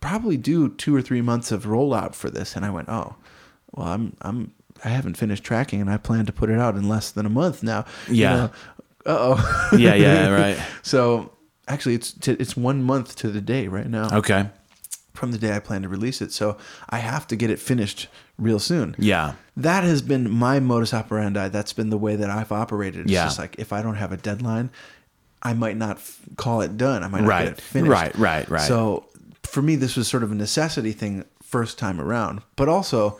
probably 0.00 0.36
do 0.36 0.68
two 0.68 0.94
or 0.94 1.02
three 1.02 1.22
months 1.22 1.50
of 1.50 1.64
rollout 1.64 2.14
for 2.14 2.30
this. 2.30 2.54
And 2.54 2.64
I 2.64 2.70
went, 2.70 2.88
oh, 2.88 3.16
well, 3.72 3.88
I'm 3.88 4.16
I'm 4.22 4.52
I 4.84 4.90
haven't 4.90 5.16
finished 5.16 5.42
tracking, 5.44 5.80
and 5.80 5.90
I 5.90 5.96
plan 5.96 6.26
to 6.26 6.32
put 6.32 6.50
it 6.50 6.58
out 6.58 6.76
in 6.76 6.88
less 6.88 7.10
than 7.10 7.26
a 7.26 7.30
month 7.30 7.62
now. 7.62 7.84
Yeah. 8.08 8.44
Uh 8.44 8.48
oh. 9.06 9.68
Yeah, 9.78 9.94
yeah, 9.94 10.28
right. 10.30 10.58
So 10.82 11.32
actually, 11.68 11.94
it's 11.94 12.12
t- 12.12 12.36
it's 12.38 12.56
one 12.56 12.82
month 12.82 13.16
to 13.16 13.28
the 13.28 13.40
day 13.40 13.68
right 13.68 13.88
now 13.88 14.16
Okay. 14.18 14.48
From 15.16 15.32
the 15.32 15.38
day 15.38 15.54
I 15.54 15.58
plan 15.58 15.82
to 15.82 15.88
release 15.88 16.20
it. 16.22 16.32
So 16.32 16.56
I 16.90 16.98
have 16.98 17.26
to 17.28 17.36
get 17.36 17.50
it 17.50 17.58
finished 17.58 18.08
real 18.38 18.58
soon. 18.58 18.94
Yeah. 18.98 19.34
That 19.56 19.82
has 19.84 20.02
been 20.02 20.30
my 20.30 20.60
modus 20.60 20.92
operandi. 20.94 21.48
That's 21.48 21.72
been 21.72 21.90
the 21.90 21.98
way 21.98 22.16
that 22.16 22.30
I've 22.30 22.52
operated. 22.52 23.02
It's 23.02 23.10
Yeah. 23.12 23.24
just 23.24 23.38
like 23.38 23.56
if 23.58 23.72
I 23.72 23.82
don't 23.82 23.96
have 23.96 24.12
a 24.12 24.16
deadline, 24.16 24.70
I 25.42 25.52
might 25.54 25.76
not 25.76 25.96
f- 25.96 26.20
call 26.36 26.60
it 26.60 26.76
done. 26.76 27.02
I 27.02 27.08
might 27.08 27.20
not 27.22 27.28
Right. 27.28 27.44
get 27.44 27.52
it 27.54 27.60
finished. 27.60 27.90
Right, 27.90 28.16
right, 28.18 28.48
right. 28.48 28.60
So 28.68 29.06
for 29.42 29.62
me, 29.62 29.76
this 29.76 29.96
was 29.96 30.08
sort 30.08 30.22
of 30.22 30.32
a 30.32 30.34
necessity 30.34 30.92
thing 30.92 31.24
first 31.42 31.78
time 31.78 32.00
around. 32.00 32.42
But 32.56 32.68
also, 32.68 33.18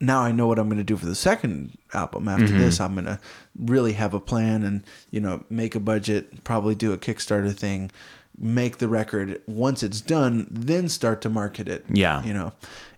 now 0.00 0.20
I 0.20 0.32
know 0.32 0.46
what 0.46 0.58
I'm 0.58 0.66
going 0.68 0.76
to 0.78 0.84
do 0.84 0.96
for 0.96 1.06
the 1.06 1.14
second 1.14 1.78
album. 1.94 2.28
After 2.28 2.46
Mm-hmm. 2.46 2.58
this, 2.58 2.80
I'm 2.80 2.94
going 2.94 3.06
to 3.06 3.18
really 3.58 3.94
have 3.94 4.12
a 4.12 4.20
plan 4.20 4.62
and 4.62 4.82
you 5.10 5.20
know 5.20 5.44
make 5.48 5.74
a 5.74 5.80
budget, 5.80 6.44
probably 6.44 6.74
do 6.74 6.92
a 6.92 6.98
Kickstarter 6.98 7.54
thing, 7.54 7.90
make 8.38 8.78
the 8.78 8.88
record. 8.88 9.40
Once 9.46 9.82
it's 9.82 10.00
done, 10.00 10.46
then 10.50 10.88
start 10.88 11.20
to 11.22 11.28
market 11.28 11.68
it. 11.68 11.84
Yeah. 11.88 12.22
you 12.24 12.34
know, 12.34 12.52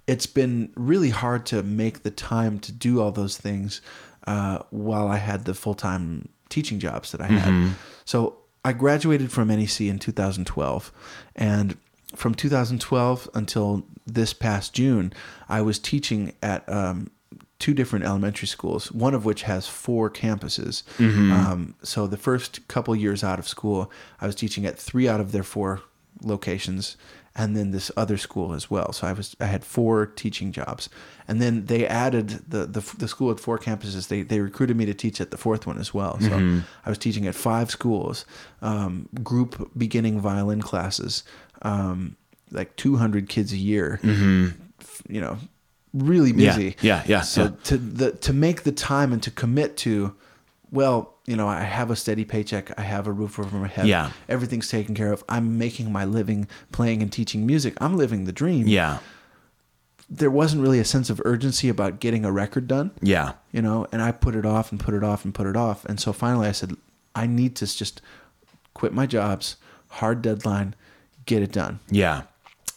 it's 0.07 0.27
been 0.27 0.73
really 0.75 1.11
hard 1.11 1.47
to 1.47 1.63
make 1.63 2.03
the 2.03 2.11
time 2.11 2.59
to 2.61 2.73
do 2.73 3.01
all 3.01 3.13
those 3.13 3.37
things 3.37 3.81
uh, 4.27 4.61
while 4.71 5.09
I 5.09 5.17
had 5.17 5.45
the 5.45 5.55
full 5.55 5.75
time 5.75 6.29
teaching 6.49 6.79
jobs 6.79 7.13
that 7.13 7.21
I 7.21 7.27
had. 7.27 7.53
Mm-hmm. 7.53 7.73
So 8.05 8.39
I 8.65 8.73
graduated 8.73 9.31
from 9.31 9.49
NEC 9.49 9.83
in 9.83 9.99
2012, 9.99 10.93
and 11.37 11.77
from 12.15 12.35
2012 12.35 13.29
until 13.35 13.85
this 14.07 14.33
past 14.33 14.75
June, 14.75 15.13
I 15.49 15.63
was 15.63 15.79
teaching 15.79 16.35
at 16.43 16.69
um, 16.69 17.11
two 17.59 17.75
different 17.75 18.05
elementary 18.05 18.47
schools, 18.49 18.93
one 18.93 19.15
of 19.15 19.25
which 19.25 19.43
has 19.43 19.67
four 19.67 20.09
campuses. 20.11 20.83
Um, 21.33 21.75
so 21.83 22.07
the 22.07 22.17
first 22.17 22.67
couple 22.69 22.95
years 22.95 23.25
out 23.25 23.39
of 23.39 23.49
school, 23.49 23.91
I 24.21 24.27
was 24.27 24.35
teaching 24.37 24.65
at 24.67 24.79
three 24.79 25.09
out 25.09 25.21
of 25.21 25.33
their 25.33 25.43
four 25.43 25.81
locations, 26.23 26.97
and 27.35 27.57
then 27.57 27.71
this 27.71 27.91
other 27.97 28.17
school 28.17 28.53
as 28.53 28.69
well. 28.71 28.93
So 28.93 29.07
I 29.07 29.13
was 29.13 29.37
I 29.41 29.47
had 29.47 29.65
four 29.65 30.07
teaching 30.07 30.51
jobs, 30.53 30.89
and 31.29 31.41
then 31.41 31.67
they 31.67 31.87
added 31.87 32.29
the 32.49 32.67
the, 32.67 32.81
the 32.99 33.09
school 33.09 33.31
at 33.31 33.41
four 33.41 33.59
campuses. 33.59 34.09
They 34.09 34.23
they 34.23 34.41
recruited 34.41 34.77
me 34.77 34.87
to 34.87 34.95
teach 34.95 35.21
at 35.21 35.31
the 35.31 35.37
fourth 35.37 35.67
one 35.67 35.79
as 35.79 35.93
well. 35.95 36.19
So 36.21 36.63
I 36.87 36.89
was 36.89 36.99
teaching 36.99 37.27
at 37.27 37.35
five 37.35 37.71
schools, 37.71 38.25
um, 38.63 39.09
group 39.23 39.71
beginning 39.77 40.21
violin 40.21 40.63
classes, 40.63 41.23
um, 41.63 42.17
like 42.51 42.75
200 42.77 43.29
kids 43.29 43.53
a 43.53 43.57
year. 43.59 43.99
F- 44.81 45.03
You 45.09 45.21
know, 45.21 45.39
really 45.99 46.33
Yeah, 46.33 46.57
busy. 46.57 46.77
yeah, 46.81 47.03
yeah, 47.07 47.21
So 47.23 47.45
yeah. 47.45 47.51
to 47.65 47.77
the 47.77 48.13
to 48.13 48.33
make 48.33 48.63
the 48.63 48.73
time 48.73 49.13
and 49.13 49.23
to 49.23 49.31
commit 49.31 49.77
to, 49.79 50.15
well, 50.71 51.15
you 51.27 51.37
know, 51.37 51.47
I 51.49 51.61
have 51.61 51.91
a 51.91 51.97
steady 51.97 52.25
paycheck. 52.25 52.73
I 52.79 52.83
have 52.83 53.07
a 53.07 53.13
roof 53.13 53.39
over 53.39 53.57
my 53.57 53.69
head. 53.69 53.87
Yeah. 53.87 54.11
everything's 54.29 54.69
taken 54.69 54.95
care 54.95 55.13
of. 55.13 55.23
I'm 55.29 55.59
making 55.59 55.93
my 55.93 56.05
living 56.05 56.49
playing 56.73 57.03
and 57.03 57.13
teaching 57.13 57.47
music. 57.47 57.75
I'm 57.81 57.97
living 57.97 58.25
the 58.25 58.33
dream. 58.33 58.67
Yeah. 58.67 58.99
There 60.11 60.31
wasn't 60.31 60.63
really 60.63 60.79
a 60.79 60.85
sense 60.87 61.11
of 61.11 61.21
urgency 61.27 61.69
about 61.69 62.01
getting 62.01 62.25
a 62.25 62.33
record 62.33 62.67
done 62.67 62.93
Yeah. 63.03 63.33
you 63.53 63.61
know, 63.61 63.87
and 63.93 64.01
I 64.01 64.11
put 64.13 64.35
it 64.35 64.47
off 64.47 64.73
and 64.73 64.81
put 64.81 64.95
it 64.95 65.05
off 65.05 65.25
and 65.25 65.35
put 65.35 65.47
it 65.47 65.57
off. 65.57 65.85
And 65.85 66.01
so 66.01 66.15
finally 66.15 66.49
I 66.49 66.53
said, 66.53 66.73
I 67.15 67.27
need 67.27 67.57
to 67.57 67.67
just 67.67 68.01
quit 68.73 68.95
my 68.95 69.05
jobs, 69.05 69.57
hard 69.91 70.23
deadline, 70.23 70.75
get 71.27 71.43
it 71.43 71.53
done. 71.53 71.81
Yeah. 71.91 72.23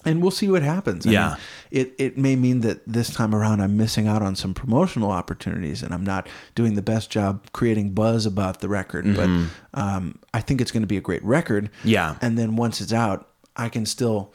And 0.05 0.21
we'll 0.21 0.31
see 0.31 0.49
what 0.49 0.63
happens. 0.63 1.05
I 1.05 1.11
Yeah. 1.11 1.27
mean, 1.29 1.37
it, 1.71 1.93
it 1.97 2.17
may 2.17 2.35
mean 2.35 2.61
that 2.61 2.81
this 2.87 3.09
time 3.13 3.35
around 3.35 3.61
I'm 3.61 3.77
missing 3.77 4.07
out 4.07 4.21
on 4.21 4.35
some 4.35 4.53
promotional 4.53 5.11
opportunities 5.11 5.83
and 5.83 5.93
I'm 5.93 6.03
not 6.03 6.27
doing 6.55 6.73
the 6.73 6.81
best 6.81 7.09
job 7.11 7.45
creating 7.53 7.91
buzz 7.91 8.25
about 8.25 8.61
the 8.61 8.69
record. 8.69 9.15
But 9.15 9.29
um, 9.73 10.17
I 10.33 10.41
think 10.41 10.59
it's 10.61 10.71
going 10.71 10.83
to 10.83 10.87
be 10.87 10.97
a 10.97 11.01
great 11.01 11.23
record. 11.23 11.69
Mm-hmm. 11.79 11.87
Yeah. 11.89 12.15
And 12.21 12.37
then 12.37 12.55
once 12.55 12.81
it's 12.81 12.93
out, 12.93 13.29
I 13.55 13.69
can 13.69 13.85
still 13.85 14.33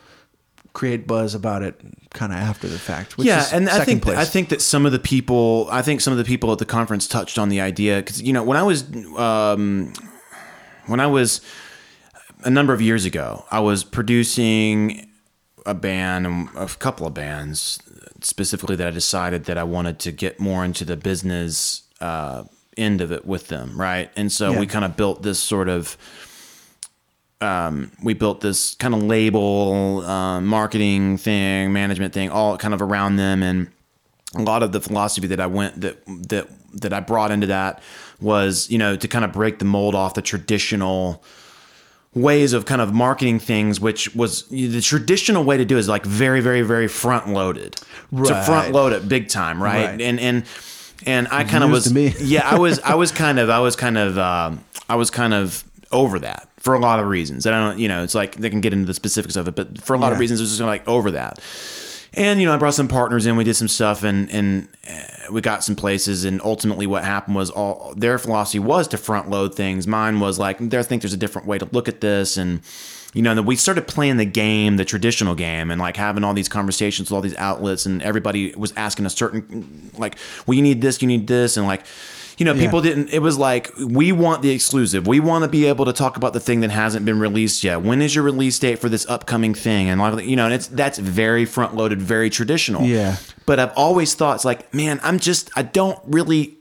create 0.73 1.07
buzz 1.07 1.35
about 1.35 1.63
it 1.63 1.81
kind 2.13 2.33
of 2.33 2.39
after 2.39 2.69
the 2.69 2.79
fact. 2.79 3.17
Which 3.17 3.27
yeah, 3.27 3.41
is 3.41 3.53
and 3.53 3.69
I 3.69 3.85
think 3.85 4.03
place. 4.03 4.19
I 4.19 4.25
think 4.25 4.51
that 4.51 4.61
some 4.61 4.85
of 4.85 4.93
the 4.93 4.99
people, 4.99 5.69
I 5.71 5.81
think 5.83 6.03
some 6.03 6.13
of 6.13 6.19
the 6.19 6.25
people 6.25 6.53
at 6.53 6.59
the 6.59 6.67
conference 6.67 7.09
touched 7.09 7.39
on 7.39 7.49
the 7.49 7.61
idea 7.63 7.97
because 7.97 8.23
you 8.23 8.33
know 8.33 8.43
when 8.43 8.59
I 8.59 8.63
was 8.63 8.85
um, 9.17 9.93
when 10.87 11.01
I 11.01 11.07
was 11.07 11.41
a 12.45 12.51
number 12.51 12.75
of 12.75 12.83
years 12.83 13.07
ago, 13.07 13.47
I 13.51 13.61
was 13.61 13.85
producing 13.85 15.06
a 15.67 15.75
band, 15.75 16.27
and 16.27 16.49
a 16.57 16.67
couple 16.69 17.07
of 17.07 17.13
bands 17.15 17.79
specifically 18.23 18.77
that 18.77 18.87
I 18.87 18.91
decided 18.93 19.45
that 19.45 19.59
I 19.59 19.65
wanted 19.65 19.99
to 20.01 20.13
get 20.13 20.41
more 20.41 20.65
into 20.65 20.85
the 20.85 20.97
business 20.97 21.83
uh, 22.01 22.45
end 22.77 23.01
of 23.01 23.11
it 23.13 23.27
with 23.27 23.49
them, 23.49 23.79
right? 23.79 24.11
And 24.17 24.31
so 24.33 24.53
Yeah. 24.53 24.61
we 24.61 24.67
kind 24.67 24.85
of 24.85 24.97
built 24.97 25.23
this 25.23 25.39
sort 25.39 25.69
of 25.69 25.97
um, 27.43 27.91
we 28.03 28.15
built 28.15 28.41
this 28.41 28.75
kind 28.77 28.95
of 28.95 29.03
label, 29.03 30.01
uh, 30.07 30.41
marketing 30.41 31.19
thing, 31.19 31.71
management 31.73 32.15
thing, 32.15 32.31
all 32.31 32.57
kind 32.57 32.73
of 32.73 32.81
around 32.81 33.17
them, 33.17 33.43
and 33.43 33.69
a 34.35 34.41
lot 34.43 34.63
of 34.63 34.73
the 34.73 34.81
philosophy 34.81 35.27
that 35.27 35.41
I 35.41 35.47
went 35.47 35.81
that 35.83 35.99
that 36.29 36.49
that 36.73 36.93
I 36.95 37.01
brought 37.01 37.31
into 37.31 37.47
that 37.49 37.83
was 38.21 38.71
you 38.71 38.79
know 38.79 38.97
to 38.97 39.09
kind 39.09 39.25
of 39.25 39.33
break 39.33 39.59
the 39.59 39.65
mold 39.67 39.95
off 39.95 40.15
the 40.15 40.23
traditional 40.23 41.23
ways 42.17 42.53
of 42.55 42.65
kind 42.65 42.81
of 42.81 42.93
marketing 42.95 43.39
things 43.39 43.79
which 43.79 44.13
was 44.17 44.45
the 44.49 44.81
traditional 44.81 45.45
way 45.45 45.57
to 45.59 45.65
do 45.67 45.77
is 45.79 45.87
like 45.87 46.05
very 46.05 46.41
very 46.41 46.63
very 46.63 46.89
front 46.89 47.29
loaded 47.29 47.77
to 48.11 48.43
front 48.47 48.73
load 48.73 48.93
it 48.93 49.07
big 49.09 49.29
time 49.29 49.63
right, 49.63 49.85
Right. 49.91 50.01
and 50.01 50.19
and 50.19 50.45
and 51.05 51.29
I 51.31 51.45
kind 51.45 51.63
of 51.63 51.71
was 51.71 51.93
me. 51.93 52.15
yeah 52.21 52.49
I 52.49 52.59
was 52.59 52.81
I 52.81 52.95
was 52.95 53.13
kind 53.13 53.39
of 53.39 53.51
I 53.51 53.59
was 53.61 53.77
kind 53.77 53.99
of 53.99 54.19
um, 54.19 54.65
I 54.89 54.97
was 54.97 55.11
kind 55.11 55.35
of 55.35 55.63
over 55.93 56.19
that 56.21 56.49
for 56.59 56.73
a 56.75 56.79
lot 56.81 56.99
of 57.01 57.07
reasons 57.07 57.45
and 57.45 57.55
I 57.55 57.69
don't 57.69 57.79
you 57.79 57.87
know 57.87 58.03
it's 58.03 58.15
like 58.15 58.37
they 58.37 58.49
can 58.49 58.63
get 58.63 58.73
into 58.73 58.87
the 58.87 58.95
specifics 58.95 59.37
of 59.37 59.47
it 59.47 59.55
but 59.55 59.81
for 59.83 59.93
a 59.95 59.99
lot 59.99 60.13
of 60.13 60.17
Yeah. 60.17 60.21
reasons 60.23 60.41
it 60.41 60.45
was 60.45 60.51
just 60.53 60.63
like 60.63 60.89
over 60.89 61.11
that 61.11 61.39
and 62.17 62.41
you 62.41 62.47
know, 62.47 62.55
I 62.55 62.57
brought 62.57 62.75
some 62.75 62.89
partners 62.89 63.27
in. 63.27 63.37
We 63.37 63.45
did 63.45 63.55
some 63.55 63.69
stuff, 63.69 64.03
and 64.03 64.31
and 64.31 64.69
uh, 64.89 65.33
we 65.33 65.41
got 65.43 65.63
some 65.63 65.77
places. 65.77 66.25
And 66.25 66.41
ultimately, 66.43 66.87
what 66.87 67.05
happened 67.05 67.37
was 67.37 67.51
all 67.51 67.93
their 67.97 68.19
philosophy 68.19 68.59
was 68.59 68.89
to 68.89 68.99
front 68.99 69.29
load 69.29 69.55
things. 69.55 69.87
Mine 69.87 70.19
was 70.19 70.39
like, 70.39 70.61
I 70.61 70.83
think 70.83 71.03
there's 71.03 71.13
a 71.13 71.19
different 71.19 71.47
way 71.47 71.59
to 71.59 71.69
look 71.73 71.89
at 71.89 72.01
this, 72.01 72.37
and 72.37 72.63
you 73.13 73.23
know, 73.23 73.41
we 73.43 73.57
started 73.57 73.87
playing 73.87 74.17
the 74.17 74.25
game, 74.25 74.77
the 74.77 74.85
traditional 74.85 75.35
game, 75.35 75.71
and 75.71 75.81
like 75.81 75.97
having 75.97 76.25
all 76.25 76.35
these 76.35 76.49
conversations 76.49 77.11
with 77.11 77.17
all 77.17 77.23
these 77.23 77.37
outlets, 77.37 77.87
and 77.87 78.03
everybody 78.03 78.55
was 78.57 78.73
asking 78.77 79.07
a 79.07 79.11
certain 79.11 79.91
like, 79.99 80.17
well, 80.47 80.55
you 80.55 80.63
need 80.63 80.81
this, 80.81 81.01
you 81.03 81.09
need 81.09 81.27
this, 81.27 81.57
and 81.57 81.67
like. 81.67 81.85
You 82.39 82.45
know, 82.45 82.53
people 82.55 82.83
didn't. 82.83 83.09
It 83.11 83.21
was 83.21 83.39
like 83.39 83.71
we 83.79 84.13
want 84.13 84.43
the 84.43 84.51
exclusive. 84.51 85.07
We 85.07 85.21
want 85.21 85.45
to 85.45 85.49
be 85.49 85.65
able 85.67 85.87
to 85.87 85.93
talk 85.95 86.19
about 86.19 86.35
the 86.35 86.41
thing 86.41 86.61
that 86.61 86.71
hasn't 86.71 87.07
been 87.07 87.19
released 87.19 87.65
yet. 87.65 87.81
When 87.83 88.03
is 88.03 88.15
your 88.15 88.25
release 88.25 88.59
date 88.59 88.79
for 88.79 88.91
this 88.91 89.07
upcoming 89.09 89.55
thing? 89.55 89.89
And 89.89 89.99
like, 90.01 90.27
you 90.27 90.37
know, 90.37 90.45
and 90.45 90.53
it's 90.53 90.67
that's 90.67 90.99
very 90.99 91.47
front 91.47 91.75
loaded, 91.77 92.03
very 92.03 92.29
traditional. 92.29 92.83
Yeah. 92.85 93.17
But 93.47 93.59
I've 93.59 93.73
always 93.75 94.15
thought 94.15 94.35
it's 94.35 94.45
like, 94.45 94.75
man, 94.75 95.01
I'm 95.03 95.19
just 95.19 95.51
I 95.57 95.63
don't 95.63 95.99
really 96.05 96.59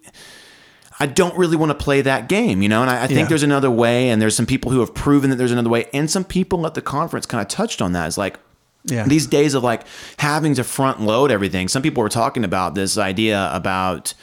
I 0.98 1.08
don't 1.08 1.38
really 1.38 1.58
want 1.58 1.72
to 1.72 1.84
play 1.84 2.02
that 2.04 2.30
game, 2.30 2.62
you 2.62 2.70
know. 2.70 2.82
And 2.82 2.90
I, 2.90 3.04
I 3.04 3.08
think 3.08 3.20
Yeah. 3.20 3.26
there's 3.26 3.44
another 3.44 3.70
way, 3.70 4.10
and 4.10 4.22
there's 4.22 4.36
some 4.36 4.46
people 4.46 4.72
who 4.72 4.80
have 4.80 4.94
proven 4.96 5.30
that 5.30 5.36
there's 5.36 5.52
another 5.52 5.70
way, 5.70 5.90
and 5.94 6.10
some 6.10 6.24
people 6.24 6.66
at 6.66 6.74
the 6.74 6.82
conference 6.82 7.26
kind 7.26 7.42
of 7.42 7.50
touched 7.50 7.82
on 7.82 7.92
that. 7.92 8.08
It's 8.08 8.18
like 8.18 8.40
Yeah. 8.86 9.06
these 9.06 9.28
days 9.28 9.54
of 9.56 9.62
like 9.64 9.82
having 10.20 10.56
to 10.56 10.64
front 10.64 11.02
load 11.02 11.32
everything. 11.32 11.68
Some 11.68 11.82
people 11.82 12.02
were 12.02 12.08
talking 12.08 12.46
about 12.46 12.76
this 12.76 12.98
idea 12.98 13.50
about. 13.52 14.14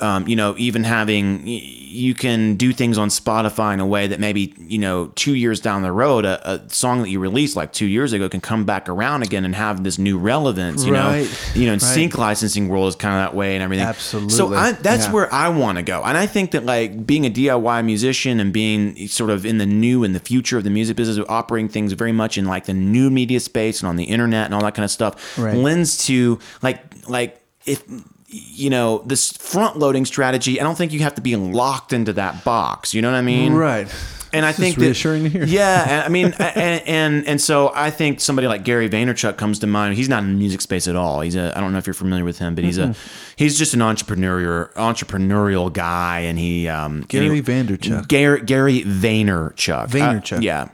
Um, 0.00 0.26
you 0.26 0.34
know, 0.34 0.56
even 0.58 0.82
having 0.82 1.42
you 1.46 2.14
can 2.14 2.56
do 2.56 2.72
things 2.72 2.98
on 2.98 3.10
Spotify 3.10 3.72
in 3.74 3.78
a 3.78 3.86
way 3.86 4.08
that 4.08 4.18
maybe 4.18 4.52
you 4.58 4.76
know 4.78 5.12
two 5.14 5.34
years 5.36 5.60
down 5.60 5.82
the 5.82 5.92
road, 5.92 6.24
a, 6.24 6.50
a 6.54 6.68
song 6.68 7.00
that 7.02 7.10
you 7.10 7.20
released 7.20 7.54
like 7.54 7.72
two 7.72 7.86
years 7.86 8.12
ago 8.12 8.28
can 8.28 8.40
come 8.40 8.64
back 8.64 8.88
around 8.88 9.22
again 9.22 9.44
and 9.44 9.54
have 9.54 9.84
this 9.84 9.96
new 9.96 10.18
relevance. 10.18 10.84
You 10.84 10.94
Right. 10.94 11.30
know, 11.30 11.36
you 11.54 11.66
know, 11.66 11.74
and 11.74 11.80
Right. 11.82 11.94
sync 11.94 12.18
licensing 12.18 12.68
world 12.68 12.88
is 12.88 12.96
kind 12.96 13.14
of 13.14 13.20
that 13.30 13.36
way 13.36 13.54
and 13.54 13.62
everything. 13.62 13.86
Absolutely. 13.86 14.34
So 14.36 14.52
I, 14.52 14.72
that's 14.72 15.06
Yeah. 15.06 15.12
where 15.12 15.32
I 15.32 15.48
want 15.50 15.78
to 15.78 15.82
go, 15.82 16.02
and 16.02 16.18
I 16.18 16.26
think 16.26 16.50
that 16.50 16.66
like 16.66 17.06
being 17.06 17.24
a 17.24 17.30
DIY 17.30 17.84
musician 17.84 18.40
and 18.40 18.52
being 18.52 19.06
sort 19.06 19.30
of 19.30 19.46
in 19.46 19.58
the 19.58 19.66
new 19.66 20.02
and 20.02 20.12
the 20.12 20.20
future 20.20 20.58
of 20.58 20.64
the 20.64 20.70
music 20.70 20.96
business, 20.96 21.24
operating 21.28 21.68
things 21.68 21.92
very 21.92 22.12
much 22.12 22.36
in 22.36 22.46
like 22.46 22.64
the 22.64 22.74
new 22.74 23.10
media 23.10 23.38
space 23.38 23.80
and 23.80 23.88
on 23.88 23.94
the 23.94 24.04
internet 24.04 24.46
and 24.46 24.54
all 24.54 24.62
that 24.62 24.74
kind 24.74 24.84
of 24.84 24.90
stuff, 24.90 25.38
Right. 25.38 25.54
lends 25.56 26.04
to 26.06 26.40
like 26.62 26.82
like 27.08 27.40
if 27.64 27.82
you 28.28 28.70
know 28.70 28.98
this 29.06 29.32
front 29.32 29.78
loading 29.78 30.04
strategy. 30.04 30.60
I 30.60 30.64
don't 30.64 30.76
think 30.76 30.92
you 30.92 31.00
have 31.00 31.14
to 31.16 31.20
be 31.22 31.36
locked 31.36 31.92
into 31.92 32.12
that 32.14 32.44
box. 32.44 32.94
You 32.94 33.02
know 33.02 33.10
what 33.10 33.16
I 33.18 33.22
mean? 33.22 33.52
right. 33.54 33.92
And 34.32 34.44
I 34.44 34.50
This 34.50 34.58
think 34.58 34.76
that- 34.78 34.82
reassuring 34.86 35.22
to 35.22 35.28
hear. 35.28 35.44
Yeah, 35.44 35.84
and 35.88 36.02
I 36.02 36.08
mean, 36.08 36.34
and, 36.40 36.82
and 36.88 37.26
and 37.28 37.40
so 37.40 37.70
I 37.72 37.90
think 37.90 38.20
somebody 38.20 38.48
like 38.48 38.64
Gary 38.64 38.88
Vaynerchuk 38.90 39.36
comes 39.36 39.60
to 39.60 39.68
mind. 39.68 39.94
He's 39.94 40.08
not 40.08 40.24
in 40.24 40.30
the 40.32 40.36
music 40.38 40.60
space 40.60 40.88
at 40.88 40.96
all. 40.96 41.20
He's 41.20 41.36
a 41.36 41.56
I 41.56 41.60
don't 41.60 41.70
know 41.70 41.78
if 41.78 41.86
you're 41.86 41.94
familiar 41.94 42.24
with 42.24 42.40
him, 42.40 42.56
but 42.56 42.64
he's 42.64 42.76
a 42.76 42.96
he's 43.36 43.56
just 43.56 43.74
an 43.74 43.82
entrepreneur 43.82 44.72
entrepreneurial 44.74 45.72
guy, 45.72 46.20
and 46.20 46.36
he 46.36 46.66
um 46.66 47.02
Gary 47.06 47.26
and 47.26 47.34
he- 47.36 47.42
Vanderchuck. 47.42 48.08
Gary 48.08 48.40
Gary 48.42 48.82
Vaynerchuk. 48.82 49.88
Vaynerchuk. 49.90 50.38
Uh, 50.38 50.40
yeah. 50.40 50.68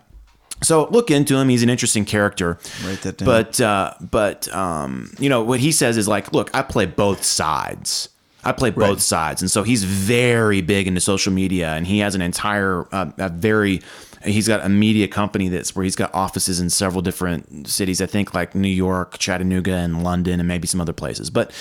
So 0.63 0.89
look 0.91 1.11
into 1.11 1.37
him. 1.37 1.49
He's 1.49 1.63
an 1.63 1.71
interesting 1.71 2.05
character. 2.05 2.59
Write 2.85 3.01
that 3.03 3.17
down. 3.19 3.27
But 3.27 3.61
uh, 3.61 3.95
but 4.01 4.53
um, 4.55 5.11
you 5.19 5.29
know 5.29 5.43
what 5.43 5.61
he 5.61 5.73
says 5.73 5.97
is 5.97 6.07
like, 6.09 6.33
look, 6.33 6.51
I 6.55 6.63
play 6.63 6.87
both 6.87 7.25
sides. 7.25 8.09
I 8.43 8.53
play 8.53 8.71
both 8.71 8.89
Right. 8.89 9.01
sides, 9.01 9.43
and 9.43 9.51
so 9.51 9.63
he's 9.63 9.85
very 9.85 10.63
big 10.63 10.87
into 10.89 11.01
social 11.03 11.31
media, 11.33 11.73
and 11.75 11.87
he 11.87 11.99
has 11.99 12.15
an 12.15 12.23
entire, 12.23 12.87
uh, 12.91 13.11
a 13.19 13.29
very, 13.29 13.83
he's 14.25 14.47
got 14.47 14.65
a 14.65 14.69
media 14.69 15.09
company 15.09 15.49
that's 15.49 15.75
where 15.75 15.83
he's 15.83 15.97
got 15.97 16.15
offices 16.15 16.61
in 16.61 16.69
several 16.69 17.01
different 17.01 17.67
cities. 17.67 18.03
I 18.03 18.07
think 18.07 18.35
like 18.35 18.55
New 18.55 18.69
York, 18.69 19.19
Chattanooga, 19.19 19.73
and 19.73 20.05
London, 20.05 20.41
and 20.41 20.49
maybe 20.49 20.67
some 20.67 20.81
other 20.81 20.93
places. 20.93 21.31
But 21.31 21.53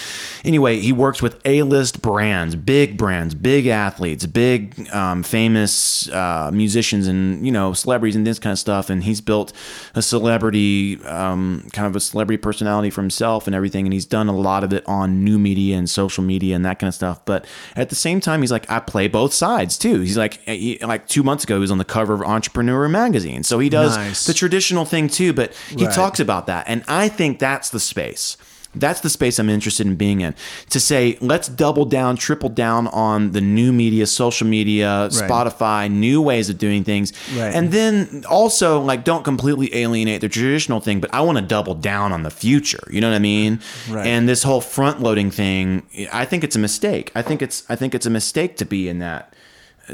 anyway, 0.43 0.79
he 0.79 0.91
works 0.91 1.21
with 1.21 1.39
A-list 1.45 2.01
brands, 2.01 2.55
big 2.55 2.97
brands, 2.97 3.33
big 3.33 3.67
athletes, 3.67 4.25
big 4.25 4.89
um, 4.93 5.23
famous 5.23 6.09
uh, 6.09 6.51
musicians, 6.53 7.07
and 7.07 7.45
you 7.45 7.51
know 7.51 7.73
celebrities 7.73 8.15
and 8.15 8.27
this 8.27 8.39
kind 8.39 8.51
of 8.51 8.59
stuff. 8.59 8.89
And 8.89 9.03
he's 9.03 9.21
built 9.21 9.53
a 9.95 10.01
celebrity, 10.01 11.01
um, 11.05 11.67
kind 11.71 11.87
of 11.87 11.95
a 11.95 11.99
celebrity 12.01 12.37
personality 12.41 12.89
for 12.89 13.01
himself 13.01 13.47
and 13.47 13.55
everything. 13.55 13.85
And 13.85 13.93
he's 13.93 14.05
done 14.05 14.27
a 14.27 14.35
lot 14.35 14.63
of 14.63 14.73
it 14.73 14.85
on 14.85 15.23
new 15.23 15.39
media 15.39 15.77
and 15.77 15.89
social 15.89 16.23
media 16.23 16.55
and 16.55 16.65
that 16.65 16.79
kind 16.79 16.89
of 16.89 16.95
stuff. 16.95 17.23
But 17.25 17.45
at 17.75 17.89
the 17.89 17.95
same 17.95 18.19
time, 18.19 18.41
he's 18.41 18.51
like, 18.51 18.69
I 18.69 18.79
play 18.79 19.07
both 19.07 19.33
sides 19.33 19.77
too. 19.77 20.01
He's 20.01 20.17
like, 20.17 20.41
he, 20.41 20.77
like 20.81 21.07
two 21.07 21.23
months 21.23 21.45
ago, 21.45 21.55
he 21.55 21.61
was 21.61 21.71
on 21.71 21.77
the 21.77 21.85
cover 21.85 22.13
of 22.13 22.21
Entrepreneur 22.21 22.48
magazine, 22.55 23.43
so 23.43 23.59
he 23.59 23.69
does 23.69 23.97
Nice. 23.97 24.25
the 24.25 24.33
traditional 24.33 24.85
thing 24.85 25.07
too. 25.07 25.33
But 25.33 25.53
he 25.69 25.85
Right. 25.85 25.93
talks 25.93 26.19
about 26.19 26.47
that, 26.47 26.65
and 26.67 26.83
I 26.87 27.07
think 27.09 27.39
that's 27.39 27.69
the 27.69 27.79
space. 27.79 28.37
That's 28.75 29.01
the 29.01 29.09
space 29.09 29.39
I'm 29.39 29.49
interested 29.49 29.87
in 29.87 29.95
being 29.95 30.21
in. 30.21 30.35
To 30.69 30.79
say, 30.79 31.17
let's 31.21 31.47
double 31.47 31.85
down, 31.85 32.17
triple 32.17 32.49
down 32.49 32.85
on 32.89 33.31
the 33.31 33.41
new 33.41 33.73
media, 33.73 34.05
social 34.05 34.45
media, 34.45 35.09
Spotify, 35.11 35.89
new 35.89 36.21
ways 36.21 36.49
of 36.49 36.59
doing 36.59 36.83
things. 36.83 37.11
Right. 37.35 37.51
And 37.55 37.71
then 37.71 38.23
also, 38.29 38.79
like, 38.79 39.03
don't 39.03 39.23
completely 39.23 39.73
alienate 39.75 40.21
the 40.21 40.29
traditional 40.29 40.81
thing, 40.81 40.99
but 40.99 41.11
I 41.11 41.21
want 41.21 41.39
to 41.39 41.43
double 41.43 41.73
down 41.73 42.11
on 42.13 42.21
the 42.21 42.29
future. 42.29 42.83
You 42.91 43.01
know 43.01 43.09
what 43.09 43.15
I 43.15 43.19
mean? 43.19 43.59
Right. 43.89 44.05
And 44.05 44.29
this 44.29 44.43
whole 44.43 44.61
front 44.61 45.01
loading 45.01 45.31
thing, 45.31 45.81
I 46.13 46.25
think 46.25 46.43
it's 46.43 46.55
a 46.55 46.59
mistake. 46.59 47.11
I 47.15 47.23
think 47.23 47.41
it's 47.41 47.63
I 47.69 47.75
think 47.75 47.95
it's 47.95 48.05
a 48.05 48.11
mistake 48.11 48.55
to 48.57 48.65
be 48.65 48.87
in 48.87 48.99
that 48.99 49.33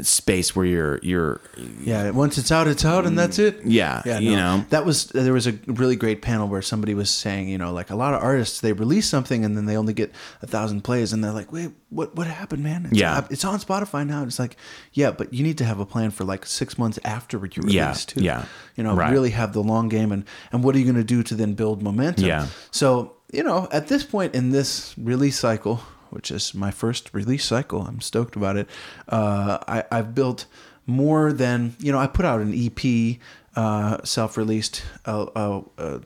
space 0.02 0.54
where 0.56 0.66
you're 0.66 0.98
you're 1.02 1.40
Yeah, 1.82 2.10
once 2.10 2.38
it's 2.38 2.50
out, 2.52 2.66
it's 2.66 2.84
out, 2.84 3.04
and 3.06 3.14
mm, 3.14 3.16
that's 3.16 3.38
it. 3.38 3.60
Yeah, 3.64 4.02
yeah, 4.04 4.18
you 4.18 4.36
know. 4.36 4.64
that 4.70 4.84
was 4.84 5.06
there 5.06 5.32
was 5.32 5.46
a 5.46 5.52
really 5.66 5.96
great 5.96 6.22
panel 6.22 6.48
where 6.48 6.62
somebody 6.62 6.94
was 6.94 7.10
saying, 7.10 7.48
you 7.48 7.58
know, 7.58 7.72
like 7.72 7.90
a 7.90 7.96
lot 7.96 8.14
of 8.14 8.22
artists 8.22 8.60
they 8.60 8.72
release 8.72 9.08
something 9.08 9.44
and 9.44 9.56
then 9.56 9.66
they 9.66 9.76
only 9.76 9.92
get 9.94 10.12
a 10.42 10.46
thousand 10.46 10.82
plays, 10.82 11.12
and 11.12 11.22
they're 11.22 11.32
like, 11.32 11.52
wait, 11.52 11.70
what 11.90 12.14
what 12.14 12.26
happened, 12.26 12.62
man? 12.62 12.86
It's, 12.90 12.98
Yeah. 12.98 13.26
it's 13.30 13.44
on 13.44 13.58
Spotify 13.58 14.06
now. 14.06 14.18
and 14.18 14.26
It's 14.28 14.38
like, 14.38 14.56
yeah, 14.92 15.10
but 15.10 15.32
you 15.32 15.42
need 15.42 15.58
to 15.58 15.64
have 15.64 15.80
a 15.80 15.86
plan 15.86 16.10
for 16.10 16.24
like 16.24 16.46
six 16.46 16.76
months 16.78 16.98
after 17.04 17.36
you 17.38 17.62
release 17.62 17.74
Yeah, 17.74 17.92
too. 17.94 18.22
yeah, 18.22 18.44
you 18.76 18.84
know, 18.84 18.94
right. 18.94 19.12
really 19.12 19.30
have 19.30 19.52
the 19.52 19.62
long 19.62 19.88
game, 19.88 20.12
and 20.12 20.24
and 20.52 20.62
what 20.64 20.74
are 20.74 20.78
you 20.78 20.84
going 20.84 20.96
to 20.96 21.04
do 21.04 21.22
to 21.22 21.34
then 21.34 21.54
build 21.54 21.82
momentum? 21.82 22.24
Yeah. 22.26 22.46
So 22.70 23.12
you 23.32 23.42
know, 23.42 23.66
at 23.72 23.88
this 23.88 24.04
point 24.04 24.34
in 24.34 24.50
this 24.50 24.94
release 24.96 25.38
cycle, 25.38 25.80
which 26.10 26.30
is 26.30 26.54
my 26.54 26.70
first 26.70 27.10
release 27.12 27.44
cycle, 27.44 27.82
I'm 27.82 28.00
stoked 28.00 28.36
about 28.36 28.56
it. 28.56 28.68
Uh, 29.08 29.58
I, 29.66 29.84
I've 29.90 30.14
built 30.14 30.46
more 30.86 31.32
than 31.32 31.74
you 31.78 31.92
know. 31.92 31.98
I 31.98 32.06
put 32.06 32.24
out 32.24 32.40
an 32.40 32.54
EP, 32.54 33.18
uh, 33.56 34.02
self-released, 34.04 34.82
uh, 35.04 35.24
uh, 35.24 35.62
uh, 35.78 35.98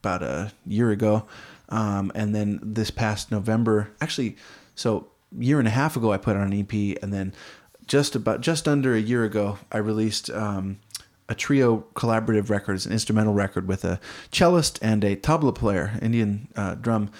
about 0.00 0.22
a 0.22 0.52
year 0.66 0.90
ago, 0.90 1.26
um, 1.70 2.12
and 2.14 2.34
then 2.34 2.60
this 2.62 2.90
past 2.90 3.30
November, 3.30 3.90
actually, 4.00 4.36
so 4.74 5.08
year 5.38 5.58
and 5.58 5.66
a 5.66 5.72
half 5.72 5.96
ago, 5.96 6.12
I 6.12 6.18
put 6.18 6.36
out 6.36 6.46
an 6.46 6.52
EP, 6.52 6.98
and 7.02 7.12
then 7.12 7.32
just 7.86 8.14
about 8.14 8.42
just 8.42 8.68
under 8.68 8.94
a 8.94 9.00
year 9.00 9.24
ago, 9.24 9.58
I 9.70 9.78
released. 9.78 10.30
Um, 10.30 10.78
a 11.28 11.34
trio 11.34 11.84
collaborative 11.94 12.50
record, 12.50 12.74
it's 12.74 12.84
an 12.84 12.92
instrumental 12.92 13.32
record 13.32 13.66
with 13.66 13.84
a 13.84 13.98
cellist 14.30 14.78
and 14.82 15.02
a 15.02 15.16
tabla 15.16 15.54
player, 15.54 15.98
Indian 16.02 16.48
uh, 16.56 16.74
drum, 16.74 17.10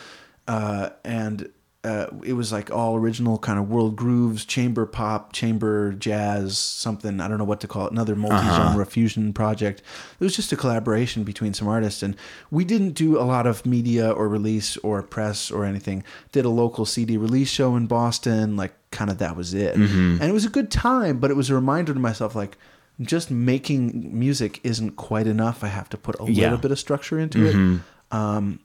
uh, 0.47 0.91
and 1.03 1.51
uh, 1.85 2.07
it 2.25 2.35
was 2.35 2.53
like 2.53 2.71
all 2.71 2.95
original 2.97 3.39
kind 3.39 3.59
of 3.59 3.69
world 3.69 3.97
grooves, 3.97 4.45
chamber 4.45 4.87
pop, 4.87 5.33
chamber 5.33 5.93
jazz, 5.95 6.57
something 6.57 7.21
I 7.21 7.27
don't 7.27 7.39
know 7.39 7.45
what 7.45 7.61
to 7.63 7.67
call 7.69 7.87
it, 7.87 7.93
another 7.93 8.15
multi-genre 8.15 8.87
fusion 8.87 9.33
project. 9.33 9.81
It 10.21 10.23
was 10.25 10.37
just 10.37 10.53
a 10.53 10.57
collaboration 10.57 11.25
between 11.25 11.55
some 11.55 11.67
artists, 11.67 12.03
and 12.03 12.15
we 12.53 12.65
didn't 12.65 12.93
do 12.93 13.19
a 13.19 13.25
lot 13.27 13.49
of 13.49 13.67
media 13.67 14.11
or 14.13 14.29
release 14.29 14.77
or 14.79 15.03
press 15.03 15.51
or 15.51 15.65
anything. 15.65 16.05
Did 16.31 16.45
a 16.45 16.49
local 16.51 16.85
CD 16.87 17.17
release 17.17 17.51
show 17.51 17.75
in 17.75 17.87
Boston, 17.89 18.57
like 18.57 18.75
kind 18.93 19.11
of 19.11 19.19
that 19.19 19.35
was 19.37 19.53
it, 19.53 19.75
Mm-hmm. 19.75 20.19
and 20.21 20.23
it 20.23 20.33
was 20.33 20.45
a 20.45 20.51
good 20.51 20.71
time. 20.71 21.19
But 21.19 21.33
it 21.33 21.37
was 21.37 21.51
a 21.51 21.55
reminder 21.57 21.93
to 21.93 21.99
myself, 21.99 22.37
like 22.37 22.57
just 23.01 23.29
making 23.31 24.17
music 24.17 24.61
isn't 24.63 24.93
quite 24.93 25.27
enough. 25.27 25.65
I 25.65 25.69
have 25.69 25.89
to 25.91 25.97
put 25.97 26.15
a 26.21 26.31
Yeah. 26.31 26.45
little 26.45 26.59
bit 26.59 26.71
of 26.71 26.79
structure 26.79 27.19
into 27.19 27.47
it. 27.47 27.81
Um, 28.17 28.61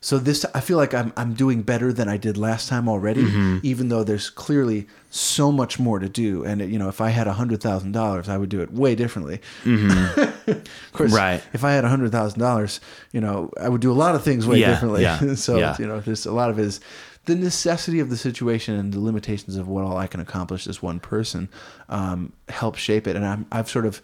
so 0.00 0.18
this 0.18 0.44
I 0.54 0.60
feel 0.60 0.76
like 0.76 0.94
I'm 0.94 1.12
I'm 1.16 1.34
doing 1.34 1.62
better 1.62 1.92
than 1.92 2.08
I 2.08 2.16
did 2.16 2.36
last 2.36 2.68
time 2.68 2.88
already, 2.88 3.22
Mm-hmm. 3.24 3.58
even 3.62 3.88
though 3.88 4.04
there's 4.04 4.30
clearly 4.30 4.86
so 5.10 5.50
much 5.50 5.78
more 5.80 5.98
to 5.98 6.08
do. 6.08 6.44
And 6.44 6.60
you 6.60 6.78
know, 6.78 6.88
if 6.88 7.00
I 7.00 7.08
had 7.10 7.26
a 7.26 7.32
hundred 7.32 7.60
thousand 7.60 7.92
dollars, 7.92 8.28
I 8.28 8.36
would 8.36 8.48
do 8.48 8.60
it 8.60 8.72
way 8.72 8.94
differently. 8.94 9.40
of 9.64 10.64
course, 10.92 11.10
Mm-hmm. 11.10 11.14
Right. 11.14 11.42
If 11.52 11.64
I 11.64 11.72
had 11.72 11.84
a 11.84 11.88
hundred 11.88 12.12
thousand 12.12 12.40
dollars, 12.40 12.80
you 13.12 13.20
know, 13.20 13.50
I 13.60 13.68
would 13.68 13.80
do 13.80 13.90
a 13.90 13.94
lot 14.04 14.14
of 14.14 14.22
things 14.22 14.46
way 14.46 14.58
Yeah, 14.58 14.70
differently. 14.70 15.02
yeah, 15.02 15.34
so 15.34 15.58
yeah. 15.58 15.76
you 15.78 15.86
know, 15.86 16.00
there's 16.00 16.26
a 16.26 16.32
lot 16.32 16.50
of 16.50 16.58
it 16.58 16.64
is 16.66 16.80
the 17.24 17.34
necessity 17.34 18.00
of 18.00 18.08
the 18.08 18.16
situation 18.16 18.74
and 18.74 18.92
the 18.92 19.00
limitations 19.00 19.56
of 19.56 19.68
what 19.68 19.84
all 19.84 19.96
I 19.98 20.06
can 20.06 20.20
accomplish 20.20 20.66
as 20.66 20.82
one 20.82 20.98
person 21.00 21.48
um, 21.90 22.32
help 22.48 22.76
shape 22.76 23.06
it. 23.06 23.16
And 23.16 23.26
I'm 23.26 23.46
I've 23.52 23.68
sort 23.68 23.84
of 23.86 24.00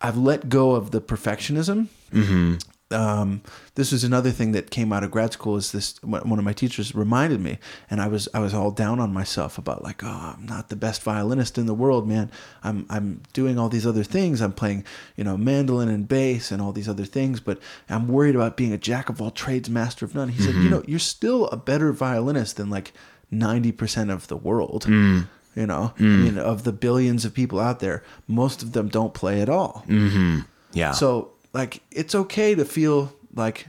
I've 0.00 0.16
let 0.16 0.48
go 0.48 0.72
of 0.72 0.92
the 0.92 1.00
perfectionism. 1.00 1.88
Mm-hmm. 2.12 2.54
Um, 2.92 3.42
this 3.76 3.92
was 3.92 4.02
another 4.02 4.30
thing 4.30 4.52
that 4.52 4.70
came 4.70 4.92
out 4.92 5.04
of 5.04 5.10
grad 5.10 5.32
school. 5.32 5.56
Is 5.56 5.72
this 5.72 6.02
one 6.02 6.38
of 6.38 6.44
my 6.44 6.52
teachers 6.52 6.94
reminded 6.94 7.40
me, 7.40 7.58
and 7.88 8.00
I 8.00 8.08
was 8.08 8.28
I 8.34 8.40
was 8.40 8.52
all 8.52 8.70
down 8.70 8.98
on 8.98 9.12
myself 9.12 9.58
about 9.58 9.84
like, 9.84 10.02
oh, 10.02 10.34
I'm 10.36 10.46
not 10.46 10.70
the 10.70 10.76
best 10.76 11.02
violinist 11.02 11.56
in 11.56 11.66
the 11.66 11.74
world, 11.74 12.08
man. 12.08 12.30
I'm 12.64 12.86
I'm 12.90 13.22
doing 13.32 13.58
all 13.58 13.68
these 13.68 13.86
other 13.86 14.02
things. 14.02 14.40
I'm 14.40 14.52
playing, 14.52 14.84
you 15.16 15.24
know, 15.24 15.36
mandolin 15.36 15.88
and 15.88 16.08
bass 16.08 16.50
and 16.50 16.60
all 16.60 16.72
these 16.72 16.88
other 16.88 17.04
things, 17.04 17.40
but 17.40 17.58
I'm 17.88 18.08
worried 18.08 18.34
about 18.34 18.56
being 18.56 18.72
a 18.72 18.78
jack 18.78 19.08
of 19.08 19.22
all 19.22 19.30
trades, 19.30 19.70
master 19.70 20.04
of 20.04 20.14
none. 20.14 20.28
He 20.28 20.42
said, 20.42 20.54
you 20.54 20.62
mm-hmm. 20.62 20.70
know, 20.70 20.82
you're 20.86 20.98
still 20.98 21.46
a 21.48 21.56
better 21.56 21.92
violinist 21.92 22.56
than 22.56 22.70
like 22.70 22.92
ninety 23.30 23.72
percent 23.72 24.10
of 24.10 24.26
the 24.26 24.36
world. 24.36 24.86
Mm. 24.86 25.28
You 25.56 25.66
know, 25.66 25.92
I 25.96 26.00
mm. 26.00 26.24
mean, 26.24 26.38
of 26.38 26.62
the 26.62 26.72
billions 26.72 27.24
of 27.24 27.34
people 27.34 27.58
out 27.58 27.80
there, 27.80 28.04
most 28.28 28.62
of 28.62 28.72
them 28.72 28.88
don't 28.88 29.12
play 29.14 29.40
at 29.42 29.48
all. 29.48 29.84
Mm-hmm. 29.88 30.40
Yeah. 30.72 30.92
So, 30.92 31.32
like, 31.52 31.82
it's 31.90 32.14
okay 32.14 32.54
to 32.54 32.64
feel 32.64 33.12
like 33.34 33.66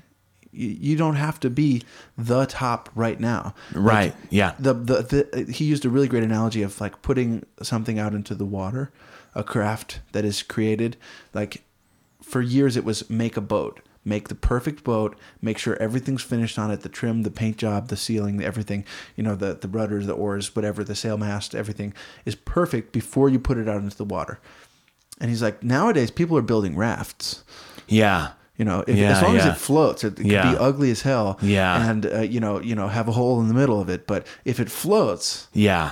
you, 0.51 0.97
don't 0.97 1.15
have 1.15 1.39
to 1.41 1.49
be 1.49 1.83
the 2.17 2.45
top 2.45 2.89
right 2.93 3.19
now. 3.19 3.53
Like, 3.73 3.85
Right, 3.85 4.15
yeah. 4.29 4.55
The, 4.59 4.73
the 4.73 5.01
the 5.33 5.51
he 5.51 5.65
used 5.65 5.85
a 5.85 5.89
really 5.89 6.07
great 6.07 6.23
analogy 6.23 6.61
of 6.61 6.79
like 6.81 7.01
putting 7.01 7.45
something 7.61 7.97
out 7.99 8.13
into 8.13 8.35
the 8.35 8.45
water, 8.45 8.91
a 9.33 9.43
craft 9.43 10.01
that 10.11 10.25
is 10.25 10.43
created. 10.43 10.97
Like, 11.33 11.63
for 12.21 12.41
years 12.41 12.77
it 12.77 12.83
was 12.83 13.09
make 13.09 13.37
a 13.37 13.41
boat, 13.41 13.79
make 14.03 14.27
the 14.27 14.35
perfect 14.35 14.83
boat, 14.83 15.17
make 15.41 15.57
sure 15.57 15.75
everything's 15.77 16.23
finished 16.23 16.59
on 16.59 16.69
it, 16.71 16.81
the 16.81 16.89
trim, 16.89 17.23
the 17.23 17.31
paint 17.31 17.57
job, 17.57 17.87
the 17.87 17.97
ceiling, 17.97 18.43
everything. 18.43 18.85
You 19.15 19.23
know, 19.23 19.35
the 19.35 19.53
the 19.53 19.67
rudders, 19.67 20.05
the 20.05 20.13
oars, 20.13 20.55
whatever, 20.55 20.83
the 20.83 20.95
sail 20.95 21.17
mast, 21.17 21.55
everything 21.55 21.93
is 22.25 22.35
perfect 22.35 22.91
before 22.91 23.29
you 23.29 23.39
put 23.39 23.57
it 23.57 23.69
out 23.69 23.81
into 23.81 23.97
the 23.97 24.05
water. 24.05 24.39
And 25.19 25.29
he's 25.29 25.41
like, 25.43 25.63
nowadays 25.63 26.09
people 26.11 26.35
are 26.37 26.41
building 26.41 26.75
rafts. 26.75 27.43
Yeah. 27.91 28.31
You 28.57 28.65
know, 28.65 28.83
if, 28.85 28.95
Yeah, 28.95 29.13
as 29.17 29.21
long 29.23 29.37
as 29.37 29.45
it 29.45 29.57
floats, 29.57 30.03
it, 30.03 30.19
it 30.19 30.25
Yeah. 30.27 30.43
can 30.43 30.53
be 30.53 30.57
ugly 30.59 30.91
as 30.91 31.01
hell. 31.01 31.39
Yeah. 31.41 31.89
and 31.89 32.05
uh, 32.05 32.19
you 32.33 32.39
know, 32.39 32.61
you 32.61 32.75
know, 32.75 32.87
have 32.89 33.07
a 33.07 33.11
hole 33.11 33.41
in 33.41 33.47
the 33.47 33.55
middle 33.55 33.79
of 33.81 33.89
it. 33.89 34.05
But 34.05 34.27
if 34.45 34.59
it 34.59 34.69
floats, 34.69 35.47
Yeah. 35.53 35.91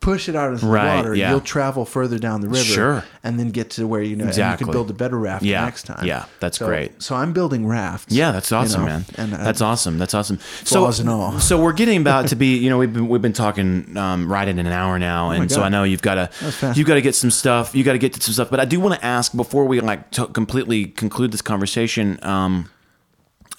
Push 0.00 0.28
it 0.28 0.34
out 0.34 0.50
Right, 0.62 0.90
the 0.92 0.96
water, 0.96 1.14
yeah. 1.14 1.30
you'll 1.30 1.40
travel 1.42 1.84
further 1.84 2.18
down 2.18 2.40
the 2.40 2.48
river, 2.48 2.64
Sure. 2.64 3.04
and 3.22 3.38
then 3.38 3.50
get 3.50 3.70
to 3.72 3.86
where 3.86 4.00
you 4.02 4.16
know 4.16 4.26
Exactly. 4.26 4.64
you 4.64 4.66
can 4.66 4.72
build 4.72 4.90
a 4.90 4.94
better 4.94 5.18
raft 5.18 5.42
Yeah, 5.44 5.62
next 5.64 5.82
time. 5.84 6.06
yeah, 6.06 6.24
that's 6.40 6.58
So- 6.58 6.66
great. 6.66 7.02
So 7.02 7.14
I'm 7.16 7.32
building 7.32 7.66
rafts. 7.66 8.12
Yeah, 8.14 8.32
that's 8.32 8.50
you 8.50 8.56
awesome, 8.56 8.80
know, 8.80 8.86
man. 8.86 9.04
And 9.16 9.34
uh, 9.34 9.36
that's 9.44 9.60
awesome. 9.60 9.98
That's 9.98 10.14
awesome. 10.14 10.38
Flaws 10.38 10.96
so, 10.96 11.00
and 11.02 11.10
all. 11.10 11.38
so 11.38 11.60
we're 11.62 11.72
getting 11.74 12.00
about 12.00 12.28
to 12.28 12.36
be. 12.36 12.56
You 12.60 12.68
know, 12.70 12.78
we've 12.78 12.92
been 12.92 13.08
we've 13.08 13.22
been 13.22 13.32
talking 13.32 13.96
um, 13.96 14.30
right 14.30 14.46
in 14.48 14.58
an 14.58 14.66
hour 14.66 14.98
now, 14.98 15.30
and 15.30 15.50
so 15.50 15.60
Oh. 15.60 15.64
I 15.64 15.68
know 15.68 15.84
you've 15.84 16.02
got 16.02 16.14
to 16.16 16.72
you've 16.74 16.86
got 16.86 16.94
to 16.94 17.00
get 17.02 17.14
some 17.14 17.30
stuff. 17.30 17.74
You 17.74 17.84
got 17.84 17.92
to 17.92 17.98
get 17.98 18.12
to 18.14 18.20
some 18.20 18.32
stuff. 18.34 18.50
But 18.50 18.60
I 18.60 18.64
do 18.64 18.80
want 18.80 18.94
to 19.00 19.04
ask 19.04 19.34
before 19.34 19.64
we 19.66 19.80
like 19.80 20.10
to 20.12 20.26
completely 20.26 20.86
conclude 20.86 21.32
this 21.32 21.42
conversation. 21.42 22.18
Um, 22.22 22.68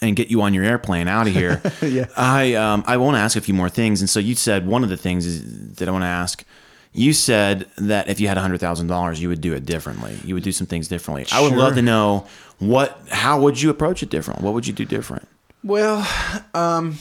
and 0.01 0.15
get 0.15 0.29
you 0.29 0.41
on 0.41 0.53
your 0.53 0.63
airplane 0.63 1.07
out 1.07 1.27
of 1.27 1.33
here. 1.41 1.61
Yeah. 1.81 2.07
I 2.17 2.55
um, 2.55 2.83
I 2.87 2.97
want 2.97 3.15
to 3.15 3.19
ask 3.19 3.35
a 3.37 3.41
few 3.41 3.53
more 3.53 3.69
things. 3.69 4.01
And 4.01 4.09
so 4.09 4.19
you 4.19 4.35
said 4.35 4.67
one 4.67 4.83
of 4.83 4.89
the 4.89 4.97
things 4.97 5.25
is, 5.25 5.75
that 5.75 5.87
I 5.87 5.91
want 5.91 6.03
to 6.03 6.07
ask. 6.07 6.43
You 6.93 7.13
said 7.13 7.67
that 7.77 8.09
if 8.09 8.19
you 8.19 8.27
had 8.27 8.37
hundred 8.37 8.59
thousand 8.59 8.87
dollars, 8.87 9.21
you 9.21 9.29
would 9.29 9.39
do 9.39 9.53
it 9.53 9.65
differently. 9.65 10.17
You 10.25 10.33
would 10.33 10.43
do 10.43 10.51
some 10.51 10.67
things 10.67 10.89
differently. 10.89 11.25
I 11.31 11.39
would 11.41 11.53
love 11.53 11.75
to 11.75 11.81
know 11.81 12.27
what. 12.59 12.99
How 13.09 13.39
would 13.39 13.61
you 13.61 13.69
approach 13.69 14.03
it 14.03 14.09
different? 14.09 14.41
What 14.41 14.53
would 14.53 14.67
you 14.67 14.73
do 14.73 14.83
different? 14.83 15.27
well, 15.63 16.05
um, 16.53 16.97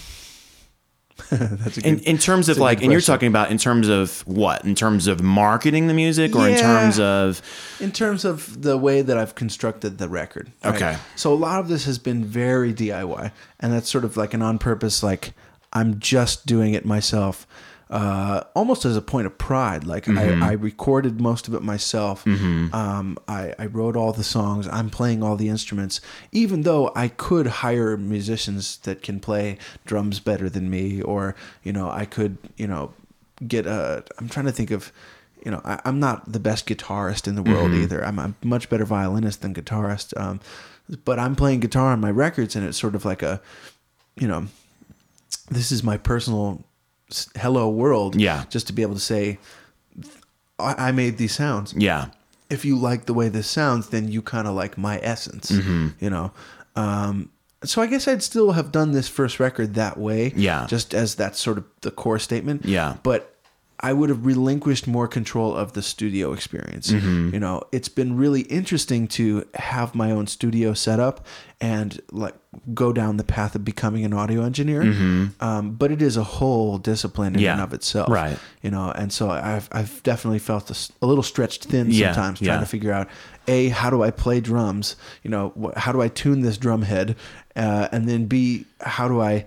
that's 1.30 1.76
good. 1.76 1.86
In, 1.86 1.98
in 2.00 2.18
terms 2.18 2.48
of 2.48 2.58
like, 2.58 2.82
and 2.82 2.92
you're 2.92 3.00
talking 3.00 3.28
about 3.28 3.50
in 3.50 3.58
terms 3.58 3.88
of 3.88 4.20
what? 4.26 4.64
In 4.64 4.74
terms 4.74 5.06
of 5.06 5.22
marketing 5.22 5.86
the 5.86 5.94
music, 5.94 6.34
or 6.34 6.48
in 6.48 6.58
terms 6.58 6.98
of 6.98 7.42
in 7.80 7.92
terms 7.92 8.24
of 8.24 8.62
the 8.62 8.76
way 8.76 9.02
that 9.02 9.16
I've 9.16 9.34
constructed 9.34 9.98
the 9.98 10.08
record. 10.08 10.52
right? 10.64 10.74
Okay. 10.74 10.96
So 11.16 11.32
a 11.32 11.34
lot 11.34 11.60
of 11.60 11.68
this 11.68 11.84
has 11.84 11.98
been 11.98 12.24
very 12.24 12.72
DIY, 12.72 13.32
and 13.60 13.72
that's 13.72 13.88
sort 13.88 14.04
of 14.04 14.16
like 14.16 14.34
an 14.34 14.42
on 14.42 14.58
purpose, 14.58 15.02
like 15.02 15.32
I'm 15.72 15.98
just 16.00 16.46
doing 16.46 16.74
it 16.74 16.84
myself, 16.84 17.46
uh, 17.90 18.44
almost 18.54 18.84
as 18.84 18.96
a 18.96 19.02
point 19.02 19.26
of 19.26 19.36
pride. 19.36 19.84
Like 19.84 20.04
Mm-hmm. 20.04 20.42
I, 20.42 20.50
I 20.50 20.52
recorded 20.52 21.20
most 21.20 21.48
of 21.48 21.54
it 21.54 21.62
myself. 21.62 22.24
Um, 22.26 23.18
I, 23.28 23.52
I 23.58 23.66
wrote 23.66 23.96
all 23.96 24.12
the 24.12 24.24
songs. 24.24 24.66
I'm 24.68 24.90
playing 24.90 25.22
all 25.22 25.36
the 25.36 25.48
instruments, 25.48 26.00
even 26.32 26.62
though 26.62 26.92
I 26.94 27.08
could 27.08 27.46
hire 27.46 27.96
musicians 27.96 28.76
that 28.78 29.02
can 29.02 29.18
play 29.20 29.58
drums 29.86 30.20
better 30.20 30.48
than 30.48 30.70
me, 30.70 31.02
or 31.02 31.34
you 31.64 31.72
know, 31.72 31.90
I 31.90 32.04
could, 32.04 32.38
you 32.56 32.66
know, 32.68 32.92
get 33.46 33.66
a. 33.66 34.04
I'm 34.18 34.28
trying 34.28 34.46
to 34.46 34.52
think 34.52 34.70
of 34.70 34.92
you 35.44 35.50
know, 35.50 35.62
I, 35.64 35.80
I'm 35.86 35.98
not 35.98 36.30
the 36.30 36.38
best 36.38 36.66
guitarist 36.68 37.26
in 37.26 37.34
the 37.34 37.42
world 37.42 37.70
Mm-hmm. 37.70 37.82
either. 37.82 38.04
I'm 38.04 38.18
a 38.18 38.34
much 38.44 38.68
better 38.68 38.84
violinist 38.84 39.40
than 39.40 39.54
guitarist. 39.54 40.14
Um, 40.20 40.38
but 41.04 41.18
I'm 41.18 41.34
playing 41.34 41.60
guitar 41.60 41.92
on 41.92 42.00
my 42.00 42.10
records, 42.10 42.54
and 42.56 42.66
it's 42.66 42.76
sort 42.78 42.94
of 42.94 43.04
like 43.06 43.22
a, 43.22 43.40
you 44.16 44.28
know, 44.28 44.46
this 45.50 45.72
is 45.72 45.82
my 45.82 45.96
personal 45.96 46.62
hello 47.36 47.68
world. 47.68 48.16
Yeah. 48.16 48.44
Just 48.50 48.66
to 48.68 48.72
be 48.72 48.82
able 48.82 48.94
to 48.94 49.00
say, 49.00 49.38
I, 50.58 50.88
I 50.88 50.92
made 50.92 51.16
these 51.18 51.34
sounds. 51.34 51.74
yeah, 51.76 52.08
If 52.48 52.64
you 52.64 52.76
like 52.76 53.06
the 53.06 53.14
way 53.14 53.28
this 53.28 53.48
sounds, 53.48 53.88
then 53.88 54.08
you 54.08 54.22
kind 54.22 54.46
of 54.46 54.54
like 54.54 54.76
my 54.78 54.98
essence. 55.02 55.50
Mm-hmm. 55.50 55.88
You 56.00 56.10
know. 56.10 56.32
Um, 56.76 57.30
so 57.64 57.82
I 57.82 57.86
guess 57.86 58.08
I'd 58.08 58.22
still 58.22 58.52
have 58.52 58.72
done 58.72 58.92
this 58.92 59.08
first 59.08 59.38
record 59.40 59.74
that 59.74 59.98
way. 59.98 60.32
Yeah. 60.34 60.66
Just 60.68 60.94
as 60.94 61.14
that's 61.14 61.38
sort 61.38 61.58
of 61.58 61.64
the 61.82 61.90
core 61.90 62.18
statement. 62.18 62.64
Yeah. 62.64 62.96
But 63.02 63.29
I 63.82 63.92
would 63.94 64.10
have 64.10 64.26
relinquished 64.26 64.86
more 64.86 65.08
control 65.08 65.56
of 65.56 65.72
the 65.72 65.80
studio 65.82 66.32
experience. 66.34 66.90
Mm-hmm. 66.92 67.32
You 67.32 67.40
know, 67.40 67.62
it's 67.72 67.88
been 67.88 68.16
really 68.16 68.42
interesting 68.42 69.08
to 69.08 69.46
have 69.54 69.94
my 69.94 70.10
own 70.10 70.26
studio 70.26 70.74
set 70.74 71.00
up 71.00 71.24
and 71.62 71.98
like 72.12 72.34
go 72.74 72.92
down 72.92 73.16
the 73.16 73.24
path 73.24 73.54
of 73.54 73.64
becoming 73.64 74.04
an 74.04 74.12
audio 74.12 74.42
engineer. 74.44 74.82
Um, 75.40 75.72
but 75.72 75.90
it 75.90 76.02
is 76.02 76.16
a 76.18 76.24
whole 76.24 76.76
discipline 76.78 77.34
in 77.34 77.40
Mm-hmm. 77.40 77.44
Yeah. 77.44 77.52
and 77.54 77.62
of 77.62 77.72
itself. 77.72 78.10
Right. 78.10 78.38
You 78.62 78.70
know, 78.70 78.90
and 78.90 79.10
so 79.12 79.30
I've 79.30 79.68
I've 79.72 80.02
definitely 80.02 80.40
felt 80.40 80.66
this, 80.68 80.92
a 81.00 81.06
little 81.06 81.22
stretched 81.24 81.64
thin 81.64 81.90
Yeah, 81.90 82.12
sometimes 82.12 82.38
trying 82.40 82.48
yeah. 82.48 82.60
to 82.60 82.66
figure 82.66 82.92
out 82.92 83.08
a 83.48 83.68
how 83.70 83.88
do 83.88 84.02
I 84.02 84.10
play 84.10 84.40
drums? 84.40 84.96
You 85.22 85.30
know, 85.30 85.52
wh- 85.60 85.78
how 85.78 85.92
do 85.92 86.02
I 86.02 86.08
tune 86.08 86.42
this 86.42 86.58
drum 86.58 86.82
head? 86.82 87.16
Uh, 87.56 87.88
and 87.92 88.06
then 88.08 88.26
b 88.26 88.66
how 88.82 89.08
do 89.08 89.20
I 89.22 89.46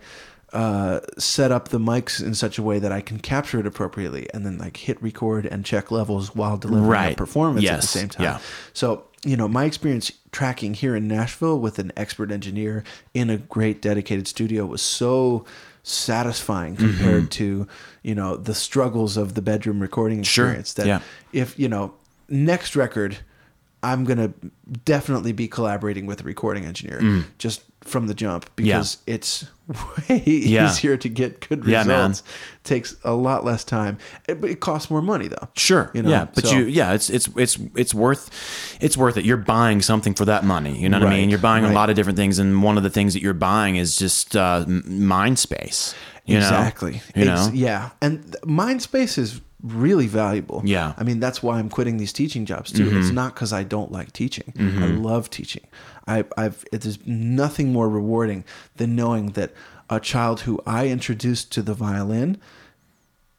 uh, 0.54 1.00
set 1.18 1.52
up 1.52 1.70
the 1.70 1.80
mics 1.80 2.24
in 2.24 2.34
such 2.36 2.58
a 2.58 2.62
way 2.64 2.80
that 2.80 2.92
I 2.92 3.02
can 3.02 3.20
capture 3.20 3.60
it 3.60 3.66
appropriately, 3.68 4.28
and 4.34 4.46
then 4.46 4.58
like 4.60 4.78
hit 4.78 5.02
record 5.02 5.46
and 5.46 5.66
check 5.66 5.90
levels 5.92 6.36
while 6.36 6.58
delivering 6.58 6.86
a 6.86 6.90
Right. 6.90 7.18
performance 7.18 7.68
at 7.68 7.82
the 7.82 7.88
same 7.88 8.10
time. 8.10 8.24
Yeah. 8.24 8.40
So 8.74 9.06
you 9.26 9.38
know, 9.38 9.48
my 9.48 9.64
experience 9.66 10.12
tracking 10.34 10.74
here 10.74 10.96
in 10.98 11.08
Nashville 11.08 11.58
with 11.58 11.80
an 11.80 11.92
expert 11.96 12.30
engineer 12.32 12.84
in 13.14 13.30
a 13.30 13.38
great 13.38 13.82
dedicated 13.82 14.28
studio 14.28 14.66
was 14.66 14.82
so 14.82 15.46
satisfying 15.82 16.76
Mm-hmm. 16.76 16.88
compared 16.98 17.32
to 17.32 17.68
you 18.04 18.16
know 18.16 18.36
the 18.38 18.54
struggles 18.54 19.18
of 19.18 19.34
the 19.34 19.42
bedroom 19.42 19.80
recording 19.82 20.24
Sure. 20.24 20.46
experience 20.46 20.74
that 20.74 20.88
Yeah. 20.88 21.00
if 21.34 21.58
you 21.60 21.68
know 21.70 21.94
next 22.30 22.76
record 22.76 23.18
i'm 23.84 24.06
gonna 24.06 24.32
definitely 24.86 25.34
be 25.34 25.48
collaborating 25.50 26.06
with 26.06 26.22
a 26.22 26.24
recording 26.24 26.66
engineer 26.66 27.26
just 27.38 27.62
from 27.86 28.08
the 28.08 28.14
jump 28.14 28.46
Mm. 28.56 28.66
Yeah. 28.66 28.78
because 28.78 28.98
it's 29.08 29.46
way 30.10 30.22
Yeah. 30.26 30.66
easier 30.70 30.98
to 30.98 31.10
get 31.10 31.48
good 31.48 31.64
Yeah, 31.66 31.80
results 31.80 32.24
takes 32.64 32.96
a 33.04 33.14
lot 33.14 33.44
less 33.46 33.64
time 33.64 33.98
it, 34.28 34.40
but 34.42 34.50
it 34.50 34.60
costs 34.60 34.90
more 34.92 35.02
money 35.02 35.28
though 35.28 35.48
Sure. 35.56 35.90
You 35.94 36.04
know, 36.04 36.10
yeah, 36.10 36.26
but 36.34 36.46
so- 36.46 36.56
you 36.58 36.66
yeah, 36.66 36.94
it's 36.94 37.10
it's 37.10 37.30
it's 37.38 37.58
it's 37.76 37.94
worth 37.94 38.30
it's 38.82 38.98
worth 38.98 39.18
it. 39.18 39.26
You're 39.26 39.38
buying 39.38 39.82
something 39.82 40.14
for 40.14 40.26
that 40.26 40.44
money. 40.44 40.78
You 40.78 40.90
know 40.90 41.00
what 41.00 41.08
I 41.08 41.12
mean? 41.18 41.30
You're 41.30 41.40
buying 41.40 41.66
a 41.66 41.72
lot 41.72 41.90
of 41.90 41.96
different 41.96 42.18
things, 42.18 42.40
and 42.40 42.62
one 42.64 42.78
of 42.78 42.84
the 42.84 42.90
things 42.90 43.14
that 43.14 43.22
you're 43.22 43.34
buying 43.34 43.76
is 43.78 43.96
just 43.98 44.36
uh, 44.36 44.66
mind 44.68 45.40
space. 45.40 45.94
You 46.26 46.36
know? 46.40 46.46
exactly 46.48 47.02
You 47.16 47.30
Ex- 47.30 47.48
know. 47.48 47.52
yeah 47.54 47.90
and 48.02 48.36
mind 48.46 48.82
space 48.82 49.18
is 49.18 49.42
really 49.64 50.08
valuable 50.08 50.62
Yeah. 50.66 50.90
Mm-hmm. 50.90 51.00
i 51.00 51.04
mean 51.04 51.20
that's 51.22 51.42
why 51.42 51.58
i'm 51.58 51.70
quitting 51.70 51.96
these 51.98 52.12
teaching 52.12 52.46
jobs 52.46 52.72
too 52.72 52.90
it's 52.98 53.12
not 53.12 53.34
because 53.34 53.54
i 53.54 53.64
don't 53.64 53.92
like 53.94 54.12
teaching 54.12 54.52
i 54.60 54.88
love 54.88 55.30
teaching 55.30 55.66
I, 56.06 56.26
i've 56.38 56.66
it, 56.74 56.82
there's 56.82 57.00
nothing 57.08 57.72
more 57.72 57.88
rewarding 57.90 58.44
than 58.76 58.94
knowing 58.96 59.28
that 59.32 59.54
a 59.90 60.00
child 60.02 60.42
who 60.42 60.60
i 60.68 60.88
introduced 60.90 61.52
to 61.54 61.62
the 61.62 61.74
violin 61.74 62.38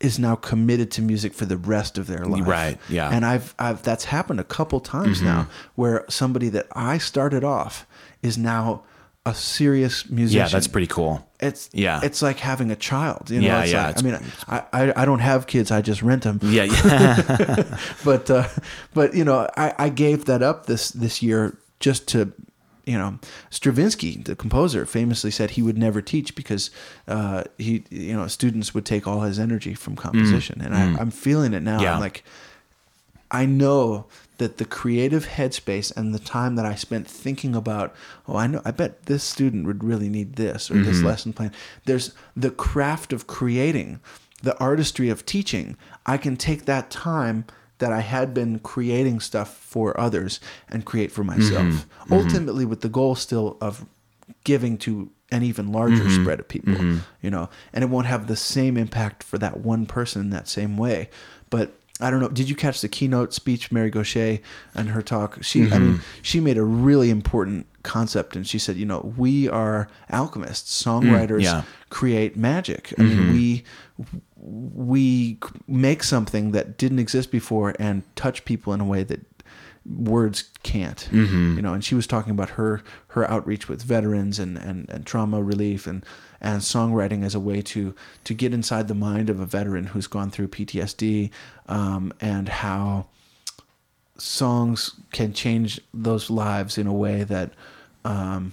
is 0.00 0.18
now 0.18 0.34
committed 0.34 0.90
to 0.92 1.02
music 1.02 1.32
for 1.34 1.46
the 1.46 1.56
rest 1.56 1.96
of 1.98 2.06
their 2.08 2.26
life. 2.26 2.46
Right, 2.46 2.78
yeah. 2.90 3.04
Mm-hmm. 3.06 3.14
And 3.14 3.24
I've 3.24 3.54
I've 3.58 3.82
that's 3.82 4.04
happened 4.06 4.38
a 4.40 4.44
couple 4.44 4.80
times 4.80 5.22
now 5.22 5.46
where 5.76 6.04
somebody 6.10 6.48
that 6.50 6.66
I 6.72 6.98
started 6.98 7.42
off 7.44 7.86
is 8.22 8.36
now 8.36 8.82
a 9.26 9.34
serious 9.34 10.08
musician. 10.10 10.40
Yeah, 10.40 10.48
that's 10.48 10.68
pretty 10.68 10.86
cool. 10.86 11.26
It's 11.40 11.70
Yeah. 11.72 12.00
It's 12.02 12.20
like 12.20 12.38
having 12.38 12.70
a 12.70 12.76
child. 12.76 13.30
You 13.30 13.40
know? 13.40 13.46
Yeah, 13.46 13.62
it's 13.62 13.72
yeah, 13.72 13.86
Like, 13.86 13.98
I 13.98 14.02
mean, 14.02 14.32
I, 14.48 14.62
I 14.72 15.02
I 15.02 15.04
don't 15.04 15.20
have 15.20 15.46
kids. 15.46 15.70
I 15.70 15.80
just 15.80 16.02
rent 16.02 16.24
them. 16.24 16.40
Yeah, 16.42 16.64
yeah. 16.64 17.78
But 18.04 18.30
uh, 18.30 18.48
but 18.92 19.14
you 19.14 19.24
know, 19.24 19.48
I, 19.56 19.74
I 19.78 19.88
gave 19.88 20.26
that 20.26 20.42
up 20.42 20.66
this 20.66 20.90
this 20.90 21.22
year 21.22 21.56
just 21.80 22.06
to. 22.08 22.32
You 22.86 22.98
know, 22.98 23.18
Stravinsky, 23.48 24.18
the 24.18 24.36
composer, 24.36 24.84
famously 24.84 25.30
said 25.30 25.52
he 25.52 25.62
would 25.62 25.78
never 25.78 26.02
teach 26.02 26.34
because 26.34 26.70
uh, 27.08 27.44
he, 27.56 27.82
you 27.88 28.12
know, 28.12 28.26
students 28.26 28.74
would 28.74 28.84
take 28.84 29.06
all 29.06 29.22
his 29.22 29.38
energy 29.38 29.72
from 29.72 29.96
composition, 29.96 30.60
and 30.60 30.74
I, 30.74 31.00
I'm 31.00 31.10
feeling 31.10 31.54
it 31.54 31.62
now. 31.62 31.78
Mm. 31.78 31.82
Yeah. 31.82 31.94
I'm 31.94 32.00
like, 32.00 32.24
I 33.30 33.46
know 33.46 34.04
that 34.38 34.58
the 34.58 34.64
creative 34.64 35.26
headspace 35.26 35.94
and 35.96 36.14
the 36.14 36.18
time 36.18 36.56
that 36.56 36.66
I 36.66 36.74
spent 36.74 37.06
thinking 37.06 37.54
about, 37.54 37.94
oh, 38.26 38.36
I 38.36 38.46
know, 38.46 38.60
I 38.64 38.72
bet 38.72 39.06
this 39.06 39.22
student 39.22 39.66
would 39.66 39.84
really 39.84 40.08
need 40.08 40.34
this 40.34 40.70
or 40.70 40.74
this 40.74 40.98
mm-hmm. 40.98 41.06
lesson 41.06 41.32
plan. 41.32 41.52
There's 41.84 42.12
the 42.36 42.50
craft 42.50 43.12
of 43.12 43.26
creating, 43.26 44.00
the 44.42 44.58
artistry 44.58 45.08
of 45.08 45.24
teaching. 45.24 45.76
I 46.04 46.16
can 46.16 46.36
take 46.36 46.64
that 46.64 46.90
time 46.90 47.44
that 47.78 47.92
I 47.92 48.00
had 48.00 48.34
been 48.34 48.58
creating 48.60 49.20
stuff 49.20 49.56
for 49.56 49.98
others 49.98 50.40
and 50.68 50.84
create 50.84 51.12
for 51.12 51.24
myself. 51.24 51.64
Mm-hmm. 51.64 52.12
Mm-hmm. 52.12 52.14
Ultimately, 52.14 52.64
with 52.64 52.80
the 52.80 52.88
goal 52.88 53.14
still 53.14 53.56
of 53.60 53.86
giving 54.44 54.78
to 54.78 55.10
an 55.30 55.42
even 55.42 55.72
larger 55.72 56.08
spread 56.10 56.38
of 56.38 56.46
people, 56.46 56.74
you 57.20 57.30
know, 57.30 57.48
and 57.72 57.82
it 57.82 57.88
won't 57.88 58.06
have 58.06 58.26
the 58.26 58.36
same 58.36 58.76
impact 58.76 59.22
for 59.22 59.38
that 59.38 59.60
one 59.60 59.86
person 59.86 60.20
in 60.20 60.30
that 60.30 60.48
same 60.48 60.76
way. 60.76 61.08
But 61.50 61.74
I 62.00 62.10
don't 62.10 62.18
know. 62.18 62.28
Did 62.28 62.48
you 62.48 62.56
catch 62.56 62.80
the 62.80 62.88
keynote 62.88 63.32
speech, 63.32 63.70
Mary 63.70 63.88
Gauthier, 63.88 64.40
and 64.74 64.88
her 64.88 65.00
talk? 65.00 65.38
She, 65.42 65.62
I 65.62 65.78
mean, 65.78 65.92
mm-hmm. 65.94 66.02
she 66.22 66.40
made 66.40 66.58
a 66.58 66.64
really 66.64 67.08
important 67.08 67.66
concept, 67.84 68.34
and 68.34 68.44
she 68.46 68.58
said, 68.58 68.76
you 68.76 68.84
know, 68.84 69.12
we 69.16 69.48
are 69.48 69.88
alchemists, 70.10 70.82
songwriters, 70.82 71.40
mm, 71.40 71.44
yeah. 71.44 71.62
create 71.90 72.36
magic. 72.36 72.92
I 72.98 73.02
mean, 73.02 73.16
mm-hmm. 73.16 73.32
we 73.32 73.64
we 74.36 75.38
make 75.68 76.02
something 76.02 76.50
that 76.50 76.76
didn't 76.76 76.98
exist 76.98 77.30
before 77.30 77.74
and 77.78 78.02
touch 78.16 78.44
people 78.44 78.72
in 78.72 78.80
a 78.80 78.84
way 78.84 79.04
that 79.04 79.20
words 79.86 80.44
can't 80.62 81.08
you 81.12 81.60
know 81.62 81.74
and 81.74 81.84
she 81.84 81.94
was 81.94 82.06
talking 82.06 82.30
about 82.30 82.50
her 82.50 82.82
her 83.08 83.30
outreach 83.30 83.68
with 83.68 83.82
veterans 83.82 84.38
and 84.38 84.56
and, 84.56 84.88
and 84.88 85.04
trauma 85.04 85.42
relief 85.42 85.86
and 85.86 86.04
and 86.40 86.62
songwriting 86.62 87.22
as 87.22 87.34
a 87.34 87.40
way 87.40 87.60
to 87.60 87.94
to 88.24 88.32
get 88.32 88.54
inside 88.54 88.88
the 88.88 88.94
mind 88.94 89.28
of 89.28 89.40
a 89.40 89.46
veteran 89.46 89.84
who's 89.88 90.06
gone 90.06 90.30
through 90.30 90.48
PTSD 90.48 91.30
um, 91.68 92.12
and 92.20 92.48
how 92.48 93.06
songs 94.16 94.92
can 95.12 95.32
change 95.32 95.80
those 95.92 96.30
lives 96.30 96.78
in 96.78 96.86
a 96.86 96.92
way 96.92 97.24
that 97.24 97.50
um, 98.04 98.52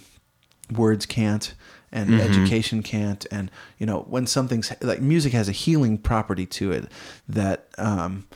words 0.70 1.06
can't 1.06 1.54
and 1.94 2.10
Mm-hmm. 2.10 2.20
education 2.20 2.82
can't 2.82 3.26
and 3.30 3.50
you 3.78 3.86
know 3.86 4.00
when 4.08 4.26
something's 4.26 4.72
like 4.80 5.00
music 5.00 5.32
has 5.34 5.48
a 5.48 5.52
healing 5.52 5.98
property 5.98 6.46
to 6.46 6.72
it 6.72 6.88
that 7.28 7.68
um, 7.78 8.26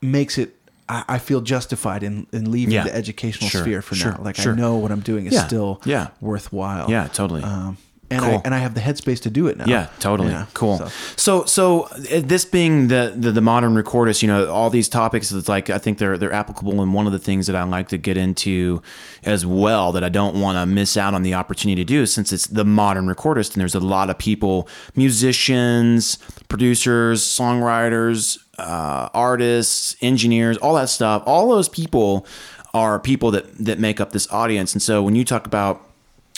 makes 0.00 0.38
it 0.38 0.56
I, 0.88 1.04
I 1.08 1.18
feel 1.18 1.40
justified 1.40 2.02
in, 2.02 2.26
in 2.32 2.50
leaving 2.50 2.74
Yeah. 2.74 2.84
the 2.84 2.94
educational 2.94 3.48
Sure, 3.48 3.62
sphere 3.62 3.82
for 3.82 3.94
sure, 3.94 4.12
now 4.12 4.22
like 4.22 4.36
sure. 4.36 4.52
I 4.52 4.56
know 4.56 4.76
what 4.76 4.90
I'm 4.92 5.00
doing 5.00 5.26
is 5.26 5.32
Yeah, 5.34 5.46
still 5.46 5.80
yeah. 5.84 6.08
worthwhile 6.20 6.90
Yeah, 6.90 7.06
totally. 7.08 7.42
um, 7.42 7.78
and 8.10 8.20
Cool. 8.20 8.34
I 8.34 8.40
and 8.44 8.54
I 8.54 8.58
have 8.58 8.74
the 8.74 8.82
headspace 8.82 9.20
to 9.22 9.30
do 9.30 9.46
it 9.46 9.56
now 9.56 9.64
Yeah, 9.66 9.86
totally. 9.98 10.28
Yeah, 10.28 10.44
cool. 10.52 10.76
so- 10.76 10.88
So. 11.16 11.44
so, 11.46 11.82
uh, 11.84 12.20
this 12.22 12.44
being 12.44 12.88
the, 12.88 13.14
the 13.16 13.32
the 13.32 13.40
modern 13.40 13.74
recordist, 13.74 14.20
you 14.20 14.28
know, 14.28 14.46
all 14.52 14.68
these 14.68 14.90
topics, 14.90 15.32
it's 15.32 15.48
like 15.48 15.70
I 15.70 15.78
think 15.78 15.96
they're 15.96 16.18
they're 16.18 16.32
applicable. 16.32 16.82
And 16.82 16.92
one 16.92 17.06
of 17.06 17.12
the 17.12 17.18
things 17.18 17.46
that 17.46 17.56
I 17.56 17.62
like 17.64 17.88
to 17.88 17.96
get 17.98 18.18
into 18.18 18.82
as 19.24 19.46
well 19.46 19.90
that 19.92 20.04
I 20.04 20.10
don't 20.10 20.38
want 20.38 20.58
to 20.58 20.66
miss 20.66 20.98
out 20.98 21.14
on 21.14 21.22
the 21.22 21.32
opportunity 21.32 21.82
to 21.82 21.86
do, 21.86 22.04
since 22.04 22.30
it's 22.30 22.46
the 22.46 22.64
modern 22.66 23.06
recordist, 23.06 23.54
and 23.54 23.60
there's 23.62 23.74
a 23.74 23.80
lot 23.80 24.10
of 24.10 24.18
people, 24.18 24.68
musicians, 24.94 26.18
producers, 26.48 27.22
songwriters, 27.24 28.38
uh, 28.58 29.08
artists, 29.14 29.96
engineers, 30.00 30.56
all 30.58 30.74
that 30.74 30.88
stuff. 30.88 31.22
All 31.26 31.50
those 31.50 31.68
people 31.68 32.26
are 32.72 32.98
people 32.98 33.30
that 33.30 33.56
that 33.64 33.78
make 33.78 34.00
up 34.00 34.12
this 34.12 34.30
audience. 34.32 34.72
And 34.72 34.82
so 34.82 35.02
when 35.02 35.14
you 35.14 35.24
talk 35.24 35.46
about 35.46 35.93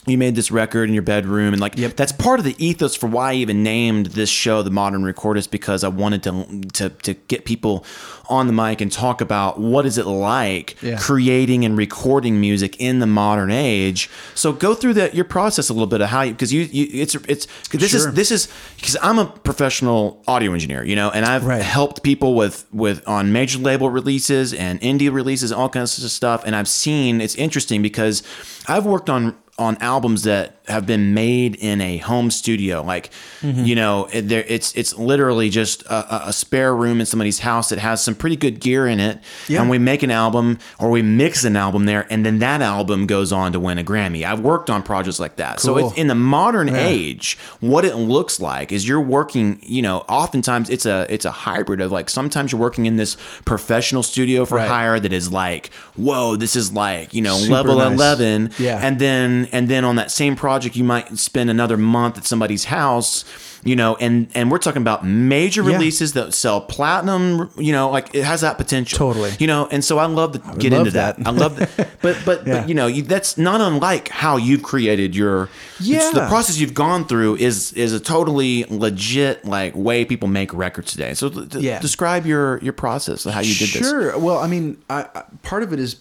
you 0.06 0.16
made 0.16 0.36
this 0.36 0.50
record 0.52 0.88
in 0.88 0.94
your 0.94 1.02
bedroom 1.02 1.52
and 1.52 1.60
like 1.60 1.74
that's 1.74 2.12
part 2.12 2.38
of 2.38 2.44
the 2.44 2.54
ethos 2.64 2.94
for 2.94 3.08
why 3.08 3.32
I 3.32 3.34
even 3.34 3.62
named 3.62 4.06
this 4.06 4.30
show 4.30 4.62
the 4.62 4.70
modern 4.70 5.02
recordist 5.02 5.50
because 5.50 5.82
I 5.82 5.88
wanted 5.88 6.22
to 6.24 6.60
to 6.74 6.90
to 6.90 7.14
get 7.14 7.44
people 7.44 7.84
on 8.28 8.46
the 8.46 8.52
mic 8.52 8.80
and 8.80 8.90
talk 8.90 9.20
about 9.20 9.58
what 9.60 9.84
is 9.86 9.98
it 9.98 10.06
like 10.06 10.76
Yeah. 10.82 10.96
creating 10.98 11.64
and 11.64 11.76
recording 11.76 12.40
music 12.40 12.76
in 12.80 13.00
the 13.00 13.06
modern 13.06 13.50
age 13.50 14.08
so 14.34 14.52
go 14.52 14.74
through 14.74 14.94
that 14.94 15.14
your 15.14 15.24
process 15.24 15.68
a 15.68 15.72
little 15.72 15.86
bit 15.88 16.00
of 16.00 16.08
how 16.08 16.22
you 16.22 16.32
because 16.32 16.52
you, 16.52 16.62
you 16.62 16.88
it's 17.02 17.14
it's 17.28 17.46
'cause 17.68 17.80
this 17.80 17.90
Sure. 17.90 18.08
is 18.08 18.14
this 18.14 18.30
is 18.30 18.48
because 18.76 18.96
I'm 19.02 19.18
a 19.18 19.26
professional 19.26 20.22
audio 20.28 20.52
engineer 20.52 20.84
you 20.84 20.94
know 20.96 21.10
and 21.10 21.24
I've 21.24 21.44
Right. 21.44 21.62
helped 21.62 22.02
people 22.02 22.34
with 22.34 22.64
with 22.72 23.02
on 23.08 23.32
major 23.32 23.58
label 23.58 23.90
releases 23.90 24.52
and 24.54 24.80
indie 24.80 25.12
releases 25.12 25.50
all 25.52 25.68
kinds 25.68 26.02
of 26.02 26.10
stuff 26.10 26.42
and 26.46 26.54
I've 26.54 26.68
seen 26.68 27.20
it's 27.20 27.34
interesting 27.34 27.82
because 27.82 28.22
I've 28.68 28.86
worked 28.86 29.10
on 29.10 29.34
on 29.58 29.76
albums 29.80 30.24
that 30.24 30.55
have 30.68 30.86
been 30.86 31.14
made 31.14 31.54
in 31.56 31.80
a 31.80 31.98
home 31.98 32.30
studio 32.30 32.82
like 32.82 33.10
Mm-hmm. 33.42 33.64
you 33.64 33.74
know 33.76 34.08
it, 34.12 34.22
there 34.22 34.44
it's 34.48 34.74
it's 34.74 34.96
literally 34.96 35.50
just 35.50 35.82
a, 35.82 36.28
a- 36.28 36.32
spare 36.32 36.74
room 36.74 37.00
in 37.00 37.06
somebody's 37.06 37.38
house 37.40 37.68
that 37.68 37.78
has 37.78 38.02
some 38.02 38.14
pretty 38.14 38.34
good 38.34 38.60
gear 38.60 38.86
in 38.86 38.98
it 38.98 39.20
Yeah. 39.46 39.60
and 39.60 39.68
we 39.70 39.78
make 39.78 40.02
an 40.02 40.10
album 40.10 40.58
or 40.80 40.90
we 40.90 41.02
mix 41.02 41.44
an 41.44 41.54
album 41.54 41.84
there 41.84 42.06
and 42.10 42.24
then 42.24 42.38
that 42.38 42.62
album 42.62 43.06
goes 43.06 43.32
on 43.32 43.52
to 43.52 43.60
win 43.60 43.78
a 43.78 43.84
Grammy 43.84 44.24
I've 44.24 44.40
worked 44.40 44.70
on 44.70 44.82
projects 44.82 45.20
like 45.20 45.36
that 45.36 45.60
so 45.60 45.76
it's 45.76 45.96
in 45.98 46.06
the 46.06 46.14
modern 46.14 46.70
age 46.70 47.36
what 47.60 47.84
it 47.84 47.94
looks 47.94 48.40
like 48.40 48.72
is 48.72 48.88
you're 48.88 49.00
working 49.02 49.60
you 49.62 49.82
know 49.82 49.98
oftentimes 50.08 50.70
it's 50.70 50.86
a 50.86 51.06
it's 51.10 51.26
a 51.26 51.30
hybrid 51.30 51.80
of 51.82 51.92
like 51.92 52.08
sometimes 52.08 52.50
you're 52.52 52.60
working 52.60 52.86
in 52.86 52.96
this 52.96 53.16
professional 53.44 54.02
studio 54.02 54.44
for 54.46 54.56
Right. 54.56 54.68
hire 54.68 54.98
that 54.98 55.12
is 55.12 55.30
like 55.30 55.68
whoa 55.96 56.36
this 56.36 56.56
is 56.56 56.72
like 56.72 57.12
you 57.12 57.20
know 57.22 57.36
Super 57.36 57.52
level 57.52 57.76
nice. 57.76 57.92
11 57.92 58.50
Yeah. 58.58 58.80
and 58.82 58.98
then 58.98 59.48
and 59.52 59.68
then 59.68 59.84
on 59.84 59.96
that 59.96 60.10
same 60.10 60.34
project 60.36 60.55
you 60.64 60.84
might 60.84 61.18
spend 61.18 61.50
another 61.50 61.76
month 61.76 62.16
at 62.18 62.24
somebody's 62.24 62.64
house 62.64 63.24
you 63.64 63.74
know 63.74 63.96
and 63.96 64.28
and 64.34 64.50
we're 64.50 64.58
talking 64.58 64.82
about 64.82 65.04
major 65.04 65.62
Yeah. 65.62 65.72
releases 65.76 66.12
that 66.12 66.32
sell 66.34 66.60
platinum 66.60 67.50
you 67.56 67.72
know 67.72 67.90
like 67.90 68.14
it 68.14 68.24
has 68.24 68.40
that 68.42 68.56
potential 68.58 68.96
Totally. 68.98 69.32
you 69.38 69.46
know 69.46 69.66
and 69.70 69.84
so 69.84 69.98
i 69.98 70.06
love 70.06 70.32
to 70.32 70.38
get 70.58 70.72
love 70.72 70.80
into 70.80 70.90
that. 70.92 71.16
that. 71.18 71.26
i 71.26 71.30
love 71.30 71.56
that 71.56 71.88
but 72.02 72.16
but 72.24 72.46
Yeah. 72.46 72.60
but 72.60 72.68
you 72.68 72.74
know 72.74 72.86
you, 72.86 73.02
that's 73.02 73.36
not 73.36 73.60
unlike 73.60 74.08
how 74.08 74.36
you've 74.36 74.62
created 74.62 75.14
your 75.16 75.48
yeah. 75.80 76.10
the 76.12 76.26
process 76.28 76.58
you've 76.58 76.74
gone 76.74 77.06
through 77.06 77.36
is 77.36 77.72
is 77.72 77.92
a 77.92 78.00
totally 78.00 78.64
legit 78.68 79.44
like 79.44 79.74
way 79.74 80.04
people 80.04 80.28
make 80.28 80.52
records 80.54 80.92
today 80.92 81.14
so 81.14 81.28
th- 81.28 81.54
Yeah. 81.62 81.80
describe 81.80 82.24
your 82.26 82.58
your 82.62 82.72
process 82.72 83.26
of 83.26 83.32
how 83.34 83.40
you 83.40 83.54
did 83.54 83.68
this 83.70 83.88
Sure. 83.88 84.16
Well, 84.18 84.38
I 84.38 84.46
mean, 84.46 84.78
I, 84.88 85.06
I, 85.14 85.22
part 85.42 85.62
of 85.62 85.72
it 85.72 85.78
is 85.80 85.96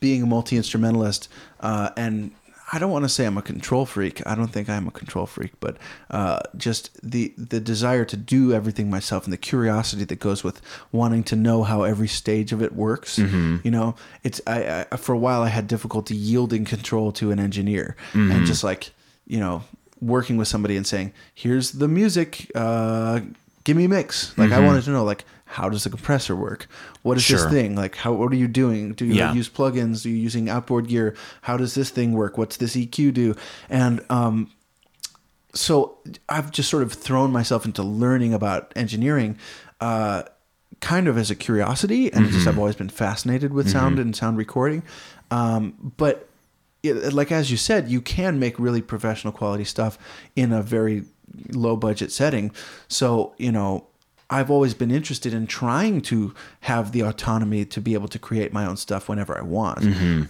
being 0.00 0.22
a 0.22 0.26
multi 0.26 0.56
instrumentalist, 0.56 1.28
uh, 1.60 1.90
and 1.96 2.30
I 2.74 2.78
don't 2.78 2.90
want 2.90 3.04
to 3.04 3.08
say 3.10 3.26
I'm 3.26 3.36
a 3.36 3.42
control 3.42 3.84
freak. 3.84 4.26
I 4.26 4.34
don't 4.34 4.48
think 4.48 4.70
I'm 4.70 4.88
a 4.88 4.90
control 4.90 5.26
freak, 5.26 5.52
but 5.60 5.76
uh, 6.10 6.40
just 6.56 6.90
the 7.02 7.34
the 7.36 7.60
desire 7.60 8.06
to 8.06 8.16
do 8.16 8.52
everything 8.54 8.88
myself 8.88 9.24
and 9.24 9.32
the 9.32 9.36
curiosity 9.36 10.04
that 10.04 10.18
goes 10.20 10.42
with 10.42 10.62
wanting 10.90 11.22
to 11.24 11.36
know 11.36 11.64
how 11.64 11.82
every 11.82 12.08
stage 12.08 12.50
of 12.50 12.62
it 12.62 12.74
works. 12.74 13.18
You 13.64 13.70
know, 13.70 13.94
it's 14.24 14.40
I, 14.46 14.86
I 14.90 14.96
for 14.96 15.12
a 15.12 15.18
while 15.18 15.42
I 15.42 15.48
had 15.48 15.66
difficulty 15.66 16.16
yielding 16.16 16.64
control 16.64 17.12
to 17.12 17.30
an 17.30 17.38
engineer 17.38 17.94
and 18.14 18.46
just 18.46 18.64
like 18.64 18.90
you 19.26 19.38
know 19.38 19.64
working 20.00 20.38
with 20.38 20.48
somebody 20.48 20.76
and 20.76 20.86
saying, 20.86 21.12
"Here's 21.34 21.72
the 21.72 21.88
music, 21.88 22.50
uh, 22.54 23.20
give 23.64 23.76
me 23.76 23.84
a 23.84 23.88
mix." 23.88 24.36
Like 24.38 24.50
I 24.50 24.60
wanted 24.66 24.84
to 24.84 24.90
know, 24.90 25.04
like, 25.04 25.24
how 25.52 25.68
does 25.68 25.84
the 25.84 25.90
compressor 25.90 26.34
work? 26.34 26.66
What 27.02 27.16
is 27.16 27.22
Sure. 27.24 27.38
this 27.38 27.46
thing? 27.52 27.76
Like, 27.76 27.96
how 27.96 28.12
what 28.12 28.32
are 28.32 28.36
you 28.36 28.48
doing? 28.48 28.92
Do 28.94 29.04
you 29.04 29.14
Yeah. 29.14 29.32
use 29.34 29.48
plugins? 29.48 30.04
Are 30.04 30.08
you 30.08 30.16
using 30.16 30.48
outboard 30.48 30.88
gear? 30.88 31.14
How 31.42 31.56
does 31.56 31.74
this 31.74 31.90
thing 31.90 32.12
work? 32.12 32.38
What's 32.38 32.56
this 32.56 32.74
EQ 32.76 33.12
do? 33.12 33.34
And 33.68 34.00
um, 34.10 34.50
so 35.54 35.98
I've 36.28 36.50
just 36.50 36.70
sort 36.70 36.82
of 36.82 36.92
thrown 36.92 37.30
myself 37.32 37.64
into 37.64 37.82
learning 37.82 38.32
about 38.32 38.72
engineering, 38.74 39.36
uh, 39.80 40.22
kind 40.80 41.06
of 41.08 41.18
as 41.18 41.30
a 41.30 41.34
curiosity, 41.34 42.12
and 42.12 42.30
just 42.30 42.46
I've 42.46 42.58
always 42.58 42.76
been 42.76 42.88
fascinated 42.88 43.52
with 43.52 43.68
sound 43.70 43.98
and 43.98 44.16
sound 44.16 44.38
recording. 44.38 44.82
Um, 45.30 45.92
but 45.98 46.28
it, 46.82 47.12
like 47.12 47.30
as 47.30 47.50
you 47.50 47.56
said, 47.56 47.88
you 47.88 48.00
can 48.00 48.38
make 48.38 48.58
really 48.58 48.82
professional 48.82 49.32
quality 49.32 49.64
stuff 49.64 49.98
in 50.34 50.52
a 50.52 50.62
very 50.62 51.04
low 51.50 51.76
budget 51.76 52.10
setting. 52.10 52.50
So 52.88 53.34
you 53.38 53.52
know. 53.52 53.86
I've 54.32 54.50
always 54.50 54.74
been 54.74 54.90
interested 54.90 55.34
in 55.34 55.46
trying 55.46 56.00
to 56.02 56.34
have 56.60 56.92
the 56.92 57.02
autonomy 57.02 57.64
to 57.66 57.80
be 57.80 57.94
able 57.94 58.08
to 58.08 58.18
create 58.18 58.52
my 58.52 58.64
own 58.66 58.76
stuff 58.76 59.08
whenever 59.08 59.36
I 59.38 59.42
want. 59.42 59.84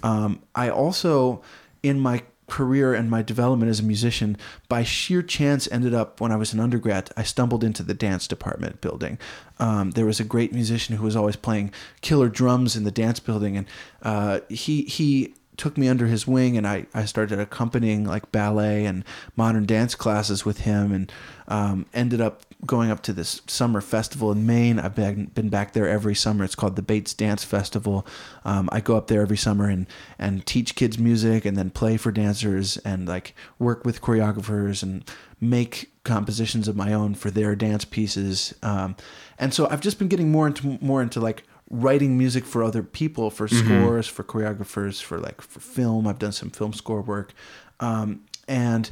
Um, 0.05 0.43
I 0.55 0.69
also, 0.71 1.41
in 1.83 2.01
my 2.01 2.23
career 2.49 2.93
and 2.93 3.09
my 3.09 3.23
development 3.23 3.71
as 3.71 3.81
a 3.81 3.83
musician, 3.83 4.37
by 4.69 4.83
sheer 4.83 5.23
chance, 5.23 5.69
ended 5.73 5.95
up 5.95 6.21
when 6.21 6.31
I 6.33 6.37
was 6.37 6.53
an 6.53 6.61
undergrad. 6.61 7.11
I 7.17 7.23
stumbled 7.23 7.65
into 7.65 7.83
the 7.83 7.95
dance 7.95 8.29
department 8.29 8.81
building. 8.81 9.19
Um, 9.59 9.93
there 9.93 10.05
was 10.05 10.21
a 10.21 10.25
great 10.25 10.53
musician 10.53 10.97
who 10.97 11.05
was 11.05 11.17
always 11.17 11.37
playing 11.37 11.73
killer 12.03 12.29
drums 12.29 12.77
in 12.77 12.85
the 12.85 12.91
dance 12.91 13.21
building, 13.21 13.57
and 13.57 13.67
uh, 14.03 14.41
he 14.51 14.83
he 14.83 15.35
took 15.57 15.77
me 15.79 15.87
under 15.89 16.07
his 16.07 16.27
wing 16.27 16.57
and 16.57 16.67
I, 16.67 16.87
I 16.95 17.05
started 17.05 17.39
accompanying 17.39 18.05
like 18.05 18.33
ballet 18.33 18.87
and 18.87 19.05
modern 19.37 19.67
dance 19.67 19.95
classes 19.95 20.45
with 20.45 20.61
him 20.61 20.93
and 20.93 21.13
um, 21.47 21.87
ended 21.93 22.21
up 22.21 22.43
going 22.65 22.91
up 22.91 23.03
to 23.03 23.13
this 23.13 23.43
summer 23.47 23.81
festival 23.81 24.31
in 24.31 24.47
Maine. 24.47 24.79
I've 24.79 24.95
been, 24.95 25.27
been 25.27 25.49
back 25.49 25.73
there 25.73 25.89
every 25.89 26.15
summer. 26.15 26.45
It's 26.45 26.55
called 26.55 26.77
the 26.77 26.83
Bates 26.83 27.13
Dance 27.13 27.43
Festival. 27.43 28.07
Um, 28.45 28.69
I 28.71 28.81
go 28.81 28.97
up 28.97 29.09
there 29.09 29.21
every 29.21 29.37
summer 29.37 29.69
and, 29.69 29.87
and 30.19 30.47
teach 30.47 30.77
kids 30.77 30.99
music 30.99 31.45
and 31.45 31.57
then 31.57 31.71
play 31.71 31.97
for 31.97 32.13
dancers 32.13 32.77
and 32.79 33.09
like 33.09 33.35
work 33.59 33.85
with 33.85 34.01
choreographers 34.01 34.83
and 34.83 35.05
make 35.41 35.91
compositions 36.05 36.69
of 36.69 36.77
my 36.77 36.93
own 36.93 37.15
for 37.15 37.31
their 37.31 37.57
dance 37.57 37.85
pieces. 37.85 38.55
Um, 38.63 38.97
and 39.39 39.53
so 39.53 39.69
I've 39.69 39.81
just 39.81 39.99
been 39.99 40.09
getting 40.09 40.31
more 40.31 40.47
into 40.47 40.79
more 40.81 41.03
into 41.03 41.21
like 41.21 41.45
writing 41.69 42.17
music 42.19 42.45
for 42.45 42.63
other 42.63 42.83
people 42.83 43.31
for 43.31 43.49
scores 43.49 44.07
for 44.07 44.23
choreographers 44.23 45.01
for 45.03 45.19
like 45.19 45.41
for 45.41 45.59
film 45.59 46.07
i've 46.07 46.19
done 46.19 46.31
some 46.31 46.51
film 46.51 46.75
score 46.75 47.01
work 47.01 47.33
um, 47.81 48.21
and 48.47 48.91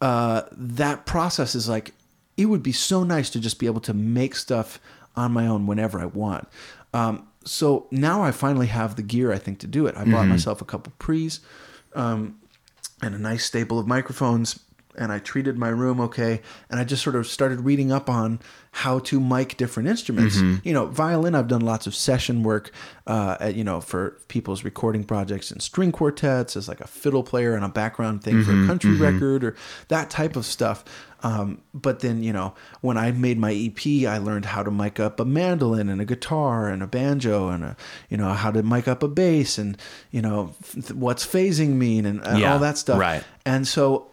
uh, 0.00 0.42
that 0.52 1.06
process 1.06 1.56
is 1.56 1.68
like 1.68 1.92
it 2.38 2.46
would 2.46 2.62
be 2.62 2.72
so 2.72 3.04
nice 3.04 3.28
to 3.30 3.40
just 3.40 3.58
be 3.58 3.66
able 3.66 3.80
to 3.82 3.92
make 3.92 4.34
stuff 4.34 4.80
on 5.16 5.32
my 5.32 5.46
own 5.46 5.66
whenever 5.66 6.00
i 6.00 6.06
want. 6.06 6.48
Um, 6.94 7.28
so 7.44 7.86
now 7.90 8.22
i 8.22 8.30
finally 8.30 8.68
have 8.68 8.96
the 8.96 9.02
gear 9.02 9.32
i 9.32 9.38
think 9.38 9.58
to 9.58 9.66
do 9.66 9.86
it. 9.86 9.94
I 9.96 10.04
bought 10.04 10.26
myself 10.26 10.62
a 10.62 10.64
couple 10.64 10.92
pre's 10.98 11.40
um, 11.94 12.38
and 13.02 13.14
a 13.14 13.18
nice 13.18 13.44
staple 13.44 13.78
of 13.78 13.86
microphones 13.86 14.60
and 14.98 15.10
I 15.12 15.18
treated 15.20 15.56
my 15.56 15.68
room 15.68 16.00
okay 16.00 16.42
and 16.68 16.78
I 16.80 16.84
just 16.84 17.02
sort 17.02 17.16
of 17.16 17.26
started 17.26 17.60
reading 17.60 17.90
up 17.92 18.10
on 18.10 18.40
how 18.72 18.98
to 18.98 19.18
mic 19.18 19.56
different 19.56 19.88
instruments. 19.88 20.36
You 20.64 20.72
know, 20.74 20.86
violin 20.86 21.34
I've 21.34 21.48
done 21.48 21.62
lots 21.62 21.86
of 21.86 21.94
session 21.94 22.42
work 22.42 22.70
uh 23.06 23.36
at, 23.40 23.54
you 23.54 23.64
know 23.64 23.80
for 23.80 24.18
people's 24.28 24.62
recording 24.64 25.04
projects 25.04 25.50
and 25.50 25.62
string 25.62 25.90
quartets 25.92 26.56
as 26.56 26.68
like 26.68 26.80
a 26.80 26.86
fiddle 26.86 27.22
player 27.22 27.54
and 27.54 27.64
a 27.64 27.68
background 27.68 28.22
thing 28.22 28.44
for 28.44 28.52
a 28.52 28.66
country 28.66 28.94
record 28.96 29.42
or 29.44 29.56
that 29.88 30.10
type 30.10 30.36
of 30.36 30.44
stuff. 30.44 30.84
Um, 31.20 31.62
but 31.74 31.98
then, 31.98 32.22
you 32.22 32.32
know, 32.32 32.54
when 32.80 32.96
I 32.96 33.10
made 33.10 33.38
my 33.40 33.52
EP, 33.52 34.06
I 34.06 34.18
learned 34.18 34.44
how 34.44 34.62
to 34.62 34.70
mic 34.70 35.00
up 35.00 35.18
a 35.18 35.24
mandolin 35.24 35.88
and 35.88 36.00
a 36.00 36.04
guitar 36.04 36.68
and 36.68 36.80
a 36.80 36.86
banjo 36.86 37.48
and 37.48 37.64
a, 37.64 37.76
you 38.08 38.16
know, 38.16 38.28
how 38.34 38.52
to 38.52 38.62
mic 38.62 38.86
up 38.86 39.02
a 39.02 39.08
bass 39.08 39.58
and, 39.58 39.76
you 40.12 40.22
know, 40.22 40.54
f- 40.62 40.92
what's 40.92 41.26
phasing 41.26 41.70
mean 41.70 42.06
and, 42.06 42.20
and 42.24 42.38
Yeah, 42.38 42.52
all 42.52 42.60
that 42.60 42.78
stuff. 42.78 43.00
right. 43.00 43.24
And 43.44 43.66
so 43.66 44.12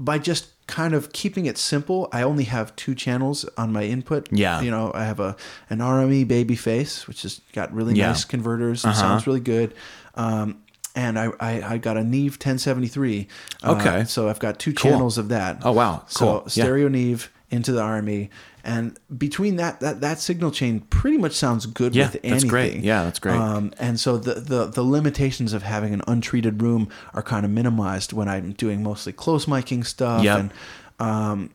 by 0.00 0.18
just 0.18 0.46
kind 0.66 0.94
of 0.94 1.12
keeping 1.12 1.46
it 1.46 1.58
simple, 1.58 2.08
I 2.12 2.22
only 2.22 2.44
have 2.44 2.74
two 2.76 2.94
channels 2.94 3.44
on 3.56 3.72
my 3.72 3.82
input. 3.84 4.28
Yeah. 4.32 4.60
You 4.60 4.70
know, 4.70 4.90
I 4.94 5.04
have 5.04 5.20
a 5.20 5.36
an 5.70 5.78
RME 5.78 6.26
Babyface, 6.26 7.06
which 7.06 7.22
has 7.22 7.40
got 7.52 7.72
really 7.74 7.94
Yeah. 7.94 8.08
nice 8.08 8.24
converters. 8.24 8.84
It 8.84 8.88
Uh-huh. 8.88 9.00
sounds 9.00 9.26
really 9.26 9.40
good. 9.40 9.74
Um, 10.14 10.58
and 10.94 11.18
I, 11.18 11.30
I, 11.40 11.62
I 11.74 11.78
got 11.78 11.96
a 11.96 12.04
Neve 12.04 12.32
1073. 12.38 13.26
Uh, 13.62 13.72
Okay. 13.72 14.04
so 14.04 14.28
I've 14.28 14.38
got 14.38 14.58
two 14.58 14.72
Cool. 14.74 14.90
channels 14.92 15.18
of 15.18 15.28
that. 15.28 15.58
Oh, 15.62 15.72
wow. 15.72 16.04
So 16.06 16.18
Cool. 16.26 16.42
Yeah. 16.46 16.64
stereo 16.64 16.88
Neve 16.88 17.30
into 17.50 17.72
the 17.72 17.80
RME. 17.82 18.28
And 18.64 18.98
between 19.18 19.56
that, 19.56 19.80
that, 19.80 20.00
that 20.02 20.20
signal 20.20 20.50
chain 20.52 20.80
pretty 20.82 21.18
much 21.18 21.32
sounds 21.32 21.66
good 21.66 21.94
Yeah, 21.96 22.04
with 22.06 22.14
anything. 22.16 22.30
that's 22.30 22.44
great. 22.44 22.76
Yeah, 22.80 23.02
that's 23.02 23.18
great. 23.18 23.34
Um, 23.36 23.72
and 23.78 23.98
so 23.98 24.16
the, 24.18 24.34
the 24.34 24.66
the 24.66 24.82
limitations 24.82 25.52
of 25.52 25.62
having 25.64 25.92
an 25.92 26.02
untreated 26.06 26.62
room 26.62 26.88
are 27.12 27.22
kind 27.22 27.44
of 27.44 27.50
minimized 27.50 28.12
when 28.12 28.28
I'm 28.28 28.52
doing 28.52 28.82
mostly 28.82 29.12
close 29.12 29.46
miking 29.46 29.84
stuff. 29.84 30.22
Yep. 30.22 30.38
And 30.38 30.52
um, 31.00 31.50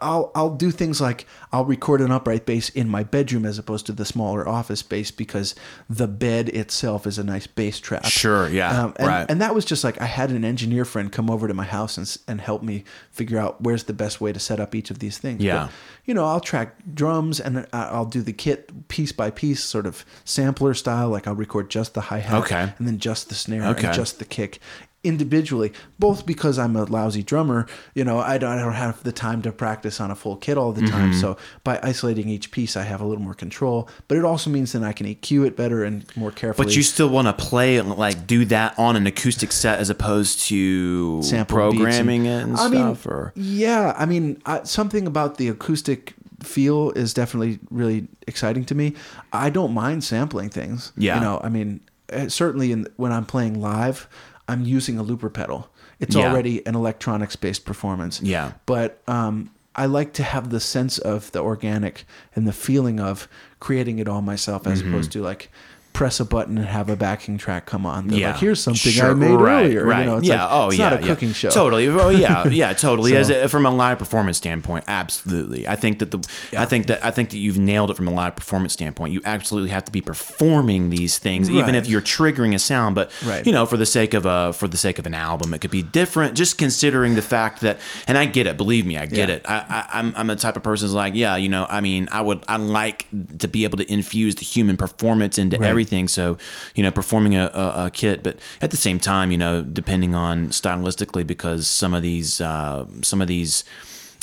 I'll 0.00 0.30
I'll 0.34 0.54
do 0.54 0.70
things 0.70 1.00
like 1.00 1.26
I'll 1.52 1.64
record 1.64 2.00
an 2.00 2.10
upright 2.10 2.46
bass 2.46 2.68
in 2.70 2.88
my 2.88 3.02
bedroom 3.04 3.44
as 3.44 3.58
opposed 3.58 3.86
to 3.86 3.92
the 3.92 4.04
smaller 4.04 4.48
office 4.48 4.80
space 4.80 5.10
because 5.10 5.54
the 5.90 6.06
bed 6.08 6.48
itself 6.48 7.06
is 7.06 7.18
a 7.18 7.24
nice 7.24 7.46
bass 7.46 7.78
trap. 7.80 8.04
Sure, 8.06 8.48
yeah, 8.48 8.84
Um, 8.84 8.94
and, 8.96 9.08
right. 9.08 9.26
and 9.30 9.40
that 9.40 9.54
was 9.54 9.64
just 9.64 9.84
like 9.84 10.00
I 10.00 10.06
had 10.06 10.30
an 10.30 10.44
engineer 10.44 10.84
friend 10.84 11.10
come 11.12 11.28
over 11.30 11.48
to 11.48 11.54
my 11.54 11.64
house 11.64 11.96
and 11.98 12.16
and 12.28 12.40
help 12.40 12.62
me 12.62 12.84
figure 13.10 13.38
out 13.38 13.60
where's 13.62 13.84
the 13.84 13.92
best 13.92 14.20
way 14.20 14.32
to 14.32 14.40
set 14.40 14.60
up 14.60 14.74
each 14.74 14.90
of 14.90 14.98
these 15.00 15.18
things. 15.18 15.40
Yeah. 15.42 15.64
But, 15.64 15.72
you 16.04 16.14
know, 16.14 16.24
I'll 16.24 16.40
track 16.40 16.76
drums 16.94 17.38
and 17.40 17.66
I- 17.72 17.88
I'll 17.88 18.04
do 18.06 18.22
the 18.22 18.32
kit 18.32 18.88
piece 18.88 19.12
by 19.12 19.30
piece, 19.30 19.62
sort 19.62 19.86
of 19.86 20.04
sampler 20.24 20.74
style. 20.74 21.08
Like 21.10 21.26
I'll 21.26 21.34
record 21.34 21.70
just 21.70 21.94
the 21.94 22.00
hi 22.02 22.18
hat, 22.18 22.42
Okay. 22.42 22.72
and 22.78 22.86
then 22.88 22.98
just 22.98 23.28
the 23.28 23.34
snare 23.34 23.64
Okay. 23.66 23.86
and 23.86 23.94
just 23.94 24.18
the 24.18 24.24
kick 24.24 24.58
individually. 25.04 25.72
Both 25.98 26.26
because 26.26 26.58
I'm 26.58 26.76
a 26.76 26.84
lousy 26.84 27.22
drummer, 27.22 27.66
you 27.94 28.04
know, 28.04 28.18
I 28.18 28.38
don't, 28.38 28.58
I 28.58 28.62
don't 28.62 28.72
have 28.74 29.02
the 29.02 29.12
time 29.12 29.42
to 29.42 29.52
practice 29.52 30.00
on 30.00 30.10
a 30.10 30.14
full 30.14 30.36
kit 30.36 30.56
all 30.58 30.72
the 30.72 30.82
Mm-hmm. 30.82 30.90
time. 30.90 31.14
So 31.14 31.36
by 31.64 31.78
isolating 31.82 32.28
each 32.28 32.50
piece, 32.50 32.76
I 32.76 32.82
have 32.82 33.00
a 33.00 33.04
little 33.04 33.22
more 33.22 33.34
control. 33.34 33.88
But 34.08 34.18
it 34.18 34.24
also 34.24 34.50
means 34.50 34.72
that 34.72 34.82
I 34.82 34.92
can 34.92 35.06
EQ 35.06 35.46
it 35.46 35.56
better 35.56 35.84
and 35.84 36.04
more 36.16 36.30
carefully. 36.30 36.66
But 36.66 36.76
you 36.76 36.82
still 36.82 37.08
want 37.08 37.26
to 37.28 37.32
play 37.32 37.80
like 37.80 38.26
do 38.26 38.44
that 38.46 38.78
on 38.78 38.96
an 38.96 39.06
acoustic 39.06 39.52
set 39.52 39.78
as 39.78 39.90
opposed 39.90 40.40
to 40.46 41.22
sample 41.22 41.54
programming 41.56 42.22
beats 42.22 42.32
it 42.34 42.42
and 42.42 42.56
I 42.56 42.68
mean, 42.68 42.80
stuff. 42.94 43.06
or 43.06 43.32
yeah, 43.36 43.94
I 43.96 44.06
mean, 44.06 44.40
something 44.64 45.06
about 45.06 45.36
the 45.36 45.48
acoustic 45.48 46.14
feel 46.42 46.90
is 46.92 47.14
definitely 47.14 47.58
really 47.70 48.08
exciting 48.26 48.64
to 48.66 48.74
me. 48.74 48.94
I 49.32 49.50
don't 49.50 49.72
mind 49.72 50.02
sampling 50.04 50.48
things. 50.50 50.92
Yeah. 50.96 51.14
you 51.16 51.20
know, 51.20 51.40
I 51.44 51.48
mean, 51.48 51.80
uh, 52.12 52.28
certainly 52.28 52.72
in, 52.72 52.88
when 52.96 53.12
I'm 53.12 53.24
playing 53.24 53.60
live, 53.60 54.08
I'm 54.48 54.64
using 54.64 54.98
a 54.98 55.02
looper 55.02 55.30
pedal. 55.30 55.68
It's 56.00 56.16
Yeah. 56.16 56.30
already 56.30 56.66
an 56.66 56.74
electronics 56.74 57.36
based 57.36 57.64
performance. 57.64 58.20
Yeah. 58.22 58.52
but 58.66 59.00
um, 59.06 59.50
I 59.74 59.86
like 59.86 60.12
to 60.14 60.22
have 60.22 60.50
the 60.50 60.60
sense 60.60 60.98
of 60.98 61.32
the 61.32 61.40
organic 61.40 62.04
and 62.36 62.46
the 62.46 62.52
feeling 62.52 63.00
of 63.00 63.26
creating 63.60 63.98
it 64.00 64.08
all 64.08 64.20
myself, 64.20 64.66
as 64.66 64.80
Mm-hmm. 64.82 64.92
opposed 64.92 65.12
to 65.12 65.22
like 65.22 65.50
press 65.92 66.20
a 66.20 66.24
button 66.24 66.56
and 66.58 66.66
have 66.66 66.88
a 66.88 66.96
backing 66.96 67.36
track 67.38 67.66
come 67.66 67.84
on. 67.84 68.08
They're 68.08 68.18
yeah, 68.18 68.30
like, 68.32 68.40
here's 68.40 68.60
something 68.62 68.90
I 68.90 68.94
Sure, 68.94 69.14
made 69.14 69.34
right, 69.34 69.64
earlier. 69.66 69.84
Right. 69.84 70.00
You 70.00 70.06
know, 70.06 70.16
it's 70.18 70.26
yeah. 70.26 70.42
like, 70.44 70.52
oh, 70.52 70.68
it's 70.68 70.78
yeah. 70.78 70.88
not 70.88 70.98
a 70.98 71.00
yeah. 71.02 71.06
cooking 71.06 71.32
show. 71.32 71.50
Totally. 71.50 71.88
Oh, 71.88 72.08
yeah. 72.08 72.48
Yeah. 72.48 72.72
Totally. 72.72 73.10
So- 73.12 73.16
As 73.18 73.30
a, 73.30 73.48
from 73.48 73.66
a 73.66 73.70
live 73.70 73.98
performance 73.98 74.36
standpoint, 74.38 74.84
absolutely. 74.88 75.68
I 75.68 75.76
think 75.76 75.98
that 75.98 76.10
the. 76.10 76.26
I 76.56 76.64
think 76.64 76.86
that 76.86 77.04
I 77.04 77.10
think 77.10 77.30
that 77.30 77.38
you've 77.38 77.58
nailed 77.58 77.90
it 77.90 77.96
from 77.96 78.08
a 78.08 78.10
live 78.12 78.36
performance 78.36 78.72
standpoint. 78.72 79.12
You 79.12 79.20
absolutely 79.24 79.70
have 79.70 79.84
to 79.84 79.92
be 79.92 80.00
performing 80.00 80.90
these 80.90 81.18
things, 81.18 81.50
even 81.50 81.66
Right. 81.66 81.74
if 81.74 81.86
you're 81.86 82.00
triggering 82.02 82.54
a 82.54 82.58
sound. 82.58 82.94
But 82.94 83.10
Right. 83.24 83.44
you 83.46 83.52
know, 83.52 83.66
for 83.66 83.76
the 83.76 83.86
sake 83.86 84.14
of 84.14 84.24
a 84.26 84.52
for 84.52 84.68
the 84.68 84.76
sake 84.76 84.98
of 84.98 85.06
an 85.06 85.14
album, 85.14 85.52
it 85.54 85.60
could 85.60 85.70
be 85.70 85.82
different. 85.82 86.34
Just 86.36 86.56
considering 86.58 87.14
the 87.16 87.22
fact 87.22 87.60
that, 87.60 87.78
and 88.06 88.16
I 88.16 88.24
get 88.26 88.46
it. 88.46 88.56
Believe 88.56 88.86
me, 88.86 88.96
I 88.96 89.06
get 89.06 89.28
Yeah. 89.28 89.34
it. 89.36 89.42
I, 89.46 89.56
I, 89.92 89.98
I'm 89.98 90.14
I'm 90.16 90.26
the 90.28 90.36
type 90.36 90.56
of 90.56 90.62
person 90.62 90.86
who's 90.86 90.94
like, 90.94 91.14
yeah, 91.14 91.36
you 91.36 91.48
know, 91.50 91.66
I 91.68 91.80
mean, 91.80 92.08
I 92.10 92.22
would 92.22 92.42
I 92.48 92.56
like 92.56 93.06
to 93.38 93.48
be 93.48 93.64
able 93.64 93.78
to 93.78 93.92
infuse 93.92 94.34
the 94.36 94.44
human 94.44 94.76
performance 94.76 95.36
into 95.38 95.58
Right. 95.58 95.68
everything. 95.68 95.81
So, 96.08 96.38
you 96.74 96.82
know, 96.82 96.90
performing 96.90 97.36
a, 97.36 97.50
a, 97.52 97.86
a 97.86 97.90
kit, 97.90 98.22
but 98.22 98.38
at 98.60 98.70
the 98.70 98.76
same 98.76 98.98
time, 98.98 99.30
you 99.30 99.38
know, 99.38 99.62
depending 99.62 100.14
on 100.14 100.48
stylistically, 100.48 101.26
because 101.26 101.66
some 101.66 101.94
of 101.94 102.02
these 102.02 102.40
uh, 102.40 102.86
some 103.02 103.20
of 103.20 103.28
these 103.28 103.64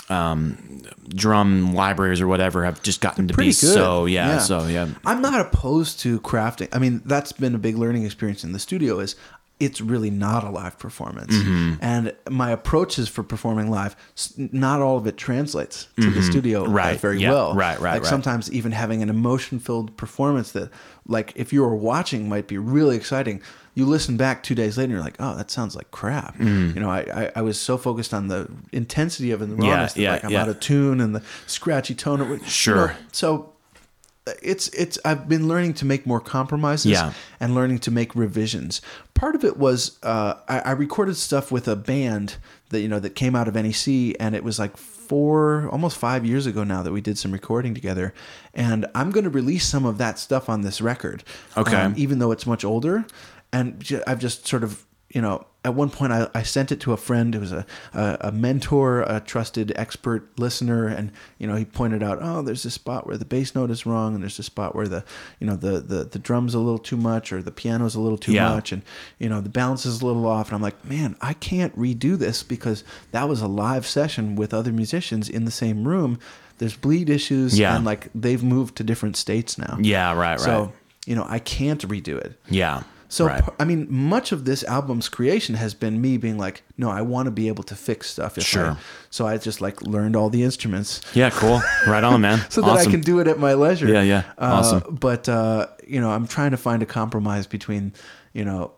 um, 0.09 0.81
drum 1.09 1.73
libraries 1.73 2.19
or 2.19 2.27
whatever 2.27 2.65
have 2.65 2.81
just 2.81 2.99
gotten 2.99 3.27
to 3.27 3.33
be 3.35 3.45
good. 3.45 3.53
so 3.53 4.05
yeah, 4.05 4.39
so 4.39 4.65
yeah. 4.65 4.87
I'm 5.05 5.21
not 5.21 5.39
opposed 5.39 5.99
to 6.01 6.19
crafting. 6.21 6.67
I 6.73 6.79
mean, 6.79 7.01
that's 7.05 7.31
been 7.31 7.53
a 7.55 7.59
big 7.59 7.77
learning 7.77 8.05
experience 8.05 8.43
in 8.43 8.51
the 8.51 8.59
studio. 8.59 8.99
Is 8.99 9.15
it's 9.59 9.81
really 9.81 10.09
not 10.09 10.43
a 10.45 10.49
live 10.49 10.79
performance, 10.79 11.35
Mm-hmm. 11.35 11.73
and 11.81 12.15
my 12.29 12.51
approaches 12.51 13.09
for 13.09 13.23
performing 13.23 13.69
live, 13.69 13.95
not 14.37 14.81
all 14.81 14.97
of 14.97 15.05
it 15.05 15.17
translates 15.17 15.87
to 15.99 16.09
the 16.09 16.21
studio 16.23 16.63
Mm-hmm. 16.63 16.73
Right. 16.73 16.99
very 16.99 17.19
Yeah. 17.19 17.31
well. 17.31 17.53
Right, 17.55 17.79
right, 17.79 17.93
Like 17.95 18.03
right. 18.03 18.09
sometimes 18.09 18.51
even 18.51 18.71
having 18.71 19.03
an 19.03 19.09
emotion-filled 19.09 19.97
performance 19.97 20.51
that, 20.53 20.69
like, 21.07 21.33
if 21.35 21.51
you 21.51 21.61
were 21.61 21.75
watching, 21.75 22.29
might 22.29 22.47
be 22.47 22.57
really 22.57 22.95
exciting. 22.95 23.41
You 23.75 23.85
listen 23.85 24.17
back 24.17 24.43
two 24.43 24.55
days 24.55 24.77
later, 24.77 24.85
and 24.85 24.91
you're 24.93 25.01
like, 25.03 25.15
"Oh, 25.19 25.35
that 25.37 25.49
sounds 25.51 25.75
like 25.75 25.89
crap." 25.91 26.37
You 26.39 26.73
know, 26.73 26.89
I, 26.89 26.99
I 27.13 27.31
I 27.37 27.41
was 27.41 27.57
so 27.59 27.77
focused 27.77 28.13
on 28.13 28.27
the 28.27 28.47
intensity 28.73 29.31
of 29.31 29.41
it 29.41 29.45
and 29.45 29.53
the 29.53 29.57
Mm-hmm. 29.57 29.65
Yeah, 29.65 29.75
rawness 29.75 29.93
that 29.93 30.01
yeah, 30.01 30.11
like 30.13 30.23
I'm 30.25 30.31
yeah. 30.31 30.41
out 30.41 30.49
of 30.49 30.59
tune 30.59 30.99
and 30.99 31.15
the 31.15 31.21
scratchy 31.47 31.95
tone. 31.95 32.19
of 32.19 32.29
it. 32.31 32.41
You 32.41 32.47
Sure. 32.47 32.87
know, 32.87 32.93
so 33.13 33.53
it's 34.41 34.67
it's 34.69 34.97
I've 35.05 35.27
been 35.29 35.47
learning 35.47 35.73
to 35.75 35.85
make 35.85 36.05
more 36.05 36.19
compromises 36.19 36.91
Yeah. 36.91 37.13
and 37.39 37.53
learning 37.55 37.79
to 37.79 37.91
make 37.91 38.15
revisions. 38.15 38.81
Part 39.13 39.35
of 39.35 39.43
it 39.43 39.57
was 39.57 39.97
uh, 40.03 40.35
I, 40.47 40.59
I 40.59 40.71
recorded 40.71 41.15
stuff 41.17 41.51
with 41.51 41.67
a 41.67 41.75
band 41.75 42.37
that 42.69 42.81
you 42.81 42.87
know 42.87 42.99
that 42.99 43.11
came 43.15 43.35
out 43.35 43.47
of 43.47 43.55
NEC, 43.55 44.15
and 44.19 44.35
it 44.35 44.43
was 44.43 44.59
like 44.59 44.77
four 44.77 45.67
almost 45.71 45.97
five 45.97 46.25
years 46.25 46.45
ago 46.45 46.63
now 46.63 46.83
that 46.83 46.91
we 46.91 47.01
did 47.01 47.17
some 47.17 47.31
recording 47.31 47.73
together, 47.73 48.13
and 48.53 48.85
I'm 48.95 49.11
going 49.11 49.23
to 49.23 49.29
release 49.29 49.65
some 49.65 49.85
of 49.85 49.97
that 49.97 50.19
stuff 50.19 50.49
on 50.49 50.61
this 50.61 50.81
record. 50.81 51.23
um, 51.55 51.63
Okay. 51.65 51.93
even 51.97 52.19
though 52.19 52.31
it's 52.31 52.45
much 52.45 52.63
older, 52.63 53.05
and 53.51 53.83
I've 54.07 54.19
just 54.19 54.47
sort 54.47 54.63
of 54.63 54.85
you 55.09 55.21
know 55.21 55.45
at 55.65 55.75
one 55.75 55.89
point 55.89 56.13
I, 56.13 56.29
I 56.33 56.43
sent 56.43 56.71
it 56.71 56.79
to 56.81 56.93
a 56.93 56.97
friend 56.97 57.33
who 57.33 57.41
was 57.41 57.51
a, 57.51 57.65
a, 57.93 58.17
a 58.21 58.31
mentor 58.31 59.01
a 59.01 59.19
trusted 59.19 59.73
expert 59.75 60.27
listener 60.39 60.87
and 60.87 61.11
you 61.37 61.47
know 61.47 61.55
he 61.55 61.65
pointed 61.65 62.01
out 62.01 62.19
oh 62.21 62.41
there's 62.41 62.63
this 62.63 62.75
spot 62.75 63.05
where 63.05 63.17
the 63.17 63.25
bass 63.25 63.53
note 63.55 63.69
is 63.69 63.85
wrong 63.85 64.13
and 64.13 64.23
there's 64.23 64.37
this 64.37 64.45
spot 64.45 64.73
where 64.73 64.87
the 64.87 65.03
you 65.39 65.45
know 65.45 65.57
the 65.57 65.81
the, 65.81 66.05
the 66.05 66.19
drums 66.19 66.53
a 66.55 66.59
little 66.59 66.77
too 66.79 66.95
much 66.95 67.33
or 67.33 67.41
the 67.41 67.51
piano's 67.51 67.93
a 67.95 67.99
little 67.99 68.17
too 68.17 68.31
Yeah. 68.31 68.49
much 68.49 68.71
and 68.71 68.83
you 69.19 69.27
know 69.27 69.41
the 69.41 69.49
balance 69.49 69.85
is 69.85 70.01
a 70.01 70.05
little 70.05 70.25
off 70.27 70.47
and 70.47 70.55
i'm 70.55 70.61
like 70.61 70.83
man 70.85 71.17
i 71.21 71.33
can't 71.33 71.77
redo 71.77 72.17
this 72.17 72.41
because 72.41 72.85
that 73.11 73.27
was 73.27 73.41
a 73.41 73.47
live 73.47 73.85
session 73.85 74.35
with 74.37 74.53
other 74.53 74.71
musicians 74.71 75.27
in 75.27 75.43
the 75.43 75.51
same 75.51 75.85
room 75.85 76.19
there's 76.59 76.75
bleed 76.77 77.09
issues 77.09 77.59
Yeah. 77.59 77.75
and 77.75 77.83
like 77.85 78.07
they've 78.15 78.43
moved 78.43 78.77
to 78.77 78.83
different 78.85 79.17
states 79.17 79.57
now 79.57 79.77
Yeah, 79.81 80.13
right, 80.13 80.31
right. 80.31 80.39
so 80.39 80.71
you 81.05 81.15
know 81.15 81.25
i 81.27 81.39
can't 81.39 81.85
redo 81.89 82.17
it 82.17 82.39
yeah. 82.49 82.83
So 83.11 83.25
Right. 83.25 83.43
I 83.59 83.65
mean, 83.65 83.87
much 83.89 84.31
of 84.31 84.45
this 84.45 84.63
album's 84.63 85.09
creation 85.09 85.55
has 85.55 85.73
been 85.73 85.99
me 85.99 86.17
being 86.17 86.37
like, 86.37 86.61
no, 86.77 86.91
I 86.91 87.01
want 87.01 87.25
to 87.25 87.31
be 87.31 87.47
able 87.47 87.63
to 87.63 87.75
fix 87.75 88.07
stuff. 88.11 88.37
If 88.37 88.45
Sure. 88.45 88.71
I, 88.71 88.77
so 89.09 89.25
I 89.25 89.37
just 89.37 89.61
like 89.61 89.81
learned 89.81 90.15
all 90.15 90.29
the 90.29 90.43
instruments 90.43 91.01
Yeah, 91.15 91.31
cool. 91.31 91.59
Right 91.87 92.03
on, 92.03 92.21
man. 92.21 92.45
so 92.49 92.61
that 92.61 92.77
I 92.77 92.85
can 92.85 93.01
do 93.01 93.19
it 93.19 93.27
at 93.27 93.39
my 93.39 93.55
leisure. 93.55 93.87
Yeah, 93.87 94.03
yeah. 94.03 94.23
Uh, 94.37 94.59
Awesome. 94.59 94.97
But 94.99 95.27
uh, 95.27 95.67
you 95.87 95.99
know, 95.99 96.11
I'm 96.11 96.27
trying 96.27 96.51
to 96.51 96.57
find 96.57 96.83
a 96.83 96.85
compromise 96.85 97.47
between, 97.47 97.93
you 98.33 98.45
know, 98.45 98.73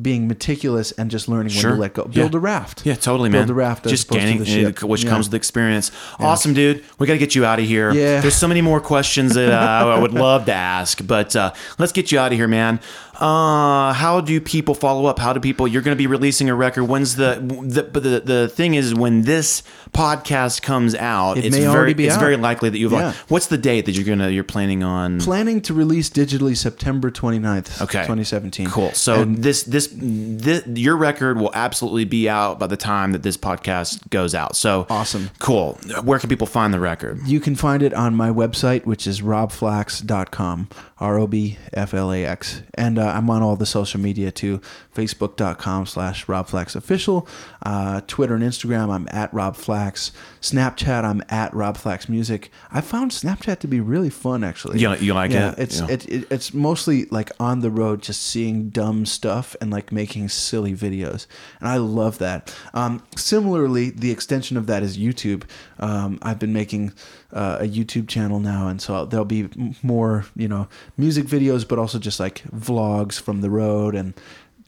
being 0.00 0.26
meticulous 0.26 0.90
and 0.92 1.10
just 1.10 1.28
learning 1.28 1.50
Sure. 1.52 1.72
when 1.72 1.76
to 1.76 1.80
let 1.82 1.92
go. 1.92 2.04
Build 2.04 2.32
Yeah. 2.32 2.38
a 2.38 2.40
raft. 2.40 2.86
Yeah, 2.86 2.94
totally, 2.94 3.28
man. 3.28 3.40
Build 3.42 3.50
a 3.50 3.54
raft 3.54 3.86
Just 3.86 4.08
gaining, 4.08 4.40
uh, 4.40 4.72
which 4.86 5.04
Yeah. 5.04 5.10
comes 5.10 5.26
with 5.26 5.34
experience. 5.34 5.90
Awesome, 6.18 6.54
dude. 6.54 6.82
We 6.98 7.06
got 7.06 7.12
to 7.12 7.18
get 7.18 7.34
you 7.34 7.44
out 7.44 7.58
of 7.58 7.66
here. 7.66 7.92
Yeah. 7.92 8.22
There's 8.22 8.34
so 8.34 8.48
many 8.48 8.62
more 8.62 8.80
questions 8.80 9.34
that 9.34 9.52
uh, 9.52 9.94
I 9.94 9.98
would 9.98 10.14
love 10.14 10.46
to 10.46 10.54
ask, 10.54 11.06
but 11.06 11.36
uh, 11.36 11.52
let's 11.78 11.92
get 11.92 12.10
you 12.10 12.18
out 12.18 12.32
of 12.32 12.38
here, 12.38 12.48
man. 12.48 12.80
Uh, 13.22 13.92
how 13.92 14.20
do 14.20 14.40
people 14.40 14.74
follow 14.74 15.06
up? 15.06 15.18
How 15.20 15.32
do 15.32 15.38
people? 15.38 15.68
You're 15.68 15.82
going 15.82 15.94
to 15.96 15.98
be 15.98 16.08
releasing 16.08 16.50
a 16.50 16.54
record. 16.56 16.84
When's 16.84 17.14
the 17.14 17.36
the 17.62 17.84
but 17.84 18.02
the 18.02 18.20
the 18.20 18.48
thing 18.48 18.74
is 18.74 18.94
when 18.94 19.22
this 19.22 19.62
podcast 19.92 20.62
comes 20.62 20.94
out, 20.96 21.38
It 21.38 21.44
it's 21.44 21.52
may 21.56 21.60
very 21.62 21.72
already 21.74 21.94
be 21.94 22.06
it's 22.06 22.16
out. 22.16 22.20
very 22.20 22.36
likely 22.36 22.68
that 22.70 22.78
you've. 22.78 22.90
Yeah. 22.92 23.12
What's 23.28 23.46
the 23.46 23.58
date 23.58 23.86
that 23.86 23.92
you're 23.92 24.04
gonna 24.04 24.28
you're 24.30 24.42
planning 24.42 24.82
on? 24.82 25.20
Planning 25.20 25.60
to 25.62 25.74
release 25.74 26.10
digitally 26.10 26.56
September 26.56 27.10
29th, 27.12 27.80
Okay. 27.82 28.00
2017. 28.00 28.66
Cool. 28.66 28.90
So 28.92 29.22
And 29.22 29.38
this, 29.42 29.62
this 29.62 29.88
this 29.94 30.66
your 30.66 30.96
record 30.96 31.38
will 31.38 31.52
absolutely 31.54 32.04
be 32.04 32.28
out 32.28 32.58
by 32.58 32.66
the 32.66 32.76
time 32.76 33.12
that 33.12 33.22
this 33.22 33.36
podcast 33.36 34.10
goes 34.10 34.34
out. 34.34 34.56
So 34.56 34.86
Awesome. 34.90 35.30
Cool. 35.38 35.78
Where 36.02 36.18
can 36.18 36.28
people 36.28 36.48
find 36.48 36.74
the 36.74 36.80
record? 36.80 37.20
you 37.24 37.38
can 37.38 37.54
find 37.54 37.82
it 37.84 37.94
on 37.94 38.16
my 38.16 38.30
website, 38.30 38.84
which 38.84 39.06
is 39.06 39.20
robflax.com, 39.20 40.68
R 41.02 41.18
O 41.18 41.26
B 41.26 41.58
F 41.72 41.92
L 41.94 42.12
A 42.12 42.24
X. 42.24 42.62
And 42.74 42.98
uh, 42.98 43.06
I'm 43.08 43.28
on 43.28 43.42
all 43.42 43.56
the 43.56 43.66
social 43.66 44.00
media 44.00 44.30
too 44.30 44.60
facebook.com 44.94 45.86
slash 45.86 46.26
robflaxofficial, 46.26 47.26
uh, 47.64 48.02
Twitter 48.06 48.34
and 48.34 48.44
Instagram, 48.44 48.90
I'm 48.90 49.08
at 49.10 49.32
robflax, 49.32 50.10
Snapchat, 50.40 51.02
I'm 51.04 51.22
at 51.30 51.52
robflaxmusic. 51.52 52.48
I 52.70 52.82
found 52.82 53.10
Snapchat 53.10 53.58
to 53.60 53.66
be 53.66 53.80
really 53.80 54.10
fun, 54.10 54.44
actually. 54.44 54.78
You- 54.80 54.94
you 54.96 55.14
like 55.14 55.30
yeah, 55.30 55.52
it? 55.52 55.58
It's, 55.58 55.80
Yeah. 55.80 55.86
it, 55.88 56.08
it, 56.08 56.26
it's 56.30 56.52
mostly 56.52 57.06
like 57.06 57.30
on 57.40 57.60
the 57.60 57.70
road, 57.70 58.02
just 58.02 58.22
seeing 58.22 58.68
dumb 58.68 59.06
stuff 59.06 59.56
and 59.60 59.70
like 59.70 59.90
making 59.92 60.28
silly 60.28 60.74
videos. 60.74 61.26
And 61.60 61.68
I 61.68 61.78
love 61.78 62.18
that. 62.18 62.54
Um, 62.74 63.02
similarly, 63.16 63.90
the 63.90 64.10
extension 64.10 64.56
of 64.58 64.66
that 64.66 64.82
is 64.82 64.98
YouTube. 64.98 65.44
Um, 65.78 66.18
I've 66.20 66.38
been 66.38 66.52
making 66.52 66.92
uh, 67.32 67.58
a 67.60 67.64
YouTube 67.68 68.08
channel 68.08 68.40
now, 68.40 68.68
and 68.68 68.80
so 68.80 69.04
there'll 69.06 69.24
be 69.24 69.48
more, 69.82 70.26
you 70.36 70.48
know, 70.48 70.68
music 70.96 71.24
videos, 71.26 71.66
but 71.66 71.78
also 71.78 71.98
just 71.98 72.20
like 72.20 72.42
vlogs 72.54 73.20
from 73.20 73.40
the 73.40 73.50
road 73.50 73.94
and 73.94 74.14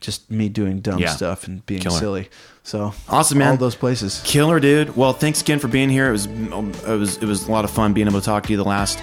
just 0.01 0.31
me 0.31 0.49
doing 0.51 0.81
dumb 0.81 0.99
Yeah. 0.99 1.11
stuff 1.11 1.47
and 1.47 1.65
being 1.67 1.81
Killer. 1.81 1.99
silly. 1.99 2.29
So 2.63 2.93
Awesome, 3.09 3.39
man. 3.39 3.51
All 3.53 3.57
those 3.57 3.75
places. 3.75 4.23
Killer, 4.25 4.59
dude. 4.61 4.97
Well, 4.97 5.13
thanks 5.13 5.41
again 5.43 5.59
for 5.59 5.69
being 5.69 5.89
here. 5.91 6.09
It 6.09 6.13
was 6.13 6.27
it 6.27 6.99
was 6.99 7.17
it 7.19 7.25
was 7.27 7.47
a 7.49 7.53
lot 7.53 7.65
of 7.65 7.71
fun 7.71 7.93
being 7.93 8.07
able 8.07 8.21
to 8.21 8.25
talk 8.25 8.45
to 8.45 8.51
you 8.51 8.57
the 8.57 8.65
last 8.65 8.99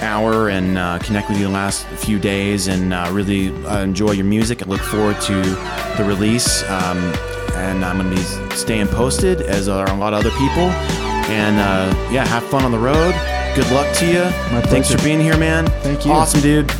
hour 0.00 0.48
and 0.50 0.76
uh, 0.78 0.98
connect 0.98 1.28
with 1.28 1.38
you 1.38 1.44
the 1.46 1.52
last 1.52 1.86
few 1.86 2.18
days, 2.18 2.68
and 2.68 2.92
uh, 2.94 3.08
really 3.12 3.48
uh, 3.66 3.80
enjoy 3.82 4.12
your 4.12 4.26
music. 4.26 4.62
I 4.62 4.66
look 4.66 4.80
forward 4.82 5.18
to 5.22 5.34
the 5.96 6.04
release, 6.06 6.62
um, 6.64 6.98
and 7.54 7.84
I'm 7.84 7.98
going 7.98 8.10
to 8.14 8.16
be 8.16 8.56
staying 8.56 8.88
posted 8.88 9.40
as 9.40 9.68
are 9.68 9.88
a 9.90 9.94
lot 9.96 10.12
of 10.14 10.20
other 10.20 10.30
people. 10.38 11.15
And 11.28 11.58
uh, 11.58 11.94
yeah, 12.10 12.26
have 12.26 12.44
fun 12.44 12.64
on 12.64 12.72
the 12.72 12.78
road. 12.78 13.14
Good 13.54 13.70
luck 13.72 13.92
to 13.96 14.06
you. 14.06 14.22
Thanks 14.66 14.88
pleasure. 14.88 14.98
for 14.98 15.04
being 15.04 15.20
here, 15.20 15.36
man. 15.36 15.66
Thank 15.82 16.04
you. 16.04 16.12
Awesome, 16.12 16.40
dude. 16.40 16.70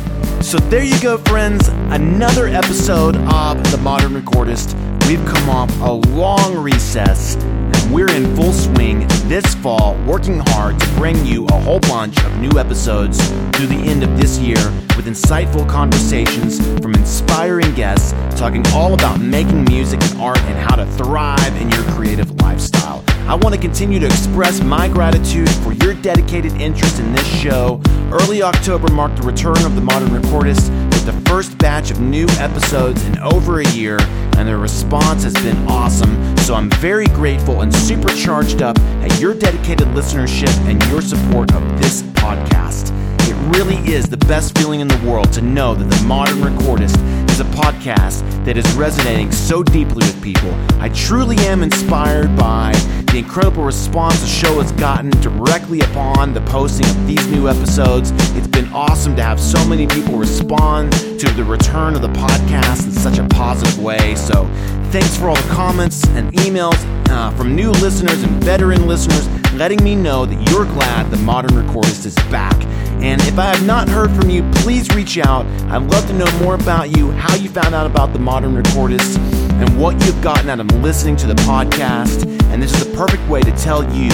So 0.41 0.57
there 0.59 0.83
you 0.83 0.99
go, 1.01 1.17
friends. 1.17 1.67
Another 1.67 2.47
episode 2.47 3.15
of 3.15 3.71
The 3.71 3.77
Modern 3.79 4.13
Recordist. 4.13 4.75
We've 5.07 5.25
come 5.25 5.49
off 5.49 5.71
a 5.79 5.93
long 6.09 6.57
recess, 6.57 7.35
and 7.37 7.93
we're 7.93 8.11
in 8.11 8.35
full 8.35 8.51
swing 8.51 9.07
this 9.29 9.55
fall, 9.55 9.95
working 10.05 10.39
hard 10.47 10.77
to 10.77 10.87
bring 10.95 11.25
you 11.25 11.45
a 11.45 11.53
whole 11.53 11.79
bunch 11.79 12.21
of 12.25 12.37
new 12.39 12.59
episodes 12.59 13.17
through 13.55 13.67
the 13.67 13.81
end 13.87 14.03
of 14.03 14.17
this 14.19 14.37
year 14.37 14.61
with 14.97 15.05
insightful 15.05 15.65
conversations 15.69 16.59
from 16.81 16.93
inspiring 16.93 17.73
guests 17.73 18.11
talking 18.37 18.65
all 18.73 18.93
about 18.93 19.21
making 19.21 19.63
music 19.63 20.03
and 20.03 20.19
art 20.19 20.39
and 20.39 20.57
how 20.57 20.75
to 20.75 20.85
thrive 20.97 21.55
in 21.61 21.69
your 21.69 21.83
creative 21.93 22.29
lifestyle. 22.41 23.01
I 23.29 23.35
want 23.35 23.55
to 23.55 23.61
continue 23.61 23.99
to 23.99 24.05
express 24.05 24.61
my 24.61 24.89
gratitude 24.89 25.49
for 25.49 25.71
your 25.71 25.93
dedicated 25.93 26.51
interest 26.53 26.99
in 26.99 27.13
this 27.13 27.27
show. 27.27 27.81
Early 28.11 28.41
October 28.41 28.91
marked 28.91 29.17
the 29.17 29.23
return 29.23 29.57
of 29.63 29.75
the 29.75 29.81
Modern 29.81 30.09
Recordist 30.09 30.86
the 31.07 31.29
first 31.29 31.57
batch 31.57 31.89
of 31.89 32.01
new 32.01 32.25
episodes 32.31 33.01
in 33.05 33.17
over 33.19 33.61
a 33.61 33.67
year, 33.69 33.97
and 34.37 34.45
the 34.45 34.57
response 34.57 35.23
has 35.23 35.33
been 35.35 35.55
awesome. 35.65 36.35
So 36.39 36.53
I'm 36.53 36.69
very 36.81 37.05
grateful 37.05 37.61
and 37.61 37.73
super 37.73 38.09
charged 38.09 38.61
up 38.61 38.77
at 38.79 39.17
your 39.17 39.33
dedicated 39.33 39.87
listenership 39.89 40.53
and 40.69 40.83
your 40.87 41.01
support 41.01 41.53
of 41.53 41.63
this 41.81 42.01
podcast. 42.01 43.06
It 43.21 43.55
really 43.55 43.77
is 43.91 44.07
the 44.07 44.17
best 44.17 44.57
feeling 44.57 44.79
in 44.79 44.87
the 44.87 44.97
world 45.05 45.31
to 45.33 45.41
know 45.41 45.73
that 45.73 45.85
the 45.85 46.03
Modern 46.05 46.37
Recordist 46.37 46.97
is 47.29 47.39
a 47.39 47.45
podcast 47.45 48.23
that 48.45 48.57
is 48.57 48.71
resonating 48.73 49.31
so 49.31 49.63
deeply 49.63 50.05
with 50.05 50.23
people. 50.23 50.53
I 50.79 50.89
truly 50.89 51.37
am 51.39 51.63
inspired 51.63 52.35
by 52.35 52.71
the 53.11 53.19
incredible 53.19 53.63
response 53.63 54.19
the 54.21 54.27
show 54.27 54.59
has 54.61 54.71
gotten 54.73 55.09
directly 55.21 55.79
upon 55.81 56.33
the 56.33 56.41
posting 56.41 56.87
of 56.87 57.07
these 57.07 57.25
new 57.27 57.47
episodes. 57.47 58.11
It's 58.35 58.47
been 58.47 58.67
awesome 58.73 59.15
to 59.15 59.23
have 59.23 59.39
so 59.39 59.63
many 59.67 59.87
people 59.87 60.17
respond 60.17 60.91
to 60.93 61.29
the 61.35 61.43
return 61.43 61.95
of 61.95 62.01
the 62.01 62.09
podcast 62.09 62.85
in 62.85 62.91
such 62.91 63.17
a 63.17 63.27
positive 63.27 63.81
way. 63.81 64.15
So, 64.15 64.45
thanks 64.91 65.17
for 65.17 65.29
all 65.29 65.35
the 65.35 65.49
comments 65.49 66.05
and 66.09 66.31
emails 66.33 66.77
uh, 67.09 67.31
from 67.31 67.55
new 67.55 67.71
listeners 67.71 68.21
and 68.23 68.43
veteran 68.43 68.87
listeners 68.87 69.27
letting 69.57 69.83
me 69.83 69.95
know 69.95 70.25
that 70.25 70.49
you're 70.51 70.65
glad 70.65 71.09
the 71.09 71.17
Modern 71.17 71.51
Recordist 71.51 72.05
is 72.05 72.15
back. 72.29 72.55
And 73.01 73.19
if 73.21 73.39
I 73.39 73.45
have 73.45 73.65
not 73.65 73.89
heard 73.89 74.11
from 74.11 74.29
you, 74.29 74.47
please 74.55 74.93
reach 74.93 75.17
out. 75.17 75.45
I'd 75.71 75.81
love 75.91 76.05
to 76.07 76.13
know 76.13 76.31
more 76.39 76.55
about 76.55 76.95
you, 76.95 77.11
how 77.11 77.35
you 77.35 77.49
found 77.49 77.73
out 77.73 77.87
about 77.87 78.13
the 78.13 78.19
Modern 78.19 78.55
Recordist, 78.55 79.17
and 79.59 79.81
what 79.81 79.93
you've 80.05 80.21
gotten 80.21 80.49
out 80.49 80.59
of 80.59 80.67
listening 80.83 81.15
to 81.17 81.27
the 81.27 81.33
podcast. 81.33 82.27
And 82.51 82.61
this 82.61 82.71
is 82.73 82.85
the 82.85 82.95
perfect 82.95 83.27
way 83.27 83.41
to 83.41 83.51
tell 83.53 83.83
you 83.95 84.11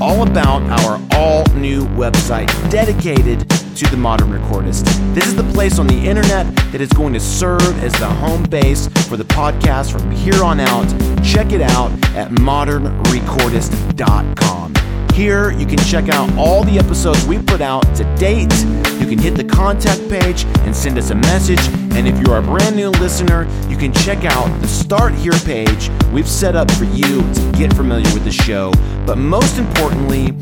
all 0.00 0.26
about 0.26 0.62
our 0.80 1.00
all 1.12 1.44
new 1.54 1.84
website 1.88 2.48
dedicated 2.70 3.46
to 3.78 3.88
the 3.90 3.96
Modern 3.96 4.30
Recordist. 4.30 4.84
This 5.14 5.26
is 5.28 5.36
the 5.36 5.48
place 5.52 5.78
on 5.78 5.86
the 5.86 5.94
internet 5.94 6.52
that 6.72 6.80
is 6.80 6.88
going 6.88 7.12
to 7.12 7.20
serve 7.20 7.62
as 7.84 7.92
the 7.92 8.08
home 8.08 8.42
base 8.42 8.88
for 9.06 9.16
the 9.16 9.22
podcast 9.22 9.92
from 9.92 10.10
here 10.10 10.42
on 10.42 10.58
out. 10.58 10.88
Check 11.24 11.52
it 11.52 11.60
out 11.60 11.92
at 12.16 12.32
modernrecordist.com. 12.32 14.74
Here, 15.14 15.52
you 15.52 15.64
can 15.64 15.78
check 15.78 16.08
out 16.08 16.36
all 16.36 16.64
the 16.64 16.76
episodes 16.76 17.24
we 17.24 17.38
put 17.38 17.60
out 17.60 17.84
to 17.94 18.02
date. 18.16 18.52
You 18.98 19.06
can 19.06 19.18
hit 19.18 19.36
the 19.36 19.44
contact 19.44 20.08
page 20.08 20.44
and 20.62 20.74
send 20.74 20.98
us 20.98 21.10
a 21.10 21.14
message. 21.14 21.64
And 21.94 22.08
if 22.08 22.18
you're 22.26 22.38
a 22.38 22.42
brand 22.42 22.74
new 22.74 22.90
listener, 22.90 23.46
you 23.68 23.76
can 23.76 23.92
check 23.92 24.24
out 24.24 24.48
the 24.60 24.66
Start 24.66 25.14
Here 25.14 25.38
page 25.44 25.88
we've 26.12 26.28
set 26.28 26.56
up 26.56 26.68
for 26.72 26.84
you 26.84 27.22
to 27.32 27.52
get 27.56 27.72
familiar 27.74 28.12
with 28.12 28.24
the 28.24 28.32
show. 28.32 28.72
But 29.06 29.18
most 29.18 29.58
importantly, 29.58 30.32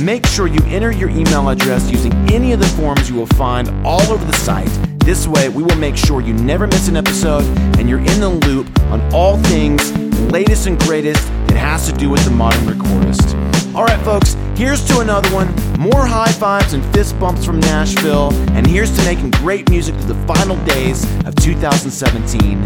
make 0.00 0.24
sure 0.26 0.46
you 0.46 0.60
enter 0.66 0.92
your 0.92 1.10
email 1.10 1.48
address 1.48 1.90
using 1.90 2.12
any 2.30 2.52
of 2.52 2.60
the 2.60 2.66
forms 2.66 3.08
you 3.10 3.16
will 3.16 3.26
find 3.26 3.68
all 3.84 4.02
over 4.12 4.24
the 4.24 4.36
site. 4.36 4.70
This 5.00 5.26
way, 5.26 5.48
we 5.48 5.62
will 5.62 5.76
make 5.76 5.96
sure 5.96 6.20
you 6.20 6.34
never 6.34 6.66
miss 6.66 6.88
an 6.88 6.96
episode 6.96 7.44
and 7.78 7.88
you're 7.88 7.98
in 7.98 8.20
the 8.20 8.28
loop 8.28 8.68
on 8.84 9.00
all 9.12 9.36
things 9.44 9.92
latest 10.30 10.66
and 10.66 10.78
greatest 10.80 11.26
that 11.48 11.56
has 11.56 11.90
to 11.90 11.92
do 11.92 12.08
with 12.08 12.24
the 12.24 12.30
modern 12.30 12.60
recordist. 12.64 13.34
All 13.74 13.84
right, 13.84 14.00
folks, 14.04 14.34
here's 14.56 14.84
to 14.86 15.00
another 15.00 15.28
one. 15.34 15.48
More 15.78 16.06
high 16.06 16.32
fives 16.32 16.72
and 16.72 16.84
fist 16.94 17.18
bumps 17.18 17.44
from 17.44 17.60
Nashville, 17.60 18.32
and 18.52 18.66
here's 18.66 18.96
to 18.96 19.04
making 19.04 19.30
great 19.32 19.68
music 19.70 19.94
through 19.96 20.14
the 20.14 20.26
final 20.26 20.56
days 20.64 21.04
of 21.26 21.34
2017. 21.36 22.60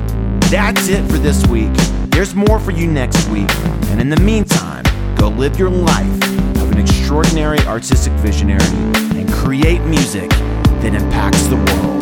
That's 0.51 0.89
it 0.89 1.02
for 1.11 1.19
this 1.19 1.47
week. 1.47 1.73
There's 2.11 2.35
more 2.35 2.61
for 2.61 2.73
you 2.73 2.86
next 2.86 3.28
week, 3.28 3.51
and 3.90 4.01
in 4.01 4.11
the 4.11 4.20
meantime, 4.20 4.85
go 5.16 5.28
live 5.28 5.59
your 5.59 5.70
life 5.70 6.44
an 6.75 6.81
extraordinary 6.81 7.61
artistic 7.67 8.13
visionary 8.15 8.61
and 9.17 9.33
create 9.33 9.81
music 9.83 10.29
that 10.81 10.93
impacts 10.95 11.47
the 11.47 11.57
world. 11.57 11.94